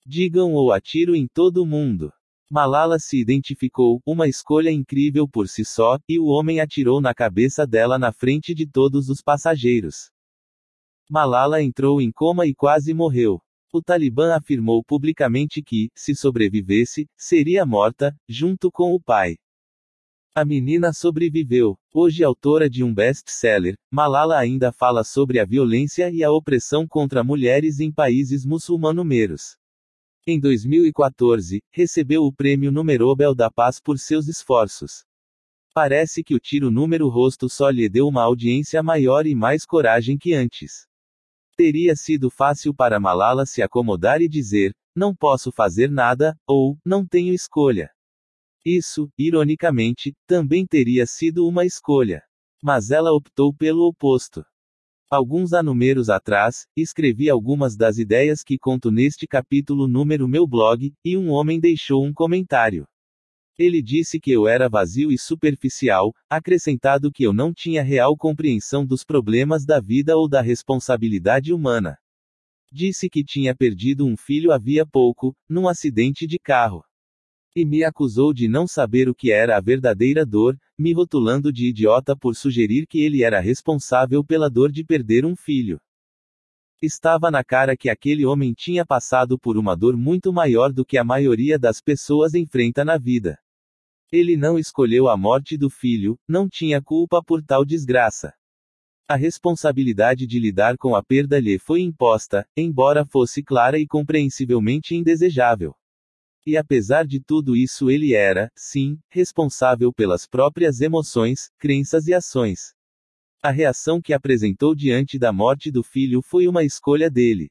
[0.05, 2.13] Digam ou atiro em todo mundo.
[2.55, 7.67] Malala se identificou, uma escolha incrível por si só, e o homem atirou na cabeça
[7.67, 10.09] dela na frente de todos os passageiros.
[11.11, 13.41] Malala entrou em coma e quase morreu.
[13.73, 19.35] O Talibã afirmou publicamente que, se sobrevivesse, seria morta, junto com o pai.
[20.33, 21.77] A menina sobreviveu.
[21.93, 27.25] Hoje autora de um best-seller, Malala ainda fala sobre a violência e a opressão contra
[27.25, 29.57] mulheres em países muçulmano-meros.
[30.27, 35.05] Em 2014, recebeu o Prêmio Nobel da Paz por seus esforços.
[35.75, 40.17] Parece que o tiro número rosto só lhe deu uma audiência maior e mais coragem
[40.17, 40.87] que antes.
[41.55, 47.07] Teria sido fácil para Malala se acomodar e dizer: não posso fazer nada, ou não
[47.07, 47.91] tenho escolha.
[48.65, 52.23] Isso, ironicamente, também teria sido uma escolha.
[52.63, 54.43] Mas ela optou pelo oposto.
[55.15, 61.17] Alguns anumeros atrás, escrevi algumas das ideias que conto neste capítulo número meu blog, e
[61.17, 62.85] um homem deixou um comentário.
[63.57, 68.85] Ele disse que eu era vazio e superficial, acrescentado que eu não tinha real compreensão
[68.85, 71.97] dos problemas da vida ou da responsabilidade humana.
[72.73, 76.83] Disse que tinha perdido um filho havia pouco, num acidente de carro.
[77.57, 81.69] E me acusou de não saber o que era a verdadeira dor, me rotulando de
[81.69, 85.81] idiota por sugerir que ele era responsável pela dor de perder um filho.
[86.83, 90.99] Estava na cara que aquele homem tinha passado por uma dor muito maior do que
[90.99, 93.39] a maioria das pessoas enfrenta na vida.
[94.11, 98.35] Ele não escolheu a morte do filho, não tinha culpa por tal desgraça.
[99.07, 104.97] A responsabilidade de lidar com a perda lhe foi imposta, embora fosse clara e compreensivelmente
[104.97, 105.73] indesejável.
[106.47, 112.75] E apesar de tudo isso, ele era, sim, responsável pelas próprias emoções, crenças e ações.
[113.43, 117.51] A reação que apresentou diante da morte do filho foi uma escolha dele.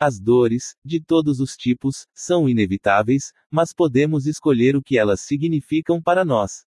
[0.00, 6.02] As dores, de todos os tipos, são inevitáveis, mas podemos escolher o que elas significam
[6.02, 6.64] para nós.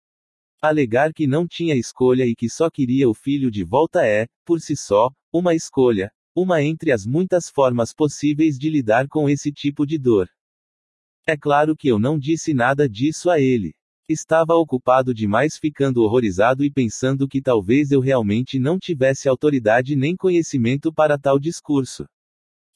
[0.60, 4.60] Alegar que não tinha escolha e que só queria o filho de volta é, por
[4.60, 9.86] si só, uma escolha, uma entre as muitas formas possíveis de lidar com esse tipo
[9.86, 10.28] de dor.
[11.24, 13.74] É claro que eu não disse nada disso a ele.
[14.08, 20.16] Estava ocupado demais ficando horrorizado e pensando que talvez eu realmente não tivesse autoridade nem
[20.16, 22.06] conhecimento para tal discurso.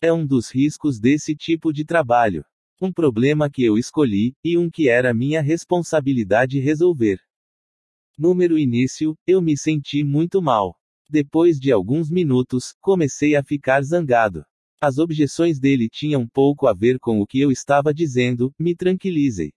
[0.00, 2.44] É um dos riscos desse tipo de trabalho.
[2.80, 7.18] Um problema que eu escolhi, e um que era minha responsabilidade resolver.
[8.16, 10.76] Número início, eu me senti muito mal.
[11.10, 14.44] Depois de alguns minutos, comecei a ficar zangado.
[14.80, 19.52] As objeções dele tinham pouco a ver com o que eu estava dizendo, me tranquilizei.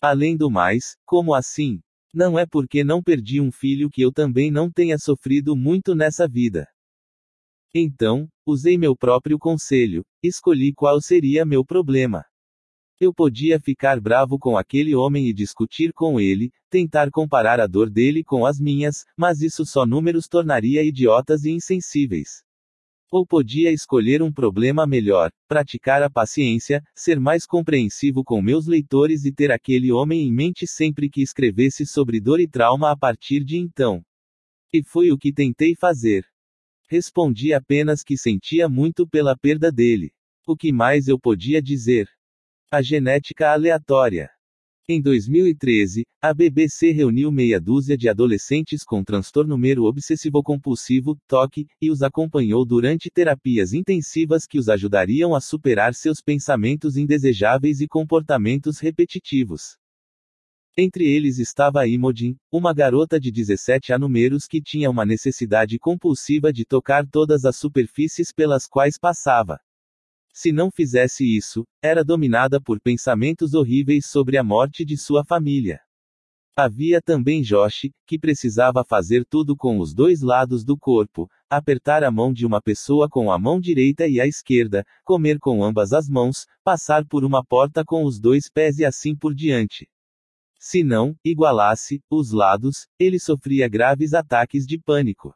[0.00, 1.80] Além do mais, como assim?
[2.14, 6.28] Não é porque não perdi um filho que eu também não tenha sofrido muito nessa
[6.28, 6.68] vida.
[7.74, 12.24] Então, usei meu próprio conselho, escolhi qual seria meu problema.
[13.00, 17.90] Eu podia ficar bravo com aquele homem e discutir com ele, tentar comparar a dor
[17.90, 22.44] dele com as minhas, mas isso só números tornaria idiotas e insensíveis.
[23.14, 29.24] Ou podia escolher um problema melhor, praticar a paciência, ser mais compreensivo com meus leitores
[29.24, 33.44] e ter aquele homem em mente sempre que escrevesse sobre dor e trauma a partir
[33.44, 34.02] de então.
[34.72, 36.26] E foi o que tentei fazer.
[36.90, 40.10] Respondi apenas que sentia muito pela perda dele.
[40.44, 42.08] O que mais eu podia dizer?
[42.68, 44.28] A genética aleatória.
[44.86, 51.90] Em 2013, a BBC reuniu meia dúzia de adolescentes com transtorno mero obsessivo-compulsivo, TOC, e
[51.90, 58.78] os acompanhou durante terapias intensivas que os ajudariam a superar seus pensamentos indesejáveis e comportamentos
[58.78, 59.78] repetitivos.
[60.76, 66.66] Entre eles estava Imogen, uma garota de 17 anos que tinha uma necessidade compulsiva de
[66.66, 69.58] tocar todas as superfícies pelas quais passava.
[70.36, 75.80] Se não fizesse isso, era dominada por pensamentos horríveis sobre a morte de sua família.
[76.56, 82.10] Havia também Josh, que precisava fazer tudo com os dois lados do corpo, apertar a
[82.10, 86.08] mão de uma pessoa com a mão direita e a esquerda, comer com ambas as
[86.08, 89.88] mãos, passar por uma porta com os dois pés e assim por diante.
[90.58, 95.32] Se não, igualasse, os lados, ele sofria graves ataques de pânico.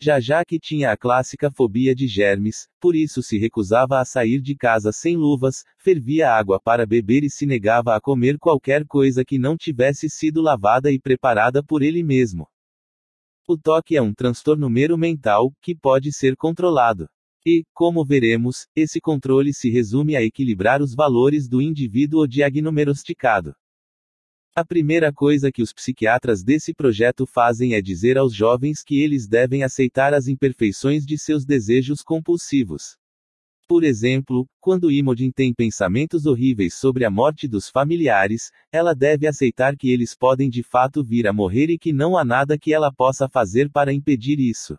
[0.00, 4.40] Já já que tinha a clássica fobia de germes, por isso se recusava a sair
[4.40, 9.24] de casa sem luvas, fervia água para beber e se negava a comer qualquer coisa
[9.24, 12.46] que não tivesse sido lavada e preparada por ele mesmo.
[13.48, 17.08] O toque é um transtorno mero mental, que pode ser controlado.
[17.44, 23.52] E, como veremos, esse controle se resume a equilibrar os valores do indivíduo diagnosticado.
[24.58, 29.28] A primeira coisa que os psiquiatras desse projeto fazem é dizer aos jovens que eles
[29.28, 32.96] devem aceitar as imperfeições de seus desejos compulsivos.
[33.68, 39.76] Por exemplo, quando Imogen tem pensamentos horríveis sobre a morte dos familiares, ela deve aceitar
[39.76, 42.92] que eles podem de fato vir a morrer e que não há nada que ela
[42.92, 44.76] possa fazer para impedir isso.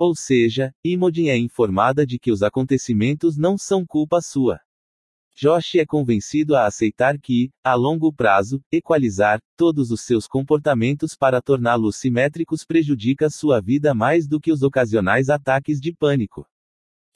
[0.00, 4.58] Ou seja, Imogen é informada de que os acontecimentos não são culpa sua.
[5.38, 11.42] Josh é convencido a aceitar que, a longo prazo, equalizar todos os seus comportamentos para
[11.42, 16.46] torná-los simétricos prejudica sua vida mais do que os ocasionais ataques de pânico.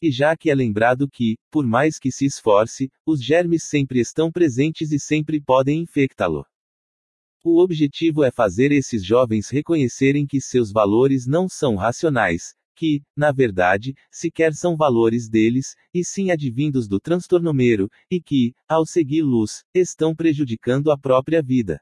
[0.03, 4.31] E já que é lembrado que, por mais que se esforce, os germes sempre estão
[4.31, 6.45] presentes e sempre podem infectá-lo.
[7.43, 13.31] O objetivo é fazer esses jovens reconhecerem que seus valores não são racionais, que, na
[13.31, 19.63] verdade, sequer são valores deles, e sim advindos do transtorno mero, e que, ao segui-los,
[19.75, 21.79] estão prejudicando a própria vida.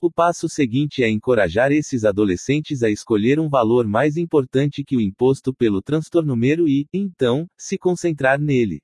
[0.00, 5.00] O passo seguinte é encorajar esses adolescentes a escolher um valor mais importante que o
[5.00, 8.80] imposto pelo transtorno mero e, então, se concentrar nele.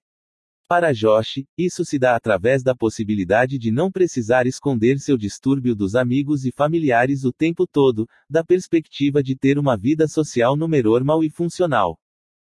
[0.66, 5.94] Para Josh, isso se dá através da possibilidade de não precisar esconder seu distúrbio dos
[5.94, 11.28] amigos e familiares o tempo todo, da perspectiva de ter uma vida social normal e
[11.28, 11.98] funcional.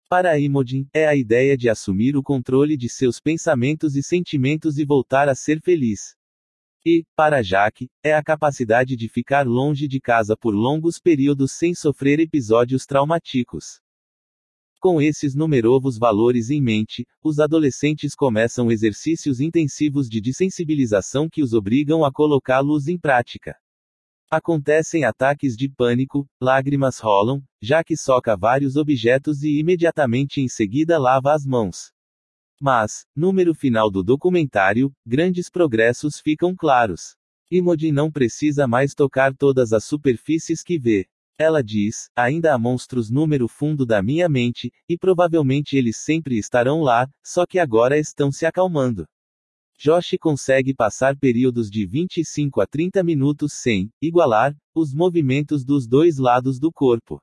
[0.09, 4.85] Para Imogen, é a ideia de assumir o controle de seus pensamentos e sentimentos e
[4.85, 6.15] voltar a ser feliz.
[6.85, 11.75] E, para Jack, é a capacidade de ficar longe de casa por longos períodos sem
[11.75, 13.81] sofrer episódios traumáticos.
[14.87, 21.51] Com esses numerosos valores em mente, os adolescentes começam exercícios intensivos de desensibilização que os
[21.51, 23.57] obrigam a colocá-los em prática.
[24.31, 30.97] Acontecem ataques de pânico, lágrimas rolam, já que soca vários objetos e imediatamente em seguida
[30.97, 31.91] lava as mãos.
[32.57, 37.17] Mas, número final do documentário, grandes progressos ficam claros.
[37.51, 41.09] Imogen não precisa mais tocar todas as superfícies que vê.
[41.39, 46.81] Ela diz: ainda há monstros número fundo da minha mente, e provavelmente eles sempre estarão
[46.81, 49.05] lá, só que agora estão se acalmando.
[49.77, 56.17] Josh consegue passar períodos de 25 a 30 minutos sem igualar os movimentos dos dois
[56.17, 57.21] lados do corpo.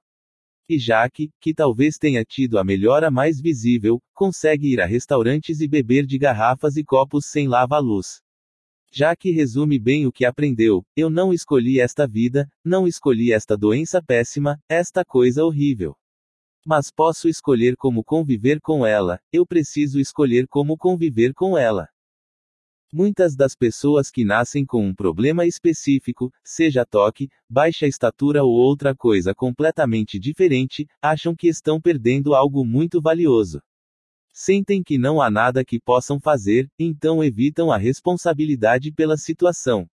[0.68, 5.66] E Jack, que talvez tenha tido a melhora mais visível, consegue ir a restaurantes e
[5.66, 8.23] beber de garrafas e copos sem lava-luz.
[8.94, 14.00] Jack resume bem o que aprendeu: eu não escolhi esta vida, não escolhi esta doença
[14.00, 15.96] péssima, esta coisa horrível.
[16.64, 21.88] Mas posso escolher como conviver com ela, eu preciso escolher como conviver com ela.
[22.92, 28.94] Muitas das pessoas que nascem com um problema específico, seja toque, baixa estatura ou outra
[28.94, 33.60] coisa completamente diferente, acham que estão perdendo algo muito valioso.
[34.36, 39.88] Sentem que não há nada que possam fazer, então evitam a responsabilidade pela situação.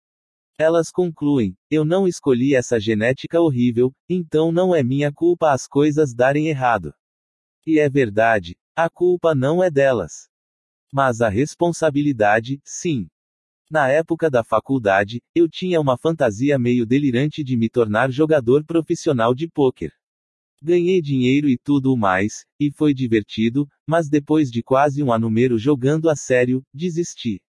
[0.58, 6.15] Elas concluem: eu não escolhi essa genética horrível, então não é minha culpa as coisas
[6.15, 6.92] darem errado.
[7.66, 10.28] E é verdade, a culpa não é delas.
[10.92, 13.08] Mas a responsabilidade, sim.
[13.70, 19.34] Na época da faculdade, eu tinha uma fantasia meio delirante de me tornar jogador profissional
[19.34, 19.92] de pôquer.
[20.62, 25.31] Ganhei dinheiro e tudo o mais, e foi divertido, mas depois de quase um ano
[25.59, 27.41] jogando a sério, desisti.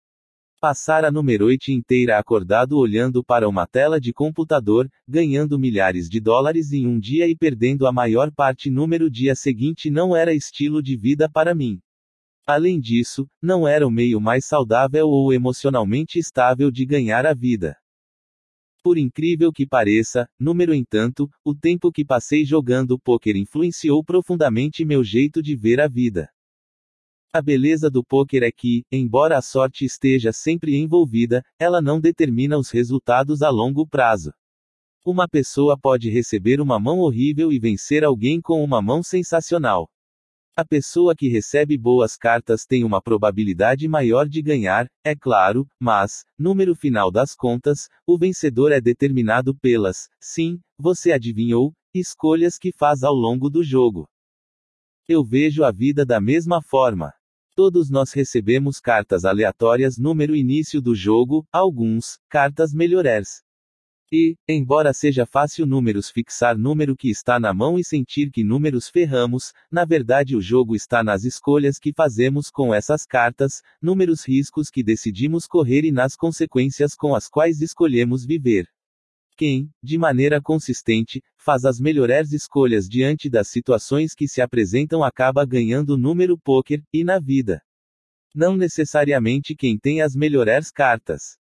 [0.59, 6.73] Passar a noite inteira acordado olhando para uma tela de computador, ganhando milhares de dólares
[6.73, 10.97] em um dia e perdendo a maior parte número dia seguinte não era estilo de
[10.97, 11.79] vida para mim.
[12.45, 17.77] Além disso, não era o meio mais saudável ou emocionalmente estável de ganhar a vida.
[18.87, 25.03] Por incrível que pareça, número entanto, o tempo que passei jogando poker influenciou profundamente meu
[25.03, 26.29] jeito de ver a vida.
[27.33, 32.57] A beleza do poker é que, embora a sorte esteja sempre envolvida, ela não determina
[32.57, 34.31] os resultados a longo prazo.
[35.05, 39.89] Uma pessoa pode receber uma mão horrível e vencer alguém com uma mão sensacional.
[40.59, 46.23] A pessoa que recebe boas cartas tem uma probabilidade maior de ganhar, é claro, mas,
[46.35, 53.03] número final das contas, o vencedor é determinado pelas, sim, você adivinhou, escolhas que faz
[53.03, 54.09] ao longo do jogo.
[55.07, 57.13] Eu vejo a vida da mesma forma.
[57.55, 63.43] Todos nós recebemos cartas aleatórias número início do jogo, alguns, cartas melhores.
[64.09, 68.87] E, embora seja fácil números fixar número que está na mão e sentir que números
[68.87, 74.69] ferramos, na verdade o jogo está nas escolhas que fazemos com essas cartas, números riscos
[74.69, 78.65] que decidimos correr e nas consequências com as quais escolhemos viver.
[79.35, 85.45] Quem, de maneira consistente, faz as melhores escolhas diante das situações que se apresentam acaba
[85.45, 87.61] ganhando número poker, e na vida.
[88.33, 91.37] Não necessariamente quem tem as melhores cartas.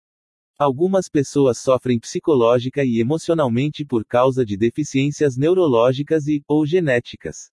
[0.58, 7.52] Algumas pessoas sofrem psicológica e emocionalmente por causa de deficiências neurológicas e ou genéticas.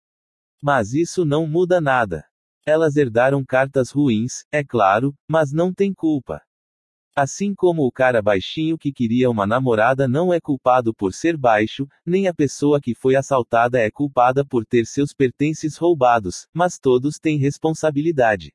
[0.61, 2.25] Mas isso não muda nada.
[2.67, 6.43] Elas herdaram cartas ruins, é claro, mas não tem culpa.
[7.15, 11.87] Assim como o cara baixinho que queria uma namorada não é culpado por ser baixo,
[12.05, 17.15] nem a pessoa que foi assaltada é culpada por ter seus pertences roubados, mas todos
[17.21, 18.53] têm responsabilidade.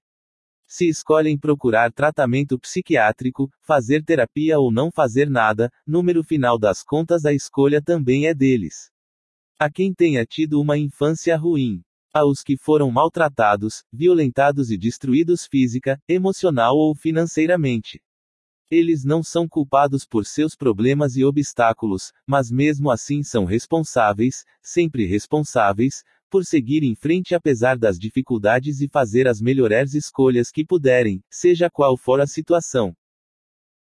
[0.76, 7.26] Se escolhem procurar tratamento psiquiátrico, fazer terapia ou não fazer nada, número final das contas
[7.26, 8.90] a escolha também é deles.
[9.60, 11.84] A quem tenha tido uma infância ruim.
[12.12, 18.02] Aos que foram maltratados, violentados e destruídos física, emocional ou financeiramente.
[18.68, 25.06] Eles não são culpados por seus problemas e obstáculos, mas mesmo assim são responsáveis, sempre
[25.06, 26.04] responsáveis,
[26.34, 31.70] por seguir em frente apesar das dificuldades e fazer as melhores escolhas que puderem, seja
[31.70, 32.92] qual for a situação.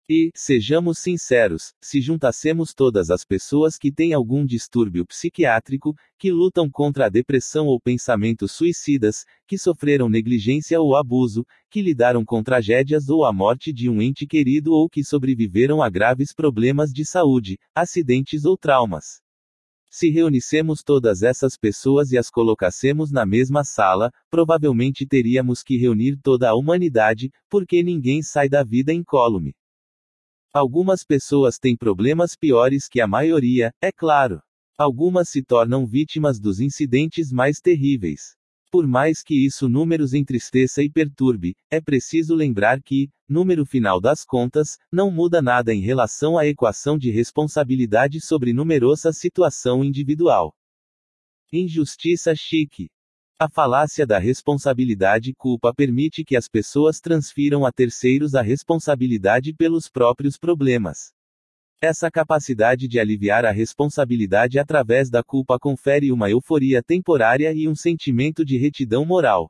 [0.08, 6.70] E, sejamos sinceros, se juntássemos todas as pessoas que têm algum distúrbio psiquiátrico, que lutam
[6.70, 13.10] contra a depressão ou pensamentos suicidas, que sofreram negligência ou abuso, que lidaram com tragédias
[13.10, 17.58] ou a morte de um ente querido ou que sobreviveram a graves problemas de saúde,
[17.74, 19.20] acidentes ou traumas.
[19.90, 26.18] Se reunissemos todas essas pessoas e as colocassemos na mesma sala, provavelmente teríamos que reunir
[26.22, 29.54] toda a humanidade, porque ninguém sai da vida incólume.
[30.52, 34.40] Algumas pessoas têm problemas piores que a maioria, é claro.
[34.78, 38.37] Algumas se tornam vítimas dos incidentes mais terríveis.
[38.70, 44.26] Por mais que isso números entristeça e perturbe, é preciso lembrar que, número final das
[44.26, 50.54] contas, não muda nada em relação à equação de responsabilidade sobre numerosa situação individual.
[51.50, 52.90] Injustiça chique.
[53.38, 59.88] A falácia da responsabilidade culpa permite que as pessoas transfiram a terceiros a responsabilidade pelos
[59.88, 61.14] próprios problemas.
[61.80, 67.74] Essa capacidade de aliviar a responsabilidade através da culpa confere uma euforia temporária e um
[67.76, 69.48] sentimento de retidão moral.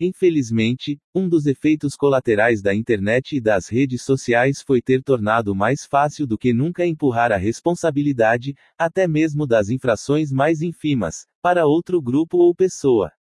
[0.00, 5.84] Infelizmente, um dos efeitos colaterais da internet e das redes sociais foi ter tornado mais
[5.84, 12.02] fácil do que nunca empurrar a responsabilidade, até mesmo das infrações mais ínfimas, para outro
[12.02, 13.12] grupo ou pessoa.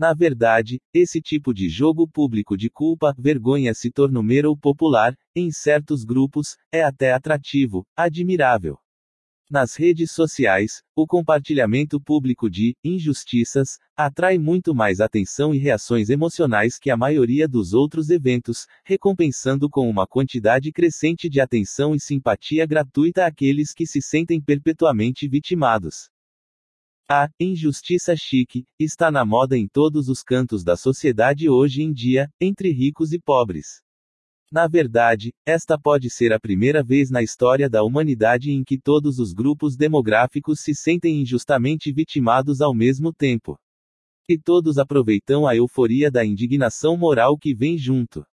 [0.00, 5.50] Na verdade, esse tipo de jogo público de culpa, vergonha se tornou mero popular, em
[5.50, 8.78] certos grupos, é até atrativo, admirável.
[9.50, 16.78] Nas redes sociais, o compartilhamento público de injustiças atrai muito mais atenção e reações emocionais
[16.78, 22.64] que a maioria dos outros eventos, recompensando com uma quantidade crescente de atenção e simpatia
[22.64, 26.08] gratuita aqueles que se sentem perpetuamente vitimados.
[27.12, 32.30] A injustiça chique está na moda em todos os cantos da sociedade hoje em dia,
[32.40, 33.82] entre ricos e pobres.
[34.52, 39.18] Na verdade, esta pode ser a primeira vez na história da humanidade em que todos
[39.18, 43.58] os grupos demográficos se sentem injustamente vitimados ao mesmo tempo.
[44.28, 48.24] E todos aproveitam a euforia da indignação moral que vem junto.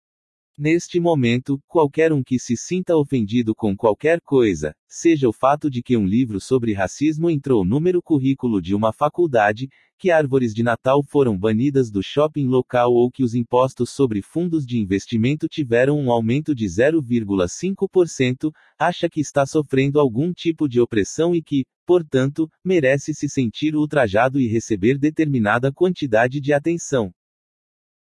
[0.59, 5.83] Neste momento, qualquer um que se sinta ofendido com qualquer coisa, seja o fato de
[5.83, 9.69] que um livro sobre racismo entrou no número currículo de uma faculdade,
[9.99, 14.65] que árvores de Natal foram banidas do shopping local ou que os impostos sobre fundos
[14.65, 21.35] de investimento tiveram um aumento de 0,5%, acha que está sofrendo algum tipo de opressão
[21.35, 27.13] e que, portanto, merece se sentir ultrajado e receber determinada quantidade de atenção.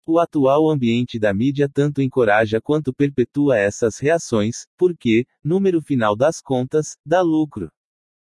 [0.04, 6.42] O atual ambiente da mídia tanto encoraja quanto perpetua essas reações, porque, número final das
[6.42, 7.70] contas, dá lucro.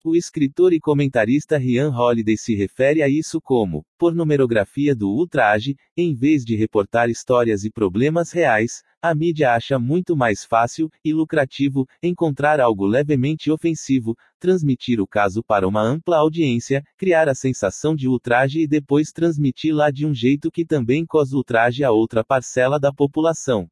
[0.04, 6.14] O escritor e comentarista Ryan Holiday se refere a isso como pornomerografia do ultraje, em
[6.14, 11.86] vez de reportar histórias e problemas reais, a mídia acha muito mais fácil e lucrativo
[12.02, 18.08] encontrar algo levemente ofensivo, transmitir o caso para uma ampla audiência, criar a sensação de
[18.08, 22.90] ultraje e depois transmiti-la de um jeito que também causa ultraje a outra parcela da
[22.90, 23.68] população.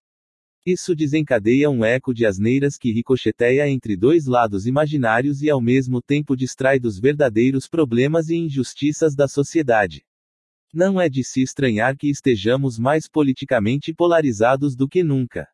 [0.67, 6.03] Isso desencadeia um eco de asneiras que ricocheteia entre dois lados imaginários e ao mesmo
[6.03, 10.05] tempo distrai dos verdadeiros problemas e injustiças da sociedade.
[10.75, 15.47] Não é de se estranhar que estejamos mais politicamente polarizados do que nunca.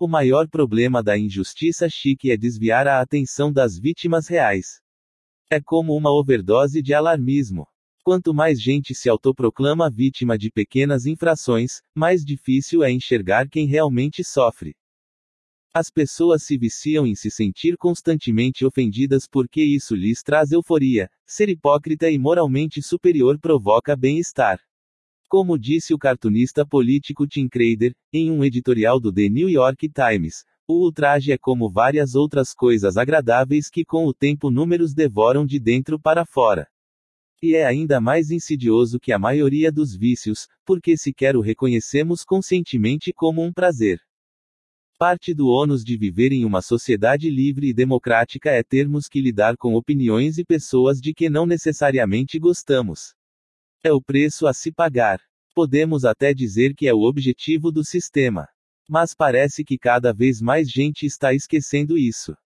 [0.00, 4.80] O maior problema da injustiça chique é desviar a atenção das vítimas reais.
[5.48, 7.66] É como uma overdose de alarmismo.
[8.02, 14.24] Quanto mais gente se autoproclama vítima de pequenas infrações, mais difícil é enxergar quem realmente
[14.24, 14.74] sofre.
[15.78, 21.08] As pessoas se viciam em se sentir constantemente ofendidas porque isso lhes traz euforia.
[21.24, 24.58] Ser hipócrita e moralmente superior provoca bem-estar.
[25.28, 30.42] Como disse o cartunista político Tim Crader, em um editorial do The New York Times,
[30.66, 35.60] o ultraje é como várias outras coisas agradáveis que com o tempo números devoram de
[35.60, 36.66] dentro para fora.
[37.40, 43.12] E é ainda mais insidioso que a maioria dos vícios, porque sequer o reconhecemos conscientemente
[43.12, 44.00] como um prazer.
[44.98, 49.56] Parte do ônus de viver em uma sociedade livre e democrática é termos que lidar
[49.56, 53.14] com opiniões e pessoas de que não necessariamente gostamos.
[53.80, 55.20] É o preço a se pagar.
[55.54, 58.48] Podemos até dizer que é o objetivo do sistema.
[58.88, 62.36] Mas parece que cada vez mais gente está esquecendo isso.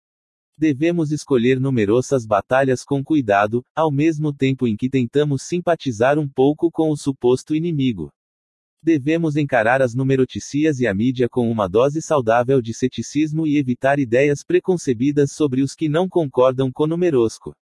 [0.58, 6.70] Devemos escolher numerosas batalhas com cuidado, ao mesmo tempo em que tentamos simpatizar um pouco
[6.70, 8.12] com o suposto inimigo.
[8.85, 14.01] Devemos encarar as numeroticias e a mídia com uma dose saudável de ceticismo e evitar
[14.01, 17.55] ideias preconcebidas sobre os que não concordam com numerosco.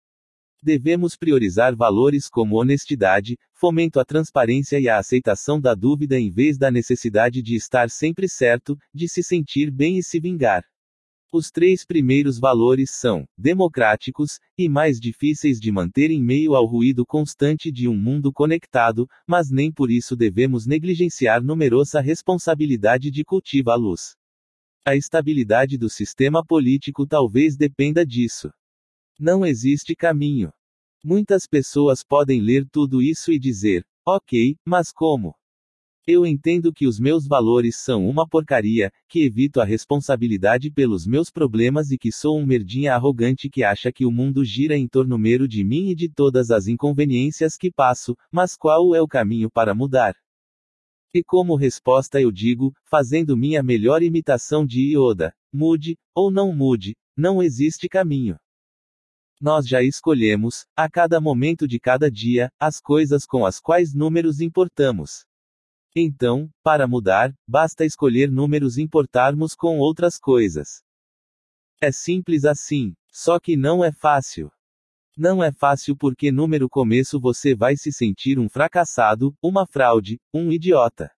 [0.64, 6.58] Devemos priorizar valores como honestidade, fomento à transparência e a aceitação da dúvida em vez
[6.58, 10.64] da necessidade de estar sempre certo, de se sentir bem e se vingar.
[11.32, 17.06] Os três primeiros valores são democráticos e mais difíceis de manter em meio ao ruído
[17.06, 23.24] constante de um mundo conectado, mas nem por isso devemos negligenciar numerosa responsabilidade de
[23.77, 24.16] luz.
[24.83, 28.49] A estabilidade do sistema político talvez dependa disso.
[29.19, 30.51] Não existe caminho.
[31.06, 35.35] Muitas pessoas podem ler tudo isso e dizer: ok, mas como?
[36.12, 41.30] Eu entendo que os meus valores são uma porcaria, que evito a responsabilidade pelos meus
[41.30, 45.20] problemas e que sou um merdinha arrogante que acha que o mundo gira em torno
[45.20, 49.52] mero de mim e de todas as inconveniências que passo, mas qual é o caminho
[49.52, 50.16] para mudar?
[51.14, 56.96] E como resposta eu digo, fazendo minha melhor imitação de Ioda: mude, ou não mude,
[57.16, 58.36] não existe caminho.
[59.40, 64.42] Nós já escolhemos, a cada momento de cada dia, as coisas com as quais números
[64.42, 65.28] importamos.
[65.95, 70.84] Então, para mudar, basta escolher números importarmos com outras coisas.
[71.82, 74.51] É simples assim, só que não é fácil.
[75.18, 80.51] Não é fácil porque número começo você vai se sentir um fracassado, uma fraude, um
[80.51, 81.11] idiota.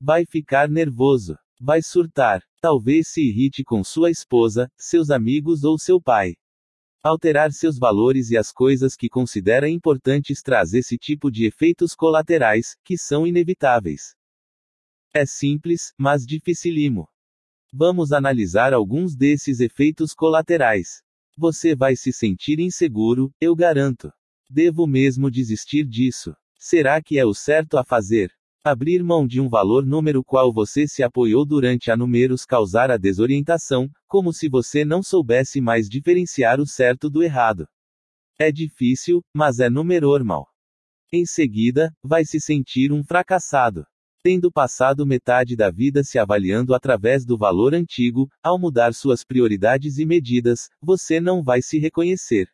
[0.00, 1.36] Vai ficar nervoso.
[1.60, 2.42] Vai surtar.
[2.60, 6.34] Talvez se irrite com sua esposa, seus amigos ou seu pai.
[7.06, 12.76] Alterar seus valores e as coisas que considera importantes traz esse tipo de efeitos colaterais,
[12.82, 14.14] que são inevitáveis.
[15.12, 17.06] É simples, mas dificilimo.
[17.70, 21.02] Vamos analisar alguns desses efeitos colaterais.
[21.36, 24.10] Você vai se sentir inseguro, eu garanto.
[24.48, 26.34] Devo mesmo desistir disso.
[26.58, 28.32] Será que é o certo a fazer?
[28.66, 32.96] Abrir mão de um valor número qual você se apoiou durante a números causar a
[32.96, 37.68] desorientação, como se você não soubesse mais diferenciar o certo do errado.
[38.40, 40.48] É difícil, mas é normal.
[41.12, 43.84] Em seguida, vai se sentir um fracassado.
[44.22, 49.98] Tendo passado metade da vida se avaliando através do valor antigo, ao mudar suas prioridades
[49.98, 52.48] e medidas, você não vai se reconhecer.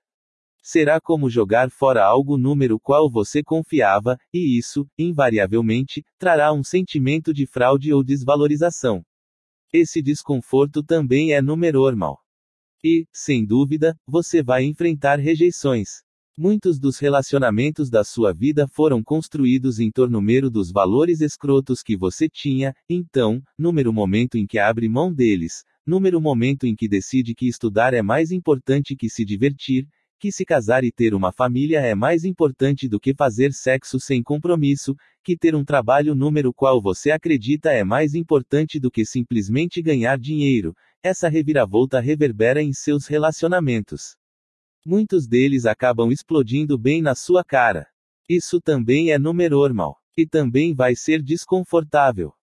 [0.63, 7.33] Será como jogar fora algo número qual você confiava, e isso, invariavelmente, trará um sentimento
[7.33, 9.03] de fraude ou desvalorização.
[9.73, 12.19] Esse desconforto também é normal.
[12.85, 15.89] E, sem dúvida, você vai enfrentar rejeições.
[16.37, 21.97] Muitos dos relacionamentos da sua vida foram construídos em torno mero dos valores escrotos que
[21.97, 27.35] você tinha, então, número momento em que abre mão deles, número momento em que decide
[27.35, 29.87] que estudar é mais importante que se divertir,
[30.21, 34.23] que se casar e ter uma família é mais importante do que fazer sexo sem
[34.23, 39.81] compromisso, que ter um trabalho número qual você acredita é mais importante do que simplesmente
[39.81, 40.75] ganhar dinheiro.
[41.03, 44.15] Essa reviravolta reverbera em seus relacionamentos.
[44.85, 47.87] Muitos deles acabam explodindo bem na sua cara.
[48.29, 49.97] Isso também é normal.
[50.17, 52.35] E também vai ser desconfortável.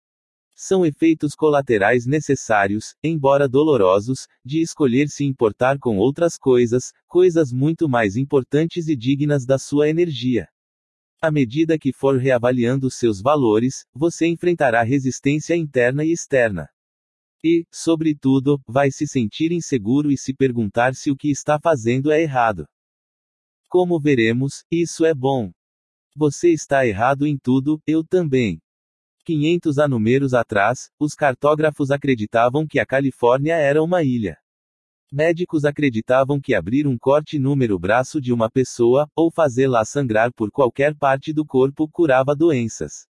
[0.60, 7.88] São efeitos colaterais necessários, embora dolorosos, de escolher se importar com outras coisas, coisas muito
[7.88, 10.48] mais importantes e dignas da sua energia.
[11.22, 16.68] À medida que for reavaliando seus valores, você enfrentará resistência interna e externa.
[17.44, 22.20] E, sobretudo, vai se sentir inseguro e se perguntar se o que está fazendo é
[22.20, 22.66] errado.
[23.70, 25.52] Como veremos, isso é bom.
[26.16, 28.60] Você está errado em tudo, eu também.
[29.28, 34.38] 500 anos atrás, os cartógrafos acreditavam que a Califórnia era uma ilha.
[35.12, 40.50] Médicos acreditavam que abrir um corte número braço de uma pessoa, ou fazê-la sangrar por
[40.50, 43.06] qualquer parte do corpo, curava doenças.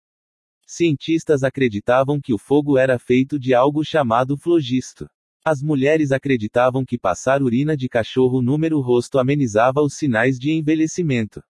[0.65, 5.07] Cientistas acreditavam que o fogo era feito de algo chamado flogisto.
[5.45, 11.43] As mulheres acreditavam que passar urina de cachorro número rosto amenizava os sinais de envelhecimento.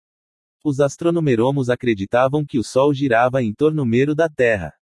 [0.69, 4.73] Os astronomeromos acreditavam que o Sol girava em torno mero da Terra.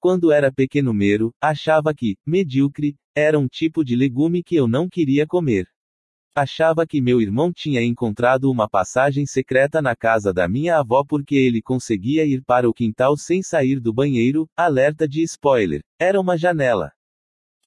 [0.00, 4.88] Quando era pequeno mero, achava que, medíocre, era um tipo de legume que eu não
[4.88, 5.68] queria comer.
[6.34, 11.36] Achava que meu irmão tinha encontrado uma passagem secreta na casa da minha avó porque
[11.36, 14.48] ele conseguia ir para o quintal sem sair do banheiro.
[14.56, 16.90] Alerta de spoiler: era uma janela.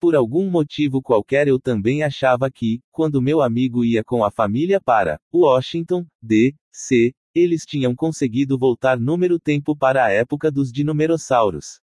[0.01, 4.81] Por algum motivo qualquer eu também achava que, quando meu amigo ia com a família
[4.81, 11.81] para Washington, D.C., eles tinham conseguido voltar número tempo para a época dos dinomerossauros.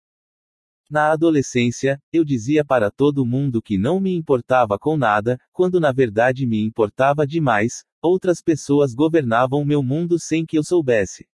[0.90, 5.91] Na adolescência, eu dizia para todo mundo que não me importava com nada, quando na
[5.91, 11.27] verdade me importava demais, outras pessoas governavam meu mundo sem que eu soubesse.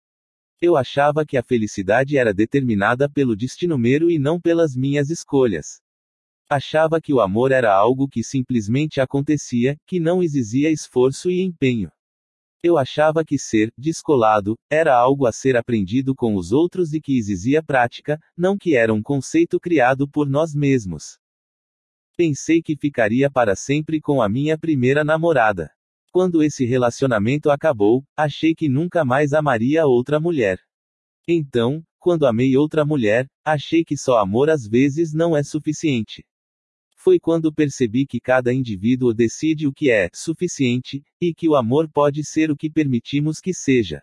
[0.60, 5.80] Eu achava que a felicidade era determinada pelo destino mero e não pelas minhas escolhas.
[6.48, 11.90] Achava que o amor era algo que simplesmente acontecia, que não exigia esforço e empenho.
[12.62, 17.16] Eu achava que ser descolado era algo a ser aprendido com os outros e que
[17.16, 21.18] exigia prática, não que era um conceito criado por nós mesmos.
[22.18, 25.70] Pensei que ficaria para sempre com a minha primeira namorada.
[26.12, 30.60] Quando esse relacionamento acabou, achei que nunca mais amaria outra mulher.
[31.26, 36.26] Então, quando amei outra mulher, achei que só amor às vezes não é suficiente.
[37.02, 41.90] Foi quando percebi que cada indivíduo decide o que é suficiente, e que o amor
[41.90, 44.02] pode ser o que permitimos que seja.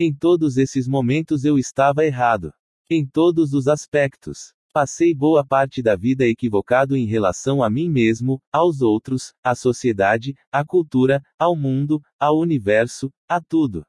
[0.00, 2.50] Em todos esses momentos eu estava errado.
[2.88, 4.54] Em todos os aspectos.
[4.72, 10.34] Passei boa parte da vida equivocado em relação a mim mesmo, aos outros, à sociedade,
[10.50, 13.84] à cultura, ao mundo, ao universo, a tudo.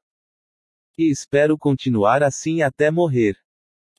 [0.97, 3.37] E espero continuar assim até morrer.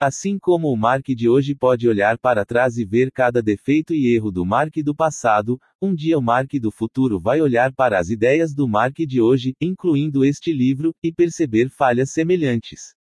[0.07, 4.15] Assim como o Mark de hoje pode olhar para trás e ver cada defeito e
[4.15, 8.11] erro do Mark do passado, um dia o Mark do futuro vai olhar para as
[8.11, 12.95] ideias do Mark de hoje, incluindo este livro, e perceber falhas semelhantes.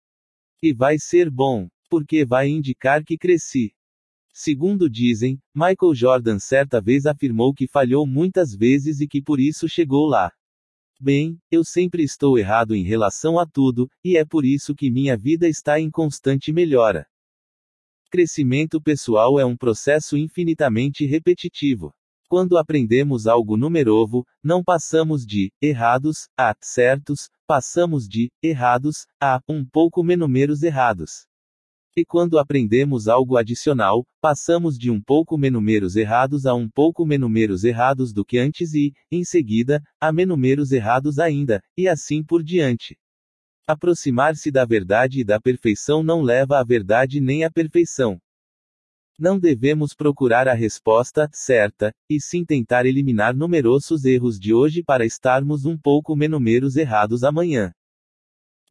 [0.62, 3.74] E vai ser bom, porque vai indicar que cresci.
[4.32, 9.68] Segundo dizem, Michael Jordan certa vez afirmou que falhou muitas vezes e que por isso
[9.68, 10.30] chegou lá.
[11.04, 15.16] Bem, eu sempre estou errado em relação a tudo, e é por isso que minha
[15.16, 17.08] vida está em constante melhora.
[18.08, 21.92] Crescimento pessoal é um processo infinitamente repetitivo.
[22.28, 29.66] Quando aprendemos algo numerovo, não passamos de errados a certos, passamos de errados a um
[29.66, 31.26] pouco menos errados.
[31.94, 37.64] E quando aprendemos algo adicional, passamos de um pouco menos errados a um pouco menos
[37.64, 42.96] errados do que antes e, em seguida, a menos errados ainda, e assim por diante.
[43.66, 48.18] Aproximar-se da verdade e da perfeição não leva à verdade nem à perfeição.
[49.18, 55.04] Não devemos procurar a resposta certa, e sim tentar eliminar numerosos erros de hoje para
[55.04, 57.70] estarmos um pouco menos errados amanhã.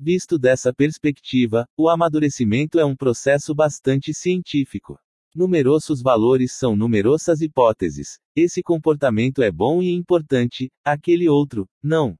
[0.04, 4.98] Visto dessa perspectiva, o amadurecimento é um processo bastante científico.
[5.36, 8.18] Numerosos valores são numerosas hipóteses.
[8.36, 12.16] Esse comportamento é bom e importante, aquele outro, não.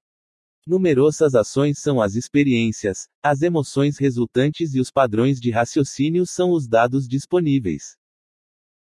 [0.68, 6.68] Numerosas ações são as experiências, as emoções resultantes e os padrões de raciocínio são os
[6.68, 7.98] dados disponíveis.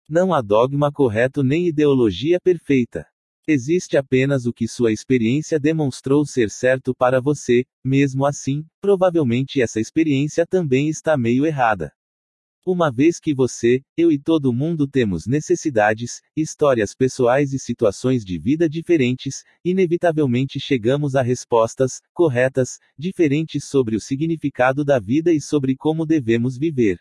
[0.08, 3.04] Não há dogma correto nem ideologia perfeita.
[3.46, 9.78] Existe apenas o que sua experiência demonstrou ser certo para você, mesmo assim, provavelmente essa
[9.78, 11.92] experiência também está meio errada.
[12.66, 18.38] Uma vez que você, eu e todo mundo temos necessidades, histórias pessoais e situações de
[18.38, 25.76] vida diferentes, inevitavelmente chegamos a respostas corretas, diferentes sobre o significado da vida e sobre
[25.76, 26.98] como devemos viver.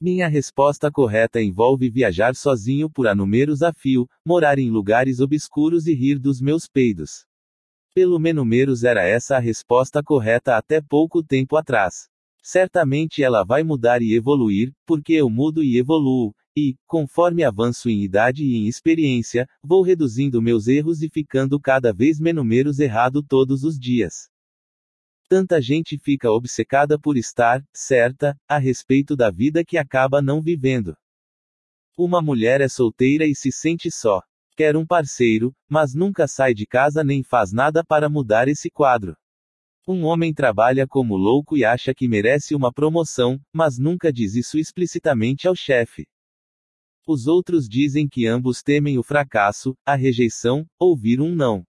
[0.00, 5.92] Minha resposta correta envolve viajar sozinho por anumeros a fio, morar em lugares obscuros e
[5.92, 7.26] rir dos meus peidos.
[7.92, 12.08] Pelo menos era essa a resposta correta até pouco tempo atrás.
[12.40, 18.04] Certamente ela vai mudar e evoluir, porque eu mudo e evoluo, e, conforme avanço em
[18.04, 23.64] idade e em experiência, vou reduzindo meus erros e ficando cada vez menos errado todos
[23.64, 24.28] os dias.
[25.28, 30.96] Tanta gente fica obcecada por estar certa a respeito da vida que acaba não vivendo.
[31.98, 34.22] Uma mulher é solteira e se sente só.
[34.56, 39.14] Quer um parceiro, mas nunca sai de casa nem faz nada para mudar esse quadro.
[39.86, 44.58] Um homem trabalha como louco e acha que merece uma promoção, mas nunca diz isso
[44.58, 46.06] explicitamente ao chefe.
[47.06, 51.64] Os outros dizem que ambos temem o fracasso, a rejeição, ouvir um não.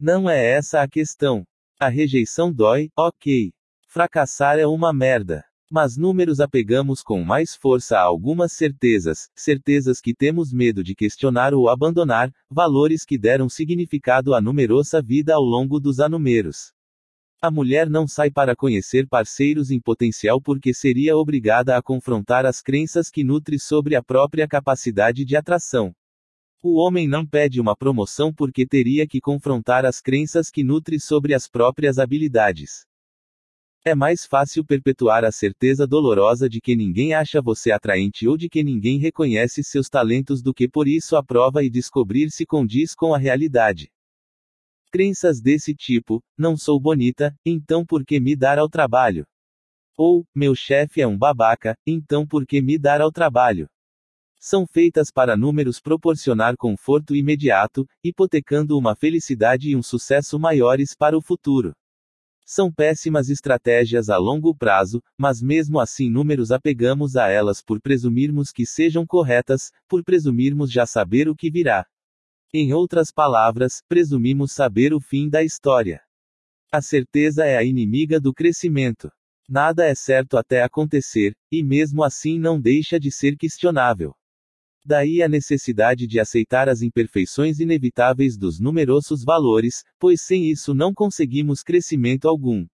[0.00, 1.44] Não é essa a questão.
[1.78, 3.52] A rejeição dói, ok.
[3.88, 5.44] Fracassar é uma merda.
[5.68, 11.52] Mas números apegamos com mais força a algumas certezas, certezas que temos medo de questionar
[11.52, 16.72] ou abandonar, valores que deram significado à numerosa vida ao longo dos anúmeros.
[17.42, 22.62] A mulher não sai para conhecer parceiros em potencial porque seria obrigada a confrontar as
[22.62, 25.92] crenças que nutre sobre a própria capacidade de atração.
[26.66, 31.34] O homem não pede uma promoção porque teria que confrontar as crenças que nutre sobre
[31.34, 32.86] as próprias habilidades.
[33.84, 38.48] É mais fácil perpetuar a certeza dolorosa de que ninguém acha você atraente ou de
[38.48, 42.94] que ninguém reconhece seus talentos do que por isso a prova e descobrir se condiz
[42.94, 43.92] com a realidade.
[44.90, 49.26] Crenças desse tipo, não sou bonita, então por que me dar ao trabalho?
[49.98, 53.68] Ou, meu chefe é um babaca, então por que me dar ao trabalho?
[54.44, 61.16] São feitas para números proporcionar conforto imediato, hipotecando uma felicidade e um sucesso maiores para
[61.16, 61.74] o futuro.
[62.44, 68.50] São péssimas estratégias a longo prazo, mas mesmo assim números apegamos a elas por presumirmos
[68.50, 71.86] que sejam corretas, por presumirmos já saber o que virá.
[72.52, 76.02] Em outras palavras, presumimos saber o fim da história.
[76.70, 79.10] A certeza é a inimiga do crescimento.
[79.48, 84.14] Nada é certo até acontecer, e mesmo assim não deixa de ser questionável.
[84.86, 90.92] Daí a necessidade de aceitar as imperfeições inevitáveis dos numerosos valores, pois sem isso não
[90.92, 92.66] conseguimos crescimento algum.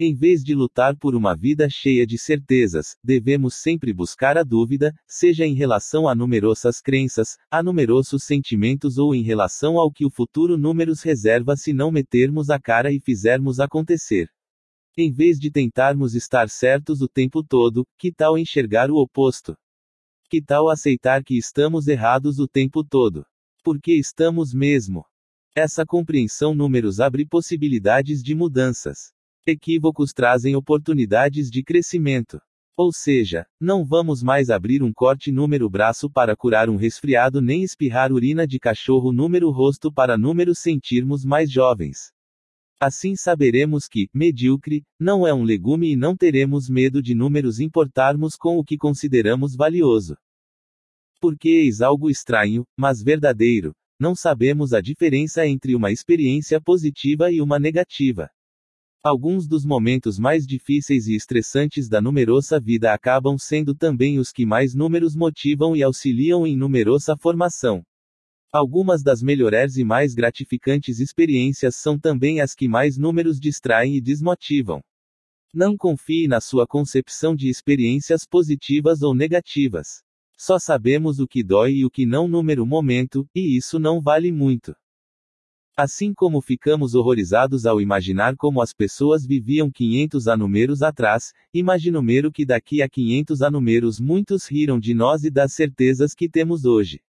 [0.00, 4.94] Em vez de lutar por uma vida cheia de certezas, devemos sempre buscar a dúvida,
[5.08, 10.10] seja em relação a numerosas crenças, a numerosos sentimentos ou em relação ao que o
[10.10, 14.28] futuro números reserva se não metermos a cara e fizermos acontecer.
[14.96, 19.56] Em vez de tentarmos estar certos o tempo todo, que tal enxergar o oposto?
[20.30, 23.24] Que tal aceitar que estamos errados o tempo todo?
[23.64, 25.06] Porque estamos mesmo.
[25.56, 29.10] Essa compreensão números abre possibilidades de mudanças.
[29.46, 32.38] Equívocos trazem oportunidades de crescimento.
[32.76, 37.62] Ou seja, não vamos mais abrir um corte número braço para curar um resfriado nem
[37.62, 42.12] espirrar urina de cachorro número rosto para número sentirmos mais jovens.
[42.80, 48.36] Assim saberemos que, medíocre, não é um legume e não teremos medo de números importarmos
[48.36, 50.16] com o que consideramos valioso.
[51.20, 57.40] Porque eis algo estranho, mas verdadeiro, não sabemos a diferença entre uma experiência positiva e
[57.40, 58.30] uma negativa.
[59.02, 64.46] Alguns dos momentos mais difíceis e estressantes da numerosa vida acabam sendo também os que
[64.46, 67.84] mais números motivam e auxiliam em numerosa formação.
[68.50, 74.00] Algumas das melhores e mais gratificantes experiências são também as que mais números distraem e
[74.00, 74.82] desmotivam.
[75.52, 80.02] Não confie na sua concepção de experiências positivas ou negativas.
[80.34, 84.32] Só sabemos o que dói e o que não número momento, e isso não vale
[84.32, 84.74] muito.
[85.76, 92.00] Assim como ficamos horrorizados ao imaginar como as pessoas viviam 500 anúmeros atrás, imagine o
[92.00, 96.64] número que daqui a 500 anúmeros muitos riram de nós e das certezas que temos
[96.64, 97.00] hoje.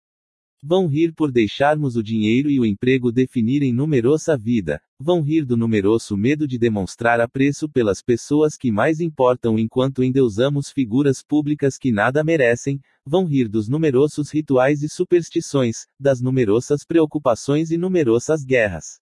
[0.62, 5.56] Vão rir por deixarmos o dinheiro e o emprego definirem numerosa vida, vão rir do
[5.56, 11.94] numeroso medo de demonstrar apreço pelas pessoas que mais importam enquanto endeusamos figuras públicas que
[11.94, 19.00] nada merecem, vão rir dos numerosos rituais e superstições, das numerosas preocupações e numerosas guerras.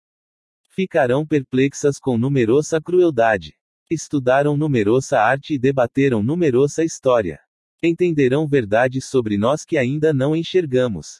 [0.69, 3.55] Ficarão perplexas com numerosa crueldade.
[3.89, 7.39] Estudaram numerosa arte e debateram numerosa história.
[7.81, 11.19] Entenderão verdades sobre nós que ainda não enxergamos.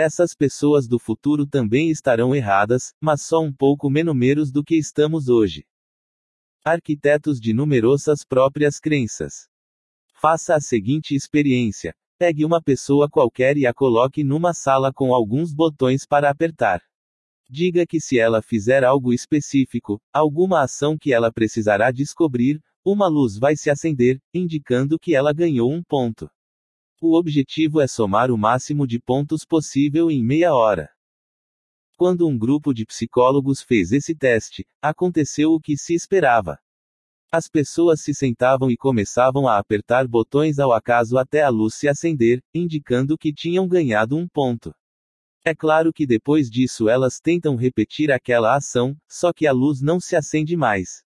[0.00, 5.28] Essas pessoas do futuro também estarão erradas, mas só um pouco menos do que estamos
[5.28, 5.66] hoje.
[6.64, 9.48] Arquitetos de numerosas próprias crenças.
[10.14, 15.52] Faça a seguinte experiência: pegue uma pessoa qualquer e a coloque numa sala com alguns
[15.52, 16.80] botões para apertar.
[17.50, 23.36] Diga que se ela fizer algo específico, alguma ação que ela precisará descobrir, uma luz
[23.36, 26.30] vai se acender, indicando que ela ganhou um ponto.
[27.00, 30.90] O objetivo é somar o máximo de pontos possível em meia hora.
[31.96, 36.58] Quando um grupo de psicólogos fez esse teste, aconteceu o que se esperava.
[37.30, 41.86] As pessoas se sentavam e começavam a apertar botões ao acaso até a luz se
[41.86, 44.74] acender, indicando que tinham ganhado um ponto.
[45.44, 50.00] É claro que depois disso elas tentam repetir aquela ação, só que a luz não
[50.00, 51.04] se acende mais.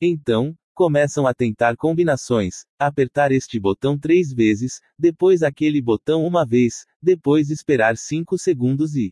[0.00, 6.84] Então, começam a tentar combinações, apertar este botão três vezes, depois aquele botão uma vez,
[7.02, 9.10] depois esperar cinco segundos e.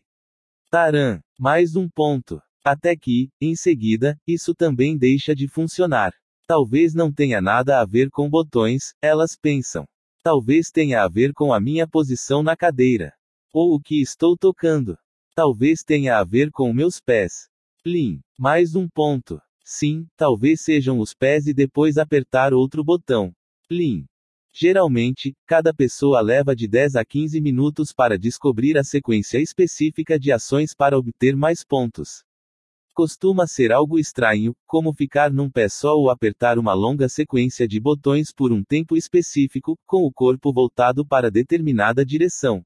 [0.69, 1.19] Taran!
[1.39, 2.39] Mais um ponto.
[2.63, 6.13] Até que, em seguida, isso também deixa de funcionar.
[6.47, 9.85] Talvez não tenha nada a ver com botões, elas pensam.
[10.23, 13.11] Talvez tenha a ver com a minha posição na cadeira.
[13.51, 14.97] Ou o que estou tocando.
[15.35, 17.49] Talvez tenha a ver com meus pés.
[17.83, 18.21] Plim.
[18.37, 19.41] Mais um ponto.
[19.67, 23.33] Sim, talvez sejam os pés e depois apertar outro botão.
[23.67, 24.05] Plim.
[24.53, 30.31] Geralmente, cada pessoa leva de 10 a 15 minutos para descobrir a sequência específica de
[30.31, 32.23] ações para obter mais pontos.
[32.93, 37.79] Costuma ser algo estranho, como ficar num pé só ou apertar uma longa sequência de
[37.79, 42.63] botões por um tempo específico, com o corpo voltado para determinada direção.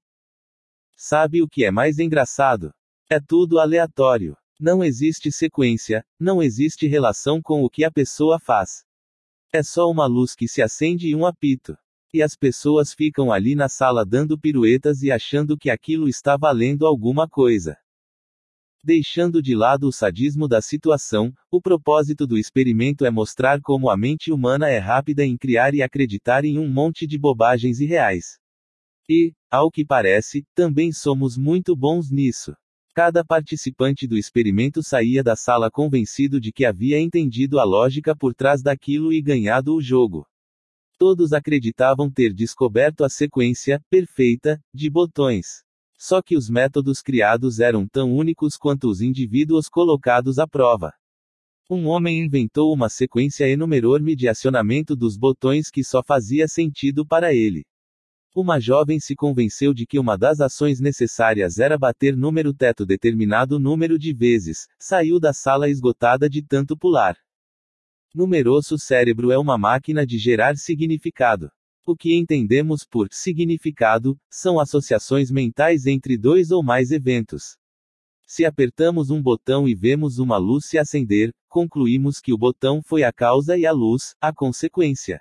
[0.96, 2.72] Sabe o que é mais engraçado?
[3.10, 4.36] É tudo aleatório.
[4.60, 8.84] Não existe sequência, não existe relação com o que a pessoa faz.
[9.54, 11.78] É só uma luz que se acende e um apito.
[12.14, 16.86] E as pessoas ficam ali na sala dando piruetas e achando que aquilo está valendo
[16.86, 17.78] alguma coisa.
[18.84, 23.96] Deixando de lado o sadismo da situação, o propósito do experimento é mostrar como a
[23.96, 28.38] mente humana é rápida em criar e acreditar em um monte de bobagens irreais.
[29.08, 32.54] E, ao que parece, também somos muito bons nisso.
[33.02, 38.36] Cada participante do experimento saía da sala convencido de que havia entendido a lógica por
[38.36, 40.28] trás daquilo e ganhado o jogo.
[40.98, 45.64] Todos acreditavam ter descoberto a sequência, perfeita, de botões.
[45.98, 50.92] Só que os métodos criados eram tão únicos quanto os indivíduos colocados à prova.
[51.70, 57.34] Um homem inventou uma sequência enorme de acionamento dos botões que só fazia sentido para
[57.34, 57.66] ele.
[58.36, 63.58] Uma jovem se convenceu de que uma das ações necessárias era bater número teto determinado
[63.58, 67.18] número de vezes, saiu da sala esgotada de tanto pular.
[68.14, 71.50] Numeroso cérebro é uma máquina de gerar significado.
[71.84, 77.58] O que entendemos por significado são associações mentais entre dois ou mais eventos.
[78.28, 83.02] Se apertamos um botão e vemos uma luz se acender, concluímos que o botão foi
[83.04, 85.20] a causa e a luz, a consequência.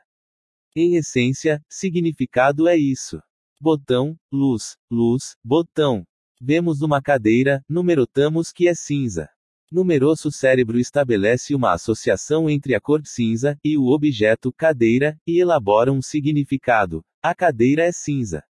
[0.80, 3.20] Em essência, significado é isso.
[3.60, 6.04] Botão, luz, luz, botão.
[6.40, 9.28] Vemos uma cadeira, numerotamos que é cinza.
[9.72, 15.92] Numeroso cérebro estabelece uma associação entre a cor cinza e o objeto cadeira e elabora
[15.92, 17.02] um significado.
[17.20, 18.44] A cadeira é cinza.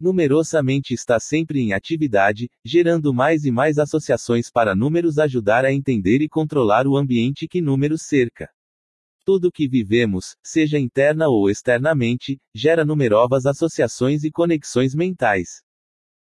[0.00, 6.22] Numerosamente está sempre em atividade, gerando mais e mais associações para números ajudar a entender
[6.22, 8.50] e controlar o ambiente que números cerca.
[9.32, 15.62] Tudo que vivemos, seja interna ou externamente, gera numerosas associações e conexões mentais.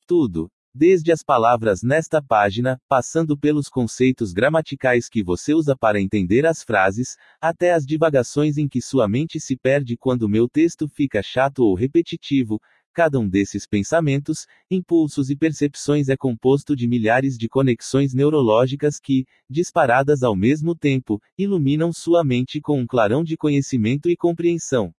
[0.07, 6.47] Tudo, Desde as palavras nesta página, passando pelos conceitos gramaticais que você usa para entender
[6.47, 7.09] as frases,
[7.41, 11.75] até as divagações em que sua mente se perde quando meu texto fica chato ou
[11.75, 12.59] repetitivo,
[12.93, 19.25] cada um desses pensamentos, impulsos e percepções é composto de milhares de conexões neurológicas que,
[19.49, 24.93] disparadas ao mesmo tempo, iluminam sua mente com um clarão de conhecimento e compreensão.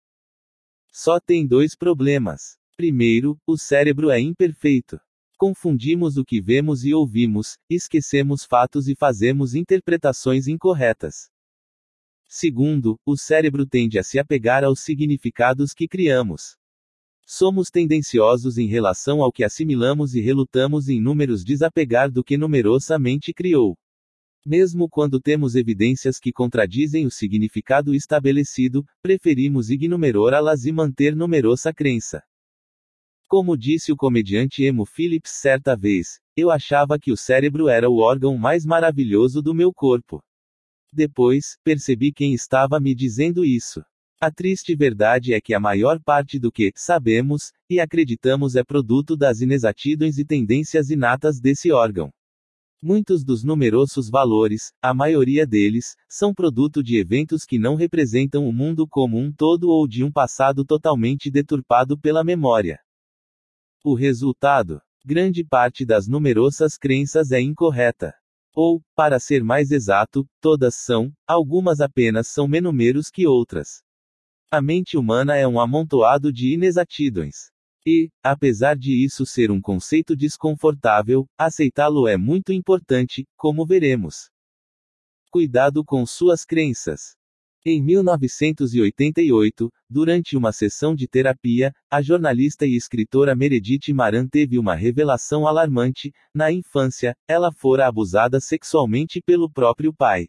[0.91, 2.57] Só tem dois problemas.
[2.75, 4.99] Primeiro, o cérebro é imperfeito.
[5.37, 11.29] Confundimos o que vemos e ouvimos, esquecemos fatos e fazemos interpretações incorretas.
[12.27, 16.57] Segundo, o cérebro tende a se apegar aos significados que criamos.
[17.25, 23.33] Somos tendenciosos em relação ao que assimilamos e relutamos em números desapegar do que numerosamente
[23.33, 23.77] criou.
[24.45, 32.21] Mesmo quando temos evidências que contradizem o significado estabelecido, preferimos ignorá-las e manter numerosa crença.
[33.27, 37.99] Como disse o comediante Emo Phillips certa vez, eu achava que o cérebro era o
[37.99, 40.21] órgão mais maravilhoso do meu corpo.
[40.91, 43.81] Depois, percebi quem estava me dizendo isso.
[44.25, 49.17] A triste verdade é que a maior parte do que sabemos e acreditamos é produto
[49.17, 52.09] das inexatidões e tendências inatas desse órgão.
[52.81, 58.53] Muitos dos numerosos valores, a maioria deles, são produto de eventos que não representam o
[58.53, 62.79] mundo como um todo ou de um passado totalmente deturpado pela memória.
[63.83, 64.79] O resultado?
[65.05, 68.13] Grande parte das numerosas crenças é incorreta.
[68.55, 73.83] Ou, para ser mais exato, todas são, algumas apenas são menos que outras.
[74.55, 77.49] A mente humana é um amontoado de inexatidões.
[77.83, 84.29] E, apesar de isso ser um conceito desconfortável, aceitá-lo é muito importante, como veremos.
[85.31, 87.15] Cuidado com suas crenças.
[87.65, 94.75] Em 1988, durante uma sessão de terapia, a jornalista e escritora Meredith Maran teve uma
[94.75, 100.27] revelação alarmante: na infância, ela fora abusada sexualmente pelo próprio pai.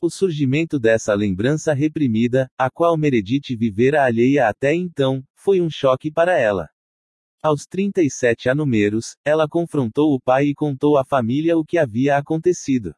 [0.00, 6.08] O surgimento dessa lembrança reprimida, a qual Meredith vivera alheia até então, foi um choque
[6.08, 6.68] para ela.
[7.42, 12.94] Aos 37 anos, ela confrontou o pai e contou à família o que havia acontecido.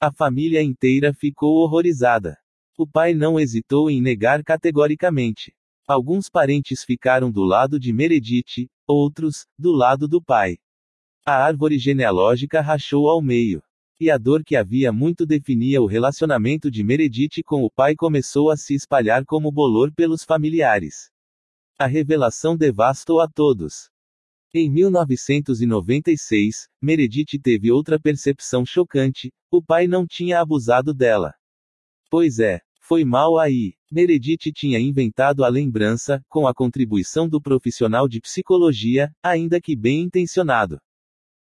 [0.00, 2.36] A família inteira ficou horrorizada.
[2.76, 5.54] O pai não hesitou em negar categoricamente.
[5.86, 10.58] Alguns parentes ficaram do lado de Meredith, outros, do lado do pai.
[11.24, 13.62] A árvore genealógica rachou ao meio.
[14.00, 18.50] E a dor que havia muito definia o relacionamento de Meredith com o pai começou
[18.50, 21.10] a se espalhar como bolor pelos familiares.
[21.78, 23.90] A revelação devastou a todos.
[24.54, 31.32] Em 1996, Meredith teve outra percepção chocante: o pai não tinha abusado dela.
[32.10, 33.74] Pois é, foi mal aí.
[33.90, 40.02] Meredith tinha inventado a lembrança, com a contribuição do profissional de psicologia, ainda que bem
[40.02, 40.78] intencionado.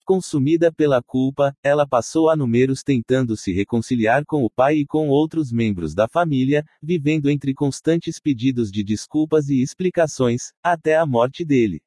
[0.06, 5.10] Consumida pela culpa, ela passou a números tentando se reconciliar com o pai e com
[5.10, 11.44] outros membros da família, vivendo entre constantes pedidos de desculpas e explicações, até a morte
[11.44, 11.82] dele.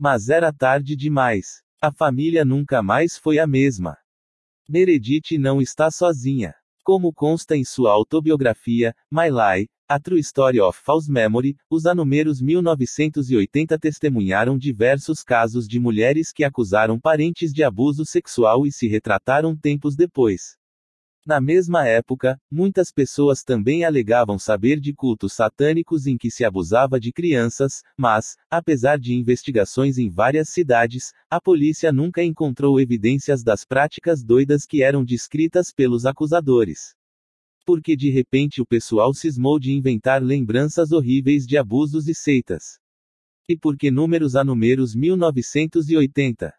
[0.00, 1.62] Mas era tarde demais.
[1.80, 3.96] A família nunca mais foi a mesma.
[4.68, 6.56] Meredith não está sozinha.
[6.84, 12.42] Como consta em sua autobiografia, My Lie, A True Story of False Memory, os anúmeros
[12.42, 19.56] 1980 testemunharam diversos casos de mulheres que acusaram parentes de abuso sexual e se retrataram
[19.56, 20.58] tempos depois.
[21.26, 27.00] Na mesma época, muitas pessoas também alegavam saber de cultos satânicos em que se abusava
[27.00, 33.64] de crianças, mas, apesar de investigações em várias cidades, a polícia nunca encontrou evidências das
[33.64, 36.94] práticas doidas que eram descritas pelos acusadores.
[37.64, 42.78] Porque de repente o pessoal cismou de inventar lembranças horríveis de abusos e seitas.
[43.48, 46.52] E porque números a números 1980.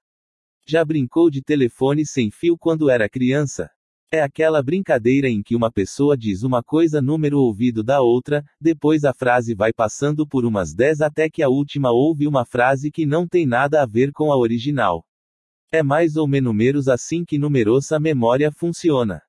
[0.67, 3.69] Já brincou de telefone sem fio quando era criança?
[4.11, 9.03] É aquela brincadeira em que uma pessoa diz uma coisa número ouvido da outra, depois
[9.03, 13.05] a frase vai passando por umas 10 até que a última ouve uma frase que
[13.05, 15.03] não tem nada a ver com a original.
[15.71, 19.21] É mais ou menos assim que numerosa memória funciona.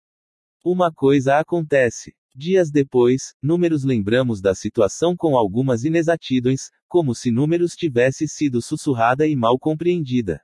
[0.65, 2.15] Uma coisa acontece.
[2.35, 9.27] Dias depois, números lembramos da situação com algumas inexatidões, como se números tivesse sido sussurrada
[9.27, 10.43] e mal compreendida.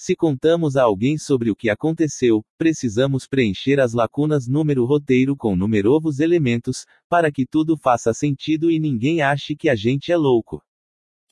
[0.00, 5.56] Se contamos a alguém sobre o que aconteceu, precisamos preencher as lacunas número roteiro com
[5.56, 10.62] numerovos elementos, para que tudo faça sentido e ninguém ache que a gente é louco.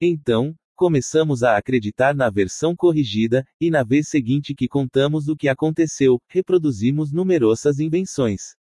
[0.02, 5.48] Então, começamos a acreditar na versão corrigida, e na vez seguinte que contamos o que
[5.48, 8.56] aconteceu, reproduzimos numerosas invenções.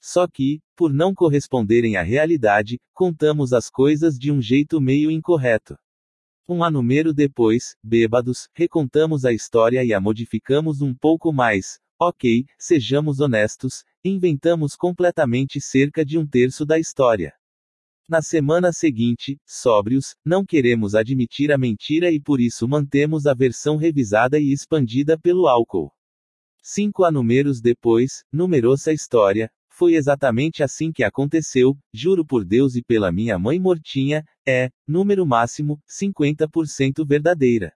[0.00, 5.76] Só que, por não corresponderem à realidade, contamos as coisas de um jeito meio incorreto.
[6.48, 11.78] Um anúmero depois, bêbados, recontamos a história e a modificamos um pouco mais.
[12.00, 17.32] Ok, sejamos honestos, inventamos completamente cerca de um terço da história.
[18.08, 23.76] Na semana seguinte, sóbrios, não queremos admitir a mentira e por isso mantemos a versão
[23.76, 25.92] revisada e expandida pelo álcool.
[26.60, 33.10] Cinco anúmeros depois, numerosa história, foi exatamente assim que aconteceu, juro por Deus e pela
[33.10, 37.72] minha mãe mortinha, é, número máximo, 50% verdadeira.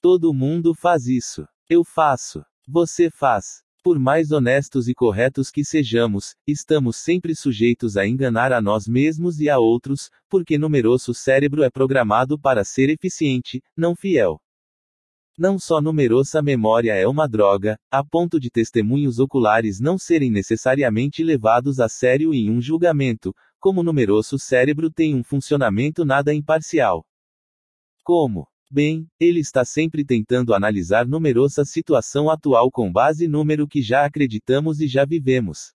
[0.00, 1.46] Todo mundo faz isso.
[1.68, 2.44] Eu faço.
[2.66, 3.62] Você faz.
[3.82, 9.38] Por mais honestos e corretos que sejamos, estamos sempre sujeitos a enganar a nós mesmos
[9.38, 14.40] e a outros, porque numeroso cérebro é programado para ser eficiente, não fiel.
[15.38, 21.22] Não só numerosa memória é uma droga, a ponto de testemunhos oculares não serem necessariamente
[21.22, 27.04] levados a sério em um julgamento, como numeroso cérebro tem um funcionamento nada imparcial.
[28.02, 28.48] Como?
[28.70, 34.80] Bem, ele está sempre tentando analisar numerosa situação atual com base número que já acreditamos
[34.80, 35.74] e já vivemos.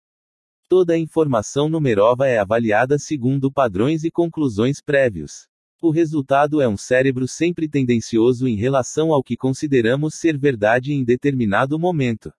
[0.67, 5.50] Toda informação numerova é avaliada segundo padrões e conclusões prévios.
[5.83, 11.03] O resultado é um cérebro sempre tendencioso em relação ao que consideramos ser verdade em
[11.03, 12.31] determinado momento.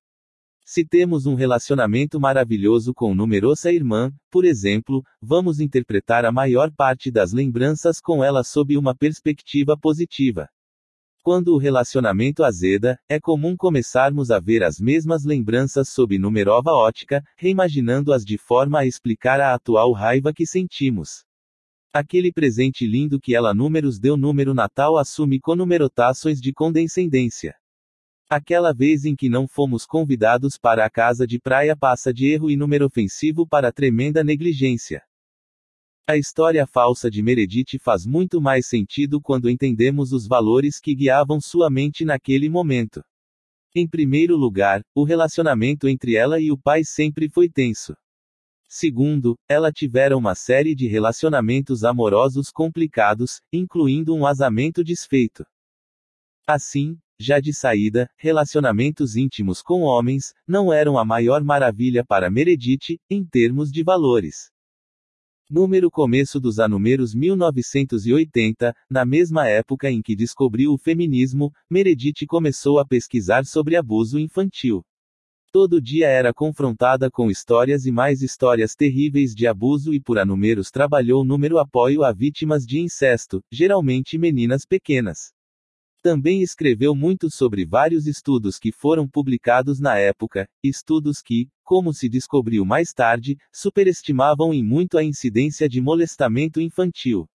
[0.65, 7.11] Se temos um relacionamento maravilhoso com numerosa irmã, por exemplo, vamos interpretar a maior parte
[7.11, 10.49] das lembranças com ela sob uma perspectiva positiva.
[11.21, 17.21] Quando o relacionamento azeda, é comum começarmos a ver as mesmas lembranças sob numerova ótica,
[17.37, 21.25] reimaginando-as de forma a explicar a atual raiva que sentimos.
[21.95, 27.55] Aquele presente lindo que ela números deu número natal assume conumerotações de condescendência.
[28.31, 32.51] Aquela vez em que não fomos convidados para a casa de praia passa de erro
[32.51, 35.03] e número ofensivo para tremenda negligência.
[36.07, 41.43] A história falsa de Meredith faz muito mais sentido quando entendemos os valores que guiavam
[41.43, 43.05] sua mente naquele momento.
[43.75, 47.95] Em primeiro lugar, o relacionamento entre ela e o pai sempre foi tenso.
[48.75, 55.45] Segundo, ela tivera uma série de relacionamentos amorosos complicados, incluindo um casamento desfeito.
[56.47, 62.99] Assim, já de saída, relacionamentos íntimos com homens não eram a maior maravilha para Meredith,
[63.11, 64.51] em termos de valores.
[65.51, 72.79] Número começo dos anumeros 1980, na mesma época em que descobriu o feminismo, Meredith começou
[72.79, 74.83] a pesquisar sobre abuso infantil.
[75.53, 80.71] Todo dia era confrontada com histórias e mais histórias terríveis de abuso e por anúmeros
[80.71, 85.31] trabalhou número apoio a vítimas de incesto, geralmente meninas pequenas.
[86.03, 92.09] Também escreveu muito sobre vários estudos que foram publicados na época, estudos que, como se
[92.09, 97.29] descobriu mais tarde, superestimavam em muito a incidência de molestamento infantil.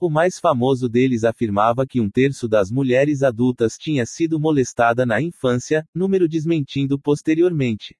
[0.00, 5.20] O mais famoso deles afirmava que um terço das mulheres adultas tinha sido molestada na
[5.20, 7.96] infância, número desmentindo posteriormente.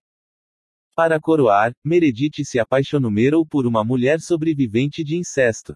[0.95, 5.75] Para coroar, Meredith se apaixonou por uma mulher sobrevivente de incesto.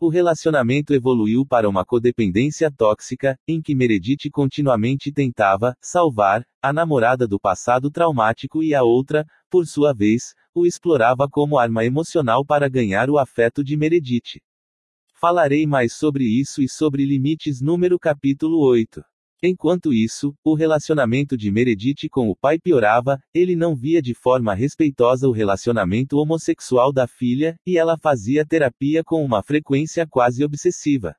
[0.00, 7.28] O relacionamento evoluiu para uma codependência tóxica, em que Meredith continuamente tentava salvar a namorada
[7.28, 12.70] do passado traumático e a outra, por sua vez, o explorava como arma emocional para
[12.70, 14.40] ganhar o afeto de Meredith.
[15.24, 19.04] Falarei mais sobre isso e sobre limites número capítulo 8.
[19.40, 24.52] Enquanto isso, o relacionamento de Meredith com o pai piorava, ele não via de forma
[24.52, 31.14] respeitosa o relacionamento homossexual da filha, e ela fazia terapia com uma frequência quase obsessiva.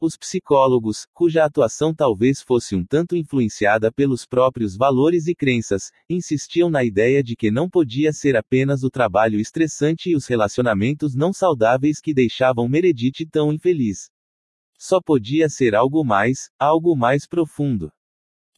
[0.00, 6.68] Os psicólogos, cuja atuação talvez fosse um tanto influenciada pelos próprios valores e crenças, insistiam
[6.68, 11.32] na ideia de que não podia ser apenas o trabalho estressante e os relacionamentos não
[11.32, 14.10] saudáveis que deixavam Meredith tão infeliz.
[14.76, 17.92] Só podia ser algo mais, algo mais profundo.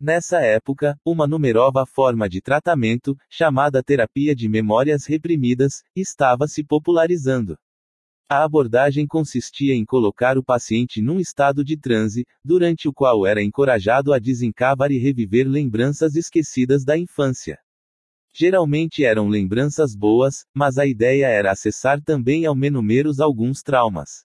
[0.01, 7.59] Nessa época, uma numerova forma de tratamento, chamada terapia de memórias reprimidas, estava se popularizando.
[8.29, 13.41] A abordagem consistia em colocar o paciente num estado de transe, durante o qual era
[13.41, 17.57] encorajado a desencavar e reviver lembranças esquecidas da infância.
[18.35, 24.25] Geralmente eram lembranças boas, mas a ideia era acessar também ao menos alguns traumas.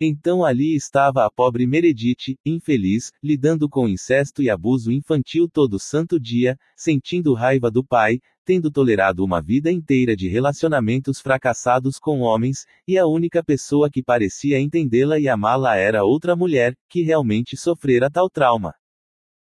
[0.00, 6.20] Então ali estava a pobre Meredith, infeliz, lidando com incesto e abuso infantil todo santo
[6.20, 12.66] dia, sentindo raiva do pai, tendo tolerado uma vida inteira de relacionamentos fracassados com homens,
[12.86, 18.10] e a única pessoa que parecia entendê-la e amá-la era outra mulher, que realmente sofrera
[18.10, 18.74] tal trauma.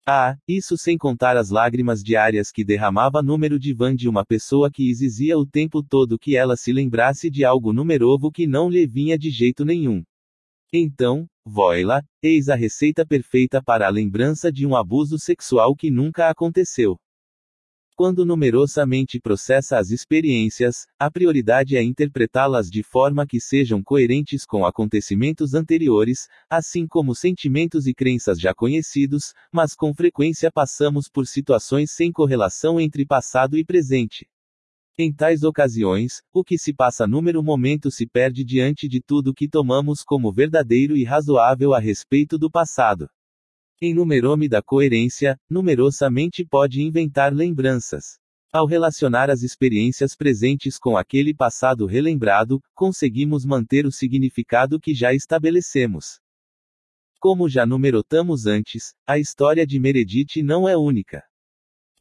[0.07, 4.69] Ah, isso sem contar as lágrimas diárias que derramava número de van de uma pessoa
[4.71, 8.87] que exigia o tempo todo que ela se lembrasse de algo numerovo que não lhe
[8.87, 10.03] vinha de jeito nenhum.
[10.73, 16.29] Então, Voila, eis a receita perfeita para a lembrança de um abuso sexual que nunca
[16.29, 16.97] aconteceu.
[17.99, 24.65] Quando numerosamente processa as experiências, a prioridade é interpretá-las de forma que sejam coerentes com
[24.65, 31.91] acontecimentos anteriores, assim como sentimentos e crenças já conhecidos, mas com frequência passamos por situações
[31.91, 34.25] sem correlação entre passado e presente.
[34.97, 39.49] Em tais ocasiões, o que se passa número momento se perde diante de tudo que
[39.49, 43.09] tomamos como verdadeiro e razoável a respeito do passado.
[43.81, 48.19] Em numerome da coerência, numerosamente pode inventar lembranças.
[48.51, 55.13] Ao relacionar as experiências presentes com aquele passado relembrado, conseguimos manter o significado que já
[55.13, 56.19] estabelecemos.
[57.21, 61.23] Como já numerotamos antes, a história de Meredith não é única.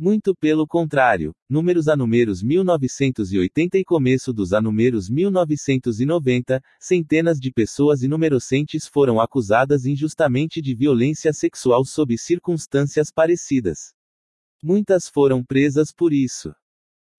[0.01, 7.51] Muito pelo contrário, números a números 1980 e começo dos a números 1990, centenas de
[7.51, 13.93] pessoas inumerocentes foram acusadas injustamente de violência sexual sob circunstâncias parecidas.
[14.63, 16.55] Muitas foram presas por isso.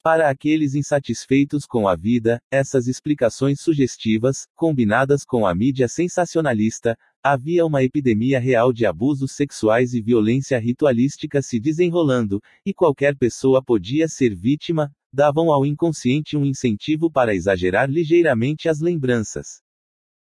[0.02, 7.66] Para aqueles insatisfeitos com a vida, essas explicações sugestivas, combinadas com a mídia sensacionalista, havia
[7.66, 14.08] uma epidemia real de abusos sexuais e violência ritualística se desenrolando, e qualquer pessoa podia
[14.08, 19.62] ser vítima, davam ao inconsciente um incentivo para exagerar ligeiramente as lembranças.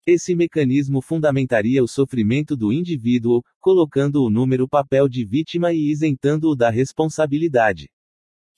[0.08, 6.56] Esse mecanismo fundamentaria o sofrimento do indivíduo, colocando o número papel de vítima e isentando-o
[6.56, 7.90] da responsabilidade.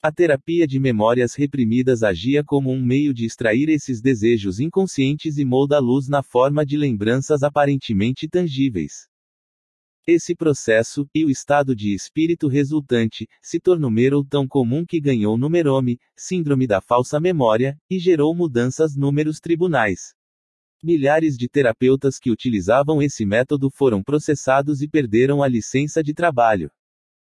[0.00, 5.44] A terapia de memórias reprimidas agia como um meio de extrair esses desejos inconscientes e
[5.44, 9.08] molda a luz na forma de lembranças aparentemente tangíveis.
[10.06, 15.98] Esse processo, e o estado de espírito resultante, se tornou tão comum que ganhou numerome,
[16.16, 20.14] síndrome da falsa memória, e gerou mudanças números tribunais.
[20.80, 26.70] Milhares de terapeutas que utilizavam esse método foram processados e perderam a licença de trabalho.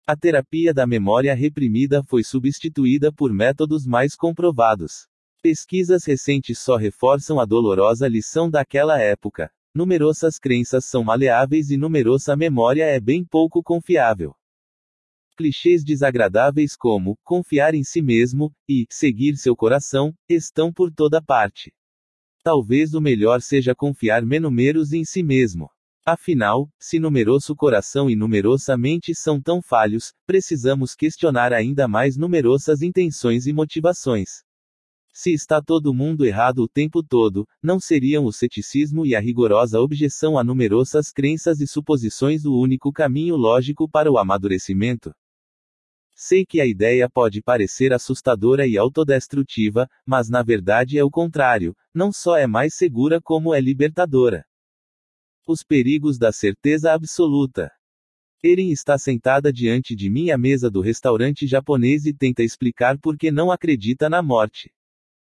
[0.06, 5.07] A terapia da memória reprimida foi substituída por métodos mais comprovados.
[5.41, 9.49] Pesquisas recentes só reforçam a dolorosa lição daquela época.
[9.73, 14.35] Numerosas crenças são maleáveis e numerosa memória é bem pouco confiável.
[15.38, 21.73] Clichês desagradáveis como confiar em si mesmo e seguir seu coração estão por toda parte.
[22.43, 25.69] Talvez o melhor seja confiar menos em si mesmo.
[26.06, 32.82] Afinal, se numeroso coração e numerosa mente são tão falhos, precisamos questionar ainda mais numerosas
[32.82, 34.43] intenções e motivações.
[35.14, 39.80] Se está todo mundo errado o tempo todo, não seriam o ceticismo e a rigorosa
[39.80, 45.14] objeção a numerosas crenças e suposições o único caminho lógico para o amadurecimento?
[46.14, 51.73] Sei que a ideia pode parecer assustadora e autodestrutiva, mas na verdade é o contrário,
[51.93, 54.45] não só é mais segura como é libertadora.
[55.46, 57.70] Os perigos da certeza absoluta.
[58.42, 63.18] Erin está sentada diante de mim à mesa do restaurante japonês e tenta explicar por
[63.18, 64.72] que não acredita na morte.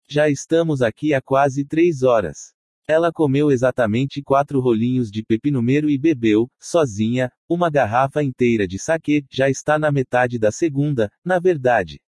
[0.09, 2.55] Já estamos aqui há quase três horas.
[2.87, 9.23] Ela comeu exatamente quatro rolinhos de pepinumero e bebeu, sozinha, uma garrafa inteira de saquê,
[9.29, 12.01] já está na metade da segunda, na verdade.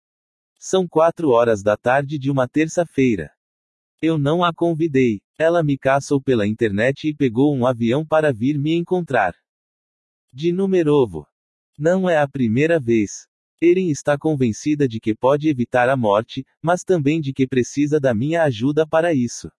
[0.56, 3.32] São quatro horas da tarde de uma terça-feira.
[4.00, 5.20] Eu não a convidei.
[5.36, 9.34] Ela me caçou pela internet e pegou um avião para vir me encontrar.
[10.32, 11.26] De Numerovo.
[11.76, 13.26] Não é a primeira vez.
[13.60, 18.14] Erin está convencida de que pode evitar a morte, mas também de que precisa da
[18.14, 19.50] minha ajuda para isso.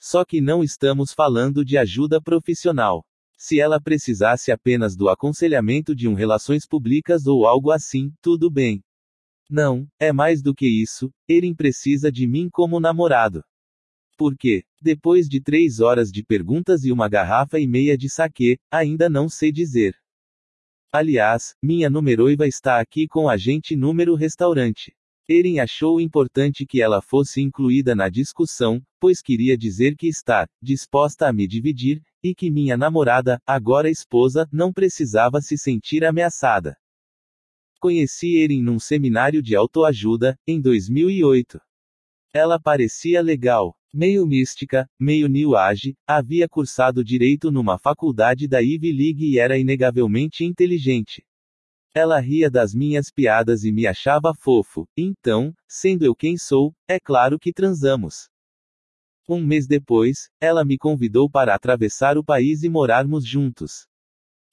[0.00, 3.04] Só que não estamos falando de ajuda profissional.
[3.36, 8.84] Se ela precisasse apenas do aconselhamento de um relações públicas ou algo assim, tudo bem.
[9.50, 13.42] Não, é mais do que isso, Erin precisa de mim como namorado.
[14.16, 19.08] Porque, depois de três horas de perguntas e uma garrafa e meia de saquê, ainda
[19.08, 19.96] não sei dizer.
[20.92, 24.94] Aliás, minha numeroiva está aqui com a gente número restaurante.
[25.28, 31.26] Erin achou importante que ela fosse incluída na discussão, pois queria dizer que está disposta
[31.26, 36.76] a me dividir, e que minha namorada, agora esposa, não precisava se sentir ameaçada.
[37.80, 41.58] Conheci Erin num seminário de autoajuda, em 2008.
[42.32, 43.74] Ela parecia legal.
[43.96, 49.56] Meio mística, meio new age, havia cursado direito numa faculdade da Ivy League e era
[49.56, 51.24] inegavelmente inteligente.
[51.94, 56.98] Ela ria das minhas piadas e me achava fofo, então, sendo eu quem sou, é
[56.98, 58.28] claro que transamos.
[59.28, 63.86] Um mês depois, ela me convidou para atravessar o país e morarmos juntos.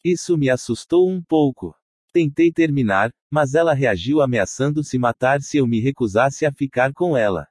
[0.06, 1.76] Isso me assustou um pouco.
[2.14, 7.18] Tentei terminar, mas ela reagiu ameaçando se matar se eu me recusasse a ficar com
[7.18, 7.48] ela.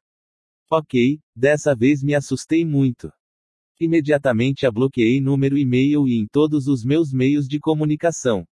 [0.73, 3.13] Ok, dessa vez me assustei muito.
[3.81, 8.47] Imediatamente a bloqueei número e-mail e em todos os meus meios de comunicação.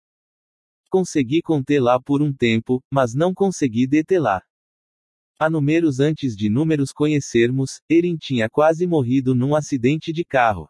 [0.89, 4.43] Consegui contê-la por um tempo, mas não consegui detê-la.
[5.41, 10.68] A números antes de números conhecermos, Erin tinha quase morrido num acidente de carro.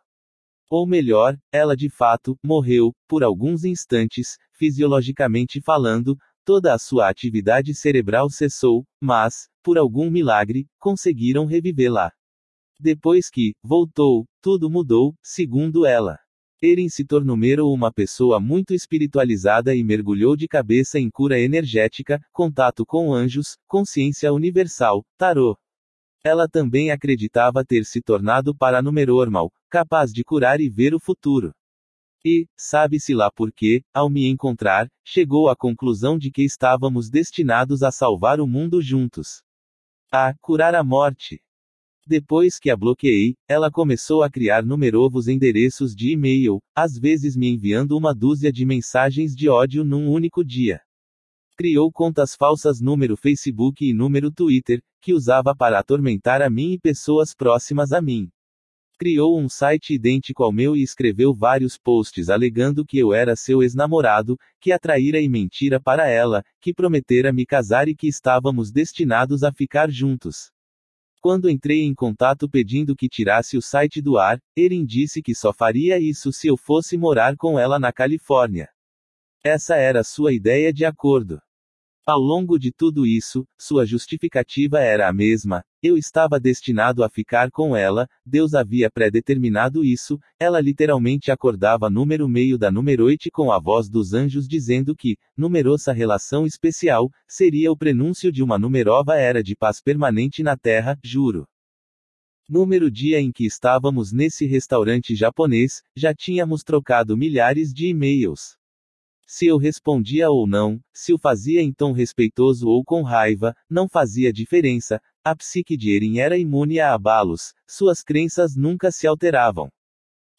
[0.70, 7.74] Ou melhor, ela de fato, morreu, por alguns instantes, fisiologicamente falando, toda a sua atividade
[7.74, 12.12] cerebral cessou, mas, por algum milagre, conseguiram revivê-la.
[12.78, 16.18] Depois que voltou, tudo mudou, segundo ela.
[16.62, 17.36] Erin se tornou
[17.72, 24.32] uma pessoa muito espiritualizada e mergulhou de cabeça em cura energética, contato com anjos, consciência
[24.32, 25.56] universal, tarô.
[26.22, 31.52] Ela também acreditava ter se tornado paranormal, capaz de curar e ver o futuro.
[32.24, 37.82] E, sabe-se lá por quê, ao me encontrar, chegou à conclusão de que estávamos destinados
[37.82, 39.43] a salvar o mundo juntos.
[40.16, 41.42] A curar a morte.
[42.06, 47.48] Depois que a bloqueei, ela começou a criar numerovos endereços de e-mail, às vezes me
[47.48, 50.80] enviando uma dúzia de mensagens de ódio num único dia.
[51.56, 56.78] Criou contas falsas número Facebook e número Twitter, que usava para atormentar a mim e
[56.78, 58.30] pessoas próximas a mim.
[58.96, 63.60] Criou um site idêntico ao meu e escreveu vários posts alegando que eu era seu
[63.60, 69.42] ex-namorado, que atraíra e mentira para ela, que prometera me casar e que estávamos destinados
[69.42, 70.52] a ficar juntos.
[71.20, 75.52] Quando entrei em contato pedindo que tirasse o site do ar, Erin disse que só
[75.52, 78.68] faria isso se eu fosse morar com ela na Califórnia.
[79.42, 81.40] Essa era sua ideia de acordo.
[82.06, 87.50] Ao longo de tudo isso, sua justificativa era a mesma: eu estava destinado a ficar
[87.50, 93.58] com ela, Deus havia predeterminado isso, ela literalmente acordava número meio da numeroite com a
[93.58, 99.42] voz dos anjos dizendo que, numerosa relação especial, seria o prenúncio de uma numerova era
[99.42, 101.46] de paz permanente na Terra, juro.
[102.46, 108.58] Número dia em que estávamos nesse restaurante japonês, já tínhamos trocado milhares de e-mails.
[109.26, 113.88] Se eu respondia ou não, se o fazia em tom respeitoso ou com raiva, não
[113.88, 119.70] fazia diferença, a psique de Erin era imune a abalos, suas crenças nunca se alteravam.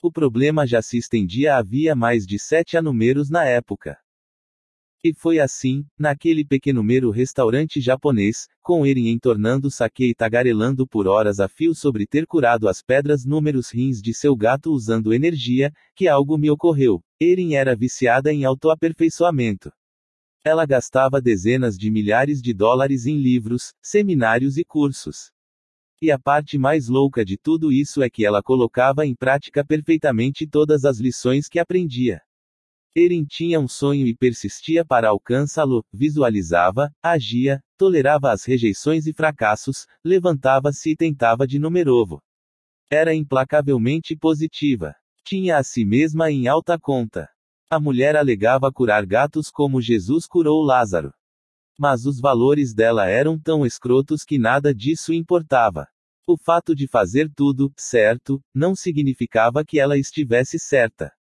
[0.02, 3.98] O problema já se estendia havia mais de sete anumeros na época.
[5.08, 11.40] E foi assim, naquele pequeno-mero restaurante japonês, com Erin entornando saque e tagarelando por horas
[11.40, 16.08] a fio sobre ter curado as pedras números rins de seu gato usando energia, que
[16.08, 17.04] algo me ocorreu.
[17.22, 19.72] Erin era viciada em autoaperfeiçoamento.
[20.44, 25.30] Ela gastava dezenas de milhares de dólares em livros, seminários e cursos.
[26.02, 30.48] E a parte mais louca de tudo isso é que ela colocava em prática perfeitamente
[30.48, 32.24] todas as lições que aprendia.
[32.98, 39.86] Erin tinha um sonho e persistia para alcançá-lo, visualizava, agia, tolerava as rejeições e fracassos,
[40.02, 42.22] levantava-se e tentava de novo.
[42.90, 44.96] Era implacavelmente positiva.
[45.26, 47.28] Tinha a si mesma em alta conta.
[47.70, 51.12] A mulher alegava curar gatos como Jesus curou Lázaro.
[51.78, 55.86] Mas os valores dela eram tão escrotos que nada disso importava.
[56.26, 61.12] O fato de fazer tudo certo não significava que ela estivesse certa.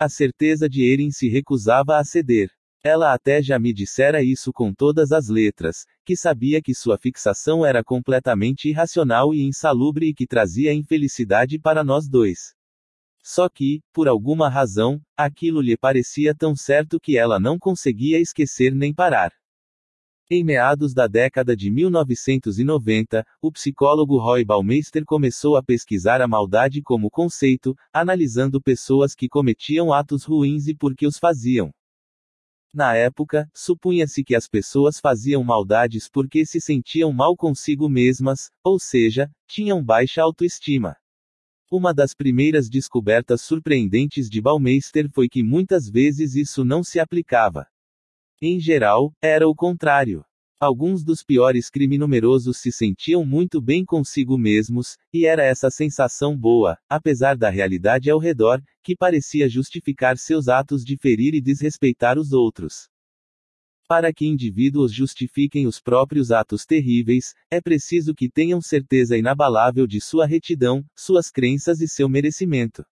[0.00, 2.50] A certeza de Erin se recusava a ceder.
[2.84, 7.66] Ela até já me dissera isso com todas as letras, que sabia que sua fixação
[7.66, 12.54] era completamente irracional e insalubre e que trazia infelicidade para nós dois.
[13.24, 18.72] Só que, por alguma razão, aquilo lhe parecia tão certo que ela não conseguia esquecer
[18.72, 19.32] nem parar.
[20.30, 26.82] Em meados da década de 1990, o psicólogo Roy Baumeister começou a pesquisar a maldade
[26.82, 31.72] como conceito, analisando pessoas que cometiam atos ruins e por que os faziam.
[32.74, 38.78] Na época, supunha-se que as pessoas faziam maldades porque se sentiam mal consigo mesmas, ou
[38.78, 40.94] seja, tinham baixa autoestima.
[41.72, 47.66] Uma das primeiras descobertas surpreendentes de Baumeister foi que muitas vezes isso não se aplicava.
[48.40, 50.24] Em geral, era o contrário.
[50.60, 56.78] Alguns dos piores criminosos se sentiam muito bem consigo mesmos, e era essa sensação boa,
[56.88, 62.32] apesar da realidade ao redor, que parecia justificar seus atos de ferir e desrespeitar os
[62.32, 62.88] outros.
[63.88, 70.00] Para que indivíduos justifiquem os próprios atos terríveis, é preciso que tenham certeza inabalável de
[70.00, 72.84] sua retidão, suas crenças e seu merecimento.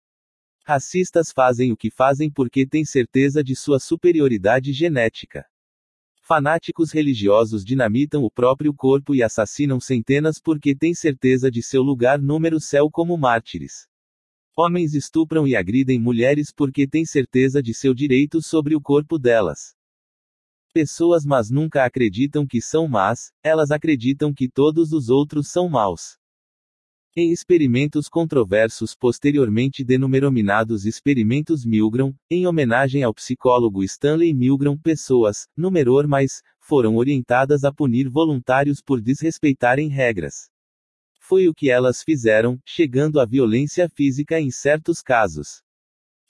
[0.69, 5.47] Racistas fazem o que fazem porque têm certeza de sua superioridade genética.
[6.21, 12.21] Fanáticos religiosos dinamitam o próprio corpo e assassinam centenas porque têm certeza de seu lugar
[12.21, 13.87] número céu como mártires.
[14.57, 19.77] Homens estupram e agridem mulheres porque têm certeza de seu direito sobre o corpo delas.
[20.75, 26.19] Pessoas mas nunca acreditam que são más, elas acreditam que todos os outros são maus.
[27.19, 36.07] Em experimentos controversos posteriormente denominados experimentos Milgram, em homenagem ao psicólogo Stanley Milgram, pessoas, numeror
[36.07, 40.51] mais, foram orientadas a punir voluntários por desrespeitarem regras.
[41.19, 45.63] Foi o que elas fizeram, chegando à violência física em certos casos.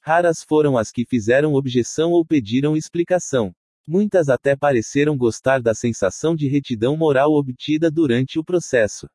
[0.05, 3.53] Raras foram as que fizeram objeção ou pediram explicação.
[3.85, 9.09] Muitas até pareceram gostar da sensação de retidão moral obtida durante o processo.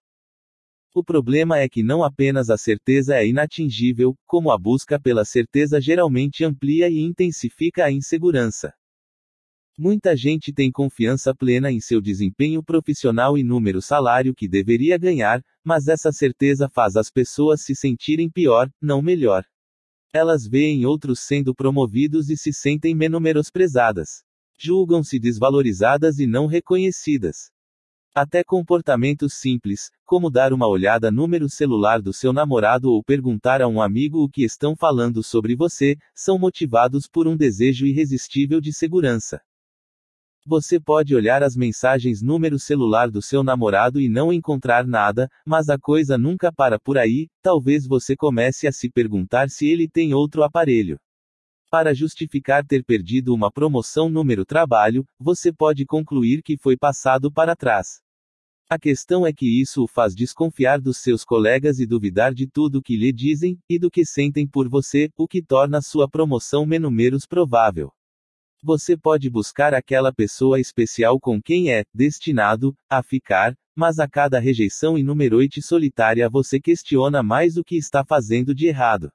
[0.93, 5.79] O problema é que não apenas a certeza é inatingível, como a busca pela certeza
[5.79, 8.73] geralmente amplia e intensifica a insegurança.
[9.77, 15.41] Muita gente tem confiança plena em seu desempenho profissional e número salário que deveria ganhar,
[15.63, 19.45] mas essa certeza faz as pessoas se sentirem pior, não melhor.
[20.13, 24.23] Elas veem outros sendo promovidos e se sentem menosprezadas
[24.61, 27.49] julgam-se desvalorizadas e não reconhecidas.
[28.13, 33.61] Até comportamentos simples, como dar uma olhada no número celular do seu namorado ou perguntar
[33.61, 38.59] a um amigo o que estão falando sobre você, são motivados por um desejo irresistível
[38.59, 39.39] de segurança.
[40.45, 45.69] Você pode olhar as mensagens número celular do seu namorado e não encontrar nada, mas
[45.69, 50.13] a coisa nunca para por aí, talvez você comece a se perguntar se ele tem
[50.13, 50.99] outro aparelho.
[51.71, 57.55] Para justificar ter perdido uma promoção número trabalho, você pode concluir que foi passado para
[57.55, 58.01] trás.
[58.69, 62.81] A questão é que isso o faz desconfiar dos seus colegas e duvidar de tudo
[62.81, 67.25] que lhe dizem, e do que sentem por você, o que torna sua promoção menos
[67.25, 67.89] provável.
[68.61, 74.39] Você pode buscar aquela pessoa especial com quem é destinado a ficar, mas a cada
[74.39, 79.09] rejeição e numeroite solitária você questiona mais o que está fazendo de errado.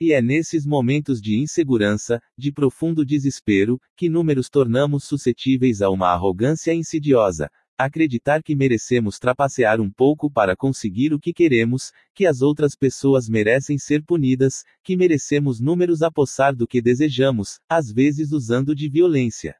[0.00, 6.06] E é nesses momentos de insegurança, de profundo desespero, que números tornamos suscetíveis a uma
[6.10, 7.50] arrogância insidiosa.
[7.76, 13.28] Acreditar que merecemos trapacear um pouco para conseguir o que queremos, que as outras pessoas
[13.28, 18.88] merecem ser punidas, que merecemos números a possar do que desejamos, às vezes usando de
[18.88, 19.56] violência.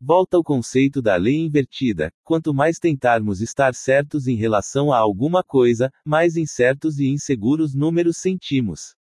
[0.00, 5.44] Volta ao conceito da lei invertida: quanto mais tentarmos estar certos em relação a alguma
[5.44, 8.97] coisa, mais incertos e inseguros números sentimos.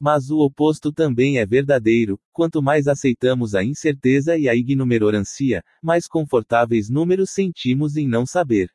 [0.00, 6.06] Mas o oposto também é verdadeiro, quanto mais aceitamos a incerteza e a ignorância, mais
[6.06, 8.70] confortáveis números sentimos em não saber.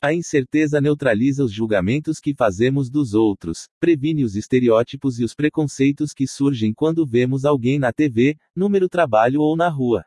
[0.00, 6.12] A incerteza neutraliza os julgamentos que fazemos dos outros, previne os estereótipos e os preconceitos
[6.12, 10.04] que surgem quando vemos alguém na TV, número trabalho ou na rua.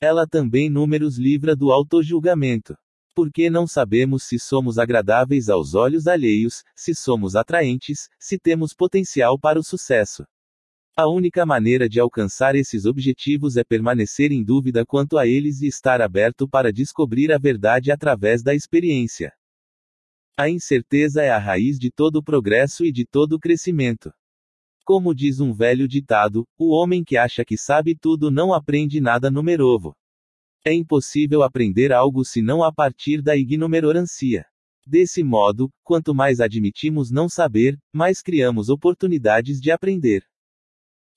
[0.00, 2.74] Ela também números livra do autojulgamento.
[3.14, 9.38] Porque não sabemos se somos agradáveis aos olhos alheios, se somos atraentes, se temos potencial
[9.38, 10.24] para o sucesso.
[10.96, 15.66] A única maneira de alcançar esses objetivos é permanecer em dúvida quanto a eles e
[15.66, 19.32] estar aberto para descobrir a verdade através da experiência.
[20.36, 24.12] A incerteza é a raiz de todo progresso e de todo crescimento.
[24.84, 29.30] Como diz um velho ditado, o homem que acha que sabe tudo não aprende nada
[29.30, 29.94] numerovo.
[30.62, 34.44] É impossível aprender algo senão a partir da ignorância.
[34.86, 40.22] Desse modo, quanto mais admitimos não saber, mais criamos oportunidades de aprender.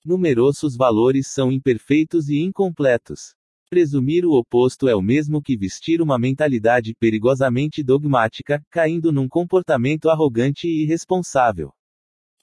[0.02, 3.34] Numerosos valores são imperfeitos e incompletos.
[3.68, 10.08] Presumir o oposto é o mesmo que vestir uma mentalidade perigosamente dogmática, caindo num comportamento
[10.08, 11.70] arrogante e irresponsável.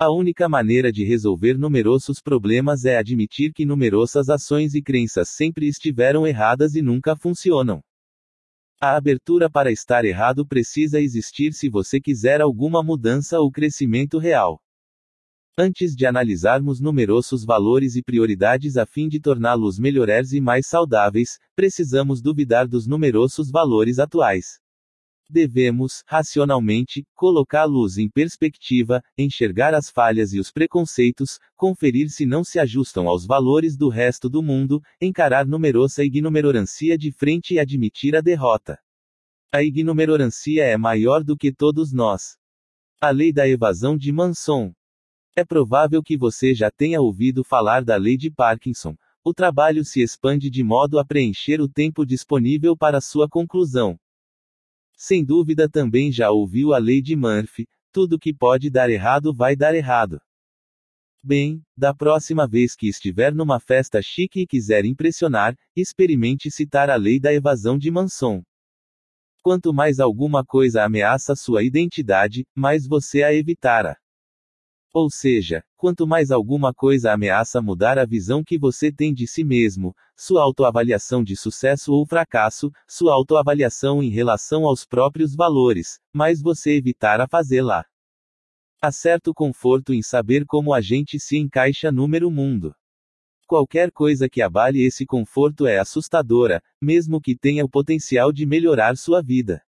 [0.04, 5.68] A única maneira de resolver numerosos problemas é admitir que numerosas ações e crenças sempre
[5.68, 7.84] estiveram erradas e nunca funcionam.
[8.82, 14.60] A abertura para estar errado precisa existir se você quiser alguma mudança ou crescimento real.
[15.56, 21.38] Antes de analisarmos numerosos valores e prioridades a fim de torná-los melhores e mais saudáveis,
[21.56, 24.61] precisamos duvidar dos numerosos valores atuais.
[25.32, 32.60] Devemos, racionalmente, colocá-los em perspectiva, enxergar as falhas e os preconceitos, conferir se não se
[32.60, 38.20] ajustam aos valores do resto do mundo, encarar numerosa ignorância de frente e admitir a
[38.20, 38.78] derrota.
[39.54, 42.36] A ignorância é maior do que todos nós.
[43.00, 44.74] A lei da evasão de Manson.
[45.34, 50.02] É provável que você já tenha ouvido falar da lei de Parkinson, o trabalho se
[50.02, 53.98] expande de modo a preencher o tempo disponível para sua conclusão.
[55.04, 59.56] Sem dúvida também já ouviu a lei de Murphy: tudo que pode dar errado vai
[59.56, 60.22] dar errado.
[61.24, 66.96] Bem, da próxima vez que estiver numa festa chique e quiser impressionar, experimente citar a
[66.96, 68.44] lei da evasão de Manson.
[69.42, 73.98] Quanto mais alguma coisa ameaça sua identidade, mais você a evitará.
[74.94, 79.42] Ou seja, quanto mais alguma coisa ameaça mudar a visão que você tem de si
[79.42, 86.42] mesmo, sua autoavaliação de sucesso ou fracasso, sua autoavaliação em relação aos próprios valores, mais
[86.42, 87.86] você evitará fazê-la.
[88.82, 92.76] Há certo conforto em saber como a gente se encaixa no número mundo.
[93.48, 98.98] Qualquer coisa que abale esse conforto é assustadora, mesmo que tenha o potencial de melhorar
[98.98, 99.64] sua vida.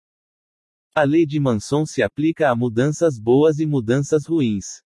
[0.96, 4.82] A lei de Manson se aplica a mudanças boas e mudanças ruins.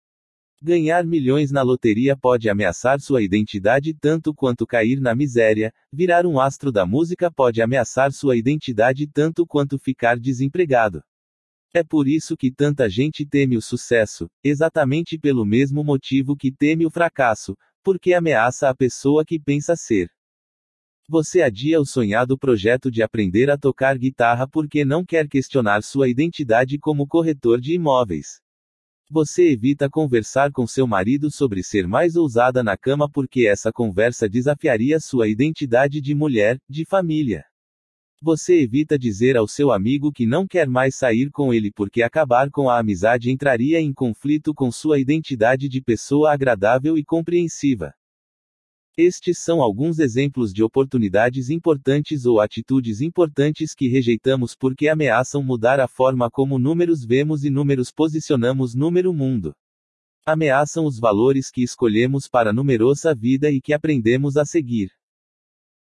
[0.64, 6.40] Ganhar milhões na loteria pode ameaçar sua identidade tanto quanto cair na miséria, virar um
[6.40, 11.02] astro da música pode ameaçar sua identidade tanto quanto ficar desempregado.
[11.74, 16.86] É por isso que tanta gente teme o sucesso, exatamente pelo mesmo motivo que teme
[16.86, 20.12] o fracasso, porque ameaça a pessoa que pensa ser.
[21.10, 26.08] Você adia o sonhado projeto de aprender a tocar guitarra porque não quer questionar sua
[26.08, 28.40] identidade como corretor de imóveis.
[29.14, 34.30] Você evita conversar com seu marido sobre ser mais ousada na cama porque essa conversa
[34.30, 37.44] desafiaria sua identidade de mulher, de família.
[38.22, 42.50] Você evita dizer ao seu amigo que não quer mais sair com ele porque acabar
[42.50, 47.94] com a amizade entraria em conflito com sua identidade de pessoa agradável e compreensiva.
[48.98, 55.80] Estes são alguns exemplos de oportunidades importantes ou atitudes importantes que rejeitamos porque ameaçam mudar
[55.80, 59.56] a forma como números vemos e números posicionamos número mundo.
[60.26, 64.92] Ameaçam os valores que escolhemos para numerosa vida e que aprendemos a seguir.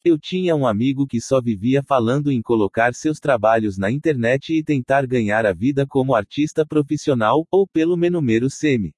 [0.03, 4.61] Eu tinha um amigo que só vivia falando em colocar seus trabalhos na internet e
[4.61, 8.94] tentar ganhar a vida como artista profissional, ou pelo menos semi.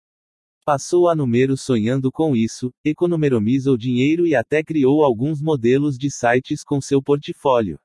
[0.72, 6.64] Passou a número sonhando com isso, economizou dinheiro e até criou alguns modelos de sites
[6.64, 7.80] com seu portfólio.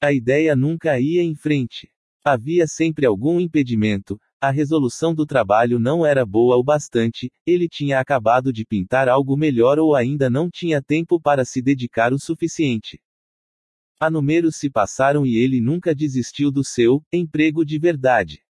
[0.00, 1.90] A ideia nunca ia em frente.
[2.24, 7.98] Havia sempre algum impedimento, a resolução do trabalho não era boa o bastante, ele tinha
[7.98, 13.02] acabado de pintar algo melhor ou ainda não tinha tempo para se dedicar o suficiente.
[13.98, 18.44] A números se passaram e ele nunca desistiu do seu emprego de verdade.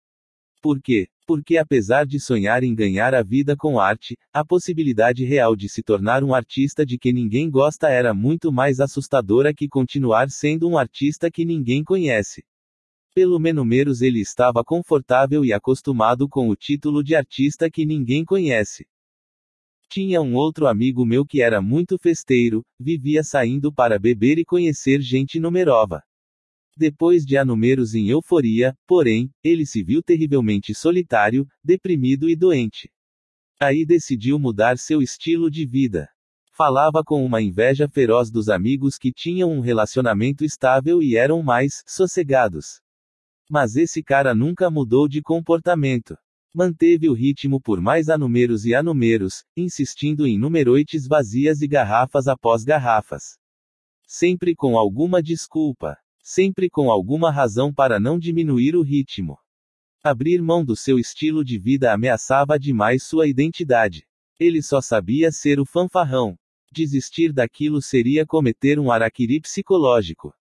[0.61, 1.09] Por quê?
[1.27, 5.83] Porque apesar de sonhar em ganhar a vida com arte, a possibilidade real de se
[5.83, 10.77] tornar um artista de que ninguém gosta era muito mais assustadora que continuar sendo um
[10.77, 12.45] artista que ninguém conhece.
[13.15, 18.87] Pelo menos ele estava confortável e acostumado com o título de artista que ninguém conhece.
[19.89, 25.01] Tinha um outro amigo meu que era muito festeiro, vivia saindo para beber e conhecer
[25.01, 26.03] gente numerova.
[26.81, 32.91] Depois de anumeros em euforia, porém, ele se viu terrivelmente solitário, deprimido e doente.
[33.61, 36.09] Aí decidiu mudar seu estilo de vida.
[36.51, 41.83] Falava com uma inveja feroz dos amigos que tinham um relacionamento estável e eram mais
[41.87, 42.81] sossegados.
[43.47, 46.17] Mas esse cara nunca mudou de comportamento.
[46.55, 52.65] Manteve o ritmo por mais anumeros e anumeros, insistindo em numeroites vazias e garrafas após
[52.65, 53.37] garrafas.
[54.07, 55.99] Sempre com alguma desculpa.
[56.33, 59.37] Sempre com alguma razão para não diminuir o ritmo.
[60.01, 64.07] Abrir mão do seu estilo de vida ameaçava demais sua identidade.
[64.39, 66.39] Ele só sabia ser o fanfarrão.
[66.71, 70.33] Desistir daquilo seria cometer um araquiri psicológico.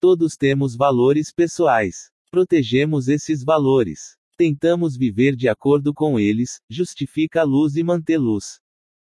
[0.00, 2.10] Todos temos valores pessoais.
[2.28, 4.16] Protegemos esses valores.
[4.36, 8.58] Tentamos viver de acordo com eles, justifica a luz e manter luz.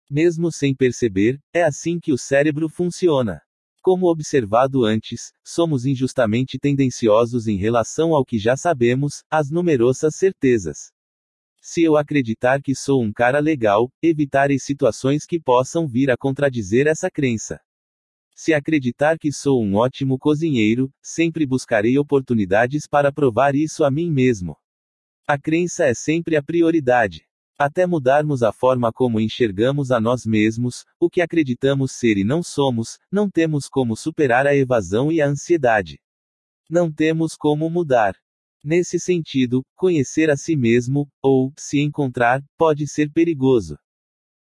[0.09, 3.41] Mesmo sem perceber, é assim que o cérebro funciona.
[3.82, 10.92] Como observado antes, somos injustamente tendenciosos em relação ao que já sabemos, as numerosas certezas.
[11.60, 16.85] Se eu acreditar que sou um cara legal, evitarei situações que possam vir a contradizer
[16.85, 17.60] essa crença.
[18.35, 24.11] Se acreditar que sou um ótimo cozinheiro, sempre buscarei oportunidades para provar isso a mim
[24.11, 24.56] mesmo.
[25.27, 27.27] A crença é sempre a prioridade.
[27.64, 32.41] Até mudarmos a forma como enxergamos a nós mesmos, o que acreditamos ser e não
[32.41, 36.01] somos, não temos como superar a evasão e a ansiedade.
[36.67, 38.15] Não temos como mudar.
[38.64, 43.77] Nesse sentido, conhecer a si mesmo, ou se encontrar, pode ser perigoso.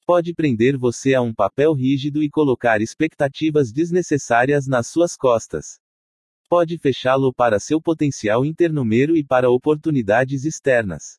[0.06, 5.80] Pode prender você a um papel rígido e colocar expectativas desnecessárias nas suas costas.
[6.48, 11.18] Pode fechá-lo para seu potencial internumero e para oportunidades externas.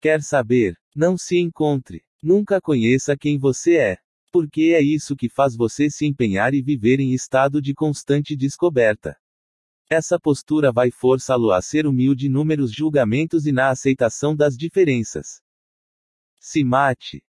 [0.00, 0.76] Quer saber?
[0.94, 2.04] Não se encontre.
[2.22, 3.98] Nunca conheça quem você é.
[4.30, 9.16] Porque é isso que faz você se empenhar e viver em estado de constante descoberta.
[9.90, 15.40] Essa postura vai forçá-lo a ser humilde números julgamentos e na aceitação das diferenças.
[16.40, 17.22] Se mate.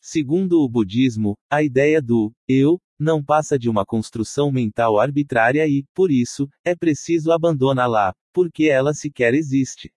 [0.00, 5.84] Segundo o budismo, a ideia do eu não passa de uma construção mental arbitrária e,
[5.94, 9.92] por isso, é preciso abandoná-la, porque ela sequer existe.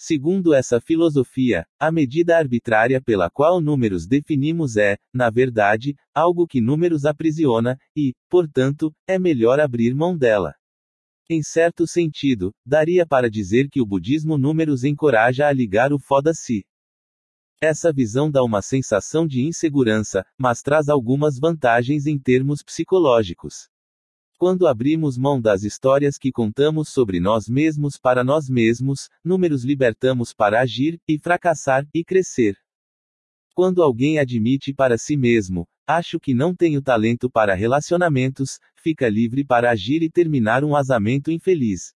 [0.00, 6.60] Segundo essa filosofia, a medida arbitrária pela qual números definimos é, na verdade, algo que
[6.60, 10.54] números aprisiona, e, portanto, é melhor abrir mão dela.
[11.28, 16.64] Em certo sentido, daria para dizer que o budismo números encoraja a ligar o foda-se.
[17.60, 23.68] Essa visão dá uma sensação de insegurança, mas traz algumas vantagens em termos psicológicos.
[24.38, 30.32] Quando abrimos mão das histórias que contamos sobre nós mesmos para nós mesmos, números libertamos
[30.32, 32.56] para agir, e fracassar, e crescer.
[33.52, 39.44] Quando alguém admite para si mesmo, acho que não tenho talento para relacionamentos, fica livre
[39.44, 41.92] para agir e terminar um casamento infeliz.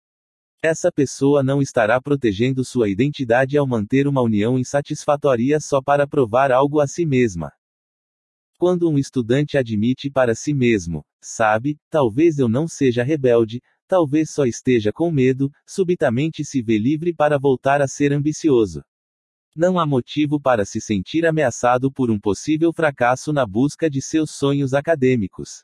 [0.64, 6.54] Essa pessoa não estará protegendo sua identidade ao manter uma união insatisfatória só para provar
[6.54, 7.52] algo a si mesma.
[8.60, 14.44] Quando um estudante admite para si mesmo, sabe, talvez eu não seja rebelde, talvez só
[14.44, 18.84] esteja com medo, subitamente se vê livre para voltar a ser ambicioso.
[19.56, 24.32] Não há motivo para se sentir ameaçado por um possível fracasso na busca de seus
[24.32, 25.64] sonhos acadêmicos.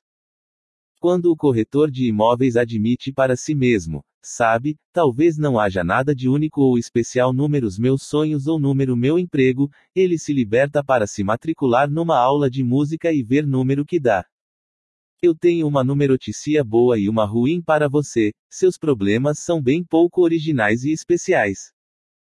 [0.97, 6.27] Quando o corretor de imóveis admite para si mesmo, sabe, talvez não haja nada de
[6.27, 11.23] único ou especial números meus sonhos ou número meu emprego, ele se liberta para se
[11.23, 14.25] matricular numa aula de música e ver número que dá.
[15.21, 20.21] Eu tenho uma numeroticia boa e uma ruim para você, seus problemas são bem pouco
[20.21, 21.71] originais e especiais.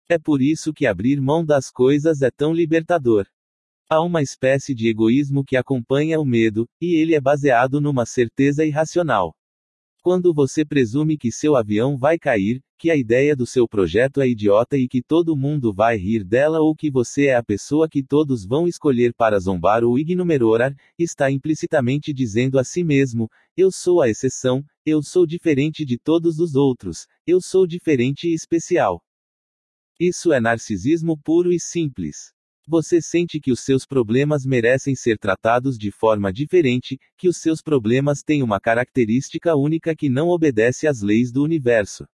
[0.10, 3.26] É por isso que abrir mão das coisas é tão libertador.
[3.90, 8.66] Há uma espécie de egoísmo que acompanha o medo, e ele é baseado numa certeza
[8.66, 9.36] irracional.
[10.04, 14.28] Quando você presume que seu avião vai cair, que a ideia do seu projeto é
[14.28, 18.04] idiota e que todo mundo vai rir dela ou que você é a pessoa que
[18.04, 24.02] todos vão escolher para zombar ou ignorar, está implicitamente dizendo a si mesmo: eu sou
[24.02, 29.02] a exceção, eu sou diferente de todos os outros, eu sou diferente e especial.
[29.98, 32.34] Isso é narcisismo puro e simples.
[32.66, 37.62] Você sente que os seus problemas merecem ser tratados de forma diferente, que os seus
[37.62, 42.06] problemas têm uma característica única que não obedece às leis do universo.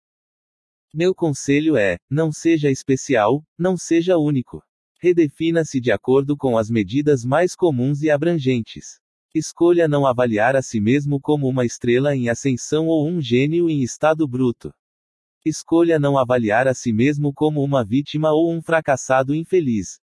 [0.91, 4.63] Meu conselho é: não seja especial, não seja único.
[4.99, 8.99] Redefina-se de acordo com as medidas mais comuns e abrangentes.
[9.35, 13.83] Escolha não avaliar a si mesmo como uma estrela em ascensão ou um gênio em
[13.83, 14.73] estado bruto.
[15.45, 19.99] Escolha não avaliar a si mesmo como uma vítima ou um fracassado infeliz.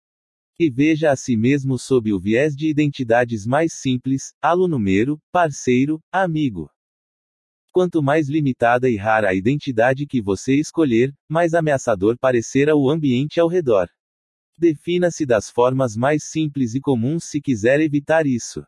[0.63, 6.71] E veja a si mesmo sob o viés de identidades mais simples, aluno-número, parceiro, amigo.
[7.73, 13.41] Quanto mais limitada e rara a identidade que você escolher, mais ameaçador parecerá o ambiente
[13.41, 13.89] ao redor.
[14.59, 18.63] Defina-se das formas mais simples e comuns se quiser evitar isso.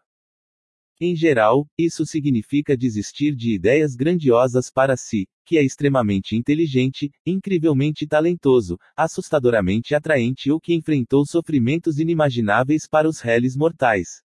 [1.05, 8.07] Em geral, isso significa desistir de ideias grandiosas para si, que é extremamente inteligente, incrivelmente
[8.07, 14.23] talentoso, assustadoramente atraente ou que enfrentou sofrimentos inimagináveis para os réis mortais.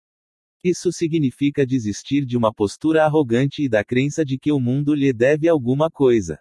[0.64, 5.12] Isso significa desistir de uma postura arrogante e da crença de que o mundo lhe
[5.12, 6.40] deve alguma coisa.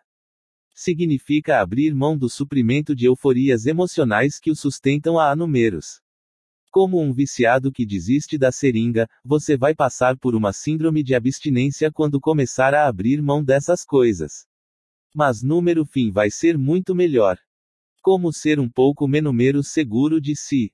[0.74, 6.03] Significa abrir mão do suprimento de euforias emocionais que o sustentam a números.
[6.74, 11.92] Como um viciado que desiste da seringa, você vai passar por uma síndrome de abstinência
[11.92, 14.48] quando começar a abrir mão dessas coisas.
[15.14, 17.38] Mas número fim vai ser muito melhor.
[18.02, 20.74] Como ser um pouco menos seguro de si.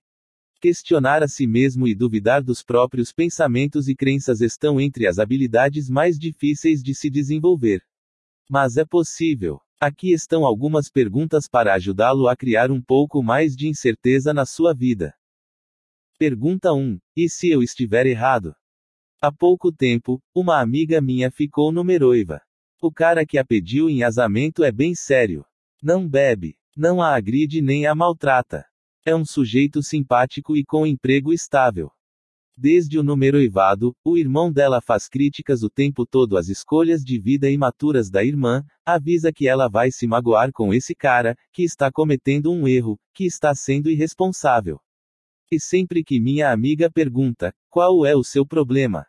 [0.62, 5.90] Questionar a si mesmo e duvidar dos próprios pensamentos e crenças estão entre as habilidades
[5.90, 7.82] mais difíceis de se desenvolver.
[8.50, 9.60] Mas é possível.
[9.82, 14.74] Aqui estão algumas perguntas para ajudá-lo a criar um pouco mais de incerteza na sua
[14.74, 15.14] vida.
[16.20, 17.00] Pergunta 1.
[17.16, 18.54] E se eu estiver errado?
[19.22, 22.42] Há pouco tempo, uma amiga minha ficou numeroiva.
[22.82, 25.46] O cara que a pediu em casamento é bem sério.
[25.82, 28.66] Não bebe, não a agride nem a maltrata.
[29.06, 31.90] É um sujeito simpático e com emprego estável.
[32.58, 37.50] Desde o numeroivado, o irmão dela faz críticas o tempo todo às escolhas de vida
[37.50, 42.52] imaturas da irmã, avisa que ela vai se magoar com esse cara, que está cometendo
[42.52, 44.82] um erro, que está sendo irresponsável.
[45.52, 49.06] E sempre que minha amiga pergunta: qual é o seu problema?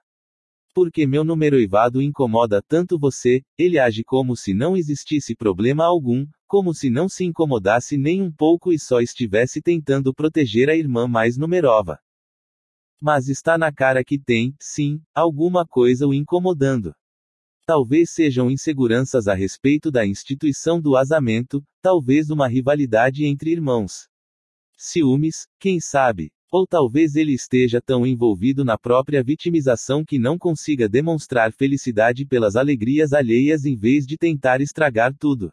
[0.75, 6.73] Porque meu numeroivado incomoda tanto você, ele age como se não existisse problema algum, como
[6.73, 11.37] se não se incomodasse nem um pouco e só estivesse tentando proteger a irmã mais
[11.37, 11.99] numerova.
[13.03, 16.95] Mas está na cara que tem, sim, alguma coisa o incomodando.
[17.67, 24.10] Talvez sejam inseguranças a respeito da instituição do asamento, talvez uma rivalidade entre irmãos.
[24.83, 26.33] Ciúmes, quem sabe?
[26.51, 32.57] Ou talvez ele esteja tão envolvido na própria vitimização que não consiga demonstrar felicidade pelas
[32.57, 35.53] alegrias alheias em vez de tentar estragar tudo.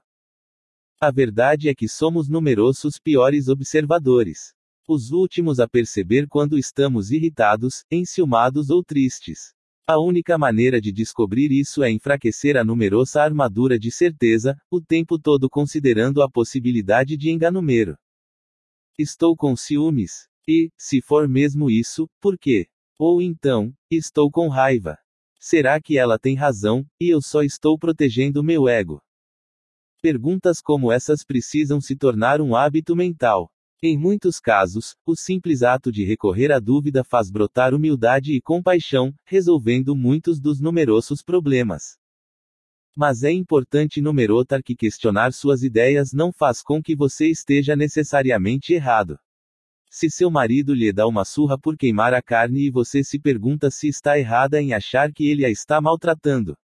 [0.97, 4.53] A verdade é que somos numerosos piores observadores.
[4.87, 9.53] Os últimos a perceber quando estamos irritados, enciumados ou tristes.
[9.85, 15.19] A única maneira de descobrir isso é enfraquecer a numerosa armadura de certeza, o tempo
[15.19, 17.97] todo considerando a possibilidade de enganumero.
[18.97, 20.27] Estou com ciúmes.
[20.47, 22.67] E, se for mesmo isso, por quê?
[22.97, 24.97] Ou então, estou com raiva.
[25.39, 28.99] Será que ela tem razão, e eu só estou protegendo meu ego?
[30.01, 33.51] Perguntas como essas precisam se tornar um hábito mental.
[33.83, 39.13] Em muitos casos, o simples ato de recorrer à dúvida faz brotar humildade e compaixão,
[39.23, 41.99] resolvendo muitos dos numerosos problemas.
[42.99, 48.73] Mas é importante numerotar que questionar suas ideias não faz com que você esteja necessariamente
[48.73, 49.19] errado.
[49.87, 53.69] Se seu marido lhe dá uma surra por queimar a carne e você se pergunta
[53.69, 56.57] se está errada em achar que ele a está maltratando.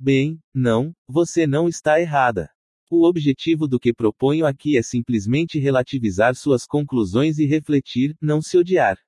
[0.00, 2.48] Bem, não, você não está errada.
[2.90, 8.56] O objetivo do que proponho aqui é simplesmente relativizar suas conclusões e refletir, não se
[8.56, 8.98] odiar.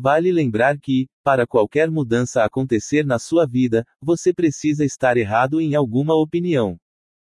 [0.00, 5.74] Vale lembrar que, para qualquer mudança acontecer na sua vida, você precisa estar errado em
[5.74, 6.78] alguma opinião.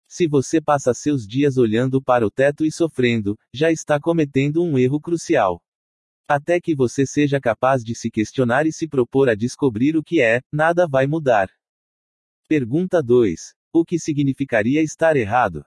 [0.08, 4.76] Se você passa seus dias olhando para o teto e sofrendo, já está cometendo um
[4.76, 5.62] erro crucial.
[6.26, 10.20] Até que você seja capaz de se questionar e se propor a descobrir o que
[10.20, 11.48] é, nada vai mudar.
[12.48, 13.54] Pergunta 2.
[13.72, 15.64] O que significaria estar errado?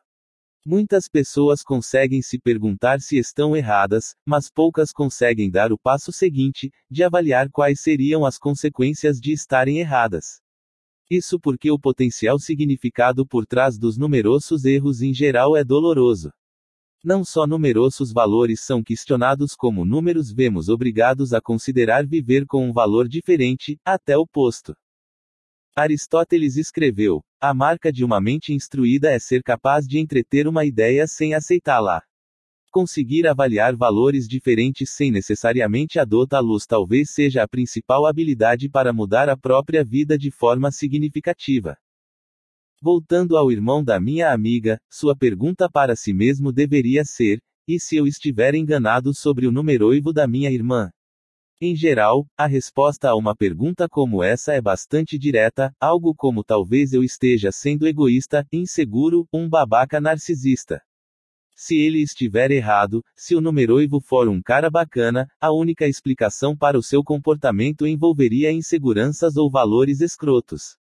[0.63, 6.71] Muitas pessoas conseguem se perguntar se estão erradas, mas poucas conseguem dar o passo seguinte,
[6.87, 10.39] de avaliar quais seriam as consequências de estarem erradas.
[11.09, 16.31] Isso porque o potencial significado por trás dos numerosos erros em geral é doloroso.
[17.03, 22.71] Não só numerosos valores são questionados, como números vemos obrigados a considerar viver com um
[22.71, 24.75] valor diferente, até oposto.
[25.75, 31.07] Aristóteles escreveu: A marca de uma mente instruída é ser capaz de entreter uma ideia
[31.07, 32.03] sem aceitá-la.
[32.69, 39.37] Conseguir avaliar valores diferentes sem necessariamente adotá-los talvez seja a principal habilidade para mudar a
[39.37, 41.77] própria vida de forma significativa.
[42.81, 47.95] Voltando ao irmão da minha amiga, sua pergunta para si mesmo deveria ser: e se
[47.95, 50.91] eu estiver enganado sobre o numeroivo da minha irmã?
[51.63, 56.91] Em geral, a resposta a uma pergunta como essa é bastante direta, algo como talvez
[56.91, 60.81] eu esteja sendo egoísta, inseguro, um babaca narcisista.
[61.55, 66.79] Se ele estiver errado, se o numeroivo for um cara bacana, a única explicação para
[66.79, 70.80] o seu comportamento envolveria inseguranças ou valores escrotos.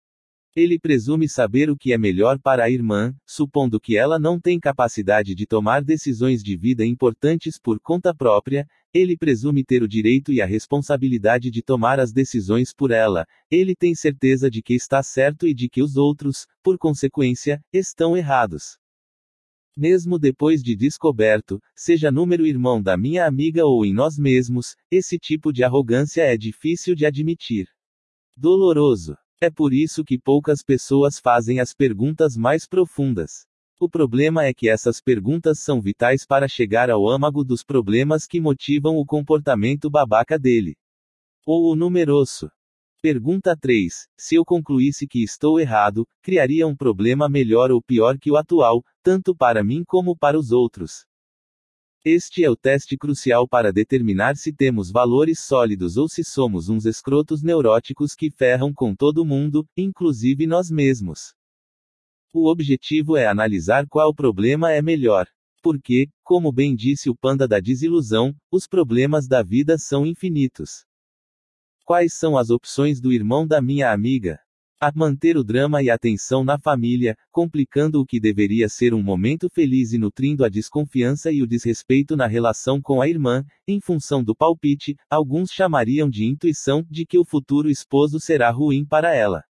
[0.54, 4.60] Ele presume saber o que é melhor para a irmã, supondo que ela não tem
[4.60, 10.34] capacidade de tomar decisões de vida importantes por conta própria, ele presume ter o direito
[10.34, 15.02] e a responsabilidade de tomar as decisões por ela, ele tem certeza de que está
[15.02, 18.78] certo e de que os outros, por consequência, estão errados.
[19.78, 25.18] Mesmo depois de descoberto, seja número irmão da minha amiga ou em nós mesmos, esse
[25.18, 27.70] tipo de arrogância é difícil de admitir.
[28.36, 29.16] Doloroso.
[29.44, 33.48] É por isso que poucas pessoas fazem as perguntas mais profundas.
[33.80, 38.40] O problema é que essas perguntas são vitais para chegar ao âmago dos problemas que
[38.40, 40.76] motivam o comportamento babaca dele.
[41.44, 42.52] Ou o numeroso.
[43.02, 44.08] Pergunta 3.
[44.16, 48.84] Se eu concluísse que estou errado, criaria um problema melhor ou pior que o atual,
[49.02, 51.03] tanto para mim como para os outros.
[52.04, 56.86] Este é o teste crucial para determinar se temos valores sólidos ou se somos uns
[56.86, 61.36] escrotos neuróticos que ferram com todo mundo, inclusive nós mesmos.
[62.34, 65.28] O objetivo é analisar qual problema é melhor.
[65.62, 70.84] Porque, como bem disse o panda da desilusão, os problemas da vida são infinitos.
[71.86, 74.40] Quais são as opções do irmão da minha amiga?
[74.82, 79.03] A manter o drama e a tensão na família, complicando o que deveria ser um
[79.03, 83.80] momento feliz e nutrindo a desconfiança e o desrespeito na relação com a irmã, em
[83.80, 89.16] função do palpite, alguns chamariam de intuição, de que o futuro esposo será ruim para
[89.16, 89.43] ela.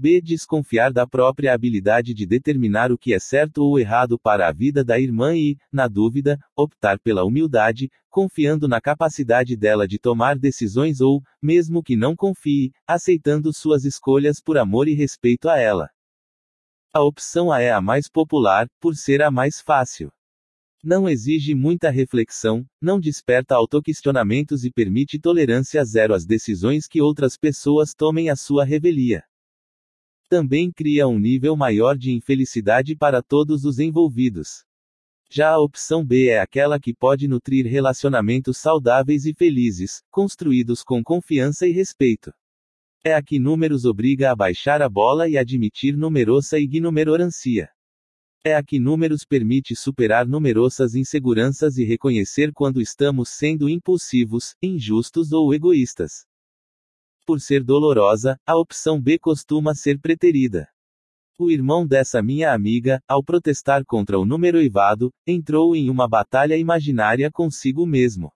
[0.00, 0.18] B.
[0.22, 4.82] Desconfiar da própria habilidade de determinar o que é certo ou errado para a vida
[4.82, 11.02] da irmã e, na dúvida, optar pela humildade, confiando na capacidade dela de tomar decisões
[11.02, 15.90] ou, mesmo que não confie, aceitando suas escolhas por amor e respeito a ela.
[16.94, 20.10] A opção A é a mais popular, por ser a mais fácil.
[20.82, 27.36] Não exige muita reflexão, não desperta autoquestionamentos e permite tolerância zero às decisões que outras
[27.36, 29.22] pessoas tomem à sua revelia.
[30.30, 34.64] Também cria um nível maior de infelicidade para todos os envolvidos.
[35.28, 41.02] Já a opção B é aquela que pode nutrir relacionamentos saudáveis e felizes, construídos com
[41.02, 42.32] confiança e respeito.
[43.04, 47.68] É a que números obriga a baixar a bola e admitir numerosa ignorância.
[48.44, 55.32] É a que números permite superar numerosas inseguranças e reconhecer quando estamos sendo impulsivos, injustos
[55.32, 56.24] ou egoístas.
[57.30, 60.66] Por ser dolorosa, a opção B costuma ser preterida.
[61.38, 66.56] O irmão dessa minha amiga, ao protestar contra o número evado, entrou em uma batalha
[66.56, 68.32] imaginária consigo mesmo.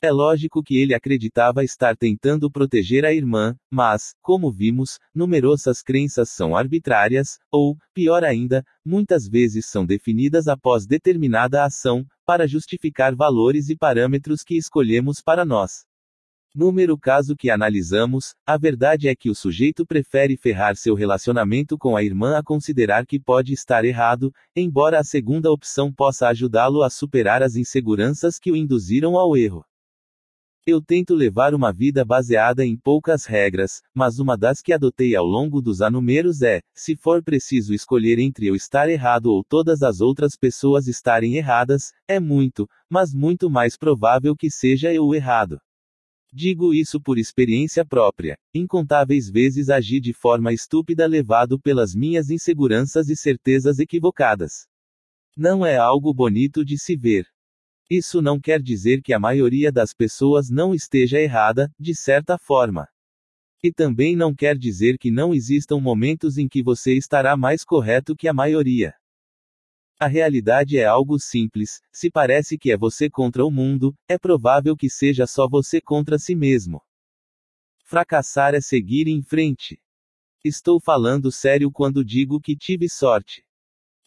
[0.00, 6.30] É lógico que ele acreditava estar tentando proteger a irmã, mas, como vimos, numerosas crenças
[6.30, 13.70] são arbitrárias, ou, pior ainda, muitas vezes são definidas após determinada ação, para justificar valores
[13.70, 15.89] e parâmetros que escolhemos para nós.
[16.52, 21.96] Número caso que analisamos, a verdade é que o sujeito prefere ferrar seu relacionamento com
[21.96, 26.90] a irmã a considerar que pode estar errado, embora a segunda opção possa ajudá-lo a
[26.90, 29.64] superar as inseguranças que o induziram ao erro.
[30.66, 35.24] Eu tento levar uma vida baseada em poucas regras, mas uma das que adotei ao
[35.24, 40.00] longo dos anumeros é: se for preciso escolher entre eu estar errado ou todas as
[40.00, 45.60] outras pessoas estarem erradas, é muito, mas muito mais provável que seja eu errado.
[46.32, 48.38] Digo isso por experiência própria.
[48.54, 54.68] Incontáveis vezes agi de forma estúpida levado pelas minhas inseguranças e certezas equivocadas.
[55.36, 57.26] Não é algo bonito de se ver.
[57.90, 62.86] Isso não quer dizer que a maioria das pessoas não esteja errada, de certa forma.
[63.60, 68.14] E também não quer dizer que não existam momentos em que você estará mais correto
[68.14, 68.94] que a maioria.
[70.02, 74.74] A realidade é algo simples, se parece que é você contra o mundo, é provável
[74.74, 76.80] que seja só você contra si mesmo.
[77.84, 79.78] Fracassar é seguir em frente.
[80.42, 83.44] Estou falando sério quando digo que tive sorte.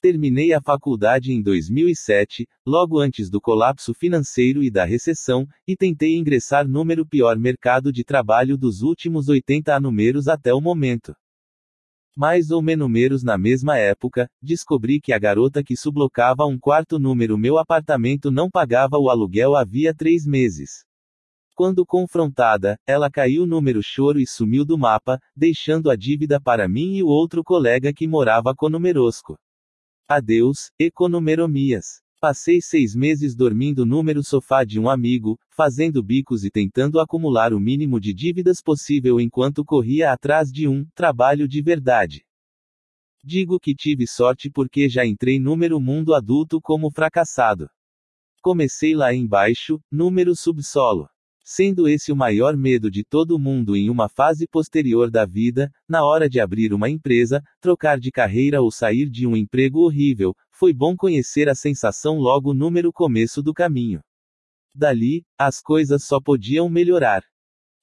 [0.02, 6.18] Terminei a faculdade em 2007, logo antes do colapso financeiro e da recessão, e tentei
[6.18, 11.16] ingressar número pior mercado de trabalho dos últimos 80 números até o momento.
[12.16, 17.38] Mais ou menos na mesma época, descobri que a garota que sublocava um quarto número
[17.38, 20.86] meu apartamento não pagava o aluguel havia três meses.
[21.56, 26.98] Quando confrontada, ela caiu número choro e sumiu do mapa, deixando a dívida para mim
[26.98, 29.36] e o outro colega que morava conumerosco.
[30.08, 32.03] Adeus, economeromias.
[32.24, 37.60] Passei seis meses dormindo número sofá de um amigo, fazendo bicos e tentando acumular o
[37.60, 42.26] mínimo de dívidas possível enquanto corria atrás de um trabalho de verdade.
[43.22, 47.68] Digo que tive sorte porque já entrei número mundo adulto como fracassado.
[48.42, 51.10] Comecei lá embaixo, número subsolo.
[51.44, 56.06] Sendo esse o maior medo de todo mundo em uma fase posterior da vida, na
[56.06, 60.72] hora de abrir uma empresa, trocar de carreira ou sair de um emprego horrível, foi
[60.72, 64.02] bom conhecer a sensação logo número começo do caminho.
[64.74, 67.24] Dali, as coisas só podiam melhorar.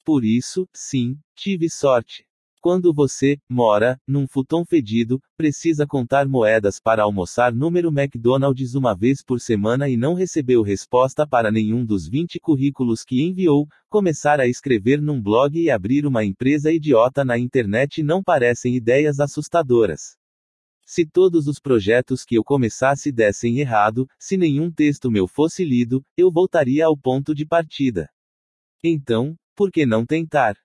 [0.05, 2.25] Por isso, sim, tive sorte.
[2.63, 9.23] Quando você mora num futon fedido, precisa contar moedas para almoçar número McDonald's uma vez
[9.25, 14.47] por semana e não recebeu resposta para nenhum dos 20 currículos que enviou, começar a
[14.47, 20.20] escrever num blog e abrir uma empresa idiota na internet não parecem ideias assustadoras.
[20.93, 26.05] Se todos os projetos que eu começasse dessem errado, se nenhum texto meu fosse lido,
[26.17, 28.11] eu voltaria ao ponto de partida.
[28.83, 30.57] Então, por que não tentar?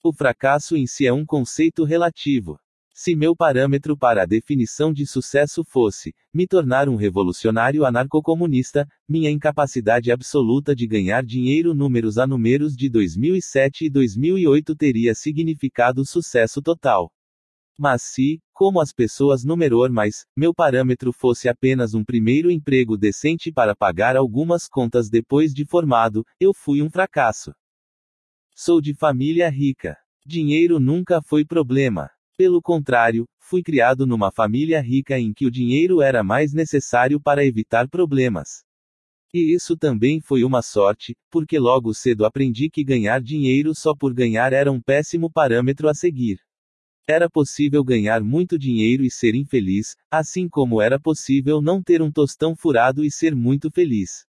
[0.00, 2.56] O fracasso em si é um conceito relativo.
[2.94, 9.28] Se meu parâmetro para a definição de sucesso fosse me tornar um revolucionário anarcocomunista, minha
[9.28, 16.62] incapacidade absoluta de ganhar dinheiro números a números de 2007 e 2008 teria significado sucesso
[16.62, 17.10] total.
[17.78, 23.52] Mas se, como as pessoas numeror mais, meu parâmetro fosse apenas um primeiro emprego decente
[23.52, 27.52] para pagar algumas contas depois de formado, eu fui um fracasso.
[28.54, 29.96] Sou de família rica.
[30.24, 32.08] Dinheiro nunca foi problema.
[32.36, 37.44] Pelo contrário, fui criado numa família rica em que o dinheiro era mais necessário para
[37.44, 38.64] evitar problemas.
[39.32, 44.14] E isso também foi uma sorte, porque logo cedo aprendi que ganhar dinheiro só por
[44.14, 46.38] ganhar era um péssimo parâmetro a seguir.
[47.06, 52.10] Era possível ganhar muito dinheiro e ser infeliz, assim como era possível não ter um
[52.10, 54.24] tostão furado e ser muito feliz.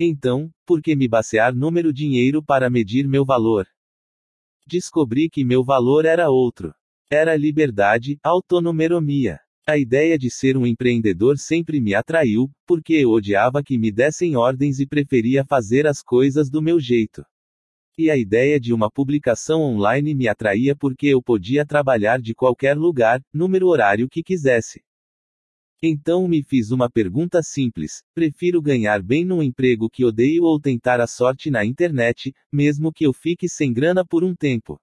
[0.00, 3.66] Então, por que me basear número dinheiro para medir meu valor?
[4.66, 6.72] Descobri que meu valor era outro.
[7.10, 9.38] Era liberdade, autonomeromia.
[9.66, 14.34] A ideia de ser um empreendedor sempre me atraiu, porque eu odiava que me dessem
[14.34, 17.22] ordens e preferia fazer as coisas do meu jeito.
[18.00, 22.76] E a ideia de uma publicação online me atraía porque eu podia trabalhar de qualquer
[22.76, 24.80] lugar, número horário que quisesse.
[25.82, 31.00] Então me fiz uma pergunta simples: prefiro ganhar bem num emprego que odeio ou tentar
[31.00, 34.80] a sorte na internet, mesmo que eu fique sem grana por um tempo?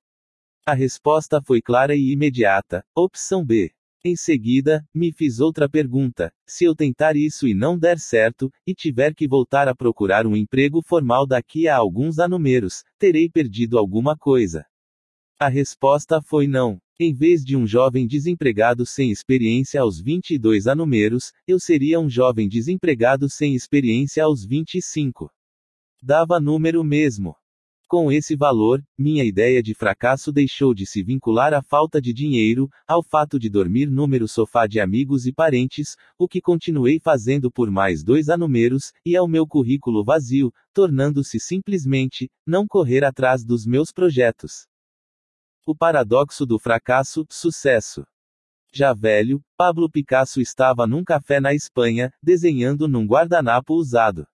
[0.66, 3.72] A resposta foi clara e imediata: opção B.
[4.08, 8.72] Em seguida, me fiz outra pergunta: se eu tentar isso e não der certo, e
[8.72, 14.16] tiver que voltar a procurar um emprego formal daqui a alguns anumeros, terei perdido alguma
[14.16, 14.64] coisa?
[15.40, 16.80] A resposta foi não.
[17.00, 22.48] Em vez de um jovem desempregado sem experiência aos 22 anumeros, eu seria um jovem
[22.48, 25.32] desempregado sem experiência aos 25.
[26.00, 27.36] Dava número mesmo.
[27.88, 32.68] Com esse valor, minha ideia de fracasso deixou de se vincular à falta de dinheiro,
[32.88, 37.70] ao fato de dormir número sofá de amigos e parentes, o que continuei fazendo por
[37.70, 43.92] mais dois anumeros, e ao meu currículo vazio, tornando-se simplesmente, não correr atrás dos meus
[43.92, 44.66] projetos.
[45.64, 48.04] O paradoxo do fracasso, sucesso.
[48.74, 54.26] Já velho, Pablo Picasso estava num café na Espanha, desenhando num guardanapo usado.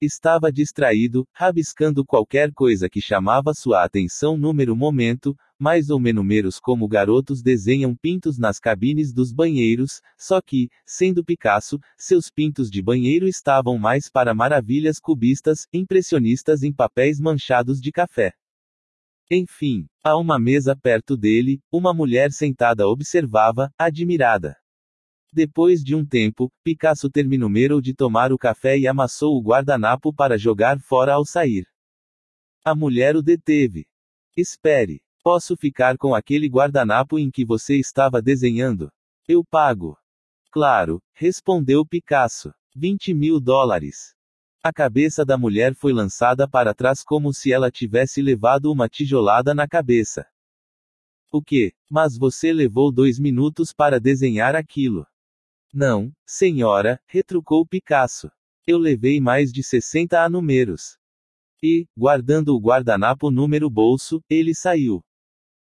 [0.00, 6.86] Estava distraído, rabiscando qualquer coisa que chamava sua atenção número momento, mais ou menos como
[6.86, 13.26] garotos desenham pintos nas cabines dos banheiros, só que, sendo Picasso, seus pintos de banheiro
[13.26, 18.32] estavam mais para maravilhas cubistas, impressionistas em papéis manchados de café.
[19.28, 24.56] Enfim, a uma mesa perto dele, uma mulher sentada observava, admirada.
[25.32, 30.38] Depois de um tempo, Picasso terminou de tomar o café e amassou o guardanapo para
[30.38, 31.66] jogar fora ao sair.
[32.64, 33.86] A mulher o deteve.
[34.36, 35.02] Espere.
[35.22, 38.90] Posso ficar com aquele guardanapo em que você estava desenhando?
[39.26, 39.98] Eu pago.
[40.50, 42.52] Claro, respondeu Picasso.
[42.74, 44.14] 20 mil dólares.
[44.62, 49.54] A cabeça da mulher foi lançada para trás como se ela tivesse levado uma tijolada
[49.54, 50.26] na cabeça.
[51.30, 51.74] O que?
[51.90, 55.06] Mas você levou dois minutos para desenhar aquilo.
[55.72, 58.30] Não, senhora, retrucou Picasso.
[58.66, 60.96] Eu levei mais de 60 a números.
[61.62, 65.02] E, guardando o guardanapo número bolso, ele saiu.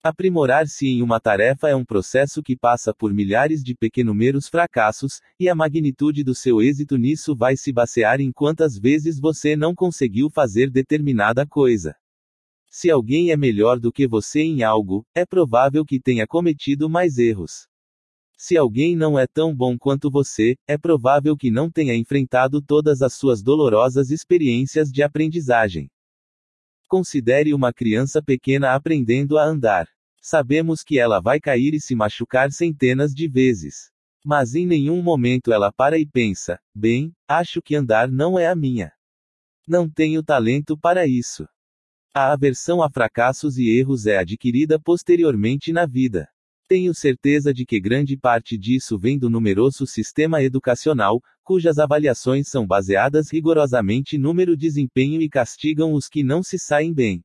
[0.01, 5.49] Aprimorar-se em uma tarefa é um processo que passa por milhares de pequenumeros fracassos, e
[5.49, 10.29] a magnitude do seu êxito nisso vai se basear em quantas vezes você não conseguiu
[10.29, 11.95] fazer determinada coisa.
[12.69, 17.17] Se alguém é melhor do que você em algo, é provável que tenha cometido mais
[17.17, 17.67] erros.
[18.37, 23.01] Se alguém não é tão bom quanto você, é provável que não tenha enfrentado todas
[23.01, 25.89] as suas dolorosas experiências de aprendizagem.
[26.87, 29.87] Considere uma criança pequena aprendendo a andar.
[30.21, 33.91] Sabemos que ela vai cair e se machucar centenas de vezes.
[34.23, 38.55] Mas em nenhum momento ela para e pensa: bem, acho que andar não é a
[38.55, 38.91] minha.
[39.67, 41.47] Não tenho talento para isso.
[42.13, 46.29] A aversão a fracassos e erros é adquirida posteriormente na vida.
[46.69, 52.67] Tenho certeza de que grande parte disso vem do numeroso sistema educacional, cujas avaliações são
[52.67, 57.23] baseadas rigorosamente número desempenho e castigam os que não se saem bem.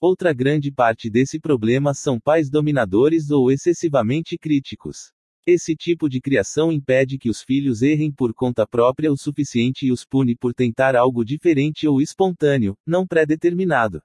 [0.00, 5.10] Outra grande parte desse problema são pais dominadores ou excessivamente críticos.
[5.44, 9.90] Esse tipo de criação impede que os filhos errem por conta própria o suficiente e
[9.90, 14.00] os pune por tentar algo diferente ou espontâneo, não pré-determinado.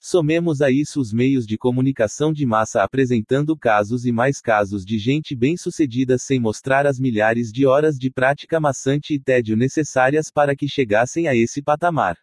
[0.00, 4.98] Somemos a isso os meios de comunicação de massa apresentando casos e mais casos de
[4.98, 10.54] gente bem-sucedida sem mostrar as milhares de horas de prática maçante e tédio necessárias para
[10.54, 12.16] que chegassem a esse patamar.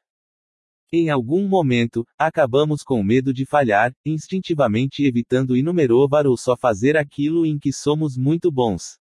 [0.95, 7.47] Em algum momento, acabamos com medo de falhar, instintivamente evitando inumerovar ou só fazer aquilo
[7.47, 8.99] em que somos muito bons.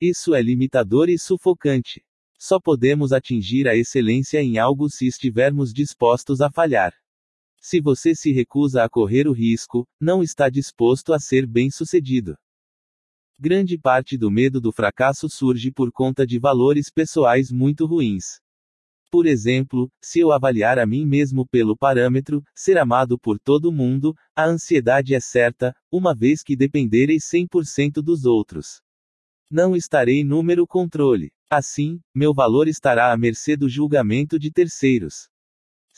[0.00, 2.02] Isso é limitador e sufocante.
[2.38, 6.94] Só podemos atingir a excelência em algo se estivermos dispostos a falhar.
[7.68, 12.36] Se você se recusa a correr o risco, não está disposto a ser bem-sucedido.
[13.40, 18.38] Grande parte do medo do fracasso surge por conta de valores pessoais muito ruins.
[19.10, 24.14] Por exemplo, se eu avaliar a mim mesmo pelo parâmetro, ser amado por todo mundo,
[24.36, 28.80] a ansiedade é certa, uma vez que dependerei 100% dos outros.
[29.50, 31.32] Não estarei número controle.
[31.50, 35.28] Assim, meu valor estará à mercê do julgamento de terceiros.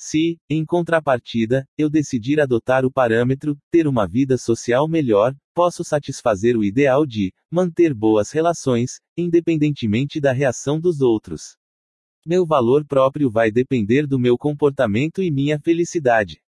[0.00, 6.56] Se, em contrapartida, eu decidir adotar o parâmetro, ter uma vida social melhor, posso satisfazer
[6.56, 11.56] o ideal de manter boas relações, independentemente da reação dos outros.
[12.24, 16.40] Meu valor próprio vai depender do meu comportamento e minha felicidade.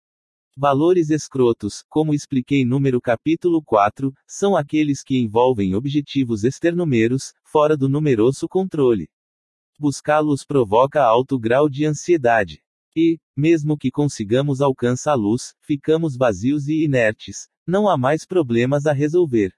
[0.56, 7.88] Valores escrotos, como expliquei número capítulo 4, são aqueles que envolvem objetivos externumeros, fora do
[7.88, 9.08] numeroso controle.
[9.76, 12.62] Buscá-los provoca alto grau de ansiedade.
[12.96, 17.48] E, mesmo que consigamos alcançar a luz, ficamos vazios e inertes.
[17.66, 19.52] Não há mais problemas a resolver.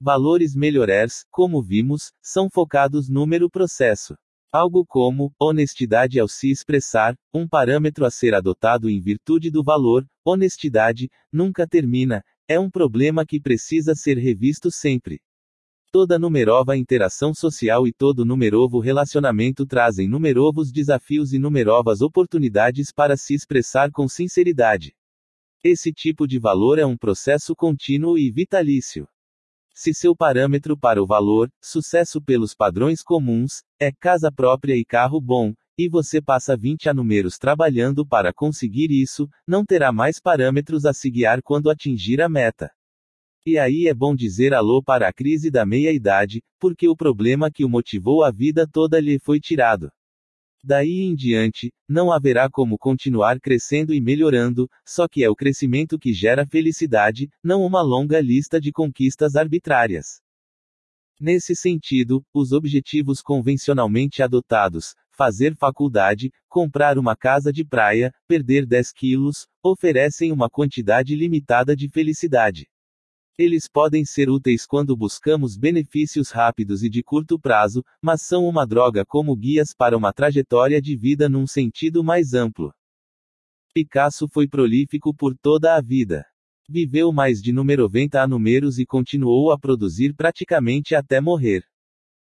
[0.00, 4.16] Valores melhores, como vimos, são focados número processo.
[4.50, 10.06] Algo como honestidade ao se expressar, um parâmetro a ser adotado em virtude do valor,
[10.24, 15.20] honestidade, nunca termina, é um problema que precisa ser revisto sempre.
[15.92, 23.16] Toda numerova interação social e todo numerovo relacionamento trazem numerovos desafios e numerovas oportunidades para
[23.16, 24.94] se expressar com sinceridade.
[25.64, 29.08] Esse tipo de valor é um processo contínuo e vitalício.
[29.74, 35.20] Se seu parâmetro para o valor, sucesso pelos padrões comuns, é casa própria e carro
[35.20, 40.84] bom, e você passa 20 a números trabalhando para conseguir isso, não terá mais parâmetros
[40.84, 42.70] a se guiar quando atingir a meta.
[43.46, 47.64] E aí é bom dizer alô para a crise da meia-idade, porque o problema que
[47.64, 49.90] o motivou a vida toda lhe foi tirado.
[50.62, 55.98] Daí em diante, não haverá como continuar crescendo e melhorando, só que é o crescimento
[55.98, 60.20] que gera felicidade, não uma longa lista de conquistas arbitrárias.
[61.18, 68.92] Nesse sentido, os objetivos convencionalmente adotados, fazer faculdade, comprar uma casa de praia, perder 10
[68.92, 72.66] quilos, oferecem uma quantidade limitada de felicidade.
[73.42, 78.66] Eles podem ser úteis quando buscamos benefícios rápidos e de curto prazo, mas são uma
[78.66, 82.70] droga como guias para uma trajetória de vida num sentido mais amplo.
[83.72, 86.26] Picasso foi prolífico por toda a vida.
[86.68, 91.64] Viveu mais de 90 números e continuou a produzir praticamente até morrer.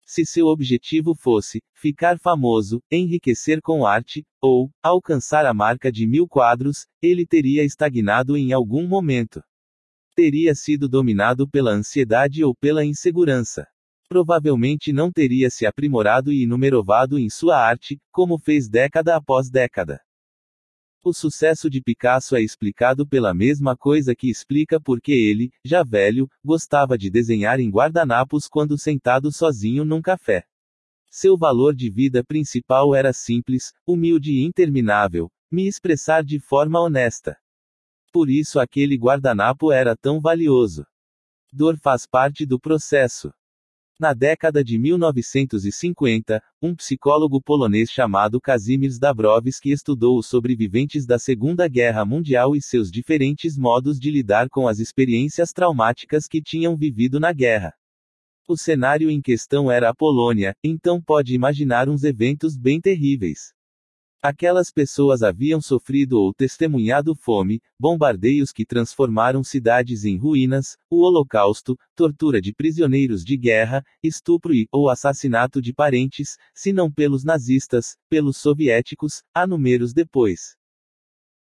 [0.05, 6.26] Se seu objetivo fosse ficar famoso, enriquecer com arte, ou alcançar a marca de mil
[6.26, 9.41] quadros, ele teria estagnado em algum momento
[10.15, 13.67] teria sido dominado pela ansiedade ou pela insegurança.
[14.09, 20.01] Provavelmente não teria se aprimorado e inumerovado em sua arte, como fez década após década.
[21.02, 26.26] O sucesso de Picasso é explicado pela mesma coisa que explica porque ele, já velho,
[26.43, 30.44] gostava de desenhar em guardanapos quando sentado sozinho num café.
[31.10, 37.36] Seu valor de vida principal era simples, humilde e interminável, me expressar de forma honesta.
[38.15, 40.86] Por isso aquele guardanapo era tão valioso.
[41.52, 43.33] Dor faz parte do processo.
[43.99, 51.67] Na década de 1950, um psicólogo polonês chamado Kazimierz Dabrowski estudou os sobreviventes da Segunda
[51.67, 57.18] Guerra Mundial e seus diferentes modos de lidar com as experiências traumáticas que tinham vivido
[57.18, 57.75] na guerra.
[58.47, 63.53] O cenário em questão era a Polônia, então pode imaginar uns eventos bem terríveis.
[64.26, 71.76] Aquelas pessoas haviam sofrido ou testemunhado fome, bombardeios que transformaram cidades em ruínas, o Holocausto,
[71.94, 77.98] tortura de prisioneiros de guerra, estupro e ou assassinato de parentes, se não pelos nazistas,
[78.08, 80.56] pelos soviéticos, há números depois.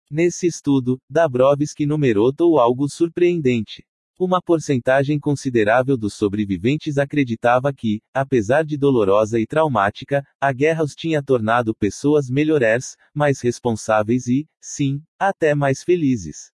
[0.10, 3.84] Nesse estudo, Dabrowski numerou algo surpreendente.
[4.20, 10.94] Uma porcentagem considerável dos sobreviventes acreditava que, apesar de dolorosa e traumática, a guerra os
[10.94, 16.52] tinha tornado pessoas melhores, mais responsáveis e, sim, até mais felizes.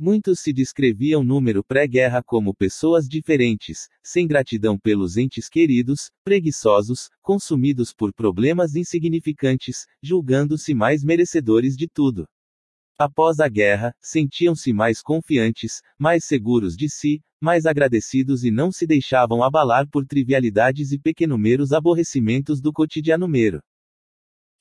[0.00, 7.94] Muitos se descreviam número pré-guerra como pessoas diferentes, sem gratidão pelos entes queridos, preguiçosos, consumidos
[7.94, 12.26] por problemas insignificantes, julgando-se mais merecedores de tudo.
[13.00, 18.88] Após a guerra, sentiam-se mais confiantes, mais seguros de si, mais agradecidos e não se
[18.88, 23.62] deixavam abalar por trivialidades e pequenomeros aborrecimentos do cotidiano mero.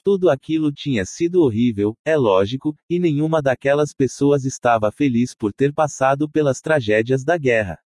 [0.04, 5.74] Tudo aquilo tinha sido horrível, é lógico, e nenhuma daquelas pessoas estava feliz por ter
[5.74, 7.80] passado pelas tragédias da guerra.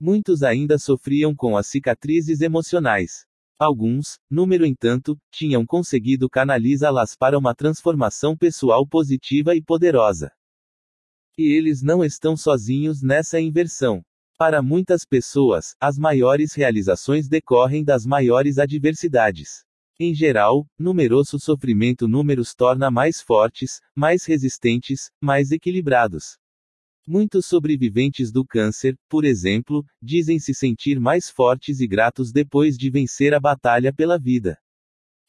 [0.00, 3.26] Muitos ainda sofriam com as cicatrizes emocionais.
[3.58, 10.32] Alguns, número entanto, tinham conseguido canalizá-las para uma transformação pessoal positiva e poderosa.
[11.38, 14.04] E eles não estão sozinhos nessa inversão.
[14.36, 19.64] Para muitas pessoas, as maiores realizações decorrem das maiores adversidades.
[19.98, 26.36] Em geral, numeroso sofrimento números torna mais fortes, mais resistentes, mais equilibrados.
[27.06, 32.88] Muitos sobreviventes do câncer, por exemplo, dizem se sentir mais fortes e gratos depois de
[32.90, 34.58] vencer a batalha pela vida.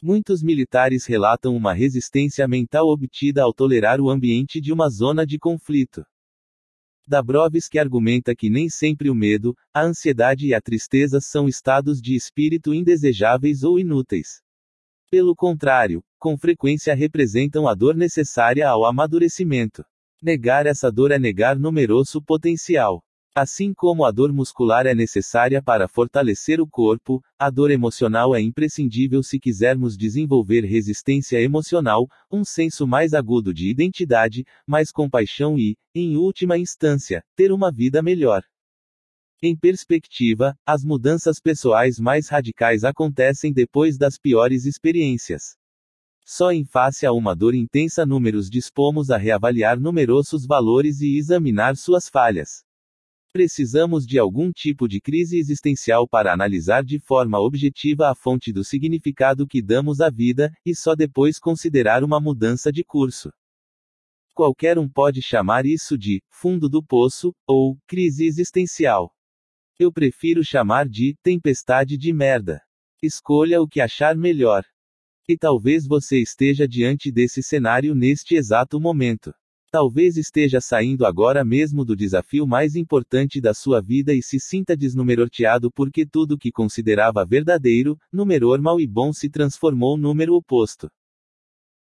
[0.02, 5.38] Muitos militares relatam uma resistência mental obtida ao tolerar o ambiente de uma zona de
[5.38, 6.06] conflito.
[7.06, 12.16] Dabrowski argumenta que nem sempre o medo, a ansiedade e a tristeza são estados de
[12.16, 14.42] espírito indesejáveis ou inúteis.
[15.12, 19.84] Pelo contrário, com frequência representam a dor necessária ao amadurecimento.
[20.26, 23.04] Negar essa dor é negar numeroso potencial.
[23.36, 28.42] Assim como a dor muscular é necessária para fortalecer o corpo, a dor emocional é
[28.42, 35.78] imprescindível se quisermos desenvolver resistência emocional, um senso mais agudo de identidade, mais compaixão e,
[35.94, 38.42] em última instância, ter uma vida melhor.
[39.44, 45.56] Em perspectiva, as mudanças pessoais mais radicais acontecem depois das piores experiências.
[46.28, 51.78] Só em face a uma dor intensa números dispomos a reavaliar numerosos valores e examinar
[51.78, 52.66] suas falhas.
[53.32, 58.64] Precisamos de algum tipo de crise existencial para analisar de forma objetiva a fonte do
[58.64, 63.32] significado que damos à vida, e só depois considerar uma mudança de curso.
[64.34, 69.14] Qualquer um pode chamar isso de fundo do poço, ou crise existencial.
[69.78, 72.62] Eu prefiro chamar de tempestade de merda.
[73.00, 74.64] Escolha o que achar melhor.
[75.28, 79.34] E talvez você esteja diante desse cenário neste exato momento.
[79.72, 84.78] Talvez esteja saindo agora mesmo do desafio mais importante da sua vida e se sinta
[84.78, 90.90] desnumerorteado porque tudo que considerava verdadeiro, numerormal e bom se transformou número oposto.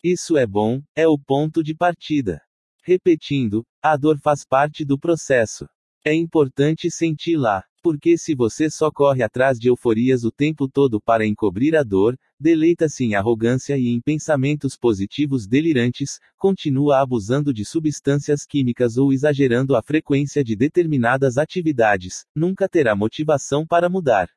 [0.03, 2.41] Isso é bom, é o ponto de partida.
[2.83, 5.67] Repetindo, a dor faz parte do processo.
[6.03, 7.63] É importante senti-la.
[7.89, 12.19] Porque se você só corre atrás de euforias o tempo todo para encobrir a dor,
[12.37, 19.73] deleita-se em arrogância e em pensamentos positivos delirantes, continua abusando de substâncias químicas ou exagerando
[19.73, 24.27] a frequência de determinadas atividades, nunca terá motivação para mudar.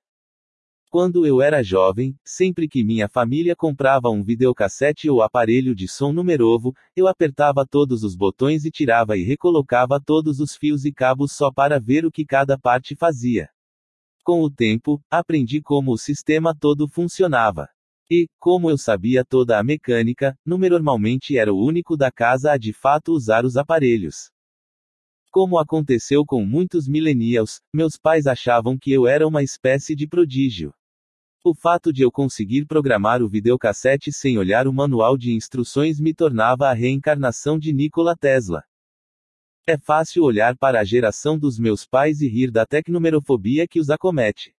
[0.92, 6.12] Quando eu era jovem, sempre que minha família comprava um videocassete ou aparelho de som
[6.12, 11.30] numerovo, eu apertava todos os botões e tirava e recolocava todos os fios e cabos
[11.30, 13.48] só para ver o que cada parte fazia.
[14.24, 17.68] Com o tempo, aprendi como o sistema todo funcionava.
[18.10, 22.72] E, como eu sabia toda a mecânica, normalmente era o único da casa a de
[22.72, 24.32] fato usar os aparelhos.
[25.30, 30.74] Como aconteceu com muitos millennials, meus pais achavam que eu era uma espécie de prodígio.
[31.42, 36.12] O fato de eu conseguir programar o videocassete sem olhar o manual de instruções me
[36.12, 38.62] tornava a reencarnação de Nikola Tesla.
[39.66, 43.88] É fácil olhar para a geração dos meus pais e rir da tecnumerofobia que os
[43.88, 44.54] acomete.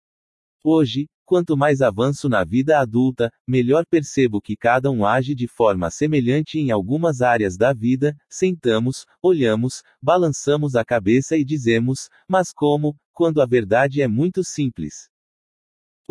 [0.63, 5.91] Hoje, quanto mais avanço na vida adulta, melhor percebo que cada um age de forma
[5.91, 12.95] semelhante em algumas áreas da vida, sentamos, olhamos, balançamos a cabeça e dizemos, mas como,
[13.13, 15.10] quando a verdade é muito simples.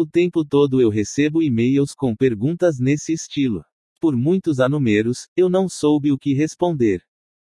[0.01, 3.63] O tempo todo eu recebo e-mails com perguntas nesse estilo.
[4.01, 7.03] Por muitos anumeros, eu não soube o que responder.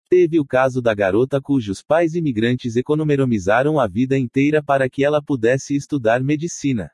[0.08, 5.24] Teve o caso da garota cujos pais imigrantes economizaram a vida inteira para que ela
[5.24, 6.92] pudesse estudar medicina.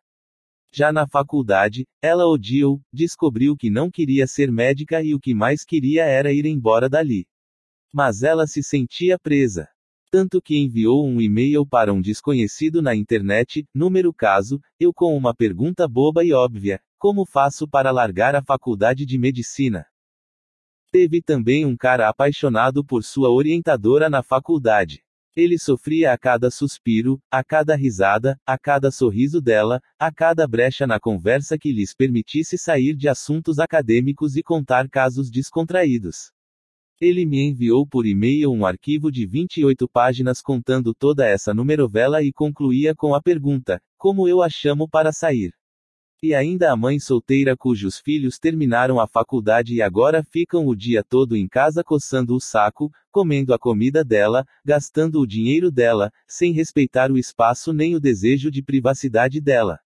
[0.74, 5.66] Já na faculdade, ela odiou, descobriu que não queria ser médica e o que mais
[5.66, 7.26] queria era ir embora dali.
[7.94, 9.68] Mas ela se sentia presa
[10.12, 15.34] tanto que enviou um e-mail para um desconhecido na internet, número caso, eu com uma
[15.34, 19.86] pergunta boba e óbvia: como faço para largar a faculdade de medicina?
[20.92, 25.02] Teve também um cara apaixonado por sua orientadora na faculdade.
[25.34, 30.86] Ele sofria a cada suspiro, a cada risada, a cada sorriso dela, a cada brecha
[30.86, 36.34] na conversa que lhes permitisse sair de assuntos acadêmicos e contar casos descontraídos.
[37.02, 42.32] Ele me enviou por e-mail um arquivo de 28 páginas contando toda essa numerovela e
[42.32, 45.52] concluía com a pergunta: Como eu a chamo para sair?
[46.22, 51.04] E ainda a mãe solteira cujos filhos terminaram a faculdade e agora ficam o dia
[51.04, 56.54] todo em casa coçando o saco, comendo a comida dela, gastando o dinheiro dela, sem
[56.54, 59.80] respeitar o espaço nem o desejo de privacidade dela.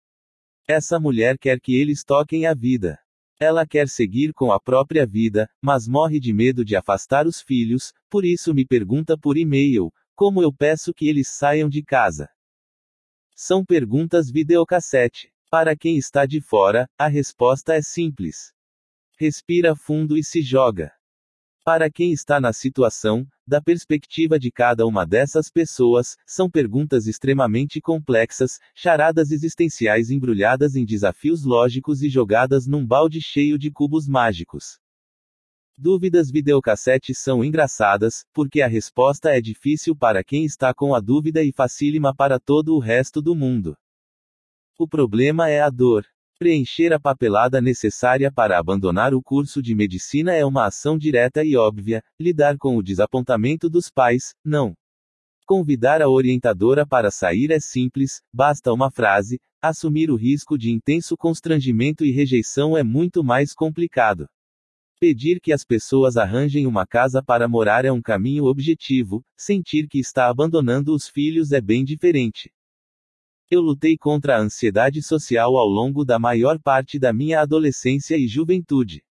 [0.67, 2.99] Essa mulher quer que eles toquem a vida.
[3.39, 7.93] Ela quer seguir com a própria vida, mas morre de medo de afastar os filhos,
[8.09, 12.29] por isso me pergunta por e-mail: como eu peço que eles saiam de casa?
[13.35, 15.29] São perguntas videocassete.
[15.51, 18.53] Para quem está de fora, a resposta é simples.
[19.17, 20.91] Respira fundo e se joga.
[21.63, 27.79] Para quem está na situação, da perspectiva de cada uma dessas pessoas, são perguntas extremamente
[27.79, 34.79] complexas, charadas existenciais embrulhadas em desafios lógicos e jogadas num balde cheio de cubos mágicos.
[35.77, 41.43] Dúvidas videocassetes são engraçadas, porque a resposta é difícil para quem está com a dúvida
[41.43, 43.77] e facílima para todo o resto do mundo.
[44.79, 46.05] O problema é a dor.
[46.37, 51.55] Preencher a papelada necessária para abandonar o curso de medicina é uma ação direta e
[51.55, 54.75] óbvia, lidar com o desapontamento dos pais, não.
[55.45, 61.15] Convidar a orientadora para sair é simples, basta uma frase, assumir o risco de intenso
[61.15, 64.27] constrangimento e rejeição é muito mais complicado.
[64.99, 69.99] Pedir que as pessoas arranjem uma casa para morar é um caminho objetivo, sentir que
[69.99, 72.51] está abandonando os filhos é bem diferente.
[73.47, 78.27] Eu lutei contra a ansiedade social ao longo da maior parte da minha adolescência e
[78.27, 79.03] juventude.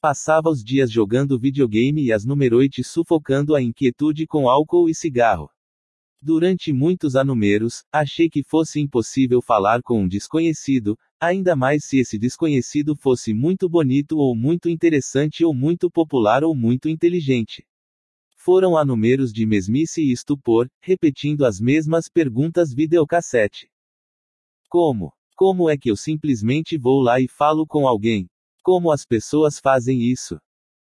[0.00, 5.50] Passava os dias jogando videogame e as numeroites sufocando a inquietude com álcool e cigarro.
[6.22, 12.16] Durante muitos anumeros, achei que fosse impossível falar com um desconhecido, ainda mais se esse
[12.16, 17.66] desconhecido fosse muito bonito ou muito interessante ou muito popular ou muito inteligente.
[18.44, 23.70] Foram anumeros de mesmice e estupor, repetindo as mesmas perguntas videocassete.
[24.68, 25.14] Como?
[25.34, 28.28] Como é que eu simplesmente vou lá e falo com alguém?
[28.62, 30.38] Como as pessoas fazem isso?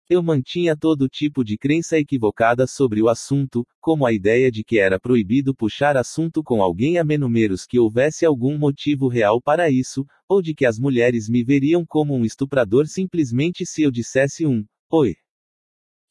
[0.09, 4.77] Eu mantinha todo tipo de crença equivocada sobre o assunto, como a ideia de que
[4.77, 10.05] era proibido puxar assunto com alguém a menos que houvesse algum motivo real para isso,
[10.27, 14.65] ou de que as mulheres me veriam como um estuprador simplesmente se eu dissesse um
[14.91, 15.15] oi.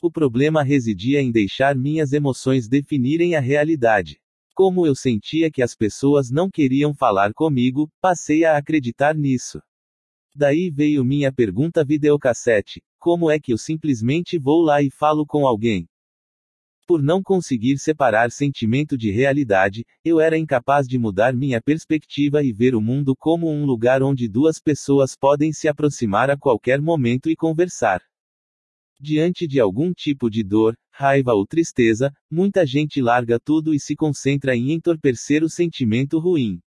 [0.02, 4.20] O problema residia em deixar minhas emoções definirem a realidade.
[4.55, 9.60] Como eu sentia que as pessoas não queriam falar comigo, passei a acreditar nisso.
[10.34, 15.47] Daí veio minha pergunta videocassete: como é que eu simplesmente vou lá e falo com
[15.47, 15.89] alguém?
[16.86, 22.52] Por não conseguir separar sentimento de realidade, eu era incapaz de mudar minha perspectiva e
[22.52, 27.31] ver o mundo como um lugar onde duas pessoas podem se aproximar a qualquer momento
[27.31, 28.02] e conversar.
[28.99, 33.94] Diante de algum tipo de dor, raiva ou tristeza, muita gente larga tudo e se
[33.94, 36.58] concentra em entorpecer o sentimento ruim.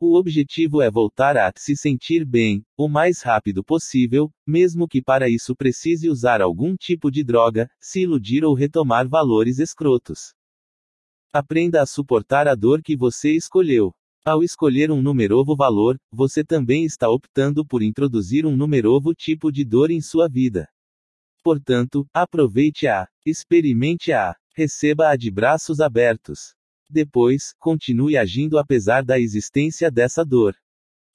[0.00, 5.28] O objetivo é voltar a se sentir bem, o mais rápido possível, mesmo que para
[5.28, 10.32] isso precise usar algum tipo de droga, se iludir ou retomar valores escrotos.
[11.30, 13.92] Aprenda a suportar a dor que você escolheu.
[14.24, 19.64] Ao escolher um numerovo valor, você também está optando por introduzir um numerovo tipo de
[19.64, 20.66] dor em sua vida.
[21.42, 26.54] Portanto, aproveite-a, experimente-a, receba-a de braços abertos.
[26.90, 30.56] Depois, continue agindo apesar da existência dessa dor.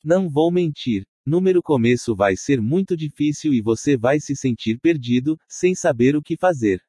[0.03, 1.06] Não vou mentir.
[1.26, 6.22] Número começo vai ser muito difícil e você vai se sentir perdido, sem saber o
[6.22, 6.82] que fazer.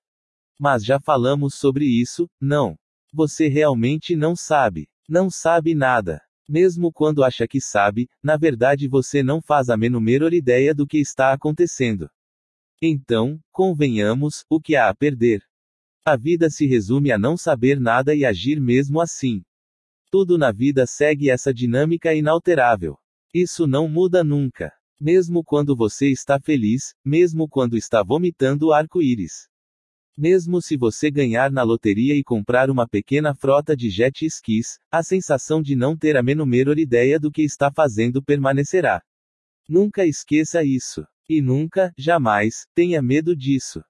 [0.59, 2.77] Mas já falamos sobre isso, não.
[3.13, 4.89] Você realmente não sabe.
[5.09, 6.21] Não sabe nada.
[6.49, 10.99] Mesmo quando acha que sabe, na verdade você não faz a menor ideia do que
[10.99, 12.11] está acontecendo.
[12.81, 15.43] Então, convenhamos, o que há a perder?
[16.05, 19.43] A vida se resume a não saber nada e agir mesmo assim.
[20.11, 22.99] Tudo na vida segue essa dinâmica inalterável.
[23.33, 24.73] Isso não muda nunca.
[25.01, 29.49] Mesmo quando você está feliz, mesmo quando está vomitando arco-íris.
[30.17, 35.03] Mesmo se você ganhar na loteria e comprar uma pequena frota de jet skis, a
[35.03, 39.03] sensação de não ter a menor ideia do que está fazendo permanecerá.
[39.69, 41.05] Nunca esqueça isso.
[41.29, 43.83] E nunca, jamais, tenha medo disso.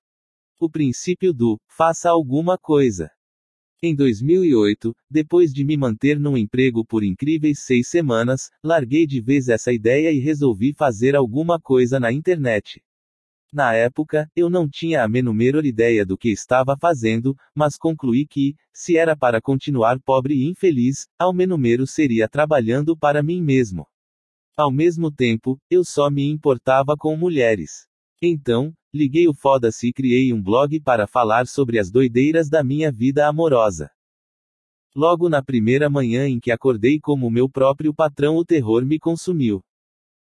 [0.61, 3.11] O princípio do faça alguma coisa.
[3.83, 9.49] Em 2008, depois de me manter num emprego por incríveis seis semanas, larguei de vez
[9.49, 12.81] essa ideia e resolvi fazer alguma coisa na internet.
[13.53, 18.55] Na época, eu não tinha a menor ideia do que estava fazendo, mas concluí que,
[18.73, 23.87] se era para continuar pobre e infeliz, ao menos seria trabalhando para mim mesmo.
[24.57, 27.89] Ao mesmo tempo, eu só me importava com mulheres.
[28.23, 32.93] Então, liguei o foda-se e criei um blog para falar sobre as doideiras da minha
[32.93, 33.91] vida amorosa.
[34.95, 39.61] Logo na primeira manhã em que acordei como meu próprio patrão, o terror me consumiu.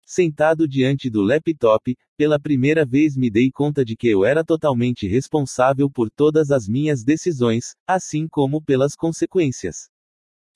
[0.07, 5.09] Sentado diante do laptop, pela primeira vez me dei conta de que eu era totalmente
[5.09, 9.91] responsável por todas as minhas decisões, assim como pelas consequências.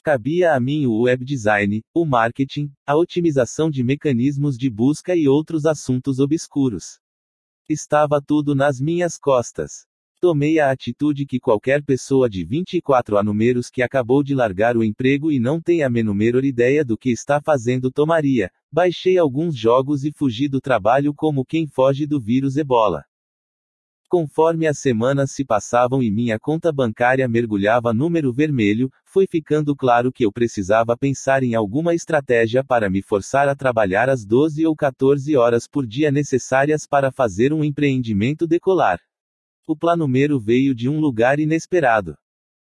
[0.05, 5.26] Cabia a mim o web design, o marketing, a otimização de mecanismos de busca e
[5.26, 7.00] outros assuntos obscuros.
[7.66, 9.86] Estava tudo nas minhas costas.
[10.20, 15.33] Tomei a atitude que qualquer pessoa de 24 anos que acabou de largar o emprego
[15.33, 18.50] e não tem a menor ideia do que está fazendo tomaria.
[18.70, 23.07] Baixei alguns jogos e fugi do trabalho como quem foge do vírus ebola.
[24.17, 30.12] Conforme as semanas se passavam e minha conta bancária mergulhava número vermelho, foi ficando claro
[30.12, 34.76] que eu precisava pensar em alguma estratégia para me forçar a trabalhar as 12 ou
[34.76, 39.01] 14 horas por dia necessárias para fazer um empreendimento decolar.
[39.67, 42.17] O planumero veio de um lugar inesperado.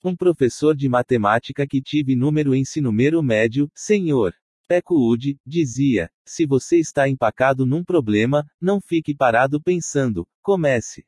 [0.02, 4.34] Um professor de matemática que tive número ensino número médio, senhor
[4.70, 11.04] Peckwood, dizia: se você está empacado num problema, não fique parado pensando, comece.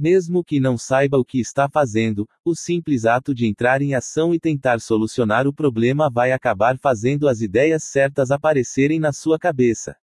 [0.00, 4.32] Mesmo que não saiba o que está fazendo, o simples ato de entrar em ação
[4.32, 9.96] e tentar solucionar o problema vai acabar fazendo as ideias certas aparecerem na sua cabeça.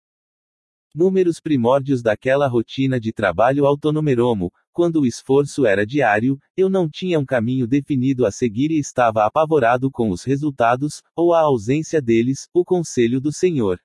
[0.95, 7.21] Números primórdios daquela rotina de trabalho autonomeromo, quando o esforço era diário, eu não tinha
[7.21, 12.49] um caminho definido a seguir e estava apavorado com os resultados, ou a ausência deles,
[12.55, 13.79] o conselho do Senhor.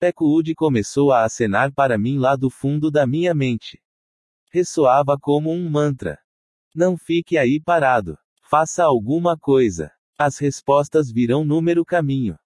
[0.00, 3.83] Pecuúde começou a acenar para mim lá do fundo da minha mente.
[4.54, 6.16] Ressoava como um mantra.
[6.72, 8.16] Não fique aí parado.
[8.48, 9.90] Faça alguma coisa.
[10.16, 12.38] As respostas virão número caminho.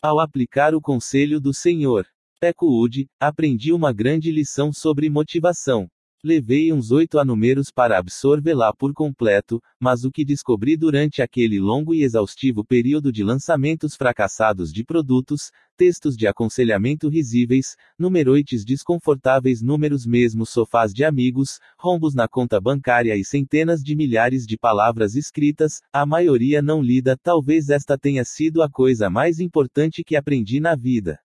[0.00, 2.06] Ao aplicar o conselho do Senhor,
[2.40, 5.90] Pecuúde, aprendi uma grande lição sobre motivação.
[6.24, 11.92] Levei uns oito anúmeros para absorvê-la por completo, mas o que descobri durante aquele longo
[11.92, 20.06] e exaustivo período de lançamentos fracassados de produtos, textos de aconselhamento risíveis, numeroites desconfortáveis números
[20.06, 25.80] mesmo sofás de amigos, rombos na conta bancária e centenas de milhares de palavras escritas,
[25.92, 30.76] a maioria não lida, talvez esta tenha sido a coisa mais importante que aprendi na
[30.76, 31.18] vida.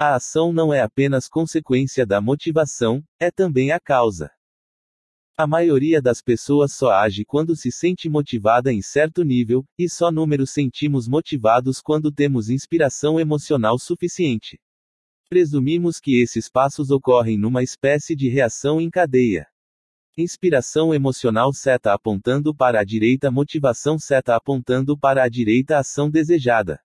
[0.00, 4.30] A ação não é apenas consequência da motivação, é também a causa.
[5.36, 10.12] A maioria das pessoas só age quando se sente motivada em certo nível, e só
[10.12, 14.60] números sentimos motivados quando temos inspiração emocional suficiente.
[15.28, 19.48] Presumimos que esses passos ocorrem numa espécie de reação em cadeia.
[20.16, 26.80] Inspiração emocional seta apontando para a direita, motivação seta apontando para a direita, ação desejada.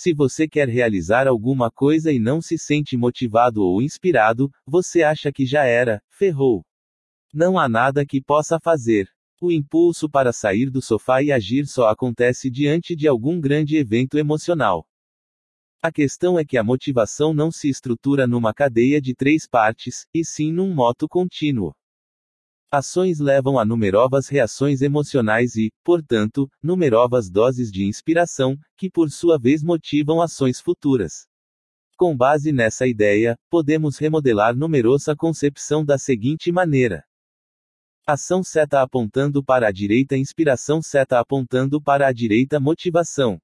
[0.00, 5.32] Se você quer realizar alguma coisa e não se sente motivado ou inspirado, você acha
[5.32, 6.64] que já era, ferrou.
[7.34, 9.08] Não há nada que possa fazer.
[9.40, 14.16] O impulso para sair do sofá e agir só acontece diante de algum grande evento
[14.16, 14.86] emocional.
[15.82, 20.24] A questão é que a motivação não se estrutura numa cadeia de três partes, e
[20.24, 21.74] sim num moto contínuo.
[22.70, 29.38] Ações levam a numerosas reações emocionais e, portanto, numerosas doses de inspiração, que por sua
[29.38, 31.26] vez motivam ações futuras.
[31.96, 37.04] Com base nessa ideia, podemos remodelar numerosa concepção da seguinte maneira:
[38.06, 43.40] Ação seta apontando para a direita, inspiração seta apontando para a direita, motivação.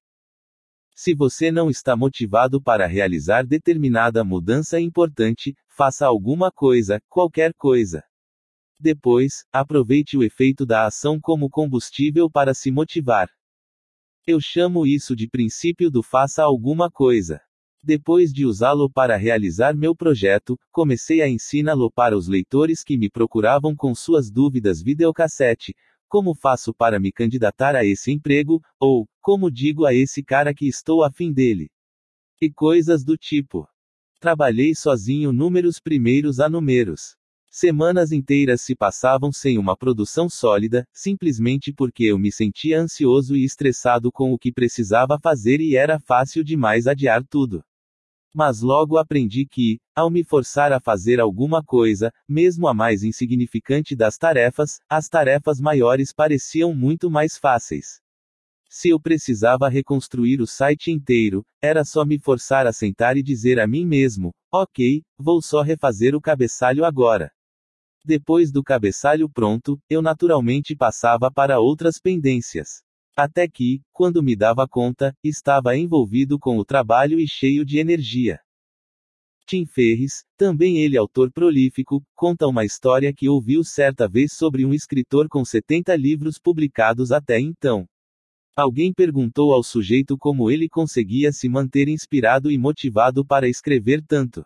[0.94, 8.04] Se você não está motivado para realizar determinada mudança importante, faça alguma coisa, qualquer coisa.
[8.78, 13.28] Depois, aproveite o efeito da ação como combustível para se motivar.
[14.26, 17.40] Eu chamo isso de princípio do faça alguma coisa.
[17.82, 23.10] Depois de usá-lo para realizar meu projeto, comecei a ensiná-lo para os leitores que me
[23.10, 25.74] procuravam com suas dúvidas videocassete.
[26.08, 28.62] Como faço para me candidatar a esse emprego?
[28.80, 31.68] Ou, como digo a esse cara que estou afim dele?
[32.40, 33.68] E coisas do tipo.
[34.18, 37.16] Trabalhei sozinho números primeiros a números.
[37.56, 43.44] Semanas inteiras se passavam sem uma produção sólida, simplesmente porque eu me sentia ansioso e
[43.44, 47.62] estressado com o que precisava fazer e era fácil demais adiar tudo.
[48.34, 53.94] Mas logo aprendi que, ao me forçar a fazer alguma coisa, mesmo a mais insignificante
[53.94, 58.00] das tarefas, as tarefas maiores pareciam muito mais fáceis.
[58.68, 63.60] Se eu precisava reconstruir o site inteiro, era só me forçar a sentar e dizer
[63.60, 67.30] a mim mesmo: ok, vou só refazer o cabeçalho agora.
[68.04, 72.82] Depois do cabeçalho pronto, eu naturalmente passava para outras pendências.
[73.16, 78.40] Até que, quando me dava conta, estava envolvido com o trabalho e cheio de energia.
[79.46, 84.74] Tim Ferris, também ele autor prolífico, conta uma história que ouviu certa vez sobre um
[84.74, 87.86] escritor com 70 livros publicados até então.
[88.56, 94.44] Alguém perguntou ao sujeito como ele conseguia se manter inspirado e motivado para escrever tanto.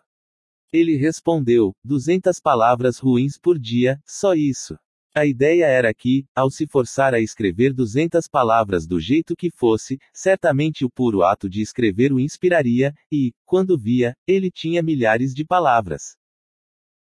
[0.71, 4.77] Ele respondeu: 200 palavras ruins por dia, só isso.
[5.15, 9.97] A ideia era que, ao se forçar a escrever 200 palavras do jeito que fosse,
[10.13, 15.43] certamente o puro ato de escrever o inspiraria, e, quando via, ele tinha milhares de
[15.43, 16.15] palavras.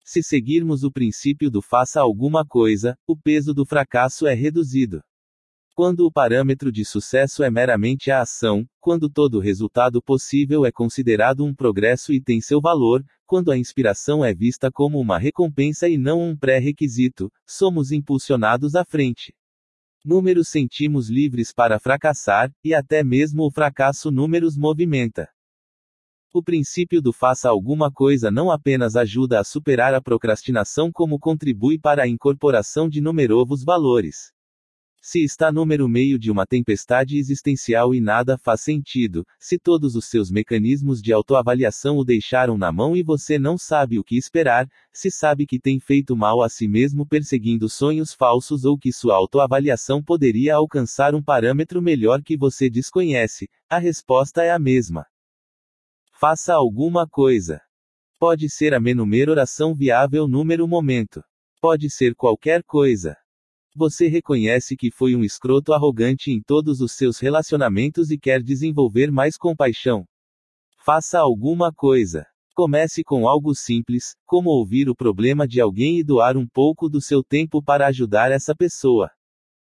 [0.04, 5.02] Se seguirmos o princípio do faça alguma coisa, o peso do fracasso é reduzido.
[5.74, 11.44] Quando o parâmetro de sucesso é meramente a ação, quando todo resultado possível é considerado
[11.44, 15.98] um progresso e tem seu valor, quando a inspiração é vista como uma recompensa e
[15.98, 19.34] não um pré-requisito, somos impulsionados à frente.
[20.02, 25.28] Números sentimos livres para fracassar, e até mesmo o fracasso números movimenta.
[26.32, 31.78] O princípio do faça alguma coisa não apenas ajuda a superar a procrastinação, como contribui
[31.78, 34.32] para a incorporação de numerosos valores.
[35.00, 40.06] Se está no meio de uma tempestade existencial e nada faz sentido, se todos os
[40.06, 44.68] seus mecanismos de autoavaliação o deixaram na mão e você não sabe o que esperar,
[44.92, 49.14] se sabe que tem feito mal a si mesmo perseguindo sonhos falsos ou que sua
[49.14, 55.06] autoavaliação poderia alcançar um parâmetro melhor que você desconhece, a resposta é a mesma.
[56.12, 57.60] Faça alguma coisa.
[58.18, 61.22] Pode ser a menúmero oração viável número momento.
[61.60, 63.16] Pode ser qualquer coisa.
[63.78, 69.08] Você reconhece que foi um escroto arrogante em todos os seus relacionamentos e quer desenvolver
[69.08, 70.04] mais compaixão.
[70.84, 72.26] Faça alguma coisa.
[72.56, 77.00] Comece com algo simples, como ouvir o problema de alguém e doar um pouco do
[77.00, 79.12] seu tempo para ajudar essa pessoa.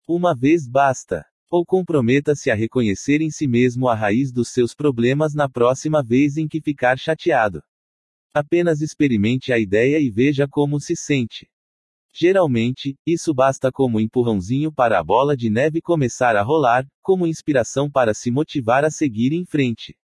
[0.08, 1.26] Uma vez basta.
[1.52, 6.38] Ou comprometa-se a reconhecer em si mesmo a raiz dos seus problemas na próxima vez
[6.38, 7.62] em que ficar chateado.
[8.34, 11.50] Apenas experimente a ideia e veja como se sente.
[12.14, 17.90] Geralmente, isso basta como empurrãozinho para a bola de neve começar a rolar, como inspiração
[17.90, 19.96] para se motivar a seguir em frente.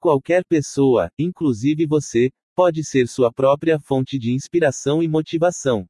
[0.00, 5.86] Qualquer pessoa, inclusive você, pode ser sua própria fonte de inspiração e motivação.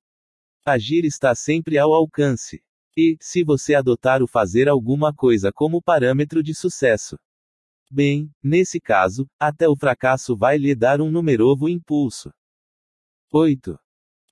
[0.64, 2.62] Agir está sempre ao alcance.
[2.96, 7.16] E, se você adotar o fazer alguma coisa como parâmetro de sucesso,
[7.90, 12.30] bem, nesse caso, até o fracasso vai lhe dar um numeroso impulso.
[13.32, 13.78] 8.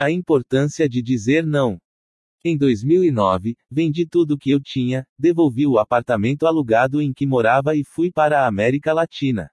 [0.03, 1.79] A importância de dizer não.
[2.43, 7.83] Em 2009, vendi tudo que eu tinha, devolvi o apartamento alugado em que morava e
[7.85, 9.51] fui para a América Latina.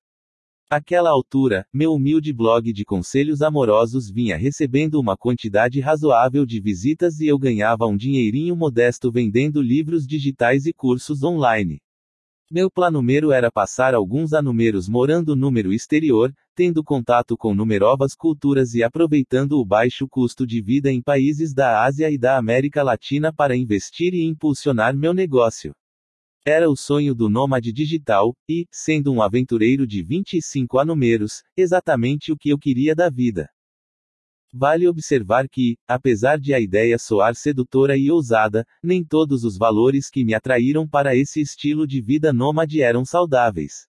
[0.70, 7.20] Aquela altura, meu humilde blog de conselhos amorosos vinha recebendo uma quantidade razoável de visitas
[7.20, 11.82] e eu ganhava um dinheirinho modesto vendendo livros digitais e cursos online.
[12.50, 18.82] Meu planúmero era passar alguns anúmeros morando número exterior, tendo contato com numerosas culturas e
[18.82, 23.54] aproveitando o baixo custo de vida em países da Ásia e da América Latina para
[23.54, 25.74] investir e impulsionar meu negócio.
[26.46, 32.38] Era o sonho do nômade digital, e, sendo um aventureiro de 25 anúmeros, exatamente o
[32.38, 33.50] que eu queria da vida.
[34.54, 40.10] Vale observar que, apesar de a ideia soar sedutora e ousada, nem todos os valores
[40.10, 43.88] que me atraíram para esse estilo de vida nômade eram saudáveis.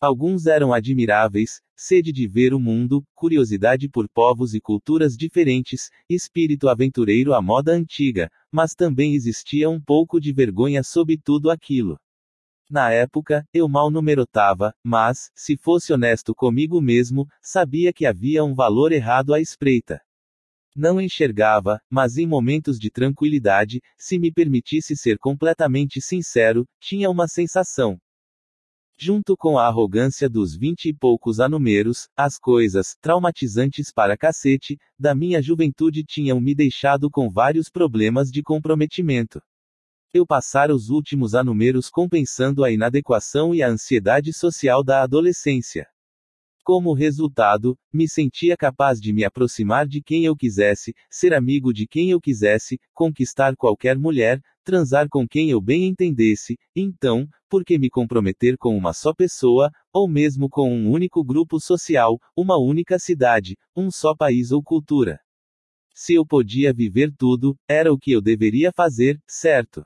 [0.00, 6.68] Alguns eram admiráveis, sede de ver o mundo, curiosidade por povos e culturas diferentes, espírito
[6.68, 12.00] aventureiro à moda antiga, mas também existia um pouco de vergonha sobre tudo aquilo.
[12.72, 18.54] Na época, eu mal numerotava, mas, se fosse honesto comigo mesmo, sabia que havia um
[18.54, 20.00] valor errado à espreita.
[20.74, 27.28] Não enxergava, mas em momentos de tranquilidade, se me permitisse ser completamente sincero, tinha uma
[27.28, 27.98] sensação,
[28.98, 35.14] Junto com a arrogância dos vinte e poucos anúmeros, as coisas, traumatizantes para cacete, da
[35.14, 39.42] minha juventude tinham me deixado com vários problemas de comprometimento.
[40.14, 45.86] Eu passara os últimos anúmeros compensando a inadequação e a ansiedade social da adolescência.
[46.62, 51.86] Como resultado, me sentia capaz de me aproximar de quem eu quisesse, ser amigo de
[51.86, 57.78] quem eu quisesse, conquistar qualquer mulher, transar com quem eu bem entendesse, então, por que
[57.78, 62.98] me comprometer com uma só pessoa, ou mesmo com um único grupo social, uma única
[62.98, 65.18] cidade, um só país ou cultura?
[65.94, 69.82] Se eu podia viver tudo, era o que eu deveria fazer, certo?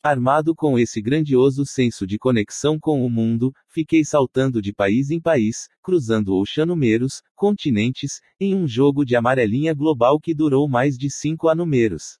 [0.00, 5.20] Armado com esse grandioso senso de conexão com o mundo, fiquei saltando de país em
[5.20, 11.48] país, cruzando oceanúmeros, continentes, em um jogo de amarelinha global que durou mais de cinco
[11.48, 12.16] anúmeros.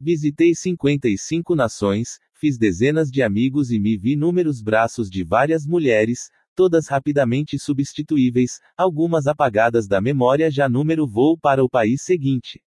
[0.00, 6.30] Visitei 55 nações, fiz dezenas de amigos e me vi inúmeros braços de várias mulheres,
[6.54, 12.62] todas rapidamente substituíveis, algumas apagadas da memória já número voo para o país seguinte.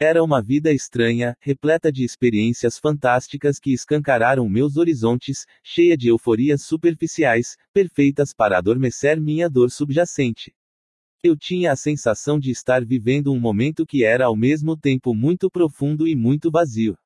[0.00, 6.62] Era uma vida estranha, repleta de experiências fantásticas que escancararam meus horizontes, cheia de euforias
[6.62, 10.54] superficiais, perfeitas para adormecer minha dor subjacente.
[11.20, 15.50] Eu tinha a sensação de estar vivendo um momento que era ao mesmo tempo muito
[15.50, 16.96] profundo e muito vazio.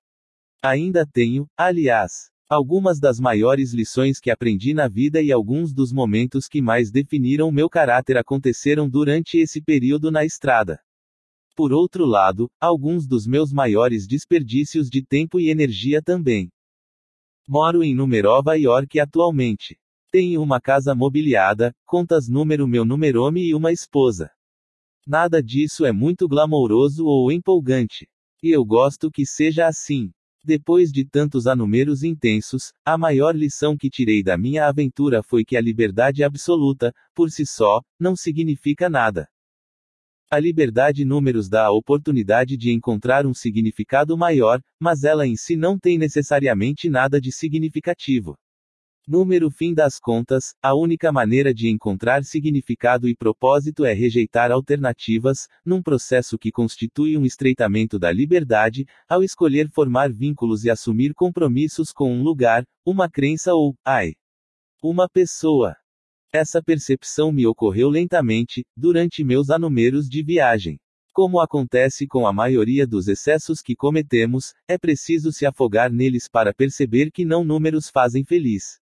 [0.63, 6.47] Ainda tenho, aliás, algumas das maiores lições que aprendi na vida e alguns dos momentos
[6.47, 10.79] que mais definiram meu caráter aconteceram durante esse período na estrada.
[11.55, 16.51] Por outro lado, alguns dos meus maiores desperdícios de tempo e energia também.
[17.47, 19.79] Moro em Numerova York atualmente.
[20.11, 24.31] Tenho uma casa mobiliada, contas número meu numerome e uma esposa.
[25.07, 28.09] Nada disso é muito glamouroso ou empolgante.
[28.43, 30.11] E eu gosto que seja assim.
[30.45, 35.57] Depois de tantos anúmeros intensos, a maior lição que tirei da minha aventura foi que
[35.57, 39.29] a liberdade absoluta, por si só, não significa nada.
[40.35, 45.57] A liberdade números dá a oportunidade de encontrar um significado maior, mas ela em si
[45.57, 48.35] não tem necessariamente nada de significativo.
[49.07, 55.49] Número fim das contas, a única maneira de encontrar significado e propósito é rejeitar alternativas,
[55.67, 61.93] num processo que constitui um estreitamento da liberdade, ao escolher formar vínculos e assumir compromissos
[61.93, 64.15] com um lugar, uma crença ou, ai,
[64.83, 65.77] uma pessoa.
[66.35, 70.81] Essa percepção me ocorreu lentamente, durante meus anúmeros de viagem.
[71.13, 76.55] Como acontece com a maioria dos excessos que cometemos, é preciso se afogar neles para
[76.55, 78.81] perceber que não números fazem feliz.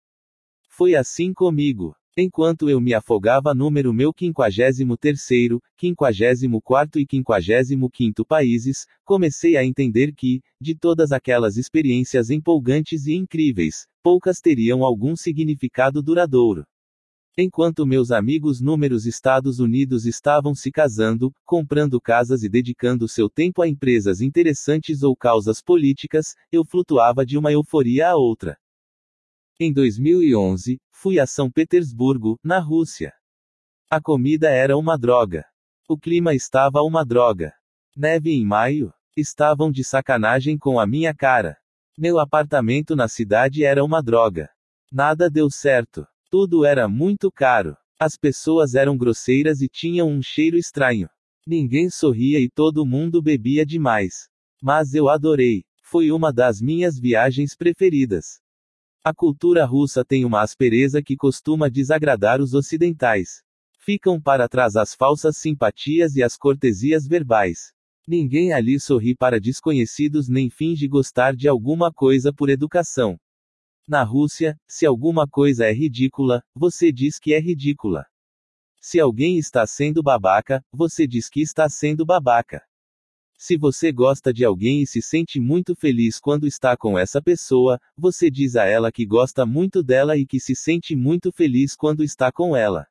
[0.69, 1.93] Foi assim comigo.
[2.17, 10.39] Enquanto eu me afogava número meu 53º, 54 e 55 países, comecei a entender que,
[10.61, 16.63] de todas aquelas experiências empolgantes e incríveis, poucas teriam algum significado duradouro.
[17.37, 23.61] Enquanto meus amigos números Estados Unidos estavam se casando, comprando casas e dedicando seu tempo
[23.61, 28.57] a empresas interessantes ou causas políticas, eu flutuava de uma euforia a outra.
[29.57, 33.13] Em 2011, fui a São Petersburgo, na Rússia.
[33.89, 35.45] A comida era uma droga.
[35.87, 37.53] O clima estava uma droga.
[37.95, 38.93] Neve em maio?
[39.15, 41.57] Estavam de sacanagem com a minha cara.
[41.97, 44.49] Meu apartamento na cidade era uma droga.
[44.91, 46.07] Nada deu certo.
[46.31, 47.75] Tudo era muito caro.
[47.99, 51.09] As pessoas eram grosseiras e tinham um cheiro estranho.
[51.45, 54.29] Ninguém sorria e todo mundo bebia demais.
[54.63, 55.65] Mas eu adorei.
[55.83, 58.39] Foi uma das minhas viagens preferidas.
[59.03, 63.43] A cultura russa tem uma aspereza que costuma desagradar os ocidentais.
[63.77, 67.73] Ficam para trás as falsas simpatias e as cortesias verbais.
[68.07, 73.19] Ninguém ali sorri para desconhecidos nem finge gostar de alguma coisa por educação.
[73.91, 78.05] Na Rússia, se alguma coisa é ridícula, você diz que é ridícula.
[78.79, 82.61] Se alguém está sendo babaca, você diz que está sendo babaca.
[83.37, 87.77] Se você gosta de alguém e se sente muito feliz quando está com essa pessoa,
[87.97, 92.01] você diz a ela que gosta muito dela e que se sente muito feliz quando
[92.01, 92.87] está com ela.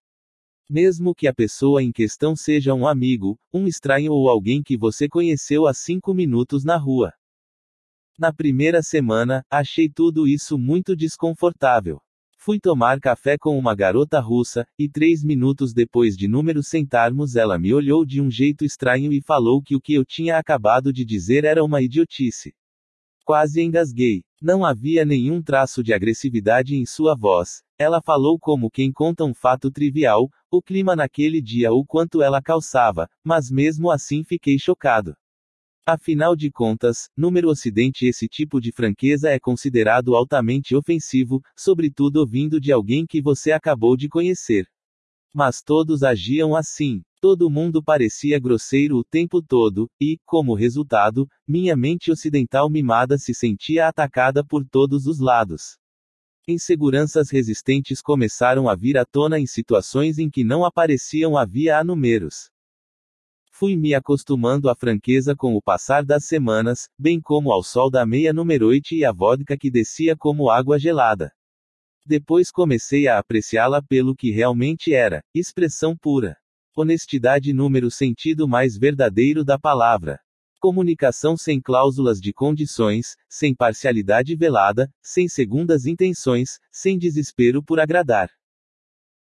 [0.69, 5.09] Mesmo que a pessoa em questão seja um amigo, um estranho ou alguém que você
[5.09, 7.15] conheceu há cinco minutos na rua.
[8.21, 12.03] Na primeira semana, achei tudo isso muito desconfortável.
[12.37, 17.59] Fui tomar café com uma garota russa, e três minutos depois de número sentarmos, ela
[17.59, 21.03] me olhou de um jeito estranho e falou que o que eu tinha acabado de
[21.03, 22.53] dizer era uma idiotice.
[23.25, 24.23] Quase engasguei.
[24.39, 27.63] Não havia nenhum traço de agressividade em sua voz.
[27.79, 32.43] Ela falou como quem conta um fato trivial, o clima naquele dia ou quanto ela
[32.43, 35.15] calçava, mas mesmo assim fiquei chocado.
[35.87, 42.61] Afinal de contas, número ocidente esse tipo de franqueza é considerado altamente ofensivo, sobretudo vindo
[42.61, 44.67] de alguém que você acabou de conhecer.
[45.35, 47.03] Mas todos agiam assim.
[47.21, 53.35] Todo mundo parecia grosseiro o tempo todo, e, como resultado, minha mente ocidental mimada se
[53.35, 55.77] sentia atacada por todos os lados.
[56.49, 61.85] Inseguranças resistentes começaram a vir à tona em situações em que não apareciam havia há
[61.85, 62.51] números.
[63.61, 68.07] Fui me acostumando à franqueza com o passar das semanas, bem como ao sol da
[68.07, 71.31] meia-noite e à vodka que descia como água gelada.
[72.07, 76.39] Depois comecei a apreciá-la pelo que realmente era, expressão pura.
[76.75, 80.19] Honestidade número sentido mais verdadeiro da palavra.
[80.59, 88.31] Comunicação sem cláusulas de condições, sem parcialidade velada, sem segundas intenções, sem desespero por agradar.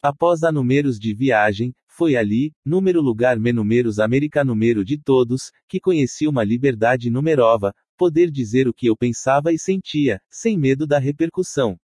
[0.03, 5.79] Após a números de viagem, foi ali, número lugar menumeros america número de todos, que
[5.79, 10.99] conheci uma liberdade numerova, poder dizer o que eu pensava e sentia, sem medo da
[10.99, 11.77] repercussão.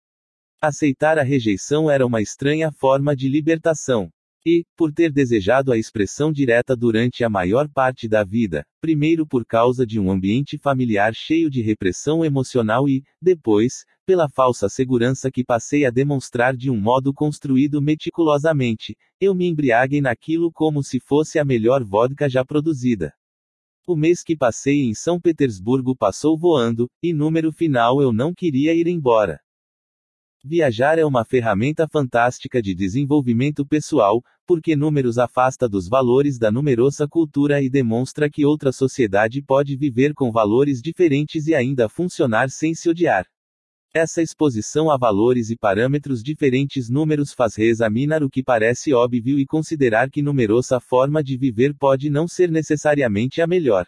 [0.61, 4.11] Aceitar a rejeição era uma estranha forma de libertação.
[4.45, 9.47] E, por ter desejado a expressão direta durante a maior parte da vida, primeiro por
[9.47, 15.45] causa de um ambiente familiar cheio de repressão emocional e, depois, pela falsa segurança que
[15.45, 21.39] passei a demonstrar de um modo construído meticulosamente, eu me embriaguei naquilo como se fosse
[21.39, 23.13] a melhor vodka já produzida.
[23.87, 28.75] O mês que passei em São Petersburgo passou voando, e número final eu não queria
[28.75, 29.39] ir embora.
[30.45, 37.07] Viajar é uma ferramenta fantástica de desenvolvimento pessoal, porque números afasta dos valores da numerosa
[37.07, 42.75] cultura e demonstra que outra sociedade pode viver com valores diferentes e ainda funcionar sem
[42.75, 43.25] se odiar.
[43.93, 49.45] Essa exposição a valores e parâmetros diferentes números faz reexaminar o que parece óbvio e
[49.45, 53.85] considerar que numerosa forma de viver pode não ser necessariamente a melhor.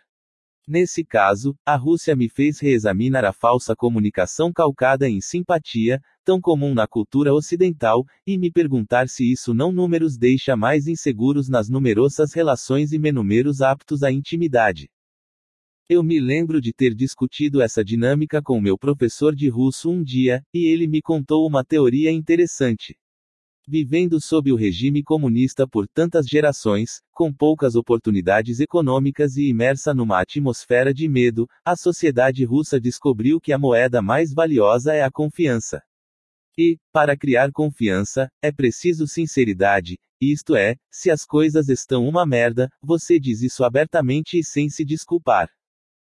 [0.66, 6.74] Nesse caso, a Rússia me fez reexaminar a falsa comunicação calcada em simpatia, tão comum
[6.74, 12.32] na cultura ocidental, e me perguntar se isso não números deixa mais inseguros nas numerosas
[12.32, 14.88] relações e menúmeros aptos à intimidade.
[15.88, 20.42] Eu me lembro de ter discutido essa dinâmica com meu professor de russo um dia,
[20.54, 22.96] e ele me contou uma teoria interessante.
[23.66, 30.20] Vivendo sob o regime comunista por tantas gerações, com poucas oportunidades econômicas e imersa numa
[30.20, 35.82] atmosfera de medo, a sociedade russa descobriu que a moeda mais valiosa é a confiança.
[36.58, 42.68] E, para criar confiança, é preciso sinceridade, isto é, se as coisas estão uma merda,
[42.80, 45.48] você diz isso abertamente e sem se desculpar.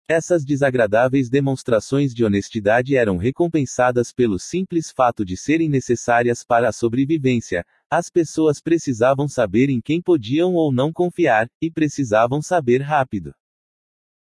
[0.08, 6.74] Essas desagradáveis demonstrações de honestidade eram recompensadas pelo simples fato de serem necessárias para a
[6.74, 7.66] sobrevivência.
[7.90, 13.34] As pessoas precisavam saber em quem podiam ou não confiar, e precisavam saber rápido.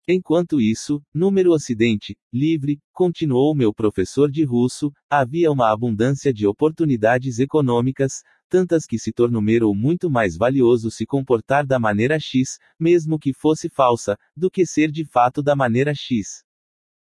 [0.07, 7.39] Enquanto isso, número Ocidente, livre, continuou meu professor de russo, havia uma abundância de oportunidades
[7.39, 9.41] econômicas, tantas que se tornou
[9.73, 14.91] muito mais valioso se comportar da maneira X, mesmo que fosse falsa, do que ser
[14.91, 16.43] de fato da maneira X.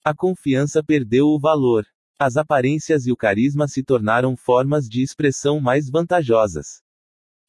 [0.04, 1.86] A confiança perdeu o valor.
[2.20, 6.82] As aparências e o carisma se tornaram formas de expressão mais vantajosas.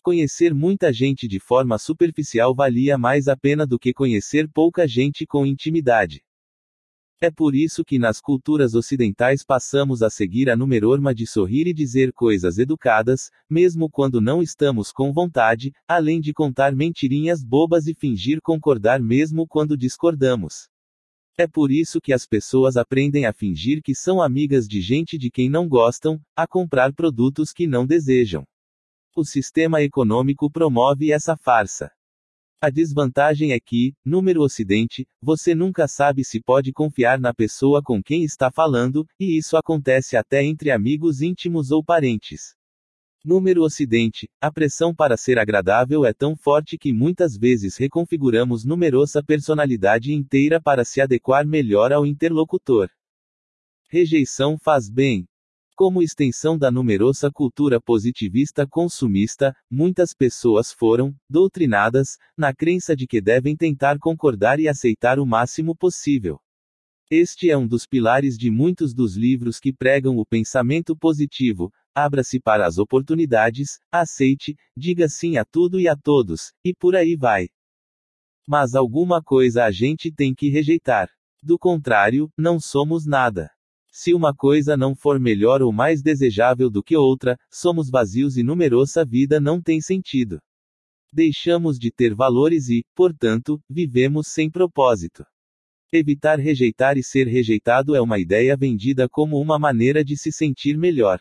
[0.02, 5.26] Conhecer muita gente de forma superficial valia mais a pena do que conhecer pouca gente
[5.26, 6.22] com intimidade.
[7.20, 11.74] É por isso que nas culturas ocidentais passamos a seguir a numerorma de sorrir e
[11.74, 17.94] dizer coisas educadas, mesmo quando não estamos com vontade, além de contar mentirinhas bobas e
[17.94, 20.68] fingir concordar mesmo quando discordamos.
[21.36, 25.28] É por isso que as pessoas aprendem a fingir que são amigas de gente de
[25.28, 28.44] quem não gostam, a comprar produtos que não desejam.
[29.16, 31.90] O sistema econômico promove essa farsa.
[32.60, 38.02] A desvantagem é que, número ocidente, você nunca sabe se pode confiar na pessoa com
[38.02, 42.56] quem está falando, e isso acontece até entre amigos íntimos ou parentes.
[43.24, 49.22] Número ocidente, a pressão para ser agradável é tão forte que muitas vezes reconfiguramos numerosa
[49.22, 52.88] personalidade inteira para se adequar melhor ao interlocutor.
[53.88, 55.28] Rejeição faz bem.
[55.78, 63.20] Como extensão da numerosa cultura positivista consumista, muitas pessoas foram doutrinadas na crença de que
[63.20, 66.40] devem tentar concordar e aceitar o máximo possível.
[67.08, 71.70] Este é um dos pilares de muitos dos livros que pregam o pensamento positivo.
[71.94, 77.14] Abra-se para as oportunidades, aceite, diga sim a tudo e a todos, e por aí
[77.16, 77.46] vai.
[78.48, 81.08] Mas alguma coisa a gente tem que rejeitar.
[81.40, 83.48] Do contrário, não somos nada.
[84.00, 88.44] Se uma coisa não for melhor ou mais desejável do que outra, somos vazios e
[88.44, 90.40] numerosa vida não tem sentido.
[91.12, 95.24] Deixamos de ter valores e, portanto, vivemos sem propósito.
[95.92, 100.78] Evitar rejeitar e ser rejeitado é uma ideia vendida como uma maneira de se sentir
[100.78, 101.18] melhor.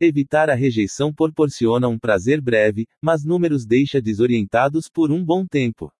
[0.00, 5.92] Evitar a rejeição proporciona um prazer breve, mas números deixa desorientados por um bom tempo.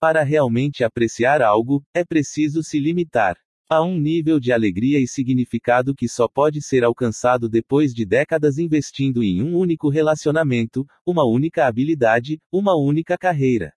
[0.00, 3.36] Para realmente apreciar algo, é preciso se limitar.
[3.70, 8.56] Há um nível de alegria e significado que só pode ser alcançado depois de décadas
[8.56, 13.74] investindo em um único relacionamento, uma única habilidade, uma única carreira.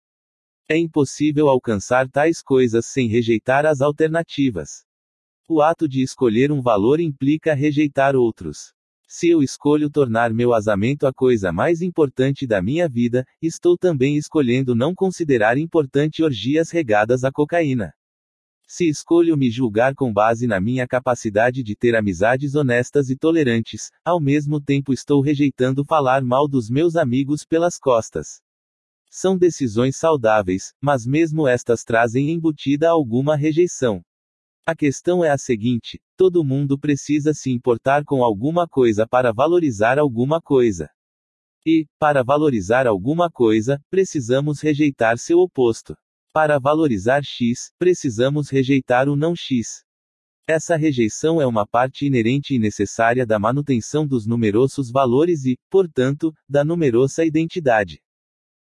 [0.69, 4.85] É impossível alcançar tais coisas sem rejeitar as alternativas.
[5.49, 8.73] O ato de escolher um valor implica rejeitar outros.
[9.09, 14.15] Se eu escolho tornar meu casamento a coisa mais importante da minha vida, estou também
[14.15, 17.93] escolhendo não considerar importante orgias regadas a cocaína.
[18.73, 23.91] Se escolho me julgar com base na minha capacidade de ter amizades honestas e tolerantes,
[24.01, 28.39] ao mesmo tempo estou rejeitando falar mal dos meus amigos pelas costas.
[29.09, 34.01] São decisões saudáveis, mas mesmo estas trazem embutida alguma rejeição.
[34.65, 39.99] A questão é a seguinte: todo mundo precisa se importar com alguma coisa para valorizar
[39.99, 40.89] alguma coisa.
[41.65, 45.93] E, para valorizar alguma coisa, precisamos rejeitar seu oposto.
[46.33, 49.83] Para valorizar X, precisamos rejeitar o não X.
[50.47, 56.33] Essa rejeição é uma parte inerente e necessária da manutenção dos numerosos valores e, portanto,
[56.47, 58.01] da numerosa identidade.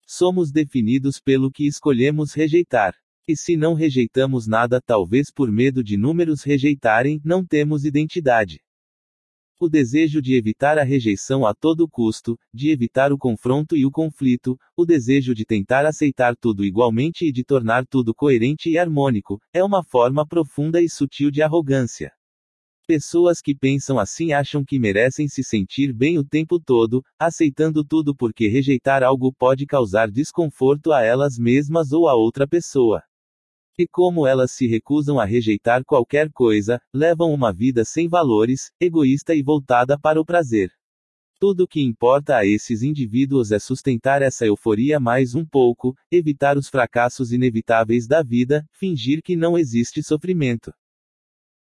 [0.07, 2.95] Somos definidos pelo que escolhemos rejeitar.
[3.27, 8.61] E se não rejeitamos nada, talvez por medo de números rejeitarem, não temos identidade.
[9.59, 13.91] O desejo de evitar a rejeição a todo custo, de evitar o confronto e o
[13.91, 19.39] conflito, o desejo de tentar aceitar tudo igualmente e de tornar tudo coerente e harmônico,
[19.51, 22.11] é uma forma profunda e sutil de arrogância.
[22.85, 28.15] Pessoas que pensam assim acham que merecem se sentir bem o tempo todo, aceitando tudo
[28.15, 33.01] porque rejeitar algo pode causar desconforto a elas mesmas ou a outra pessoa.
[33.79, 39.35] E como elas se recusam a rejeitar qualquer coisa, levam uma vida sem valores, egoísta
[39.35, 40.71] e voltada para o prazer.
[41.39, 46.57] Tudo o que importa a esses indivíduos é sustentar essa euforia mais um pouco, evitar
[46.57, 50.73] os fracassos inevitáveis da vida, fingir que não existe sofrimento.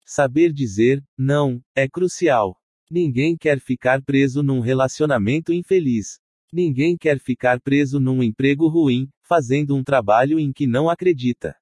[0.05, 2.55] Saber dizer não é crucial.
[2.89, 6.21] Ninguém quer ficar preso num relacionamento infeliz.
[6.53, 11.53] Ninguém quer ficar preso num emprego ruim, fazendo um trabalho em que não acredita.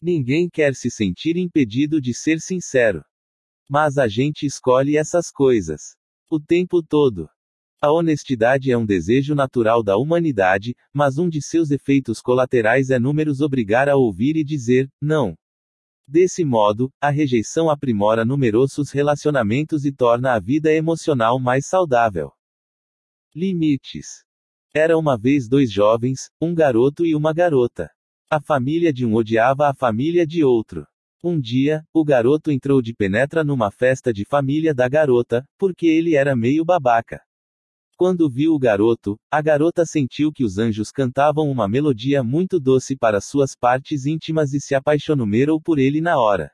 [0.00, 3.04] Ninguém quer se sentir impedido de ser sincero.
[3.68, 5.96] Mas a gente escolhe essas coisas.
[6.30, 7.28] O tempo todo.
[7.80, 12.98] A honestidade é um desejo natural da humanidade, mas um de seus efeitos colaterais é
[12.98, 15.36] números obrigar a ouvir e dizer, não.
[16.06, 22.32] Desse modo, a rejeição aprimora numerosos relacionamentos e torna a vida emocional mais saudável.
[23.34, 24.24] Limites.
[24.74, 27.90] Era uma vez dois jovens, um garoto e uma garota.
[28.30, 30.86] A família de um odiava a família de outro.
[31.24, 36.14] Um dia, o garoto entrou de penetra numa festa de família da garota, porque ele
[36.14, 37.22] era meio babaca.
[37.96, 42.94] Quando viu o garoto, a garota sentiu que os anjos cantavam uma melodia muito doce
[42.94, 46.50] para suas partes íntimas e se apaixonou por ele na hora.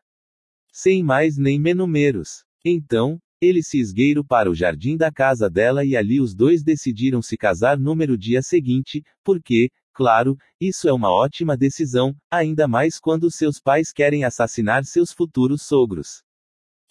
[0.73, 2.45] Sem mais nem menos.
[2.65, 7.21] Então, ele se esgueiro para o jardim da casa dela e ali os dois decidiram
[7.21, 13.31] se casar no dia seguinte, porque, claro, isso é uma ótima decisão, ainda mais quando
[13.31, 16.23] seus pais querem assassinar seus futuros sogros.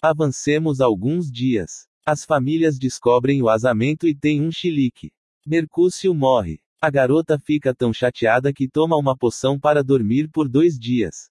[0.02, 1.86] Avancemos alguns dias.
[2.04, 5.12] As famílias descobrem o asamento e tem um chilique.
[5.46, 6.58] Mercúcio morre.
[6.80, 11.30] A garota fica tão chateada que toma uma poção para dormir por dois dias.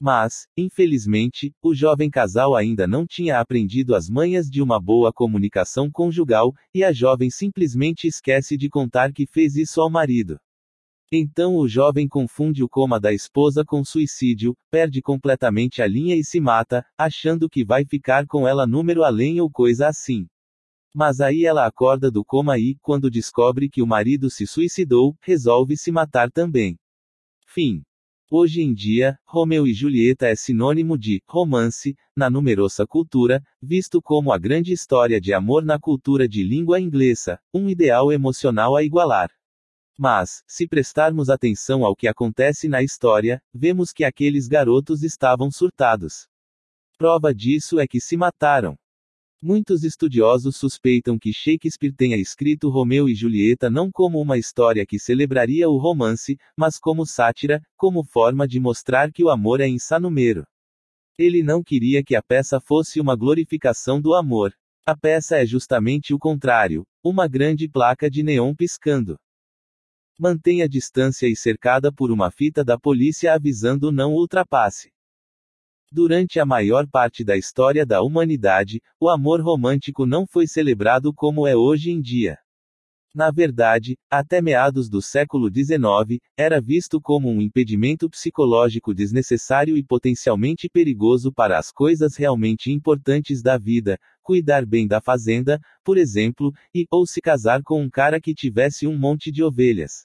[0.00, 5.90] Mas, infelizmente, o jovem casal ainda não tinha aprendido as manhas de uma boa comunicação
[5.90, 10.38] conjugal, e a jovem simplesmente esquece de contar que fez isso ao marido.
[11.12, 16.24] Então o jovem confunde o coma da esposa com suicídio, perde completamente a linha e
[16.24, 20.26] se mata, achando que vai ficar com ela número além ou coisa assim.
[20.92, 25.76] Mas aí ela acorda do coma e, quando descobre que o marido se suicidou, resolve
[25.76, 26.76] se matar também.
[27.46, 27.82] Fim.
[28.28, 34.32] Hoje em dia, Romeu e Julieta é sinônimo de romance, na numerosa cultura, visto como
[34.32, 39.30] a grande história de amor na cultura de língua inglesa, um ideal emocional a igualar.
[39.98, 46.28] Mas, se prestarmos atenção ao que acontece na história, vemos que aqueles garotos estavam surtados.
[46.98, 48.76] Prova disso é que se mataram.
[49.42, 54.98] Muitos estudiosos suspeitam que Shakespeare tenha escrito Romeu e Julieta não como uma história que
[54.98, 60.46] celebraria o romance, mas como sátira, como forma de mostrar que o amor é insanumero.
[61.18, 64.54] Ele não queria que a peça fosse uma glorificação do amor.
[64.86, 69.18] A peça é justamente o contrário, uma grande placa de neon piscando.
[70.18, 74.90] Mantenha distância e cercada por uma fita da polícia avisando não ultrapasse.
[75.92, 81.46] Durante a maior parte da história da humanidade, o amor romântico não foi celebrado como
[81.46, 82.38] é hoje em dia.
[83.16, 89.82] Na verdade, até meados do século XIX, era visto como um impedimento psicológico desnecessário e
[89.82, 96.52] potencialmente perigoso para as coisas realmente importantes da vida, cuidar bem da fazenda, por exemplo,
[96.74, 100.04] e ou se casar com um cara que tivesse um monte de ovelhas.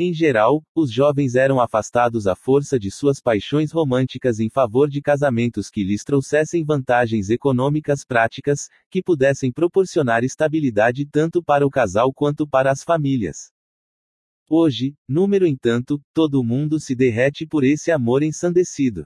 [0.00, 5.02] Em geral, os jovens eram afastados à força de suas paixões românticas em favor de
[5.02, 12.12] casamentos que lhes trouxessem vantagens econômicas práticas, que pudessem proporcionar estabilidade tanto para o casal
[12.14, 13.50] quanto para as famílias.
[14.48, 19.04] Hoje, número entanto, todo mundo se derrete por esse amor ensandecido.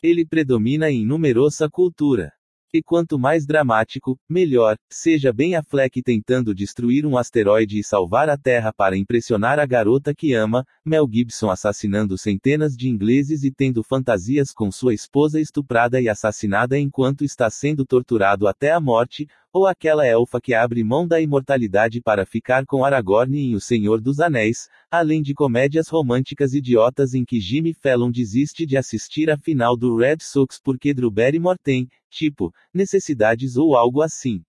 [0.00, 2.32] Ele predomina em numerosa cultura.
[2.74, 8.38] E quanto mais dramático, melhor, seja Ben Affleck tentando destruir um asteroide e salvar a
[8.38, 13.82] Terra para impressionar a garota que ama, Mel Gibson assassinando centenas de ingleses e tendo
[13.82, 19.66] fantasias com sua esposa estuprada e assassinada enquanto está sendo torturado até a morte, ou
[19.66, 24.18] aquela elfa que abre mão da imortalidade para ficar com Aragorn em O Senhor dos
[24.18, 29.76] Anéis, além de comédias românticas idiotas em que Jimmy Fallon desiste de assistir a final
[29.76, 34.42] do Red Sox porque Drew Barrymore tem, tipo, necessidades ou algo assim.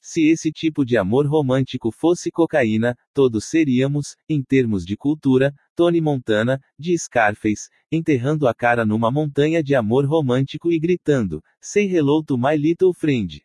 [0.00, 6.00] Se esse tipo de amor romântico fosse cocaína, todos seríamos, em termos de cultura, Tony
[6.00, 12.22] Montana, de Scarface, enterrando a cara numa montanha de amor romântico e gritando: Say hello
[12.22, 13.43] to my little friend.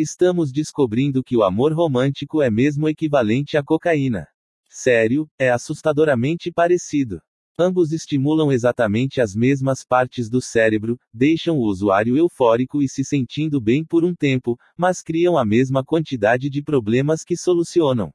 [0.00, 4.26] Estamos descobrindo que o amor romântico é mesmo equivalente à cocaína.
[4.66, 7.20] Sério, é assustadoramente parecido.
[7.58, 13.60] Ambos estimulam exatamente as mesmas partes do cérebro, deixam o usuário eufórico e se sentindo
[13.60, 18.10] bem por um tempo, mas criam a mesma quantidade de problemas que solucionam.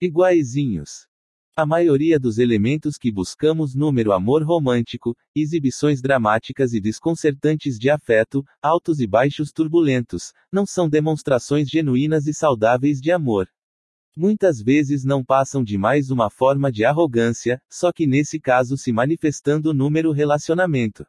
[0.00, 1.07] Iguaizinhos.
[1.60, 8.44] A maioria dos elementos que buscamos número amor romântico, exibições dramáticas e desconcertantes de afeto,
[8.62, 13.48] altos e baixos turbulentos, não são demonstrações genuínas e saudáveis de amor.
[14.16, 18.92] Muitas vezes não passam de mais uma forma de arrogância, só que nesse caso se
[18.92, 21.04] manifestando número relacionamento.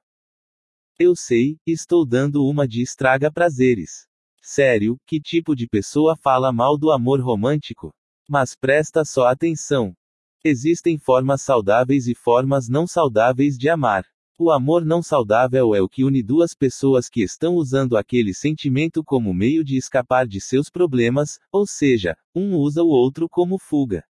[0.97, 4.07] Eu sei, estou dando uma de estraga prazeres.
[4.41, 7.93] Sério, que tipo de pessoa fala mal do amor romântico?
[8.27, 9.93] Mas presta só atenção.
[10.43, 14.05] Existem formas saudáveis e formas não saudáveis de amar.
[14.37, 19.03] O amor não saudável é o que une duas pessoas que estão usando aquele sentimento
[19.03, 24.05] como meio de escapar de seus problemas, ou seja, um usa o outro como fuga.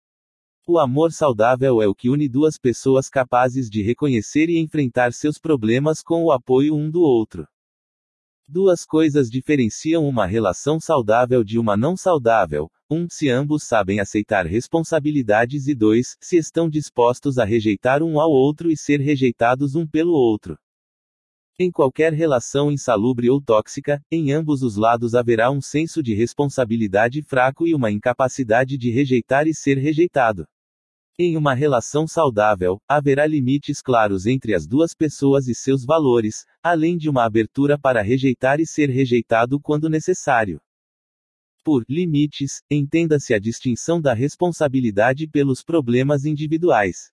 [0.66, 5.38] O amor saudável é o que une duas pessoas capazes de reconhecer e enfrentar seus
[5.38, 7.48] problemas com o apoio um do outro.
[8.46, 14.47] Duas coisas diferenciam uma relação saudável de uma não saudável: um, se ambos sabem aceitar
[14.47, 19.87] responsabilidades, e dois, se estão dispostos a rejeitar um ao outro e ser rejeitados um
[19.87, 20.58] pelo outro.
[21.58, 27.21] Em qualquer relação insalubre ou tóxica, em ambos os lados haverá um senso de responsabilidade
[27.21, 30.47] fraco e uma incapacidade de rejeitar e ser rejeitado.
[31.19, 36.97] Em uma relação saudável, haverá limites claros entre as duas pessoas e seus valores, além
[36.97, 40.60] de uma abertura para rejeitar e ser rejeitado quando necessário.
[41.68, 47.12] Por limites, entenda-se a distinção da responsabilidade pelos problemas individuais.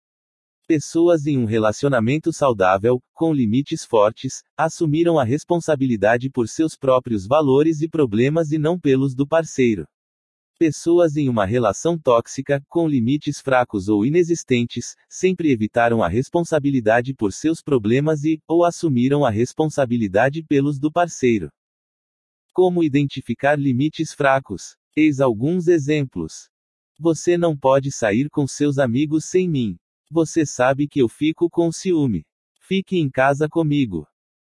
[0.65, 7.81] Pessoas em um relacionamento saudável, com limites fortes, assumiram a responsabilidade por seus próprios valores
[7.81, 9.85] e problemas e não pelos do parceiro.
[10.57, 17.33] Pessoas em uma relação tóxica, com limites fracos ou inexistentes, sempre evitaram a responsabilidade por
[17.33, 21.51] seus problemas e, ou assumiram a responsabilidade pelos do parceiro.
[22.55, 24.77] Como identificar limites fracos?
[24.95, 26.49] Eis alguns exemplos.
[26.97, 29.75] Você não pode sair com seus amigos sem mim.
[30.09, 32.23] Você sabe que eu fico com ciúme.
[32.61, 34.07] Fique em casa comigo.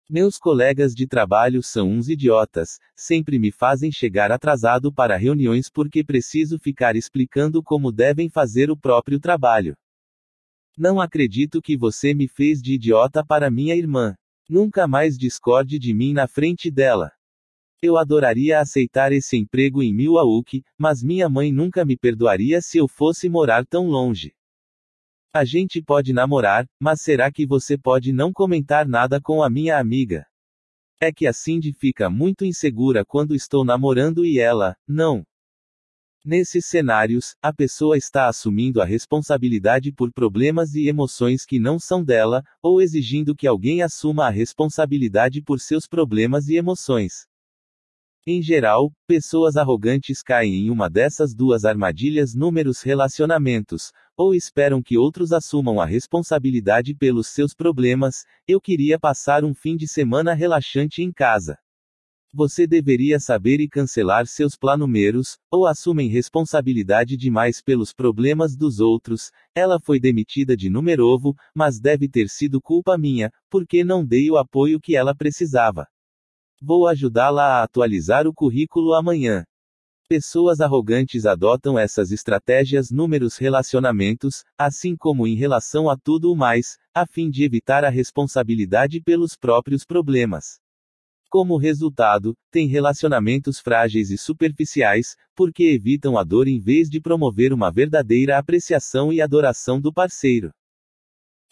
[0.08, 6.04] Meus colegas de trabalho são uns idiotas, sempre me fazem chegar atrasado para reuniões porque
[6.04, 9.76] preciso ficar explicando como devem fazer o próprio trabalho.
[10.78, 14.14] Não acredito que você me fez de idiota para minha irmã.
[14.48, 17.10] Nunca mais discorde de mim na frente dela.
[17.82, 22.88] Eu adoraria aceitar esse emprego em Milwaukee, mas minha mãe nunca me perdoaria se eu
[22.88, 24.34] fosse morar tão longe.
[25.32, 29.78] A gente pode namorar, mas será que você pode não comentar nada com a minha
[29.78, 30.26] amiga?
[30.98, 35.22] É que a Cindy fica muito insegura quando estou namorando e ela, não.
[36.24, 42.02] Nesses cenários, a pessoa está assumindo a responsabilidade por problemas e emoções que não são
[42.02, 47.26] dela, ou exigindo que alguém assuma a responsabilidade por seus problemas e emoções.
[48.28, 54.98] Em geral, pessoas arrogantes caem em uma dessas duas armadilhas números relacionamentos, ou esperam que
[54.98, 58.24] outros assumam a responsabilidade pelos seus problemas.
[58.44, 61.56] Eu queria passar um fim de semana relaxante em casa.
[62.34, 69.30] Você deveria saber e cancelar seus planumeros, ou assumem responsabilidade demais pelos problemas dos outros.
[69.54, 74.36] Ela foi demitida de Numerovo, mas deve ter sido culpa minha, porque não dei o
[74.36, 75.86] apoio que ela precisava.
[76.60, 79.44] Vou ajudá-la a atualizar o currículo amanhã.
[80.08, 86.78] Pessoas arrogantes adotam essas estratégias números relacionamentos, assim como em relação a tudo o mais,
[86.94, 90.58] a fim de evitar a responsabilidade pelos próprios problemas.
[91.28, 97.52] Como resultado, têm relacionamentos frágeis e superficiais, porque evitam a dor em vez de promover
[97.52, 100.52] uma verdadeira apreciação e adoração do parceiro.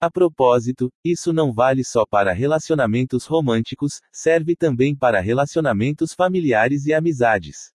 [0.00, 6.92] A propósito, isso não vale só para relacionamentos românticos, serve também para relacionamentos familiares e
[6.92, 7.72] amizades.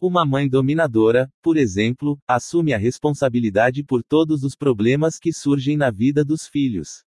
[0.00, 5.90] Uma mãe dominadora, por exemplo, assume a responsabilidade por todos os problemas que surgem na
[5.90, 7.04] vida dos filhos.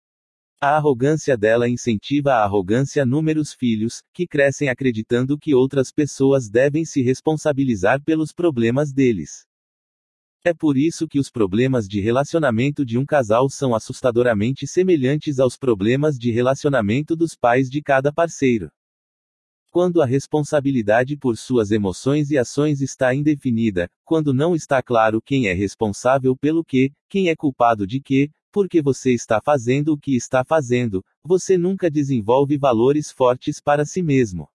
[0.60, 6.84] A arrogância dela incentiva a arrogância números filhos, que crescem acreditando que outras pessoas devem
[6.84, 9.46] se responsabilizar pelos problemas deles.
[10.44, 15.56] É por isso que os problemas de relacionamento de um casal são assustadoramente semelhantes aos
[15.56, 18.68] problemas de relacionamento dos pais de cada parceiro.
[19.70, 25.46] Quando a responsabilidade por suas emoções e ações está indefinida, quando não está claro quem
[25.46, 30.16] é responsável pelo que, quem é culpado de que, porque você está fazendo o que
[30.16, 34.48] está fazendo, você nunca desenvolve valores fortes para si mesmo.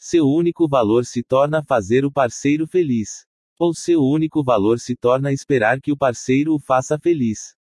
[0.00, 3.24] Seu único valor se torna fazer o parceiro feliz
[3.58, 7.56] ou seu único valor se torna esperar que o parceiro o faça feliz.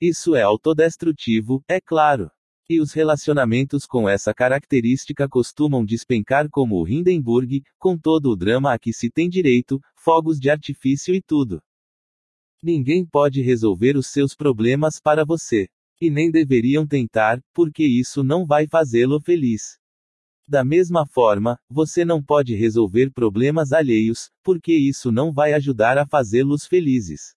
[0.00, 2.30] Isso é autodestrutivo, é claro.
[2.68, 8.74] E os relacionamentos com essa característica costumam despencar como o Hindenburg, com todo o drama
[8.74, 11.62] a que se tem direito, fogos de artifício e tudo.
[12.62, 15.68] Ninguém pode resolver os seus problemas para você.
[16.00, 19.77] E nem deveriam tentar, porque isso não vai fazê-lo feliz.
[20.48, 26.06] Da mesma forma, você não pode resolver problemas alheios, porque isso não vai ajudar a
[26.06, 27.34] fazê-los felizes.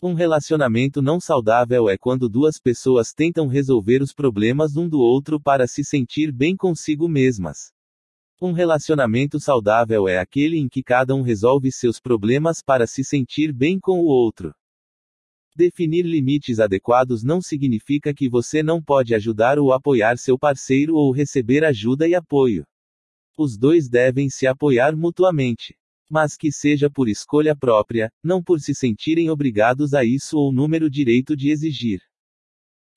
[0.00, 5.40] Um relacionamento não saudável é quando duas pessoas tentam resolver os problemas um do outro
[5.40, 7.72] para se sentir bem consigo mesmas.
[8.40, 13.52] Um relacionamento saudável é aquele em que cada um resolve seus problemas para se sentir
[13.52, 14.54] bem com o outro.
[15.56, 21.10] Definir limites adequados não significa que você não pode ajudar ou apoiar seu parceiro ou
[21.10, 22.66] receber ajuda e apoio.
[23.38, 25.74] Os dois devem se apoiar mutuamente.
[26.10, 30.90] Mas que seja por escolha própria, não por se sentirem obrigados a isso ou número
[30.90, 32.02] direito de exigir.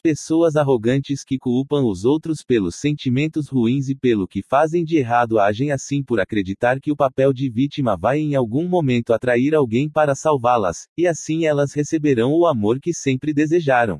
[0.02, 5.38] Pessoas arrogantes que culpam os outros pelos sentimentos ruins e pelo que fazem de errado
[5.38, 9.90] agem assim por acreditar que o papel de vítima vai em algum momento atrair alguém
[9.90, 14.00] para salvá-las, e assim elas receberão o amor que sempre desejaram.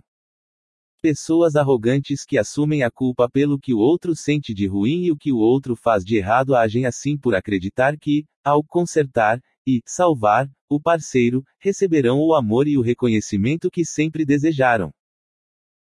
[1.02, 5.18] Pessoas arrogantes que assumem a culpa pelo que o outro sente de ruim e o
[5.18, 10.50] que o outro faz de errado agem assim por acreditar que, ao consertar e salvar
[10.70, 14.94] o parceiro, receberão o amor e o reconhecimento que sempre desejaram.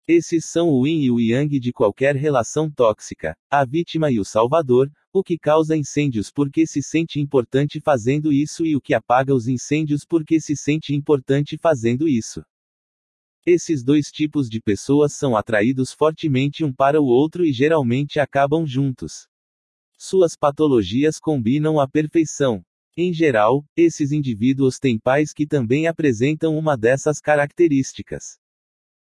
[0.06, 4.26] Esses são o yin e o yang de qualquer relação tóxica, a vítima e o
[4.26, 9.34] salvador, o que causa incêndios porque se sente importante fazendo isso e o que apaga
[9.34, 12.44] os incêndios porque se sente importante fazendo isso.
[13.46, 18.66] Esses dois tipos de pessoas são atraídos fortemente um para o outro e geralmente acabam
[18.68, 19.30] juntos.
[19.98, 22.62] Suas patologias combinam à perfeição.
[22.98, 28.43] Em geral, esses indivíduos têm pais que também apresentam uma dessas características.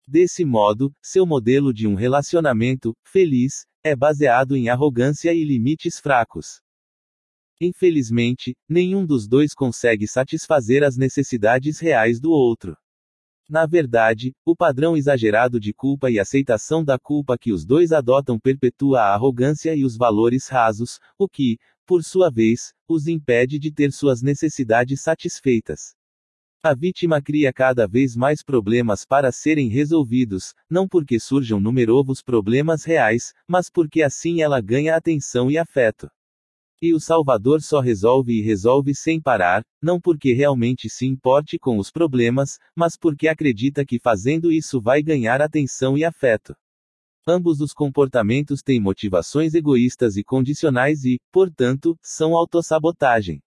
[0.07, 6.61] Desse modo, seu modelo de um relacionamento feliz é baseado em arrogância e limites fracos.
[7.59, 12.75] Infelizmente, nenhum dos dois consegue satisfazer as necessidades reais do outro.
[13.49, 18.37] Na verdade, o padrão exagerado de culpa e aceitação da culpa que os dois adotam
[18.37, 23.71] perpetua a arrogância e os valores rasos, o que, por sua vez, os impede de
[23.71, 25.95] ter suas necessidades satisfeitas.
[26.65, 32.85] A vítima cria cada vez mais problemas para serem resolvidos, não porque surjam numerosos problemas
[32.85, 36.09] reais, mas porque assim ela ganha atenção e afeto.
[36.81, 41.77] E o Salvador só resolve e resolve sem parar, não porque realmente se importe com
[41.77, 46.55] os problemas, mas porque acredita que fazendo isso vai ganhar atenção e afeto.
[47.27, 53.41] Ambos os comportamentos têm motivações egoístas e condicionais e, portanto, são autossabotagem.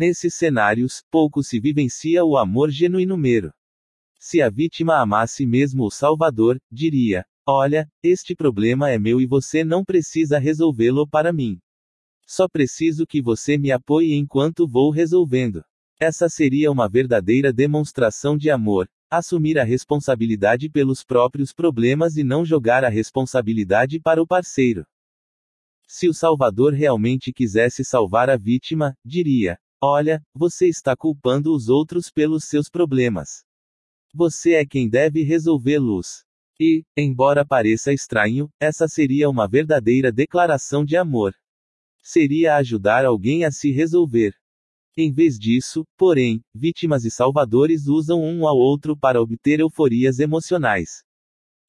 [0.00, 3.52] Nesses cenários, pouco se vivencia o amor genuíno mero.
[4.16, 9.64] Se a vítima amasse mesmo o Salvador, diria: Olha, este problema é meu e você
[9.64, 11.58] não precisa resolvê-lo para mim.
[12.24, 15.64] Só preciso que você me apoie enquanto vou resolvendo.
[15.98, 22.44] Essa seria uma verdadeira demonstração de amor, assumir a responsabilidade pelos próprios problemas e não
[22.44, 24.86] jogar a responsabilidade para o parceiro.
[25.88, 32.10] Se o Salvador realmente quisesse salvar a vítima, diria: Olha, você está culpando os outros
[32.10, 33.44] pelos seus problemas.
[34.12, 36.24] Você é quem deve resolvê-los.
[36.58, 41.32] E, embora pareça estranho, essa seria uma verdadeira declaração de amor.
[42.02, 44.34] Seria ajudar alguém a se resolver.
[44.96, 51.04] Em vez disso, porém, vítimas e salvadores usam um ao outro para obter euforias emocionais.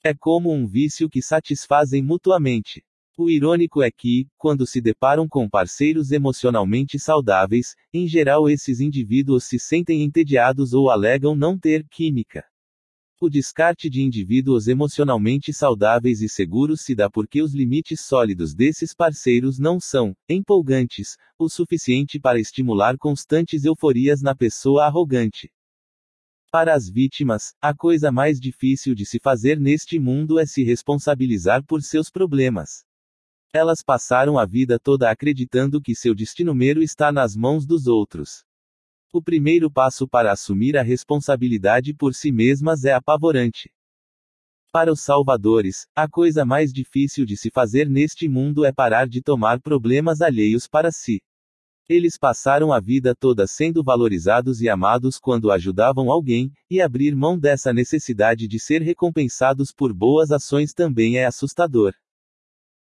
[0.04, 2.84] É como um vício que satisfazem mutuamente.
[3.22, 9.44] O irônico é que, quando se deparam com parceiros emocionalmente saudáveis, em geral esses indivíduos
[9.44, 12.46] se sentem entediados ou alegam não ter química.
[13.20, 18.96] O descarte de indivíduos emocionalmente saudáveis e seguros se dá porque os limites sólidos desses
[18.96, 25.52] parceiros não são empolgantes o suficiente para estimular constantes euforias na pessoa arrogante.
[26.50, 31.66] Para as vítimas, a coisa mais difícil de se fazer neste mundo é se responsabilizar
[31.66, 32.88] por seus problemas.
[33.52, 38.44] Elas passaram a vida toda acreditando que seu destino mero está nas mãos dos outros.
[39.12, 43.72] O primeiro passo para assumir a responsabilidade por si mesmas é apavorante.
[44.72, 49.20] Para os salvadores, a coisa mais difícil de se fazer neste mundo é parar de
[49.20, 51.20] tomar problemas alheios para si.
[51.90, 57.36] Eles passaram a vida toda sendo valorizados e amados quando ajudavam alguém, e abrir mão
[57.36, 61.96] dessa necessidade de ser recompensados por boas ações também é assustador.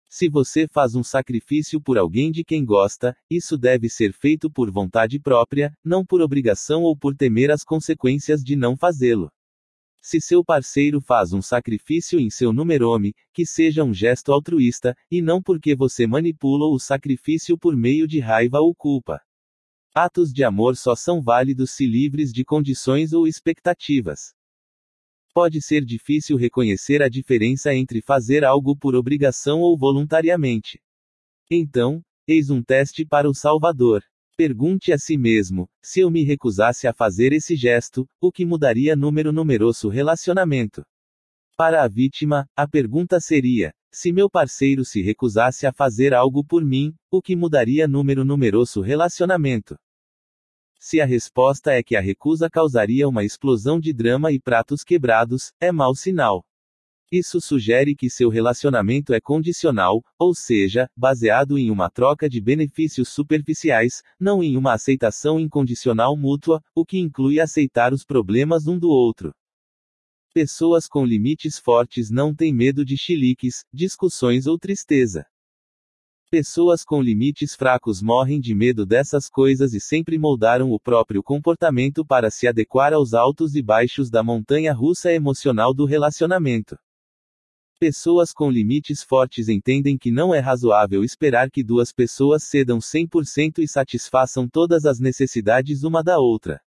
[0.08, 4.70] Se você faz um sacrifício por alguém de quem gosta, isso deve ser feito por
[4.70, 9.30] vontade própria, não por obrigação ou por temer as consequências de não fazê-lo.
[10.00, 15.20] Se seu parceiro faz um sacrifício em seu numerome, que seja um gesto altruísta, e
[15.20, 19.20] não porque você manipula o sacrifício por meio de raiva ou culpa.
[19.92, 24.35] Atos de amor só são válidos se livres de condições ou expectativas.
[25.36, 30.80] Pode ser difícil reconhecer a diferença entre fazer algo por obrigação ou voluntariamente.
[31.50, 34.02] Então, eis um teste para o Salvador.
[34.34, 38.96] Pergunte a si mesmo: se eu me recusasse a fazer esse gesto, o que mudaria
[38.96, 40.82] número numeroso relacionamento?
[41.54, 46.64] Para a vítima, a pergunta seria: se meu parceiro se recusasse a fazer algo por
[46.64, 49.76] mim, o que mudaria número numeroso relacionamento?
[50.78, 55.52] Se a resposta é que a recusa causaria uma explosão de drama e pratos quebrados,
[55.60, 56.44] é mau sinal.
[57.10, 63.08] Isso sugere que seu relacionamento é condicional, ou seja, baseado em uma troca de benefícios
[63.08, 68.88] superficiais, não em uma aceitação incondicional mútua, o que inclui aceitar os problemas um do
[68.88, 69.32] outro.
[70.34, 75.24] Pessoas com limites fortes não têm medo de chiliques, discussões ou tristeza.
[76.28, 82.04] Pessoas com limites fracos morrem de medo dessas coisas e sempre moldaram o próprio comportamento
[82.04, 86.76] para se adequar aos altos e baixos da montanha russa emocional do relacionamento.
[87.78, 93.58] Pessoas com limites fortes entendem que não é razoável esperar que duas pessoas cedam 100%
[93.60, 96.60] e satisfaçam todas as necessidades uma da outra.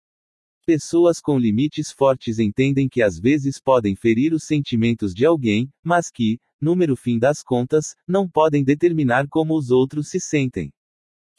[0.64, 6.10] Pessoas com limites fortes entendem que às vezes podem ferir os sentimentos de alguém, mas
[6.12, 10.72] que, número fim das contas, não podem determinar como os outros se sentem.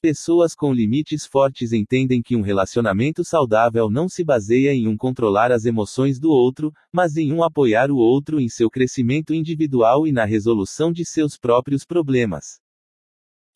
[0.02, 5.52] Pessoas com limites fortes entendem que um relacionamento saudável não se baseia em um controlar
[5.52, 10.14] as emoções do outro, mas em um apoiar o outro em seu crescimento individual e
[10.14, 12.62] na resolução de seus próprios problemas.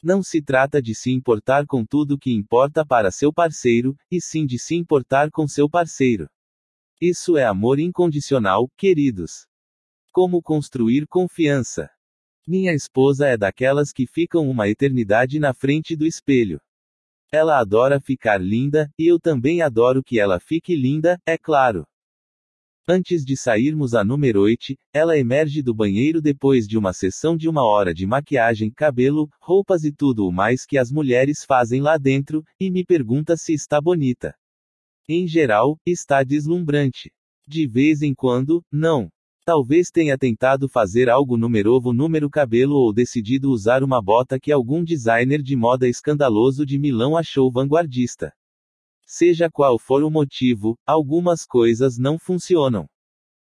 [0.03, 4.45] Não se trata de se importar com tudo que importa para seu parceiro, e sim
[4.45, 6.27] de se importar com seu parceiro.
[6.99, 9.47] Isso é amor incondicional, queridos.
[10.13, 11.89] Como construir confiança?
[12.47, 16.61] Minha esposa é daquelas que ficam uma eternidade na frente do espelho.
[17.31, 21.83] Ela adora ficar linda, e eu também adoro que ela fique linda, é claro.
[22.87, 27.49] Antes de sairmos à número 8, ela emerge do banheiro depois de uma sessão de
[27.49, 31.97] uma hora de maquiagem, cabelo, roupas e tudo o mais que as mulheres fazem lá
[31.97, 34.35] dentro, e me pergunta se está bonita.
[35.09, 37.11] Em geral, está deslumbrante.
[37.47, 39.09] De vez em quando, não.
[39.45, 44.81] Talvez tenha tentado fazer algo numerovo número cabelo ou decidido usar uma bota que algum
[44.81, 48.31] designer de moda escandaloso de Milão achou vanguardista.
[49.05, 52.87] Seja qual for o motivo, algumas coisas não funcionam.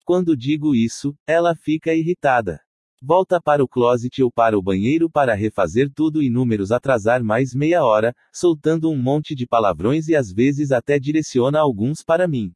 [0.03, 2.59] Quando digo isso, ela fica irritada.
[3.01, 7.53] Volta para o closet ou para o banheiro para refazer tudo e números atrasar mais
[7.55, 12.51] meia hora, soltando um monte de palavrões e às vezes até direciona alguns para mim.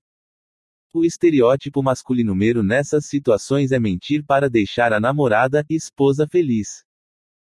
[0.92, 6.84] O estereótipo masculino mero nessas situações é mentir para deixar a namorada, esposa feliz.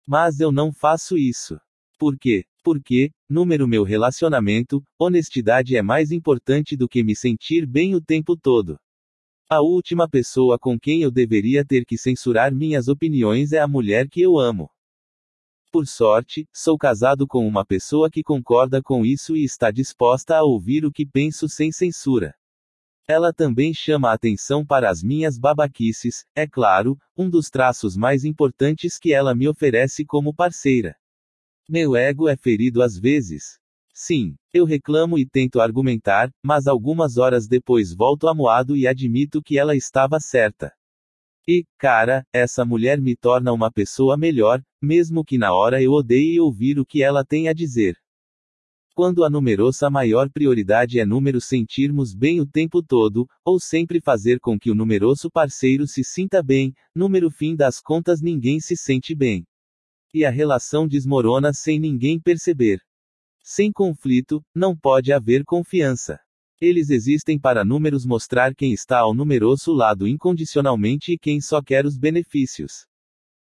[0.07, 1.59] Mas eu não faço isso.
[1.99, 2.45] Por quê?
[2.63, 8.37] Porque, número meu relacionamento, honestidade é mais importante do que me sentir bem o tempo
[8.37, 8.79] todo.
[9.49, 14.07] A última pessoa com quem eu deveria ter que censurar minhas opiniões é a mulher
[14.07, 14.69] que eu amo.
[15.69, 20.43] Por sorte, sou casado com uma pessoa que concorda com isso e está disposta a
[20.43, 22.33] ouvir o que penso sem censura.
[23.07, 28.23] Ela também chama a atenção para as minhas babaquices, é claro, um dos traços mais
[28.23, 30.95] importantes que ela me oferece como parceira.
[31.67, 33.59] Meu ego é ferido às vezes.
[33.93, 39.57] Sim, eu reclamo e tento argumentar, mas algumas horas depois volto amuado e admito que
[39.57, 40.73] ela estava certa.
[41.47, 46.39] E, cara, essa mulher me torna uma pessoa melhor, mesmo que na hora eu odeie
[46.39, 47.97] ouvir o que ela tem a dizer.
[48.95, 54.39] Quando a numerosa maior prioridade é número sentirmos bem o tempo todo, ou sempre fazer
[54.39, 59.15] com que o numeroso parceiro se sinta bem, número fim das contas ninguém se sente
[59.15, 59.47] bem.
[60.13, 62.81] E a relação desmorona sem ninguém perceber.
[63.43, 66.19] Sem conflito, não pode haver confiança.
[66.61, 71.83] Eles existem para números mostrar quem está ao numeroso lado incondicionalmente e quem só quer
[71.87, 72.85] os benefícios.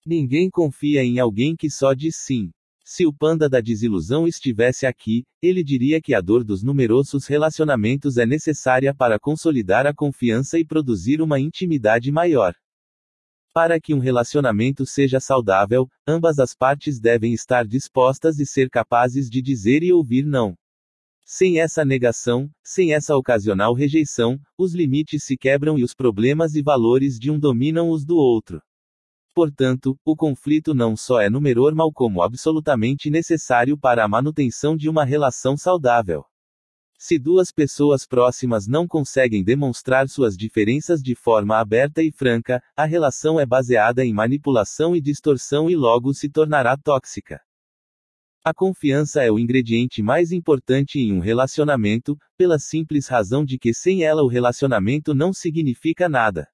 [0.06, 2.50] Ninguém confia em alguém que só diz sim.
[2.86, 8.18] Se o panda da desilusão estivesse aqui, ele diria que a dor dos numerosos relacionamentos
[8.18, 12.54] é necessária para consolidar a confiança e produzir uma intimidade maior.
[13.54, 19.30] Para que um relacionamento seja saudável, ambas as partes devem estar dispostas e ser capazes
[19.30, 20.54] de dizer e ouvir não.
[21.26, 26.62] Sem essa negação, sem essa ocasional rejeição, os limites se quebram e os problemas e
[26.62, 28.62] valores de um dominam os do outro.
[29.34, 35.04] Portanto, o conflito não só é numerormal como absolutamente necessário para a manutenção de uma
[35.04, 36.24] relação saudável.
[37.00, 42.86] Se duas pessoas próximas não conseguem demonstrar suas diferenças de forma aberta e franca, a
[42.86, 47.42] relação é baseada em manipulação e distorção e logo se tornará tóxica.
[48.46, 53.74] A confiança é o ingrediente mais importante em um relacionamento, pela simples razão de que
[53.74, 56.48] sem ela o relacionamento não significa nada.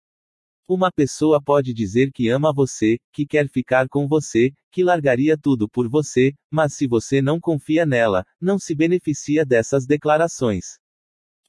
[0.71, 5.67] Uma pessoa pode dizer que ama você, que quer ficar com você, que largaria tudo
[5.67, 10.77] por você, mas se você não confia nela, não se beneficia dessas declarações.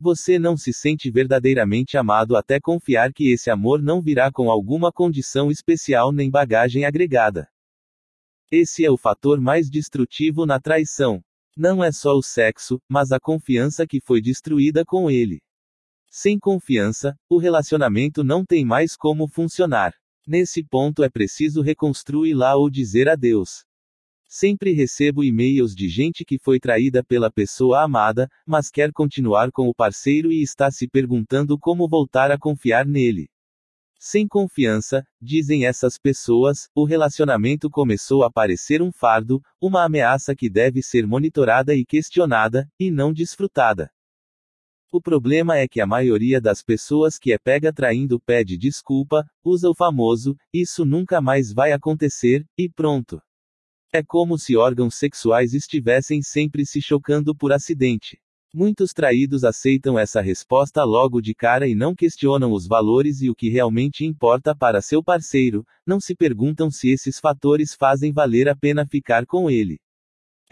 [0.01, 4.91] Você não se sente verdadeiramente amado até confiar que esse amor não virá com alguma
[4.91, 7.47] condição especial nem bagagem agregada.
[8.51, 11.23] Esse é o fator mais destrutivo na traição.
[11.55, 15.43] Não é só o sexo, mas a confiança que foi destruída com ele.
[16.13, 19.95] Sem confiança, o relacionamento não tem mais como funcionar.
[20.27, 23.65] Nesse ponto é preciso reconstruir lá ou dizer adeus.
[24.29, 29.69] Sempre recebo e-mails de gente que foi traída pela pessoa amada, mas quer continuar com
[29.69, 33.29] o parceiro e está se perguntando como voltar a confiar nele.
[33.97, 40.51] Sem confiança, dizem essas pessoas, o relacionamento começou a parecer um fardo, uma ameaça que
[40.51, 43.93] deve ser monitorada e questionada, e não desfrutada.
[44.93, 49.71] O problema é que a maioria das pessoas que é pega traindo pede desculpa, usa
[49.71, 53.23] o famoso, isso nunca mais vai acontecer, e pronto.
[53.93, 58.19] É como se órgãos sexuais estivessem sempre se chocando por acidente.
[58.53, 63.35] Muitos traídos aceitam essa resposta logo de cara e não questionam os valores e o
[63.35, 68.57] que realmente importa para seu parceiro, não se perguntam se esses fatores fazem valer a
[68.57, 69.79] pena ficar com ele.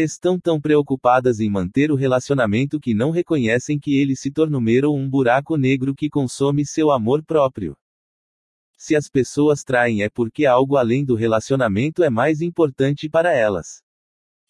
[0.01, 5.11] Estão tão preocupadas em manter o relacionamento que não reconhecem que ele se tornou um
[5.11, 7.77] buraco negro que consome seu amor próprio.
[8.77, 13.83] Se as pessoas traem é porque algo além do relacionamento é mais importante para elas.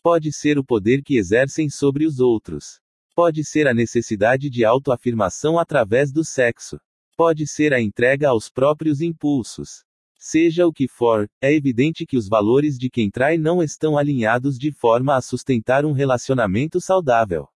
[0.03, 2.79] Pode ser o poder que exercem sobre os outros.
[3.15, 6.79] Pode ser a necessidade de autoafirmação através do sexo.
[7.17, 9.88] Pode ser a entrega aos próprios impulsos.
[10.31, 14.59] Seja o que for, é evidente que os valores de quem trai não estão alinhados
[14.59, 17.49] de forma a sustentar um relacionamento saudável.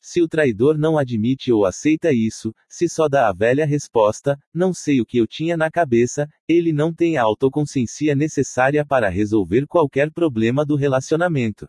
[0.00, 4.72] Se o traidor não admite ou aceita isso, se só dá a velha resposta, não
[4.72, 9.66] sei o que eu tinha na cabeça, ele não tem a autoconsciência necessária para resolver
[9.66, 11.68] qualquer problema do relacionamento.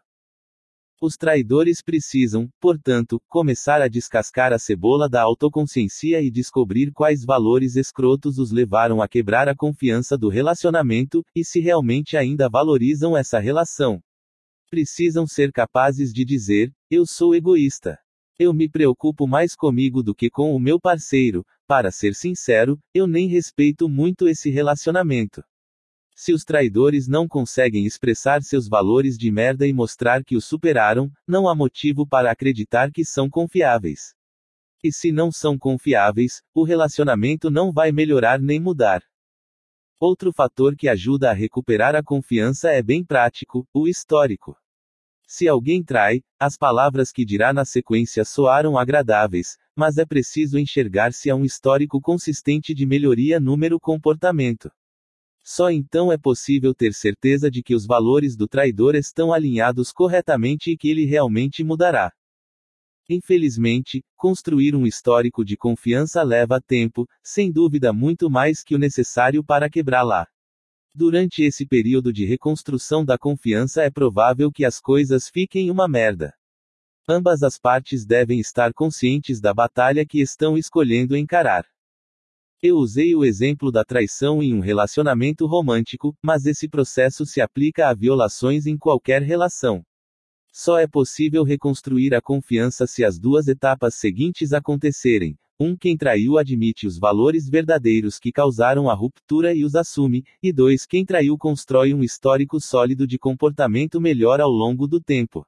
[1.02, 7.78] Os traidores precisam, portanto, começar a descascar a cebola da autoconsciência e descobrir quais valores
[7.78, 13.40] escrotos os levaram a quebrar a confiança do relacionamento, e se realmente ainda valorizam essa
[13.40, 14.02] relação.
[14.70, 17.98] Precisam ser capazes de dizer: Eu sou egoísta.
[18.38, 21.46] Eu me preocupo mais comigo do que com o meu parceiro.
[21.66, 25.44] Para ser sincero, eu nem respeito muito esse relacionamento.
[26.22, 31.10] Se os traidores não conseguem expressar seus valores de merda e mostrar que os superaram,
[31.26, 34.14] não há motivo para acreditar que são confiáveis.
[34.84, 39.02] E se não são confiáveis, o relacionamento não vai melhorar nem mudar.
[39.98, 44.58] Outro fator que ajuda a recuperar a confiança é bem prático: o histórico.
[45.26, 51.14] Se alguém trai, as palavras que dirá na sequência soaram agradáveis, mas é preciso enxergar
[51.14, 54.70] se há um histórico consistente de melhoria número comportamento.
[55.52, 60.70] Só então é possível ter certeza de que os valores do traidor estão alinhados corretamente
[60.70, 62.14] e que ele realmente mudará.
[63.10, 69.44] Infelizmente, construir um histórico de confiança leva tempo, sem dúvida muito mais que o necessário
[69.44, 70.28] para quebrá-la.
[70.94, 76.32] Durante esse período de reconstrução da confiança é provável que as coisas fiquem uma merda.
[77.08, 81.66] Ambas as partes devem estar conscientes da batalha que estão escolhendo encarar.
[82.62, 87.88] Eu usei o exemplo da traição em um relacionamento romântico, mas esse processo se aplica
[87.88, 89.82] a violações em qualquer relação.
[90.52, 95.68] Só é possível reconstruir a confiança se as duas etapas seguintes acontecerem, 1.
[95.68, 100.52] Um, quem traiu admite os valores verdadeiros que causaram a ruptura e os assume, e
[100.52, 100.86] 2.
[100.86, 105.46] Quem traiu constrói um histórico sólido de comportamento melhor ao longo do tempo.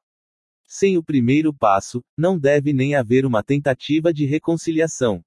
[0.65, 5.21] Sem o primeiro passo, não deve nem haver uma tentativa de reconciliação.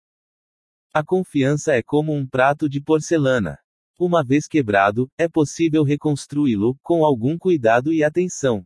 [0.96, 3.58] A confiança é como um prato de porcelana.
[3.98, 8.64] Uma vez quebrado, é possível reconstruí-lo, com algum cuidado e atenção.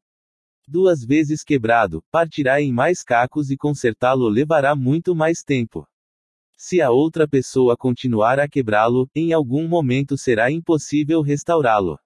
[0.69, 5.89] Duas vezes quebrado, partirá em mais cacos e consertá-lo levará muito mais tempo.
[6.55, 11.99] Se a outra pessoa continuar a quebrá-lo, em algum momento será impossível restaurá-lo.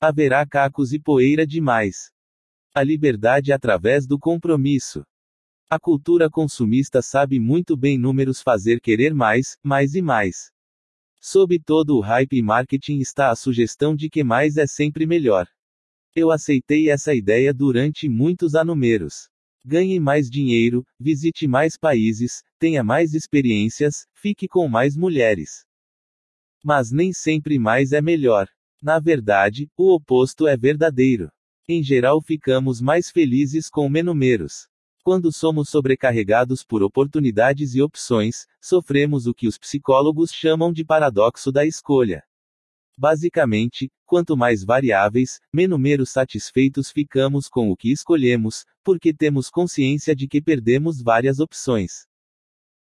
[0.00, 2.10] Haverá cacos e poeira demais.
[2.74, 5.04] A liberdade através do compromisso.
[5.74, 10.52] A cultura consumista sabe muito bem números fazer querer mais, mais e mais.
[11.18, 15.48] Sob todo o hype e marketing está a sugestão de que mais é sempre melhor.
[16.14, 19.30] Eu aceitei essa ideia durante muitos anumeros.
[19.64, 25.64] Ganhe mais dinheiro, visite mais países, tenha mais experiências, fique com mais mulheres.
[26.62, 28.46] Mas nem sempre mais é melhor.
[28.82, 31.30] Na verdade, o oposto é verdadeiro.
[31.66, 34.70] Em geral, ficamos mais felizes com menumeros.
[35.04, 41.50] Quando somos sobrecarregados por oportunidades e opções, sofremos o que os psicólogos chamam de paradoxo
[41.50, 42.22] da escolha.
[42.96, 50.28] Basicamente, quanto mais variáveis, menos satisfeitos ficamos com o que escolhemos, porque temos consciência de
[50.28, 52.06] que perdemos várias opções.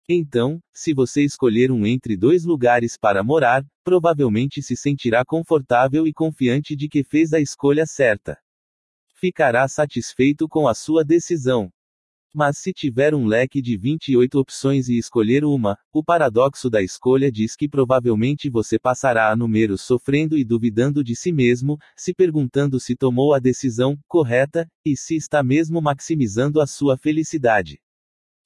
[0.08, 6.14] Então, se você escolher um entre dois lugares para morar, provavelmente se sentirá confortável e
[6.14, 8.38] confiante de que fez a escolha certa.
[9.16, 11.72] Ficará satisfeito com a sua decisão.
[12.38, 17.32] Mas se tiver um leque de 28 opções e escolher uma, o paradoxo da escolha
[17.32, 22.78] diz que provavelmente você passará a números sofrendo e duvidando de si mesmo, se perguntando
[22.78, 27.80] se tomou a decisão correta e se está mesmo maximizando a sua felicidade.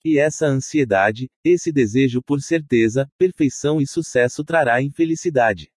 [0.06, 5.72] E essa ansiedade, esse desejo por certeza, perfeição e sucesso trará infelicidade.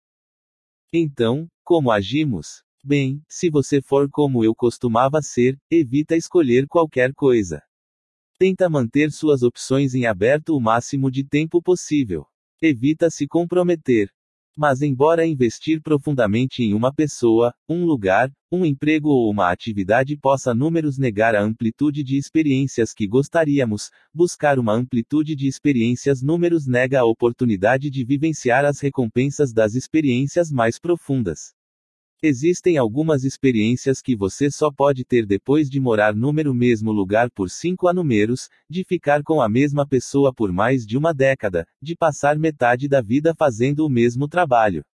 [0.93, 2.63] Então, como agimos?
[2.85, 7.63] Bem, se você for como eu costumava ser, evita escolher qualquer coisa.
[8.43, 12.27] Tenta manter suas opções em aberto o máximo de tempo possível.
[12.61, 14.11] Evita se comprometer.
[14.59, 20.53] Mas, embora investir profundamente em uma pessoa, um lugar, um emprego ou uma atividade possa
[20.53, 26.99] números negar a amplitude de experiências que gostaríamos, buscar uma amplitude de experiências números nega
[26.99, 31.55] a oportunidade de vivenciar as recompensas das experiências mais profundas.
[32.25, 37.51] Existem algumas experiências que você só pode ter depois de morar número mesmo lugar por
[37.51, 42.39] cinco anumeros, de ficar com a mesma pessoa por mais de uma década, de passar
[42.39, 44.85] metade da vida fazendo o mesmo trabalho.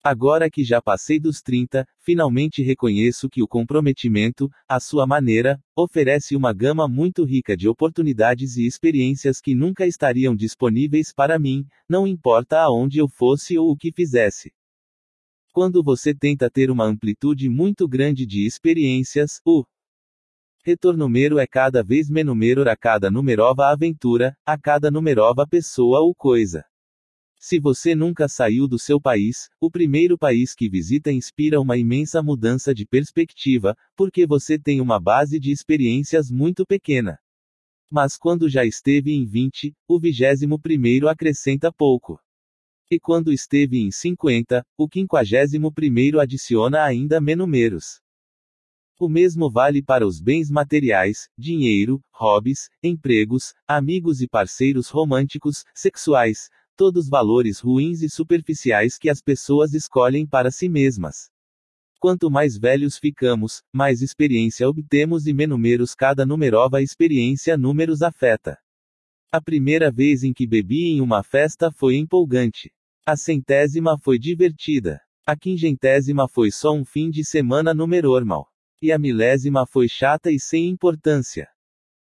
[0.00, 6.36] Agora que já passei dos 30, finalmente reconheço que o comprometimento, à sua maneira, oferece
[6.36, 12.06] uma gama muito rica de oportunidades e experiências que nunca estariam disponíveis para mim, não
[12.06, 14.52] importa aonde eu fosse ou o que fizesse.
[15.52, 19.64] Quando você tenta ter uma amplitude muito grande de experiências, o
[20.64, 26.64] retorno é cada vez menor a cada numerova aventura, a cada numerova pessoa ou coisa.
[27.36, 32.22] Se você nunca saiu do seu país, o primeiro país que visita inspira uma imensa
[32.22, 37.18] mudança de perspectiva, porque você tem uma base de experiências muito pequena.
[37.90, 42.20] Mas quando já esteve em 20, o vigésimo primeiro acrescenta pouco.
[42.92, 48.00] E quando esteve em 50, o quinquagésimo primeiro adiciona ainda menos.
[48.98, 56.50] O mesmo vale para os bens materiais, dinheiro, hobbies, empregos, amigos e parceiros românticos, sexuais,
[56.74, 61.30] todos valores ruins e superficiais que as pessoas escolhem para si mesmas.
[62.00, 68.58] Quanto mais velhos ficamos, mais experiência obtemos e menos cada numerova experiência números afeta.
[69.30, 72.72] A primeira vez em que bebi em uma festa foi empolgante.
[73.10, 75.00] A centésima foi divertida.
[75.26, 78.46] A quingentésima foi só um fim de semana normal.
[78.80, 81.48] E a milésima foi chata e sem importância.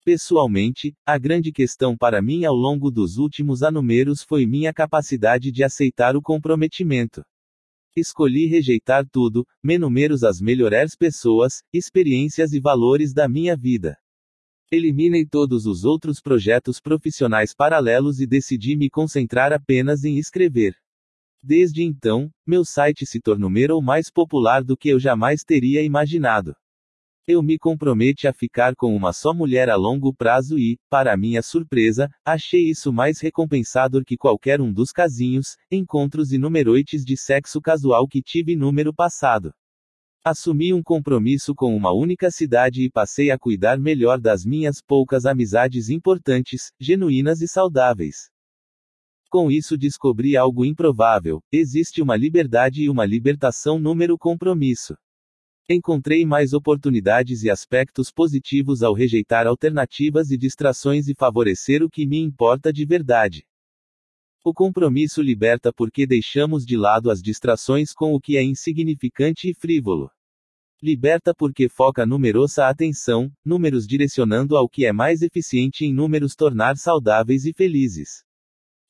[0.06, 5.65] Pessoalmente, a grande questão para mim ao longo dos últimos anumeros foi minha capacidade de
[5.65, 7.26] aceitar o comprometimento.
[7.94, 13.97] Escolhi rejeitar tudo, menos as melhores pessoas, experiências e valores da minha vida.
[14.72, 20.74] Eliminei todos os outros projetos profissionais paralelos e decidi me concentrar apenas em escrever.
[21.47, 26.56] Desde então, meu site se tornou mais popular do que eu jamais teria imaginado.
[27.28, 31.44] Eu me comprometo a ficar com uma só mulher a longo prazo e, para minha
[31.44, 37.61] surpresa, achei isso mais recompensador que qualquer um dos casinhos, encontros e numeroites de sexo
[37.61, 39.53] casual que tive número passado.
[40.24, 45.28] Assumi um compromisso com uma única cidade e passei a cuidar melhor das minhas poucas
[45.28, 48.33] amizades importantes, genuínas e saudáveis.
[49.35, 54.95] Com isso descobri algo improvável: existe uma liberdade e uma libertação número compromisso.
[55.69, 62.07] Encontrei mais oportunidades e aspectos positivos ao rejeitar alternativas e distrações e favorecer o que
[62.07, 63.45] me importa de verdade.
[64.41, 69.53] O compromisso liberta porque deixamos de lado as distrações com o que é insignificante e
[69.53, 70.09] frívolo.
[70.81, 76.77] Liberta porque foca numerosa atenção, números direcionando ao que é mais eficiente em números tornar
[76.77, 78.24] saudáveis e felizes.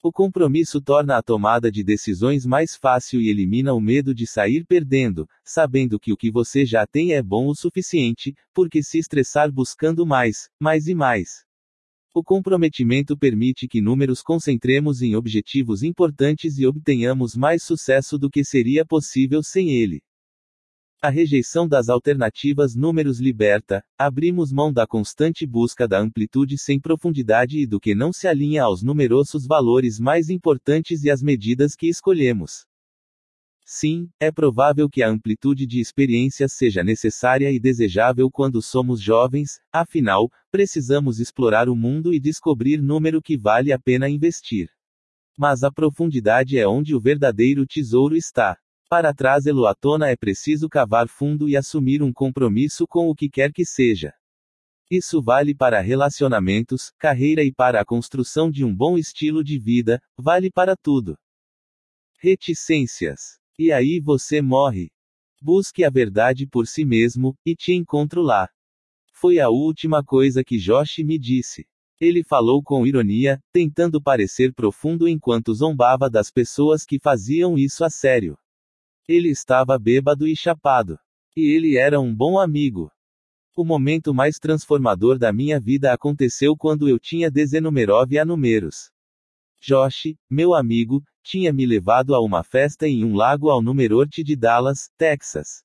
[0.06, 4.64] O compromisso torna a tomada de decisões mais fácil e elimina o medo de sair
[4.64, 9.52] perdendo, sabendo que o que você já tem é bom o suficiente, porque se estressar
[9.52, 11.44] buscando mais, mais e mais.
[12.14, 18.46] O comprometimento permite que números concentremos em objetivos importantes e obtenhamos mais sucesso do que
[18.46, 20.04] seria possível sem ele.
[21.06, 27.60] A rejeição das alternativas números liberta, abrimos mão da constante busca da amplitude sem profundidade
[27.60, 31.88] e do que não se alinha aos numerosos valores mais importantes e às medidas que
[31.88, 32.66] escolhemos.
[33.64, 39.60] Sim, é provável que a amplitude de experiências seja necessária e desejável quando somos jovens,
[39.72, 44.72] afinal, precisamos explorar o mundo e descobrir número que vale a pena investir.
[45.38, 48.58] Mas a profundidade é onde o verdadeiro tesouro está.
[48.96, 53.30] Para trazê-lo à tona é preciso cavar fundo e assumir um compromisso com o que
[53.30, 54.14] quer que seja.
[54.90, 60.02] Isso vale para relacionamentos, carreira e para a construção de um bom estilo de vida,
[60.18, 61.18] vale para tudo.
[62.22, 63.38] Reticências.
[63.60, 64.90] E aí você morre.
[65.42, 68.48] Busque a verdade por si mesmo, e te encontro lá.
[69.12, 71.68] Foi a última coisa que Josh me disse.
[72.00, 77.90] Ele falou com ironia, tentando parecer profundo enquanto zombava das pessoas que faziam isso a
[77.90, 78.38] sério.
[79.08, 80.98] Ele estava bêbado e chapado.
[81.36, 82.92] E ele era um bom amigo.
[83.56, 88.92] O momento mais transformador da minha vida aconteceu quando eu tinha Dezenumerov a números.
[89.62, 94.36] Josh, meu amigo, tinha me levado a uma festa em um lago ao Numerorte de
[94.36, 95.64] Dallas, Texas.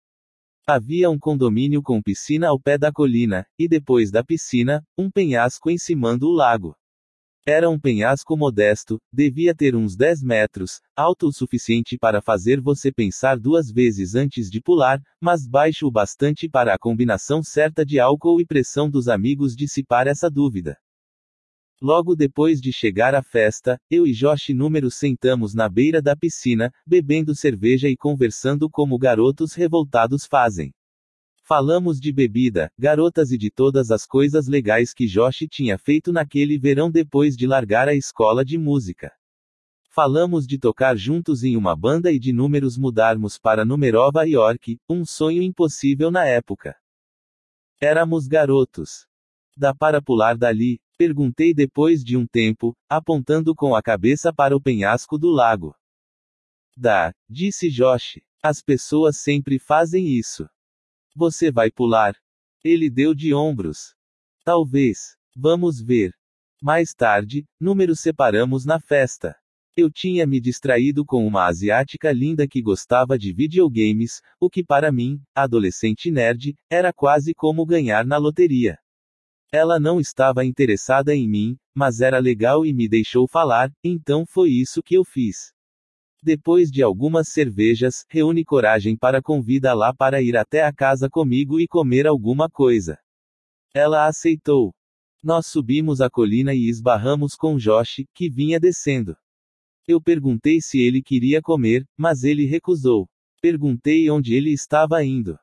[0.67, 5.71] Havia um condomínio com piscina ao pé da colina, e depois da piscina, um penhasco
[5.71, 6.77] encimando o lago.
[7.47, 12.93] Era um penhasco modesto, devia ter uns 10 metros, alto o suficiente para fazer você
[12.93, 17.99] pensar duas vezes antes de pular, mas baixo o bastante para a combinação certa de
[17.99, 20.77] álcool e pressão dos amigos dissipar essa dúvida.
[21.81, 26.71] Logo depois de chegar à festa, eu e Josh número sentamos na beira da piscina,
[26.87, 30.73] bebendo cerveja e conversando como garotos revoltados fazem.
[31.51, 36.57] Falamos de bebida, garotas e de todas as coisas legais que Josh tinha feito naquele
[36.57, 39.13] verão depois de largar a escola de música.
[39.89, 45.05] Falamos de tocar juntos em uma banda e de números mudarmos para Numerova York, um
[45.05, 46.77] sonho impossível na época.
[47.81, 49.09] Éramos garotos.
[49.57, 54.63] Dá para pular dali, Perguntei depois de um tempo, apontando com a cabeça para o
[54.63, 55.75] penhasco do lago.
[56.77, 58.21] Dá, disse Josh.
[58.41, 60.49] As pessoas sempre fazem isso.
[61.15, 62.15] Você vai pular?
[62.63, 63.95] Ele deu de ombros.
[64.45, 65.17] Talvez.
[65.37, 66.13] Vamos ver.
[66.63, 69.35] Mais tarde, números separamos na festa.
[69.77, 74.93] Eu tinha me distraído com uma asiática linda que gostava de videogames, o que para
[74.93, 78.79] mim, adolescente nerd, era quase como ganhar na loteria.
[79.53, 84.51] Ela não estava interessada em mim, mas era legal e me deixou falar, então foi
[84.51, 85.53] isso que eu fiz.
[86.23, 91.67] Depois de algumas cervejas, reúne coragem para convida-la para ir até a casa comigo e
[91.67, 92.99] comer alguma coisa.
[93.75, 94.75] Ela aceitou.
[95.23, 99.17] Nós subimos a colina e esbarramos com Josh, que vinha descendo.
[99.87, 103.09] Eu perguntei se ele queria comer, mas ele recusou.
[103.41, 105.39] Perguntei onde ele estava indo.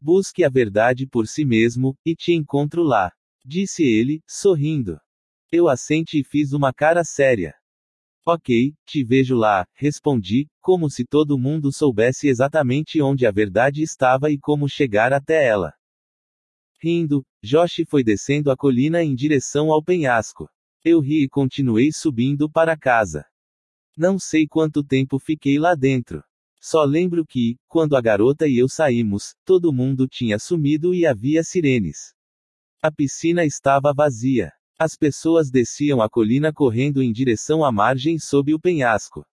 [0.00, 3.10] Busque a verdade por si mesmo, e te encontro lá.
[3.44, 4.98] Disse ele, sorrindo.
[5.50, 7.54] Eu assente e fiz uma cara séria.
[8.26, 14.30] Ok, te vejo lá, respondi, como se todo mundo soubesse exatamente onde a verdade estava
[14.30, 15.74] e como chegar até ela.
[16.82, 20.48] Rindo, Josh foi descendo a colina em direção ao penhasco.
[20.82, 23.26] Eu ri e continuei subindo para casa.
[23.94, 26.24] Não sei quanto tempo fiquei lá dentro.
[26.58, 31.42] Só lembro que, quando a garota e eu saímos, todo mundo tinha sumido e havia
[31.44, 32.14] sirenes.
[32.82, 34.50] A piscina estava vazia.
[34.76, 39.24] As pessoas desciam a colina correndo em direção à margem sob o penhasco.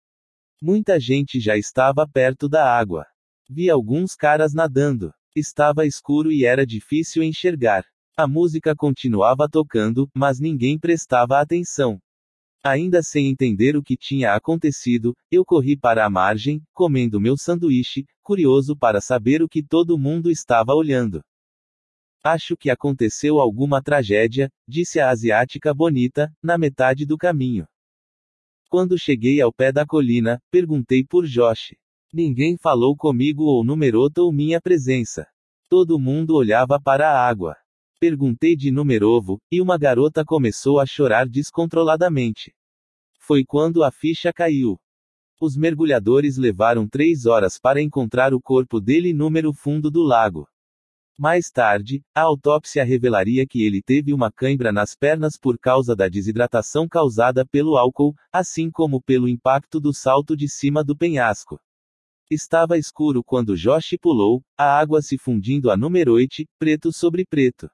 [0.62, 3.08] Muita gente já estava perto da água.
[3.50, 5.12] Vi alguns caras nadando.
[5.36, 7.84] Estava escuro e era difícil enxergar.
[8.16, 12.00] A música continuava tocando, mas ninguém prestava atenção.
[12.64, 18.06] Ainda sem entender o que tinha acontecido, eu corri para a margem, comendo meu sanduíche,
[18.22, 21.24] curioso para saber o que todo mundo estava olhando.
[22.24, 27.68] Acho que aconteceu alguma tragédia, disse a asiática bonita, na metade do caminho.
[28.70, 31.76] Quando cheguei ao pé da colina, perguntei por Josh.
[32.14, 35.26] Ninguém falou comigo ou numerotou minha presença.
[35.68, 37.56] Todo mundo olhava para a água.
[38.00, 42.54] Perguntei de Numerovo, e uma garota começou a chorar descontroladamente.
[43.20, 44.80] Foi quando a ficha caiu.
[45.40, 50.48] Os mergulhadores levaram três horas para encontrar o corpo dele no fundo do lago.
[51.18, 56.08] Mais tarde, a autópsia revelaria que ele teve uma cãibra nas pernas por causa da
[56.08, 61.60] desidratação causada pelo álcool, assim como pelo impacto do salto de cima do penhasco.
[62.30, 67.70] Estava escuro quando Josh pulou, a água se fundindo a numeroite, preto sobre preto.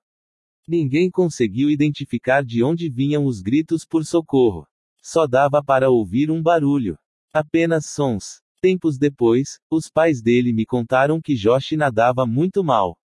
[0.68, 4.68] Ninguém conseguiu identificar de onde vinham os gritos por socorro.
[5.02, 6.98] Só dava para ouvir um barulho.
[7.32, 8.42] Apenas sons.
[8.60, 12.98] Tempos depois, os pais dele me contaram que Josh nadava muito mal.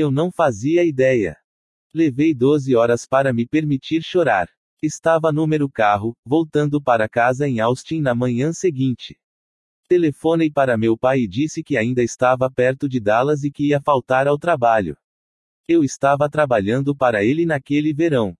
[0.00, 1.36] Eu não fazia ideia.
[1.92, 4.48] Levei 12 horas para me permitir chorar.
[4.80, 9.18] Estava número carro, voltando para casa em Austin na manhã seguinte.
[9.88, 13.80] Telefonei para meu pai e disse que ainda estava perto de Dallas e que ia
[13.80, 14.96] faltar ao trabalho.
[15.66, 18.36] Eu estava trabalhando para ele naquele verão.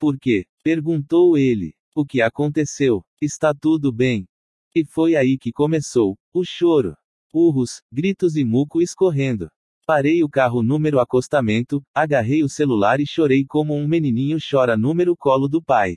[0.00, 0.46] Por quê?
[0.64, 1.74] perguntou ele.
[1.94, 3.04] O que aconteceu?
[3.20, 4.26] Está tudo bem?
[4.74, 6.96] E foi aí que começou o choro.
[7.34, 9.50] Urros, gritos e muco escorrendo.
[9.86, 15.14] Parei o carro número acostamento, agarrei o celular e chorei como um menininho chora número
[15.16, 15.96] colo do pai.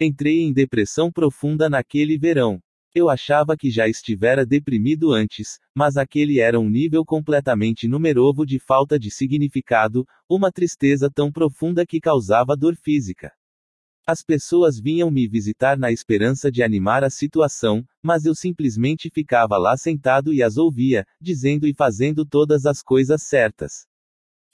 [0.00, 2.60] Entrei em depressão profunda naquele verão.
[2.92, 8.58] Eu achava que já estivera deprimido antes, mas aquele era um nível completamente numeroso de
[8.58, 13.30] falta de significado, uma tristeza tão profunda que causava dor física.
[14.06, 19.56] As pessoas vinham me visitar na esperança de animar a situação, mas eu simplesmente ficava
[19.58, 23.86] lá sentado e as ouvia, dizendo e fazendo todas as coisas certas.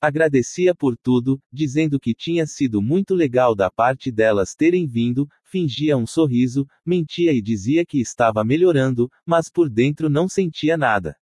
[0.00, 5.96] Agradecia por tudo, dizendo que tinha sido muito legal da parte delas terem vindo, fingia
[5.96, 11.16] um sorriso, mentia e dizia que estava melhorando, mas por dentro não sentia nada.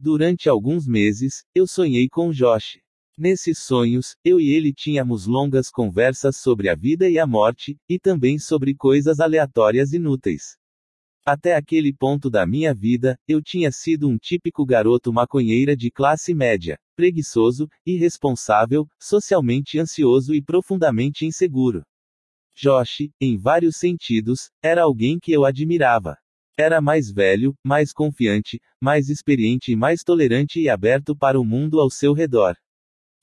[0.00, 2.78] Durante alguns meses, eu sonhei com Josh.
[3.18, 7.98] Nesses sonhos, eu e ele tínhamos longas conversas sobre a vida e a morte, e
[7.98, 10.58] também sobre coisas aleatórias inúteis.
[11.24, 16.34] Até aquele ponto da minha vida, eu tinha sido um típico garoto maconheira de classe
[16.34, 21.82] média, preguiçoso, irresponsável, socialmente ansioso e profundamente inseguro.
[22.54, 26.18] Josh, em vários sentidos, era alguém que eu admirava.
[26.54, 31.80] Era mais velho, mais confiante, mais experiente e mais tolerante e aberto para o mundo
[31.80, 32.54] ao seu redor.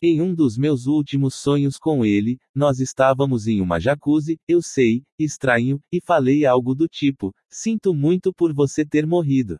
[0.05, 5.01] Em um dos meus últimos sonhos com ele, nós estávamos em uma jacuzzi, eu sei,
[5.17, 9.57] estranho, e falei algo do tipo: Sinto muito por você ter morrido.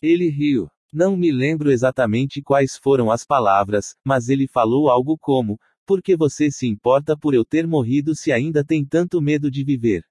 [0.00, 0.68] Ele riu.
[0.92, 6.16] Não me lembro exatamente quais foram as palavras, mas ele falou algo como: Por que
[6.16, 10.04] você se importa por eu ter morrido se ainda tem tanto medo de viver?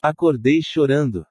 [0.00, 1.26] Acordei chorando.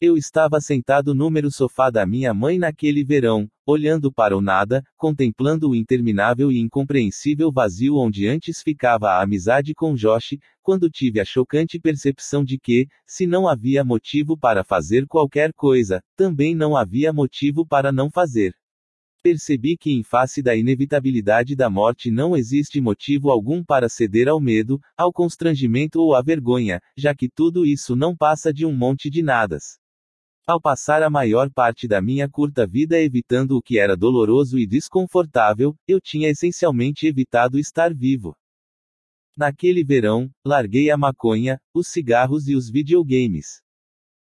[0.00, 4.82] Eu estava sentado no número sofá da minha mãe naquele verão, olhando para o nada,
[4.96, 11.20] contemplando o interminável e incompreensível vazio onde antes ficava a amizade com Josh, quando tive
[11.20, 16.76] a chocante percepção de que, se não havia motivo para fazer qualquer coisa, também não
[16.76, 18.54] havia motivo para não fazer.
[19.22, 24.40] Percebi que, em face da inevitabilidade da morte, não existe motivo algum para ceder ao
[24.40, 29.10] medo, ao constrangimento ou à vergonha, já que tudo isso não passa de um monte
[29.10, 29.80] de nadas.
[30.48, 34.64] Ao passar a maior parte da minha curta vida evitando o que era doloroso e
[34.64, 38.32] desconfortável, eu tinha essencialmente evitado estar vivo.
[39.36, 43.60] Naquele verão, larguei a maconha, os cigarros e os videogames.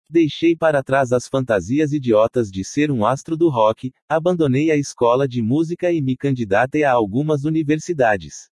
[0.08, 5.28] Deixei para trás as fantasias idiotas de ser um astro do rock, abandonei a escola
[5.28, 8.48] de música e me candidatei a algumas universidades.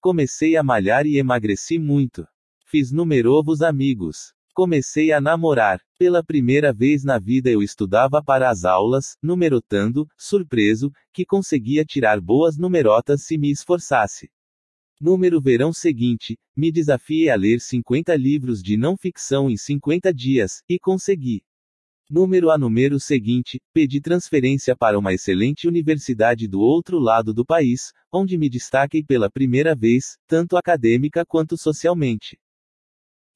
[0.00, 2.26] Comecei a malhar e emagreci muito.
[2.64, 4.35] Fiz numerosos amigos.
[4.56, 5.82] Comecei a namorar.
[5.98, 12.18] Pela primeira vez na vida eu estudava para as aulas, numerotando, surpreso, que conseguia tirar
[12.22, 14.30] boas numerotas se me esforçasse.
[14.98, 20.62] Número verão seguinte, me desafiei a ler 50 livros de não ficção em 50 dias,
[20.66, 21.42] e consegui.
[22.08, 27.92] Número a número seguinte, pedi transferência para uma excelente universidade do outro lado do país,
[28.10, 32.38] onde me destaquei pela primeira vez, tanto acadêmica quanto socialmente.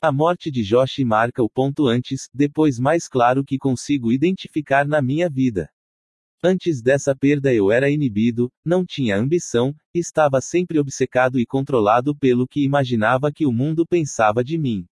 [0.03, 5.03] A morte de Josh marca o ponto antes, depois mais claro que consigo identificar na
[5.03, 5.69] minha vida.
[6.43, 12.49] Antes dessa perda eu era inibido, não tinha ambição, estava sempre obcecado e controlado pelo
[12.49, 14.87] que imaginava que o mundo pensava de mim.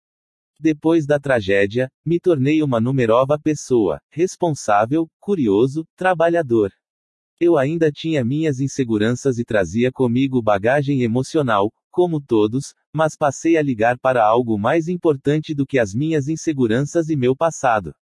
[0.58, 6.72] Depois da tragédia, me tornei uma numerova pessoa, responsável, curioso, trabalhador.
[7.38, 13.62] Eu ainda tinha minhas inseguranças e trazia comigo bagagem emocional, como todos, mas passei a
[13.62, 17.94] ligar para algo mais importante do que as minhas inseguranças e meu passado.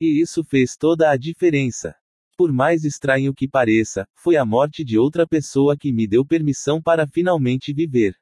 [0.00, 1.94] E isso fez toda a diferença.
[2.36, 6.82] Por mais estranho que pareça, foi a morte de outra pessoa que me deu permissão
[6.82, 8.16] para finalmente viver.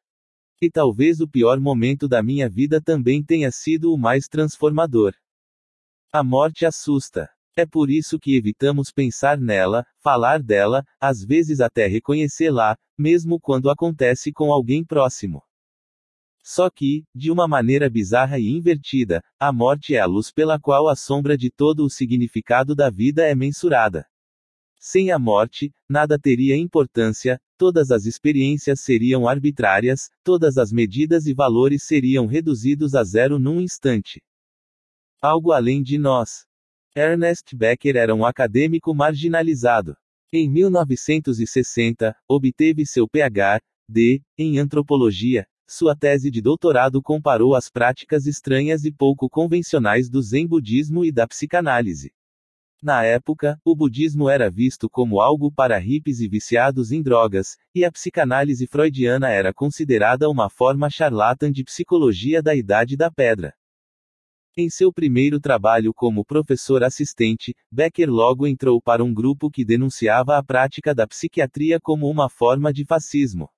[0.60, 5.14] E talvez o pior momento da minha vida também tenha sido o mais transformador.
[6.12, 7.30] A morte assusta.
[7.58, 13.68] É por isso que evitamos pensar nela, falar dela, às vezes até reconhecê-la, mesmo quando
[13.68, 15.42] acontece com alguém próximo.
[16.40, 20.88] Só que, de uma maneira bizarra e invertida, a morte é a luz pela qual
[20.88, 24.06] a sombra de todo o significado da vida é mensurada.
[24.78, 31.34] Sem a morte, nada teria importância, todas as experiências seriam arbitrárias, todas as medidas e
[31.34, 34.22] valores seriam reduzidos a zero num instante.
[35.20, 36.47] Algo além de nós.
[36.98, 39.96] Ernest Becker era um acadêmico marginalizado.
[40.32, 44.20] Em 1960, obteve seu Ph.D.
[44.36, 45.46] em antropologia.
[45.64, 51.12] Sua tese de doutorado comparou as práticas estranhas e pouco convencionais do Zen budismo e
[51.12, 52.10] da psicanálise.
[52.82, 57.84] Na época, o budismo era visto como algo para hippies e viciados em drogas, e
[57.84, 63.54] a psicanálise freudiana era considerada uma forma charlatã de psicologia da Idade da Pedra.
[64.56, 70.36] Em seu primeiro trabalho como professor assistente, Becker logo entrou para um grupo que denunciava
[70.36, 73.48] a prática da psiquiatria como uma forma de fascismo.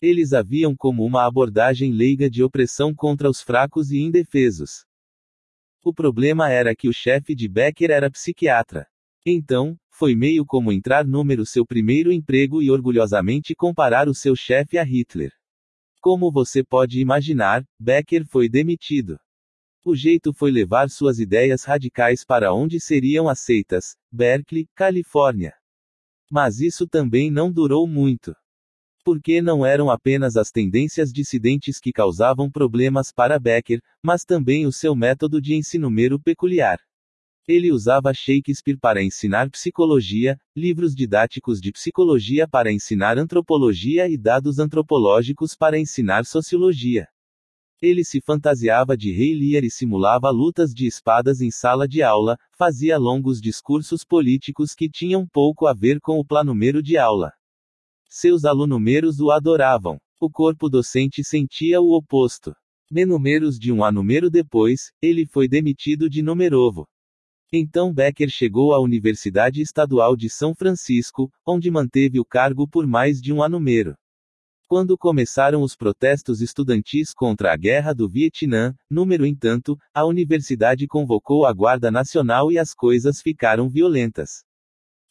[0.00, 4.86] Eles haviam como uma abordagem leiga de opressão contra os fracos e indefesos.
[5.84, 8.86] O problema era que o chefe de Becker era psiquiatra.
[9.26, 14.78] Então, foi meio como entrar número seu primeiro emprego e orgulhosamente comparar o seu chefe
[14.78, 15.32] a Hitler.
[16.00, 19.18] Como você pode imaginar, Becker foi demitido.
[19.82, 25.54] O jeito foi levar suas ideias radicais para onde seriam aceitas, Berkeley, Califórnia.
[26.30, 28.34] Mas isso também não durou muito.
[29.02, 34.72] Porque não eram apenas as tendências dissidentes que causavam problemas para Becker, mas também o
[34.72, 35.90] seu método de ensino
[36.22, 36.78] peculiar.
[37.48, 44.58] Ele usava Shakespeare para ensinar psicologia, livros didáticos de psicologia para ensinar antropologia e dados
[44.58, 47.08] antropológicos para ensinar sociologia.
[47.82, 52.36] Ele se fantasiava de rei Lear e simulava lutas de espadas em sala de aula,
[52.58, 57.32] fazia longos discursos políticos que tinham pouco a ver com o planumeiro de aula.
[58.06, 59.98] Seus alunumeros o adoravam.
[60.20, 62.54] O corpo docente sentia o oposto.
[62.90, 66.86] Menumeros de um anúmero depois, ele foi demitido de Numerovo.
[67.50, 73.22] Então Becker chegou à Universidade Estadual de São Francisco, onde manteve o cargo por mais
[73.22, 73.96] de um anúmero.
[74.70, 81.44] Quando começaram os protestos estudantis contra a Guerra do Vietnã, número entanto, a universidade convocou
[81.44, 84.44] a Guarda Nacional e as coisas ficaram violentas.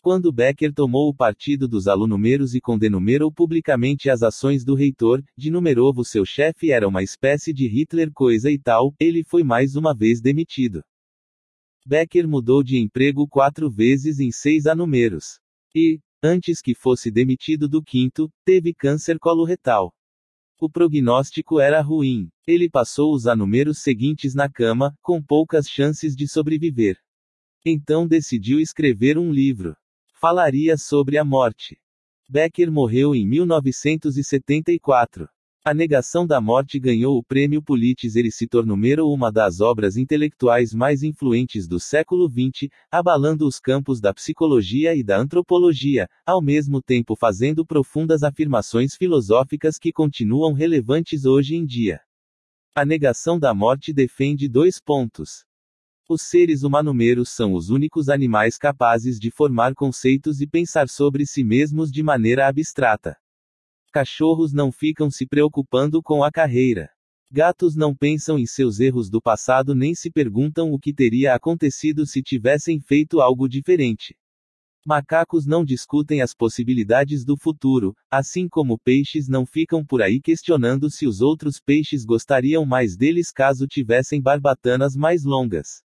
[0.02, 5.52] Quando Becker tomou o partido dos alunumeros e condenumerou publicamente as ações do reitor, de
[5.52, 9.94] Numerovo seu chefe era uma espécie de Hitler coisa e tal, ele foi mais uma
[9.94, 10.82] vez demitido.
[11.86, 15.38] Becker mudou de emprego quatro vezes em seis anumeros.
[15.76, 19.96] E, Antes que fosse demitido do quinto, teve câncer coloretal.
[20.60, 22.30] O prognóstico era ruim.
[22.46, 27.00] Ele passou os anúmeros seguintes na cama, com poucas chances de sobreviver.
[27.66, 29.78] Então decidiu escrever um livro.
[30.12, 31.80] Falaria sobre a morte.
[32.28, 35.30] Becker morreu em 1974.
[35.62, 38.78] A Negação da Morte ganhou o prêmio Pulitzer e se tornou
[39.14, 45.04] uma das obras intelectuais mais influentes do século XX, abalando os campos da psicologia e
[45.04, 52.00] da antropologia, ao mesmo tempo fazendo profundas afirmações filosóficas que continuam relevantes hoje em dia.
[52.74, 55.44] A Negação da Morte defende dois pontos.
[56.08, 61.44] Os seres humanumeros são os únicos animais capazes de formar conceitos e pensar sobre si
[61.44, 63.18] mesmos de maneira abstrata.
[63.92, 66.92] Cachorros não ficam se preocupando com a carreira.
[67.32, 72.06] Gatos não pensam em seus erros do passado nem se perguntam o que teria acontecido
[72.06, 74.16] se tivessem feito algo diferente.
[74.86, 80.90] Macacos não discutem as possibilidades do futuro, assim como peixes não ficam por aí questionando
[80.90, 85.84] se os outros peixes gostariam mais deles caso tivessem barbatanas mais longas.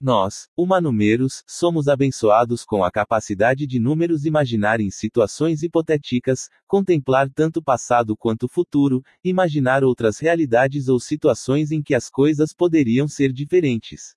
[0.00, 7.60] Nós, humanumeros, somos abençoados com a capacidade de números imaginar em situações hipotéticas, contemplar tanto
[7.60, 14.14] passado quanto futuro, imaginar outras realidades ou situações em que as coisas poderiam ser diferentes.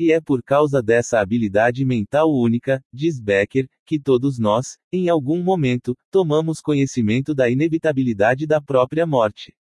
[0.00, 5.42] E é por causa dessa habilidade mental única, diz Becker, que todos nós, em algum
[5.42, 9.54] momento, tomamos conhecimento da inevitabilidade da própria morte.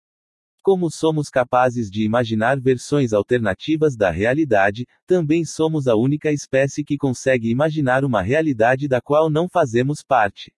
[0.61, 6.97] Como somos capazes de imaginar versões alternativas da realidade, também somos a única espécie que
[6.97, 10.53] consegue imaginar uma realidade da qual não fazemos parte.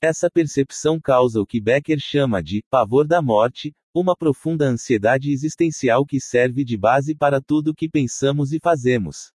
[0.00, 6.04] Essa percepção causa o que Becker chama de pavor da morte, uma profunda ansiedade existencial
[6.04, 9.32] que serve de base para tudo que pensamos e fazemos.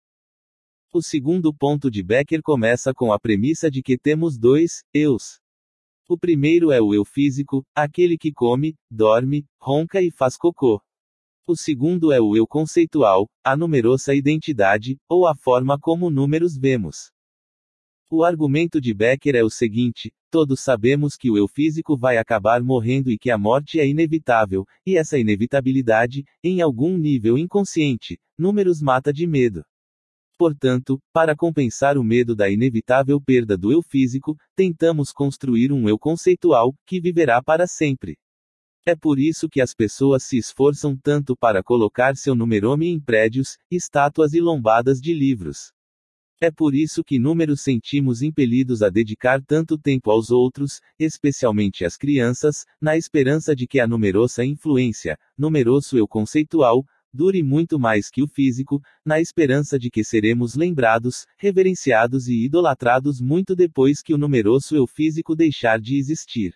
[0.92, 5.40] O segundo ponto de Becker começa com a premissa de que temos dois eus.
[6.12, 10.82] O primeiro é o eu físico, aquele que come, dorme, ronca e faz cocô.
[11.46, 17.12] O segundo é o eu conceitual, a numerosa identidade, ou a forma como números vemos.
[18.10, 22.60] O argumento de Becker é o seguinte: todos sabemos que o eu físico vai acabar
[22.60, 28.82] morrendo e que a morte é inevitável, e essa inevitabilidade, em algum nível inconsciente, números
[28.82, 29.62] mata de medo.
[30.40, 35.98] Portanto, para compensar o medo da inevitável perda do eu físico, tentamos construir um eu
[35.98, 38.16] conceitual, que viverá para sempre.
[38.86, 43.58] É por isso que as pessoas se esforçam tanto para colocar seu numerome em prédios,
[43.70, 45.74] estátuas e lombadas de livros.
[46.40, 51.98] É por isso que números sentimos impelidos a dedicar tanto tempo aos outros, especialmente às
[51.98, 58.22] crianças, na esperança de que a numerosa influência, numeroso eu conceitual, dure muito mais que
[58.22, 64.18] o físico, na esperança de que seremos lembrados, reverenciados e idolatrados muito depois que o
[64.18, 66.54] numeroso eu físico deixar de existir.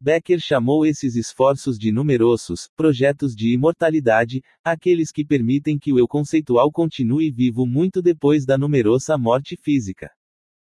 [0.00, 6.06] Becker chamou esses esforços de numerosos projetos de imortalidade, aqueles que permitem que o eu
[6.06, 10.08] conceitual continue vivo muito depois da numerosa morte física.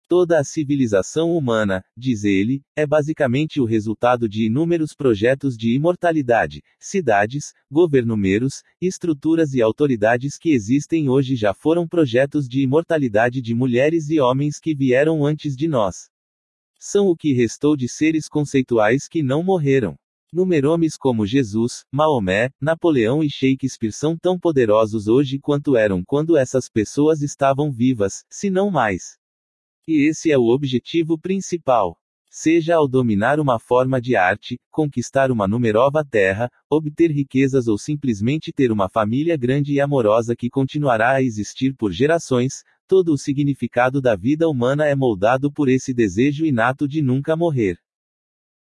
[0.10, 6.64] Toda a civilização humana, diz ele, é basicamente o resultado de inúmeros projetos de imortalidade.
[6.80, 14.10] Cidades, governumeros, estruturas e autoridades que existem hoje já foram projetos de imortalidade de mulheres
[14.10, 16.10] e homens que vieram antes de nós.
[16.80, 19.96] São o que restou de seres conceituais que não morreram.
[20.34, 26.68] Numeromes como Jesus, Maomé, Napoleão e Shakespeare são tão poderosos hoje quanto eram quando essas
[26.68, 29.19] pessoas estavam vivas, se não mais.
[29.88, 31.98] E esse é o objetivo principal.
[32.32, 38.54] Seja ao dominar uma forma de arte, conquistar uma numerova terra, obter riquezas ou simplesmente
[38.54, 44.00] ter uma família grande e amorosa que continuará a existir por gerações, todo o significado
[44.00, 47.80] da vida humana é moldado por esse desejo inato de nunca morrer.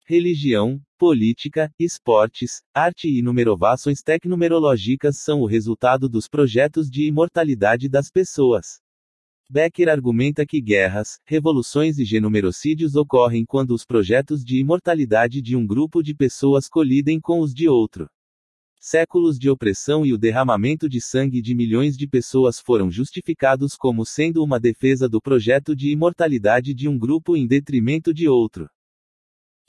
[0.06, 8.08] Religião, política, esportes, arte e numerovações tecnumerológicas são o resultado dos projetos de imortalidade das
[8.08, 8.80] pessoas.
[9.50, 15.66] Becker argumenta que guerras, revoluções e genumerocídios ocorrem quando os projetos de imortalidade de um
[15.66, 18.10] grupo de pessoas colidem com os de outro.
[18.78, 24.04] Séculos de opressão e o derramamento de sangue de milhões de pessoas foram justificados como
[24.04, 28.68] sendo uma defesa do projeto de imortalidade de um grupo em detrimento de outro.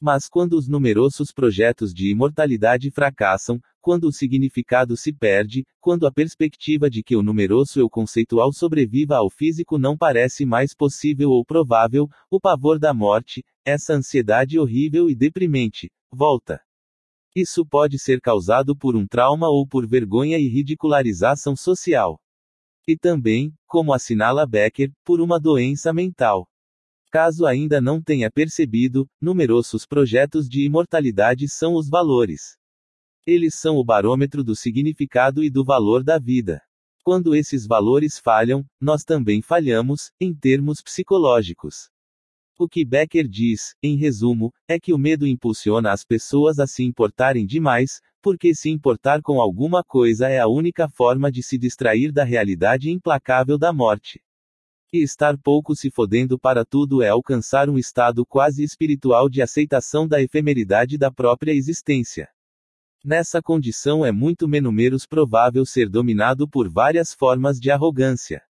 [0.01, 6.11] Mas quando os numerosos projetos de imortalidade fracassam, quando o significado se perde, quando a
[6.11, 11.43] perspectiva de que o numeroso eu conceitual sobreviva ao físico não parece mais possível ou
[11.43, 16.61] provável, o pavor da morte, essa ansiedade horrível e deprimente, volta.
[17.35, 22.19] Isso pode ser causado por um trauma ou por vergonha e ridicularização social.
[22.87, 26.47] E também, como assinala Becker, por uma doença mental.
[27.11, 32.55] Caso ainda não tenha percebido, numerosos projetos de imortalidade são os valores.
[33.25, 36.61] Eles são o barômetro do significado e do valor da vida.
[37.03, 41.89] Quando esses valores falham, nós também falhamos, em termos psicológicos.
[42.59, 46.83] O que Becker diz, em resumo, é que o medo impulsiona as pessoas a se
[46.83, 52.11] importarem demais, porque se importar com alguma coisa é a única forma de se distrair
[52.11, 54.21] da realidade implacável da morte.
[54.91, 60.07] E estar pouco se fodendo para tudo é alcançar um estado quase espiritual de aceitação
[60.07, 62.27] da efemeridade da própria existência.
[63.05, 68.41] Nessa condição é muito menos provável ser dominado por várias formas de arrogância.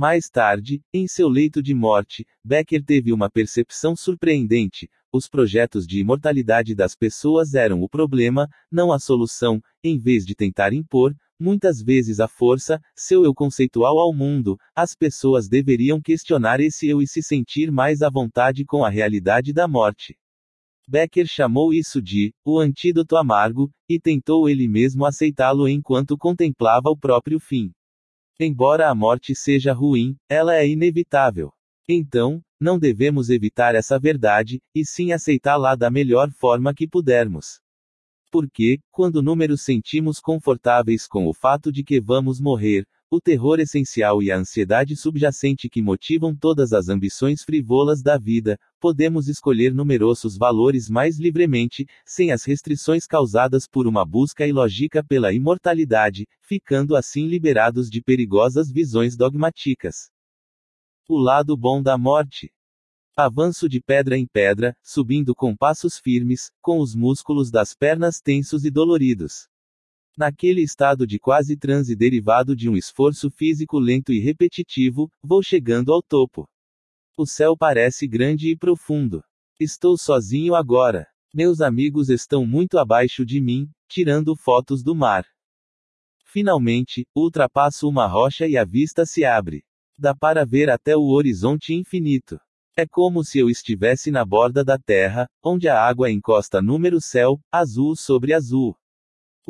[0.00, 4.88] Mais tarde, em seu leito de morte, Becker teve uma percepção surpreendente.
[5.12, 10.36] Os projetos de imortalidade das pessoas eram o problema, não a solução, em vez de
[10.36, 16.60] tentar impor, Muitas vezes a força, seu eu conceitual ao mundo, as pessoas deveriam questionar
[16.60, 20.16] esse eu e se sentir mais à vontade com a realidade da morte.
[20.88, 26.96] Becker chamou isso de o antídoto amargo, e tentou ele mesmo aceitá-lo enquanto contemplava o
[26.96, 27.72] próprio fim.
[28.40, 31.52] Embora a morte seja ruim, ela é inevitável.
[31.88, 37.60] Então, não devemos evitar essa verdade, e sim aceitá-la da melhor forma que pudermos.
[38.30, 44.22] Porque, quando números sentimos confortáveis com o fato de que vamos morrer, o terror essencial
[44.22, 50.36] e a ansiedade subjacente que motivam todas as ambições frivolas da vida, podemos escolher numerosos
[50.36, 57.26] valores mais livremente, sem as restrições causadas por uma busca ilógica pela imortalidade, ficando assim
[57.26, 60.10] liberados de perigosas visões dogmáticas.
[61.08, 62.52] O lado bom da morte.
[63.16, 68.64] Avanço de pedra em pedra, subindo com passos firmes, com os músculos das pernas tensos
[68.64, 69.48] e doloridos.
[70.18, 75.92] Naquele estado de quase transe derivado de um esforço físico lento e repetitivo, vou chegando
[75.92, 76.44] ao topo.
[77.16, 79.22] O céu parece grande e profundo.
[79.60, 81.06] Estou sozinho agora.
[81.32, 85.24] Meus amigos estão muito abaixo de mim, tirando fotos do mar.
[86.24, 89.62] Finalmente, ultrapasso uma rocha e a vista se abre.
[89.96, 92.40] Dá para ver até o horizonte infinito.
[92.76, 97.38] É como se eu estivesse na borda da terra, onde a água encosta número céu,
[97.52, 98.76] azul sobre azul.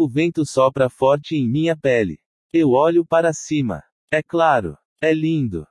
[0.00, 2.20] O vento sopra forte em minha pele.
[2.52, 3.82] Eu olho para cima.
[4.12, 4.78] É claro.
[5.02, 5.66] É lindo.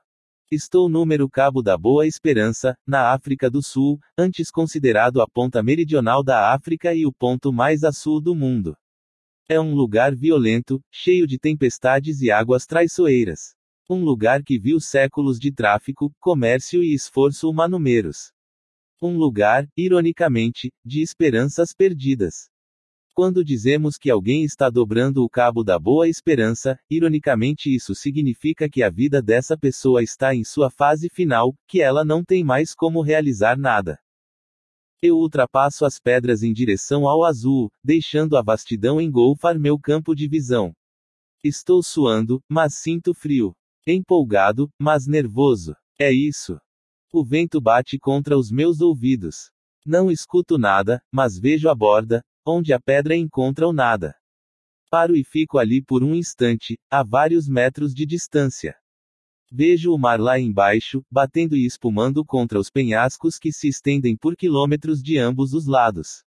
[0.52, 6.22] Estou número Cabo da Boa Esperança, na África do Sul, antes considerado a ponta meridional
[6.22, 8.76] da África e o ponto mais a sul do mundo.
[9.48, 13.54] É um lugar violento, cheio de tempestades e águas traiçoeiras.
[13.88, 18.30] Um lugar que viu séculos de tráfico, comércio e esforço humanumeros.
[19.00, 22.50] Um lugar, ironicamente, de esperanças perdidas.
[23.18, 28.80] Quando dizemos que alguém está dobrando o cabo da boa esperança, ironicamente isso significa que
[28.80, 33.02] a vida dessa pessoa está em sua fase final, que ela não tem mais como
[33.02, 33.98] realizar nada.
[35.02, 40.28] Eu ultrapasso as pedras em direção ao azul, deixando a vastidão engolfar meu campo de
[40.28, 40.72] visão.
[41.42, 43.52] Estou suando, mas sinto frio.
[43.84, 45.74] Empolgado, mas nervoso.
[45.98, 46.56] É isso.
[47.12, 49.50] O vento bate contra os meus ouvidos.
[49.84, 54.14] Não escuto nada, mas vejo a borda, onde a pedra encontra o nada.
[54.90, 58.74] Paro e fico ali por um instante, a vários metros de distância.
[59.50, 64.36] Vejo o mar lá embaixo, batendo e espumando contra os penhascos que se estendem por
[64.36, 66.24] quilômetros de ambos os lados.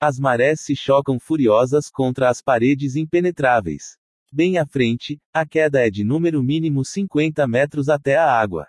[0.00, 3.96] As marés se chocam furiosas contra as paredes impenetráveis.
[4.30, 8.66] Bem à frente, a queda é de número mínimo 50 metros até a água.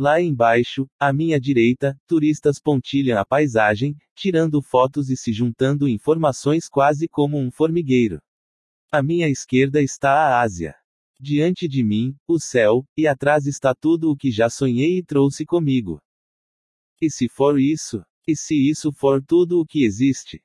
[0.00, 5.98] Lá embaixo, à minha direita, turistas pontilham a paisagem, tirando fotos e se juntando em
[5.98, 8.18] formações quase como um formigueiro.
[8.90, 10.74] À minha esquerda está a Ásia.
[11.20, 15.44] Diante de mim, o céu, e atrás está tudo o que já sonhei e trouxe
[15.44, 16.00] comigo.
[16.98, 18.02] E se for isso?
[18.26, 20.42] E se isso for tudo o que existe?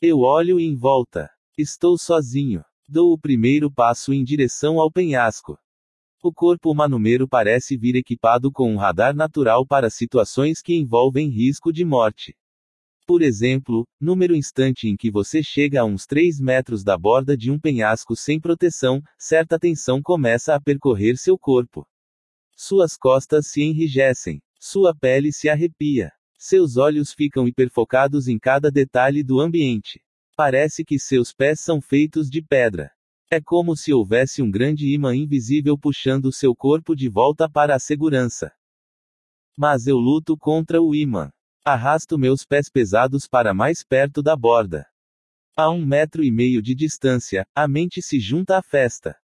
[0.00, 1.28] Eu olho em volta.
[1.58, 2.64] Estou sozinho.
[2.88, 5.58] Dou o primeiro passo em direção ao penhasco.
[6.22, 11.72] O corpo manumero parece vir equipado com um radar natural para situações que envolvem risco
[11.72, 12.34] de morte.
[13.06, 17.52] Por exemplo, número instante em que você chega a uns 3 metros da borda de
[17.52, 21.86] um penhasco sem proteção, certa tensão começa a percorrer seu corpo.
[22.56, 24.40] Suas costas se enrijecem.
[24.58, 26.10] Sua pele se arrepia.
[26.38, 30.02] Seus olhos ficam hiperfocados em cada detalhe do ambiente.
[30.34, 32.95] Parece que seus pés são feitos de pedra.
[33.28, 37.78] É como se houvesse um grande imã invisível puxando seu corpo de volta para a
[37.80, 38.52] segurança.
[39.58, 41.30] Mas eu luto contra o imã.
[41.64, 44.86] Arrasto meus pés pesados para mais perto da borda.
[45.56, 49.16] A um metro e meio de distância, a mente se junta à festa.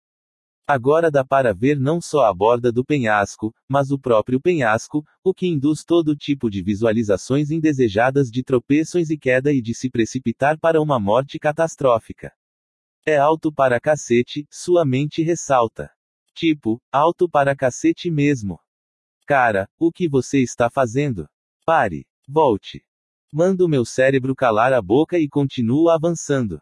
[0.67, 5.33] Agora dá para ver não só a borda do penhasco, mas o próprio penhasco, o
[5.33, 10.59] que induz todo tipo de visualizações indesejadas de tropeços e queda e de se precipitar
[10.59, 12.33] para uma morte catastrófica.
[13.05, 15.91] É alto para cacete, sua mente ressalta.
[16.37, 18.61] Tipo, alto para cacete mesmo.
[19.27, 21.29] Cara, o que você está fazendo?
[21.67, 22.07] Pare.
[22.29, 22.85] Volte.
[23.33, 26.61] Mando meu cérebro calar a boca e continuo avançando.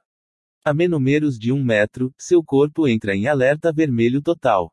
[0.64, 4.72] A menos de um metro, seu corpo entra em alerta vermelho total.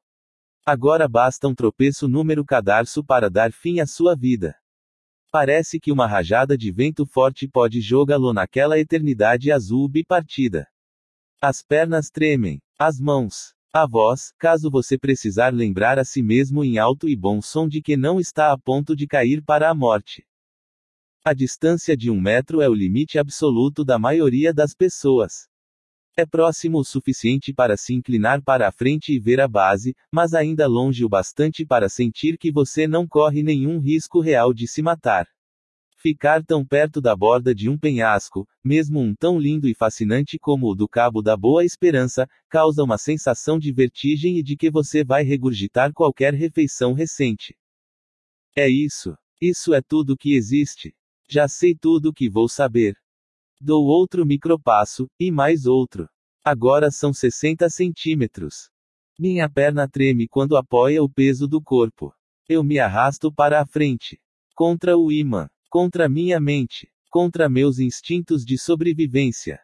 [0.66, 4.56] Agora basta um tropeço número cadarço para dar fim à sua vida.
[5.30, 10.66] Parece que uma rajada de vento forte pode jogá-lo naquela eternidade azul bipartida.
[11.40, 13.54] As pernas tremem, as mãos.
[13.72, 17.80] A voz, caso você precisar lembrar a si mesmo em alto e bom som de
[17.80, 20.26] que não está a ponto de cair para a morte.
[21.24, 25.48] A distância de um metro é o limite absoluto da maioria das pessoas.
[26.18, 30.34] É próximo o suficiente para se inclinar para a frente e ver a base, mas
[30.34, 34.82] ainda longe o bastante para sentir que você não corre nenhum risco real de se
[34.82, 35.28] matar.
[36.08, 40.72] Ficar tão perto da borda de um penhasco, mesmo um tão lindo e fascinante como
[40.72, 45.04] o do Cabo da Boa Esperança, causa uma sensação de vertigem e de que você
[45.04, 47.58] vai regurgitar qualquer refeição recente.
[48.56, 49.18] É isso.
[49.42, 50.96] Isso é tudo que existe.
[51.30, 52.96] Já sei tudo o que vou saber.
[53.60, 56.08] Dou outro micropasso, e mais outro.
[56.42, 58.70] Agora são 60 centímetros.
[59.20, 62.14] Minha perna treme quando apoia o peso do corpo.
[62.48, 64.18] Eu me arrasto para a frente.
[64.56, 65.50] Contra o imã.
[65.70, 66.90] Contra minha mente.
[67.10, 69.60] Contra meus instintos de sobrevivência.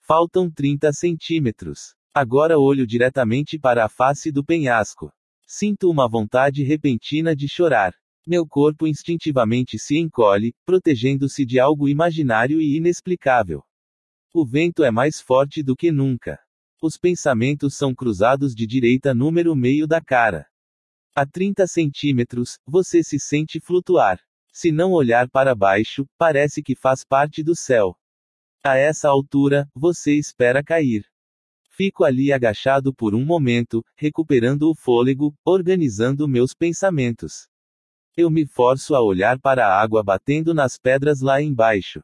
[0.00, 1.96] Faltam 30 centímetros.
[2.14, 5.12] Agora olho diretamente para a face do penhasco.
[5.44, 7.92] Sinto uma vontade repentina de chorar.
[8.24, 13.64] Meu corpo instintivamente se encolhe, protegendo-se de algo imaginário e inexplicável.
[14.32, 16.38] O vento é mais forte do que nunca.
[16.80, 20.46] Os pensamentos são cruzados de direita número meio da cara.
[21.12, 24.20] A 30 centímetros, você se sente flutuar.
[24.56, 27.96] Se não olhar para baixo, parece que faz parte do céu.
[28.62, 31.04] A essa altura, você espera cair.
[31.70, 37.48] Fico ali agachado por um momento, recuperando o fôlego, organizando meus pensamentos.
[38.16, 42.00] Eu me forço a olhar para a água batendo nas pedras lá embaixo.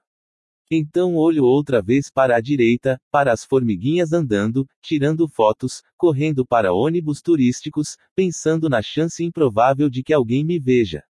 [0.68, 6.74] Então olho outra vez para a direita, para as formiguinhas andando, tirando fotos, correndo para
[6.74, 11.04] ônibus turísticos, pensando na chance improvável de que alguém me veja.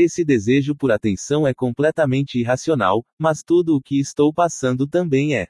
[0.00, 5.48] Esse desejo por atenção é completamente irracional, mas tudo o que estou passando também é.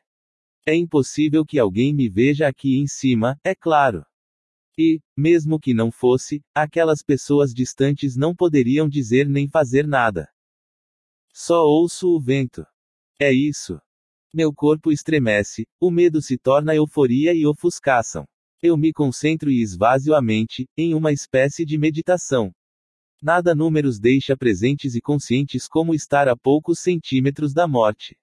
[0.66, 4.06] É impossível que alguém me veja aqui em cima, é claro.
[4.78, 10.26] E, mesmo que não fosse, aquelas pessoas distantes não poderiam dizer nem fazer nada.
[11.30, 12.64] Só ouço o vento.
[13.20, 13.78] É isso.
[14.32, 18.26] Meu corpo estremece, o medo se torna euforia e ofuscação.
[18.62, 22.50] Eu me concentro e esvazio a mente, em uma espécie de meditação.
[23.20, 28.16] Nada números deixa presentes e conscientes como estar a poucos centímetros da morte.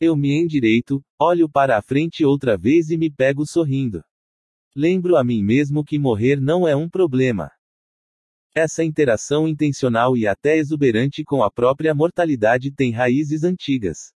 [0.00, 4.02] Eu me endireito, olho para a frente outra vez e me pego sorrindo.
[4.74, 7.50] Lembro a mim mesmo que morrer não é um problema.
[8.54, 14.11] Essa interação intencional e até exuberante com a própria mortalidade tem raízes antigas.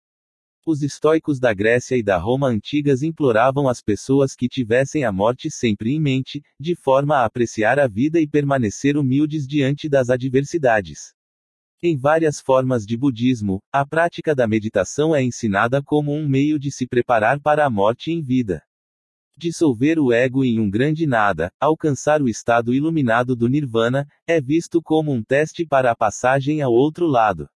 [0.69, 5.49] Os estoicos da Grécia e da Roma antigas imploravam às pessoas que tivessem a morte
[5.49, 11.15] sempre em mente, de forma a apreciar a vida e permanecer humildes diante das adversidades.
[11.81, 16.73] Em várias formas de budismo, a prática da meditação é ensinada como um meio de
[16.73, 18.61] se preparar para a morte em vida.
[19.39, 24.83] Dissolver o ego em um grande nada, alcançar o estado iluminado do nirvana, é visto
[24.83, 27.49] como um teste para a passagem ao outro lado.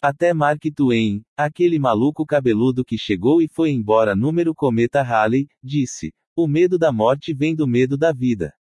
[0.00, 6.12] Até Mark Twain, aquele maluco cabeludo que chegou e foi embora número cometa Halley, disse:
[6.36, 8.54] O medo da morte vem do medo da vida.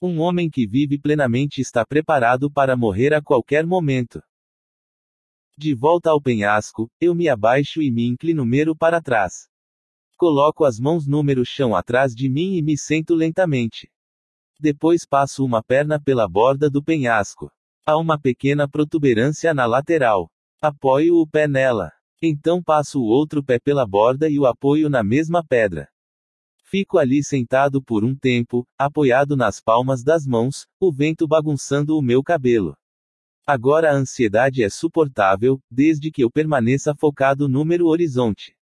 [0.00, 4.22] Um homem que vive plenamente está preparado para morrer a qualquer momento.
[5.58, 9.46] De volta ao penhasco, eu me abaixo e me inclino mero para trás.
[10.16, 13.92] Coloco as mãos número chão atrás de mim e me sento lentamente.
[14.58, 17.52] Depois passo uma perna pela borda do penhasco.
[17.84, 20.31] Há uma pequena protuberância na lateral.
[20.64, 21.90] Apoio o pé nela.
[22.22, 25.88] Então passo o outro pé pela borda e o apoio na mesma pedra.
[26.62, 32.00] Fico ali sentado por um tempo, apoiado nas palmas das mãos, o vento bagunçando o
[32.00, 32.76] meu cabelo.
[33.44, 38.54] Agora a ansiedade é suportável, desde que eu permaneça focado no horizonte.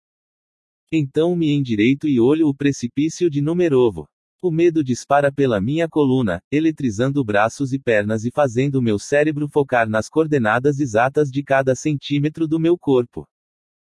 [0.89, 4.07] Então me endireito e olho o precipício de Numerovo.
[4.41, 9.89] O medo dispara pela minha coluna, eletrizando braços e pernas e fazendo meu cérebro focar
[9.89, 13.27] nas coordenadas exatas de cada centímetro do meu corpo.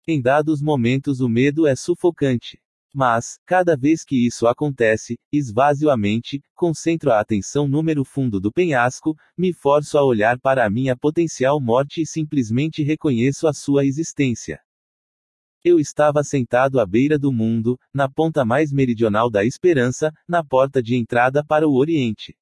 [0.07, 2.59] Em dados momentos o medo é sufocante.
[2.91, 8.51] Mas, cada vez que isso acontece, esvazio a mente, concentro a atenção número fundo do
[8.51, 13.85] penhasco, me forço a olhar para a minha potencial morte e simplesmente reconheço a sua
[13.85, 14.59] existência.
[15.61, 20.81] Eu estava sentado à beira do mundo, na ponta mais meridional da esperança, na porta
[20.81, 22.33] de entrada para o Oriente.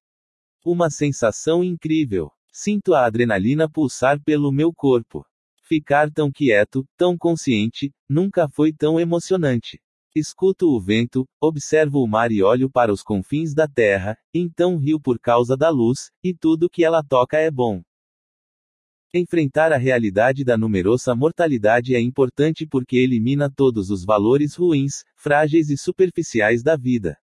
[0.64, 2.30] Uma sensação incrível.
[2.52, 5.24] Sinto a adrenalina pulsar pelo meu corpo.
[5.64, 9.80] Ficar tão quieto, tão consciente, nunca foi tão emocionante.
[10.14, 15.00] Escuto o vento, observo o mar e olho para os confins da terra, então rio
[15.00, 17.82] por causa da luz, e tudo que ela toca é bom.
[19.14, 25.70] Enfrentar a realidade da numerosa mortalidade é importante porque elimina todos os valores ruins, frágeis
[25.70, 27.16] e superficiais da vida.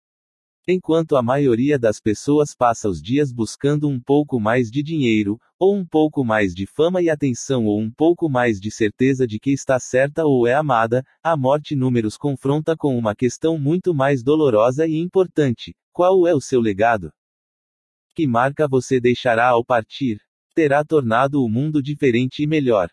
[0.67, 5.76] Enquanto a maioria das pessoas passa os dias buscando um pouco mais de dinheiro, ou
[5.76, 9.50] um pouco mais de fama e atenção, ou um pouco mais de certeza de que
[9.50, 14.86] está certa ou é amada, a morte números confronta com uma questão muito mais dolorosa
[14.86, 17.12] e importante: qual é o seu legado?
[18.15, 20.18] Que marca você deixará ao partir?
[20.54, 22.88] Terá tornado o mundo diferente e melhor.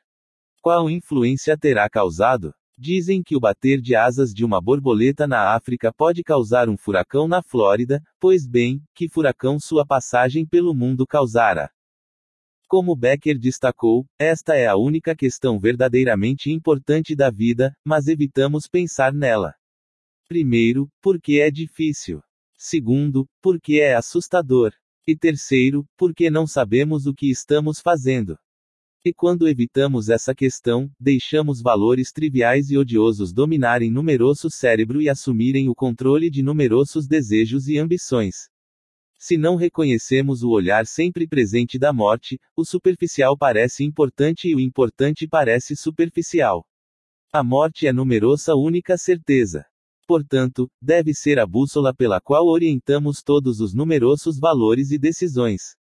[0.61, 2.53] Qual influência terá causado?
[2.77, 7.27] Dizem que o bater de asas de uma borboleta na África pode causar um furacão
[7.27, 11.69] na Flórida, pois bem, que furacão sua passagem pelo mundo causara.
[12.67, 19.13] Como Becker destacou, esta é a única questão verdadeiramente importante da vida, mas evitamos pensar
[19.13, 19.53] nela.
[20.27, 22.23] Primeiro, porque é difícil.
[22.57, 24.71] Segundo, porque é assustador.
[25.07, 28.37] E terceiro, porque não sabemos o que estamos fazendo.
[29.03, 35.67] E quando evitamos essa questão, deixamos valores triviais e odiosos dominarem numeroso cérebro e assumirem
[35.69, 38.47] o controle de numerosos desejos e ambições.
[39.17, 44.59] Se não reconhecemos o olhar sempre presente da morte, o superficial parece importante e o
[44.59, 46.63] importante parece superficial.
[47.33, 49.65] A morte é numerosa única certeza
[50.11, 55.77] portanto, deve ser a bússola pela qual orientamos todos os numerosos valores e decisões.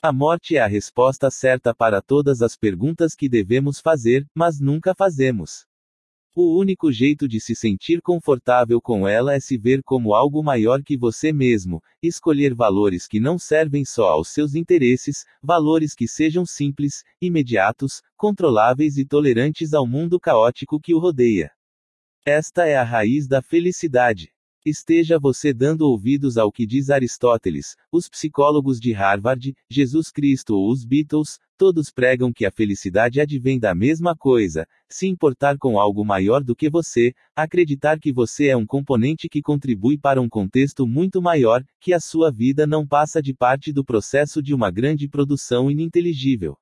[0.00, 4.94] A morte é a resposta certa para todas as perguntas que devemos fazer, mas nunca
[4.94, 5.66] fazemos.
[6.34, 10.82] O único jeito de se sentir confortável com ela é se ver como algo maior
[10.82, 16.46] que você mesmo, escolher valores que não servem só aos seus interesses, valores que sejam
[16.46, 21.50] simples, imediatos, controláveis e tolerantes ao mundo caótico que o rodeia.
[22.30, 24.30] Esta é a raiz da felicidade.
[24.62, 30.70] Esteja você dando ouvidos ao que diz Aristóteles, os psicólogos de Harvard, Jesus Cristo ou
[30.70, 36.04] os Beatles, todos pregam que a felicidade advém da mesma coisa, se importar com algo
[36.04, 40.86] maior do que você, acreditar que você é um componente que contribui para um contexto
[40.86, 45.08] muito maior, que a sua vida não passa de parte do processo de uma grande
[45.08, 46.58] produção ininteligível.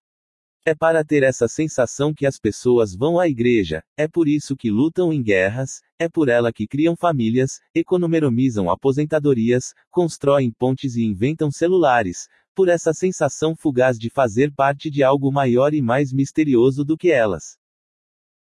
[0.69, 4.69] É para ter essa sensação que as pessoas vão à igreja, é por isso que
[4.69, 11.53] lutam em guerras, é por ela que criam famílias, economizam aposentadorias, constroem pontes e inventam
[11.53, 16.97] celulares, por essa sensação fugaz de fazer parte de algo maior e mais misterioso do
[16.97, 17.57] que elas.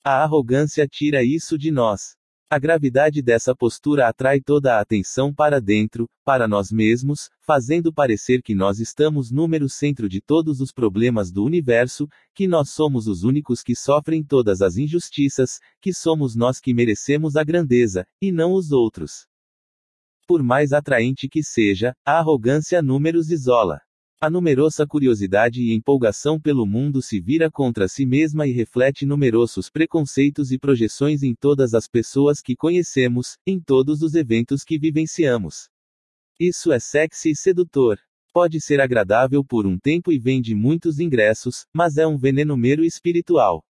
[0.04, 2.14] A arrogância tira isso de nós.
[2.50, 8.42] A gravidade dessa postura atrai toda a atenção para dentro, para nós mesmos, fazendo parecer
[8.42, 13.24] que nós estamos número centro de todos os problemas do universo, que nós somos os
[13.24, 18.52] únicos que sofrem todas as injustiças, que somos nós que merecemos a grandeza, e não
[18.52, 19.26] os outros.
[20.26, 23.80] Por mais atraente que seja, a arrogância números isola.
[24.20, 29.68] A numerosa curiosidade e empolgação pelo mundo se vira contra si mesma e reflete numerosos
[29.68, 35.68] preconceitos e projeções em todas as pessoas que conhecemos, em todos os eventos que vivenciamos.
[36.40, 37.98] Isso é sexy e sedutor.
[38.32, 42.84] Pode ser agradável por um tempo e vende muitos ingressos, mas é um veneno mero
[42.84, 43.64] espiritual.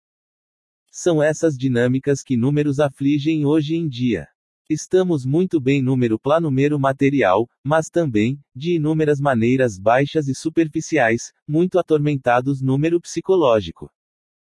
[0.90, 4.28] São essas dinâmicas que números afligem hoje em dia.
[4.70, 11.78] Estamos muito bem número planúmero material, mas também, de inúmeras maneiras baixas e superficiais, muito
[11.78, 13.90] atormentados número psicológico.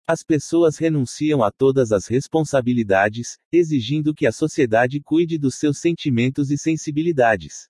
[0.06, 6.52] As pessoas renunciam a todas as responsabilidades, exigindo que a sociedade cuide dos seus sentimentos
[6.52, 7.70] e sensibilidades.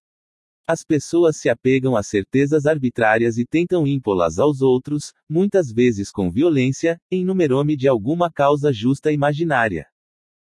[0.65, 6.31] As pessoas se apegam a certezas arbitrárias e tentam impô-las aos outros, muitas vezes com
[6.31, 9.90] violência, em numerome de alguma causa justa imaginária.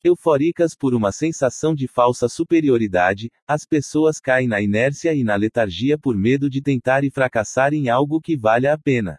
[0.06, 5.98] Euforicas por uma sensação de falsa superioridade, as pessoas caem na inércia e na letargia
[5.98, 9.18] por medo de tentar e fracassar em algo que valha a pena.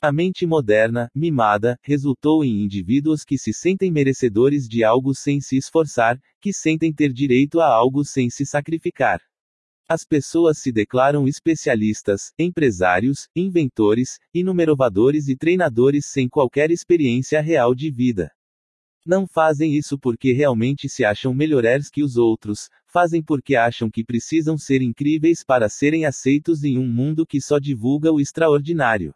[0.00, 5.56] A mente moderna, mimada, resultou em indivíduos que se sentem merecedores de algo sem se
[5.56, 9.20] esforçar, que sentem ter direito a algo sem se sacrificar.
[9.88, 17.90] As pessoas se declaram especialistas, empresários, inventores, inumerovadores e treinadores sem qualquer experiência real de
[17.90, 18.30] vida.
[19.04, 24.04] Não fazem isso porque realmente se acham melhores que os outros, fazem porque acham que
[24.04, 29.12] precisam ser incríveis para serem aceitos em um mundo que só divulga o extraordinário.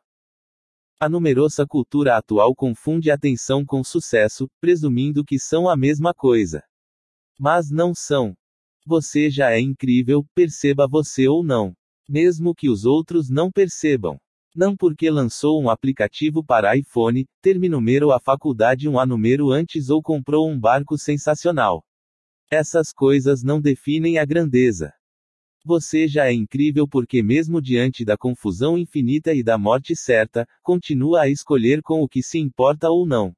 [0.99, 6.65] A numerosa cultura atual confunde atenção com sucesso, presumindo que são a mesma coisa.
[7.39, 8.35] Mas não são.
[8.85, 11.75] Você já é incrível, perceba você ou não.
[12.09, 14.19] Mesmo que os outros não percebam.
[14.57, 19.19] Não porque lançou um aplicativo para iPhone, terminou a faculdade um ano
[19.53, 21.85] antes ou comprou um barco sensacional.
[22.51, 24.95] Essas coisas não definem a grandeza.
[25.63, 31.25] Você já é incrível porque, mesmo diante da confusão infinita e da morte certa, continua
[31.25, 33.35] a escolher com o que se importa ou não.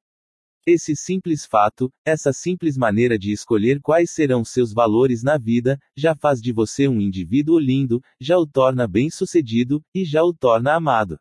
[0.65, 6.13] Esse simples fato, essa simples maneira de escolher quais serão seus valores na vida, já
[6.13, 11.17] faz de você um indivíduo lindo, já o torna bem-sucedido, e já o torna amado.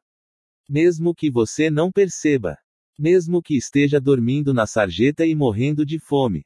[0.69, 2.59] Mesmo que você não perceba.
[2.99, 6.45] Mesmo que esteja dormindo na sarjeta e morrendo de fome.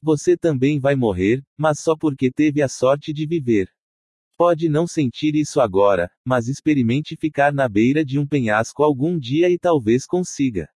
[0.00, 3.68] Você também vai morrer, mas só porque teve a sorte de viver.
[4.38, 9.50] Pode não sentir isso agora, mas experimente ficar na beira de um penhasco algum dia
[9.50, 10.70] e talvez consiga.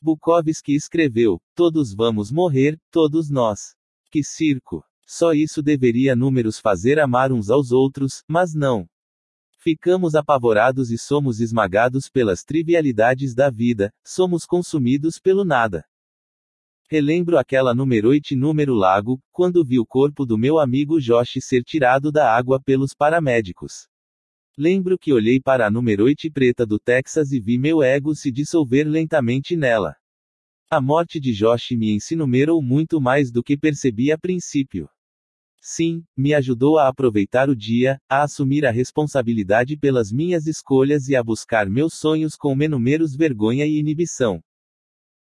[0.00, 3.74] Bukowski escreveu: Todos vamos morrer, todos nós.
[4.10, 4.84] Que circo!
[5.06, 8.86] Só isso deveria números fazer amar uns aos outros, mas não.
[9.58, 15.84] Ficamos apavorados e somos esmagados pelas trivialidades da vida, somos consumidos pelo nada.
[16.90, 22.12] Relembro aquela numeroite número lago, quando vi o corpo do meu amigo Josh ser tirado
[22.12, 23.87] da água pelos paramédicos.
[24.60, 28.88] Lembro que olhei para a numeroite preta do Texas e vi meu ego se dissolver
[28.88, 29.94] lentamente nela.
[30.68, 34.90] A morte de Josh me ensinou muito mais do que percebi a princípio.
[35.62, 41.14] Sim, me ajudou a aproveitar o dia, a assumir a responsabilidade pelas minhas escolhas e
[41.14, 44.42] a buscar meus sonhos com menos vergonha e inibição.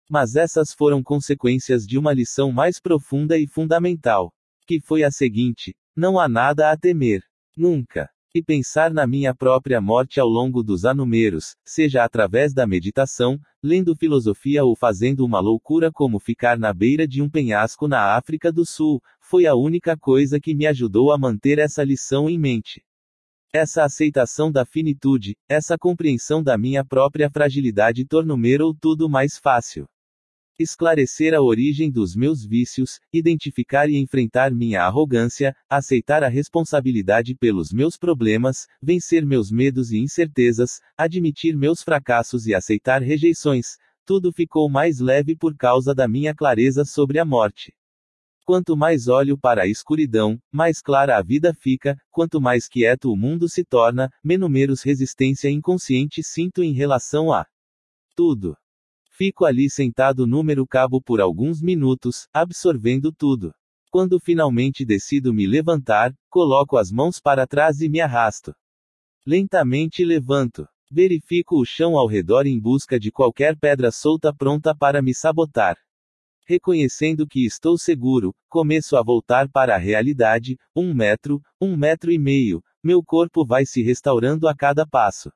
[0.10, 4.34] Mas essas foram consequências de uma lição mais profunda e fundamental.
[4.66, 7.22] Que foi a seguinte: não há nada a temer.
[7.58, 13.40] Nunca e pensar na minha própria morte ao longo dos anumeros, seja através da meditação,
[13.64, 18.52] lendo filosofia ou fazendo uma loucura como ficar na beira de um penhasco na África
[18.52, 22.84] do Sul, foi a única coisa que me ajudou a manter essa lição em mente.
[23.54, 28.38] Essa aceitação da finitude, essa compreensão da minha própria fragilidade tornou
[28.80, 29.88] tudo mais fácil
[30.60, 37.72] esclarecer a origem dos meus vícios, identificar e enfrentar minha arrogância, aceitar a responsabilidade pelos
[37.72, 44.70] meus problemas, vencer meus medos e incertezas, admitir meus fracassos e aceitar rejeições, tudo ficou
[44.70, 47.74] mais leve por causa da minha clareza sobre a morte.
[48.46, 53.18] Quanto mais olho para a escuridão, mais clara a vida fica, quanto mais quieto o
[53.18, 57.46] mundo se torna, menos resistência inconsciente sinto em relação a
[58.16, 58.56] tudo.
[59.18, 63.52] Fico ali sentado número cabo por alguns minutos, absorvendo tudo.
[63.90, 68.54] Quando finalmente decido me levantar, coloco as mãos para trás e me arrasto.
[69.26, 70.68] Lentamente levanto.
[70.92, 75.78] Verifico o chão ao redor em busca de qualquer pedra solta pronta para me sabotar.
[76.48, 82.20] Reconhecendo que estou seguro, começo a voltar para a realidade, um metro, um metro e
[82.20, 85.32] meio, meu corpo vai se restaurando a cada passo.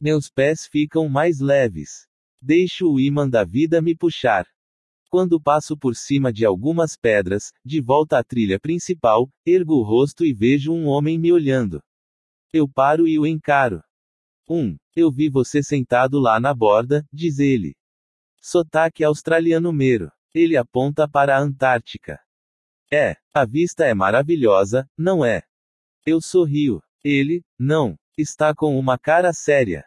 [0.00, 2.08] Meus pés ficam mais leves.
[2.46, 4.46] Deixo o imã da vida me puxar.
[5.08, 10.26] Quando passo por cima de algumas pedras, de volta à trilha principal, ergo o rosto
[10.26, 11.82] e vejo um homem me olhando.
[12.52, 13.82] Eu paro e o encaro.
[14.46, 17.74] Um, eu vi você sentado lá na borda, diz ele.
[18.42, 20.12] Sotaque australiano mero.
[20.34, 22.20] Ele aponta para a Antártica.
[22.92, 25.44] É, a vista é maravilhosa, não é?
[26.04, 26.82] Eu sorrio.
[27.02, 29.82] Ele, não, está com uma cara séria.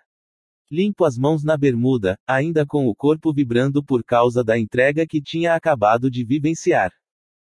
[0.70, 5.22] Limpo as mãos na bermuda, ainda com o corpo vibrando por causa da entrega que
[5.22, 6.92] tinha acabado de vivenciar.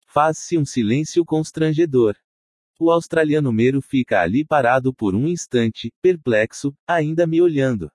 [0.07, 2.17] Faz-se um silêncio constrangedor.
[2.81, 7.91] O australiano mero fica ali parado por um instante, perplexo, ainda me olhando.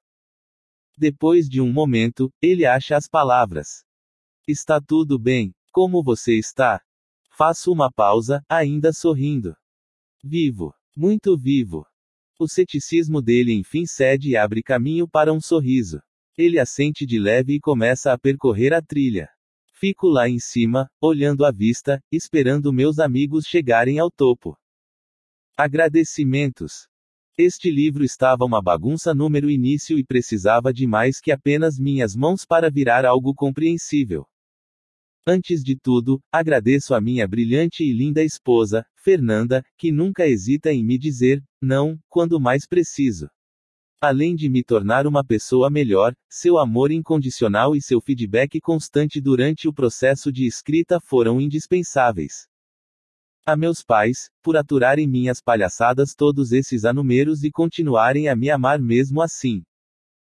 [0.95, 3.83] Depois de um momento, ele acha as palavras.
[4.47, 5.51] Está tudo bem.
[5.71, 6.79] Como você está?
[7.31, 9.55] Faço uma pausa, ainda sorrindo.
[10.23, 10.75] Vivo.
[10.95, 11.86] Muito vivo.
[12.39, 15.99] O ceticismo dele enfim cede e abre caminho para um sorriso.
[16.37, 19.27] Ele assente de leve e começa a percorrer a trilha.
[19.73, 24.55] Fico lá em cima, olhando a vista, esperando meus amigos chegarem ao topo.
[25.57, 26.87] Agradecimentos.
[27.35, 32.45] Este livro estava uma bagunça número início e precisava de mais que apenas minhas mãos
[32.45, 34.27] para virar algo compreensível.
[35.29, 40.81] Antes de tudo, agradeço a minha brilhante e linda esposa, Fernanda, que nunca hesita em
[40.85, 43.27] me dizer não quando mais preciso.
[43.99, 49.67] Além de me tornar uma pessoa melhor, seu amor incondicional e seu feedback constante durante
[49.67, 52.47] o processo de escrita foram indispensáveis.
[53.45, 58.79] A meus pais, por aturarem minhas palhaçadas todos esses anumeros e continuarem a me amar
[58.79, 59.61] mesmo assim.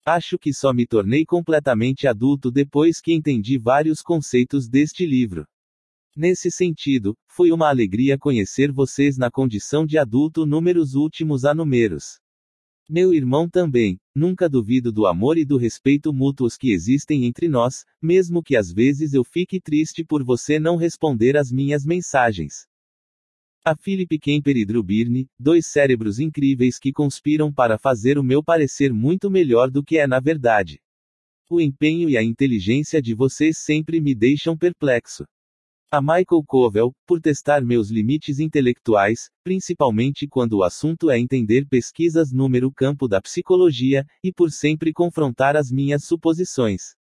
[0.04, 5.46] Acho que só me tornei completamente adulto depois que entendi vários conceitos deste livro.
[6.16, 12.20] Nesse sentido, foi uma alegria conhecer vocês na condição de adulto números últimos a números.
[12.90, 17.84] Meu irmão também, nunca duvido do amor e do respeito mútuos que existem entre nós,
[18.02, 22.66] mesmo que às vezes eu fique triste por você não responder às minhas mensagens.
[23.64, 28.42] A Philip Kemper e Drew Birne, dois cérebros incríveis que conspiram para fazer o meu
[28.42, 30.80] parecer muito melhor do que é na verdade.
[31.48, 35.24] O empenho e a inteligência de vocês sempre me deixam perplexo.
[35.92, 42.32] A Michael Covell, por testar meus limites intelectuais, principalmente quando o assunto é entender pesquisas
[42.32, 46.96] número campo da psicologia, e por sempre confrontar as minhas suposições.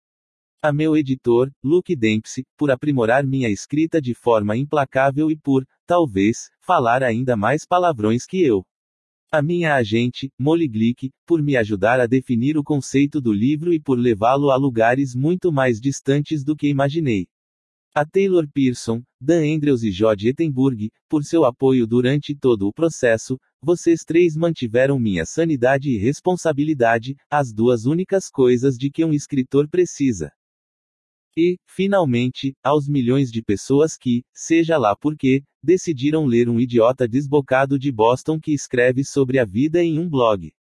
[0.62, 6.50] A meu editor, Luke Dempsey, por aprimorar minha escrita de forma implacável e por, talvez,
[6.60, 8.62] falar ainda mais palavrões que eu.
[9.32, 13.80] A minha agente, Molly Glick, por me ajudar a definir o conceito do livro e
[13.80, 17.26] por levá-lo a lugares muito mais distantes do que imaginei.
[17.94, 23.40] A Taylor Pearson, Dan Andrews e Jod Ettenburg, por seu apoio durante todo o processo,
[23.62, 29.66] vocês três mantiveram minha sanidade e responsabilidade, as duas únicas coisas de que um escritor
[29.66, 30.30] precisa.
[31.36, 37.06] E, finalmente, aos milhões de pessoas que, seja lá por quê, decidiram ler um idiota
[37.06, 40.52] desbocado de Boston que escreve sobre a vida em um blog.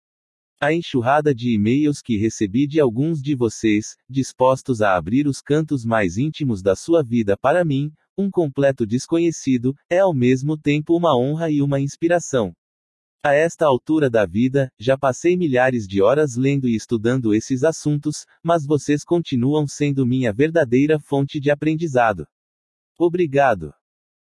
[0.61, 5.85] A enxurrada de e-mails que recebi de alguns de vocês, dispostos a abrir os cantos
[5.85, 11.17] mais íntimos da sua vida para mim, um completo desconhecido, é ao mesmo tempo uma
[11.17, 12.53] honra e uma inspiração.
[13.21, 18.25] A esta altura da vida, já passei milhares de horas lendo e estudando esses assuntos,
[18.45, 22.29] mas vocês continuam sendo minha verdadeira fonte de aprendizado.
[22.97, 23.75] Obrigado.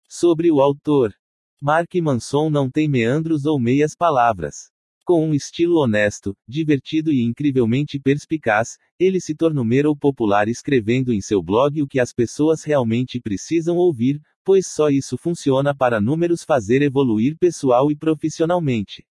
[0.08, 1.14] Sobre o autor.
[1.62, 4.70] Mark Manson não tem meandros ou meias palavras.
[5.08, 11.20] Com um estilo honesto, divertido e incrivelmente perspicaz, ele se tornou mero popular escrevendo em
[11.22, 16.44] seu blog o que as pessoas realmente precisam ouvir, pois só isso funciona para números
[16.44, 19.02] fazer evoluir pessoal e profissionalmente.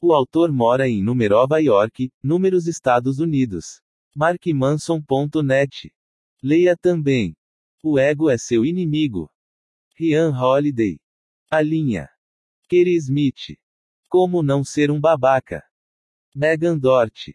[0.00, 3.80] O autor mora em Numerova York, Números Estados Unidos.
[4.14, 5.92] markmanson.net.
[6.44, 7.34] Leia também.
[7.82, 9.28] O ego é seu inimigo.
[9.98, 10.96] Ryan Holiday.
[11.50, 12.08] A linha.
[12.68, 13.63] Kerry Smith.
[14.16, 15.60] Como não ser um babaca?
[16.32, 17.32] Megan Dort.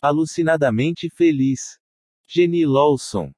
[0.00, 1.76] Alucinadamente feliz.
[2.24, 3.32] Jenny Lawson.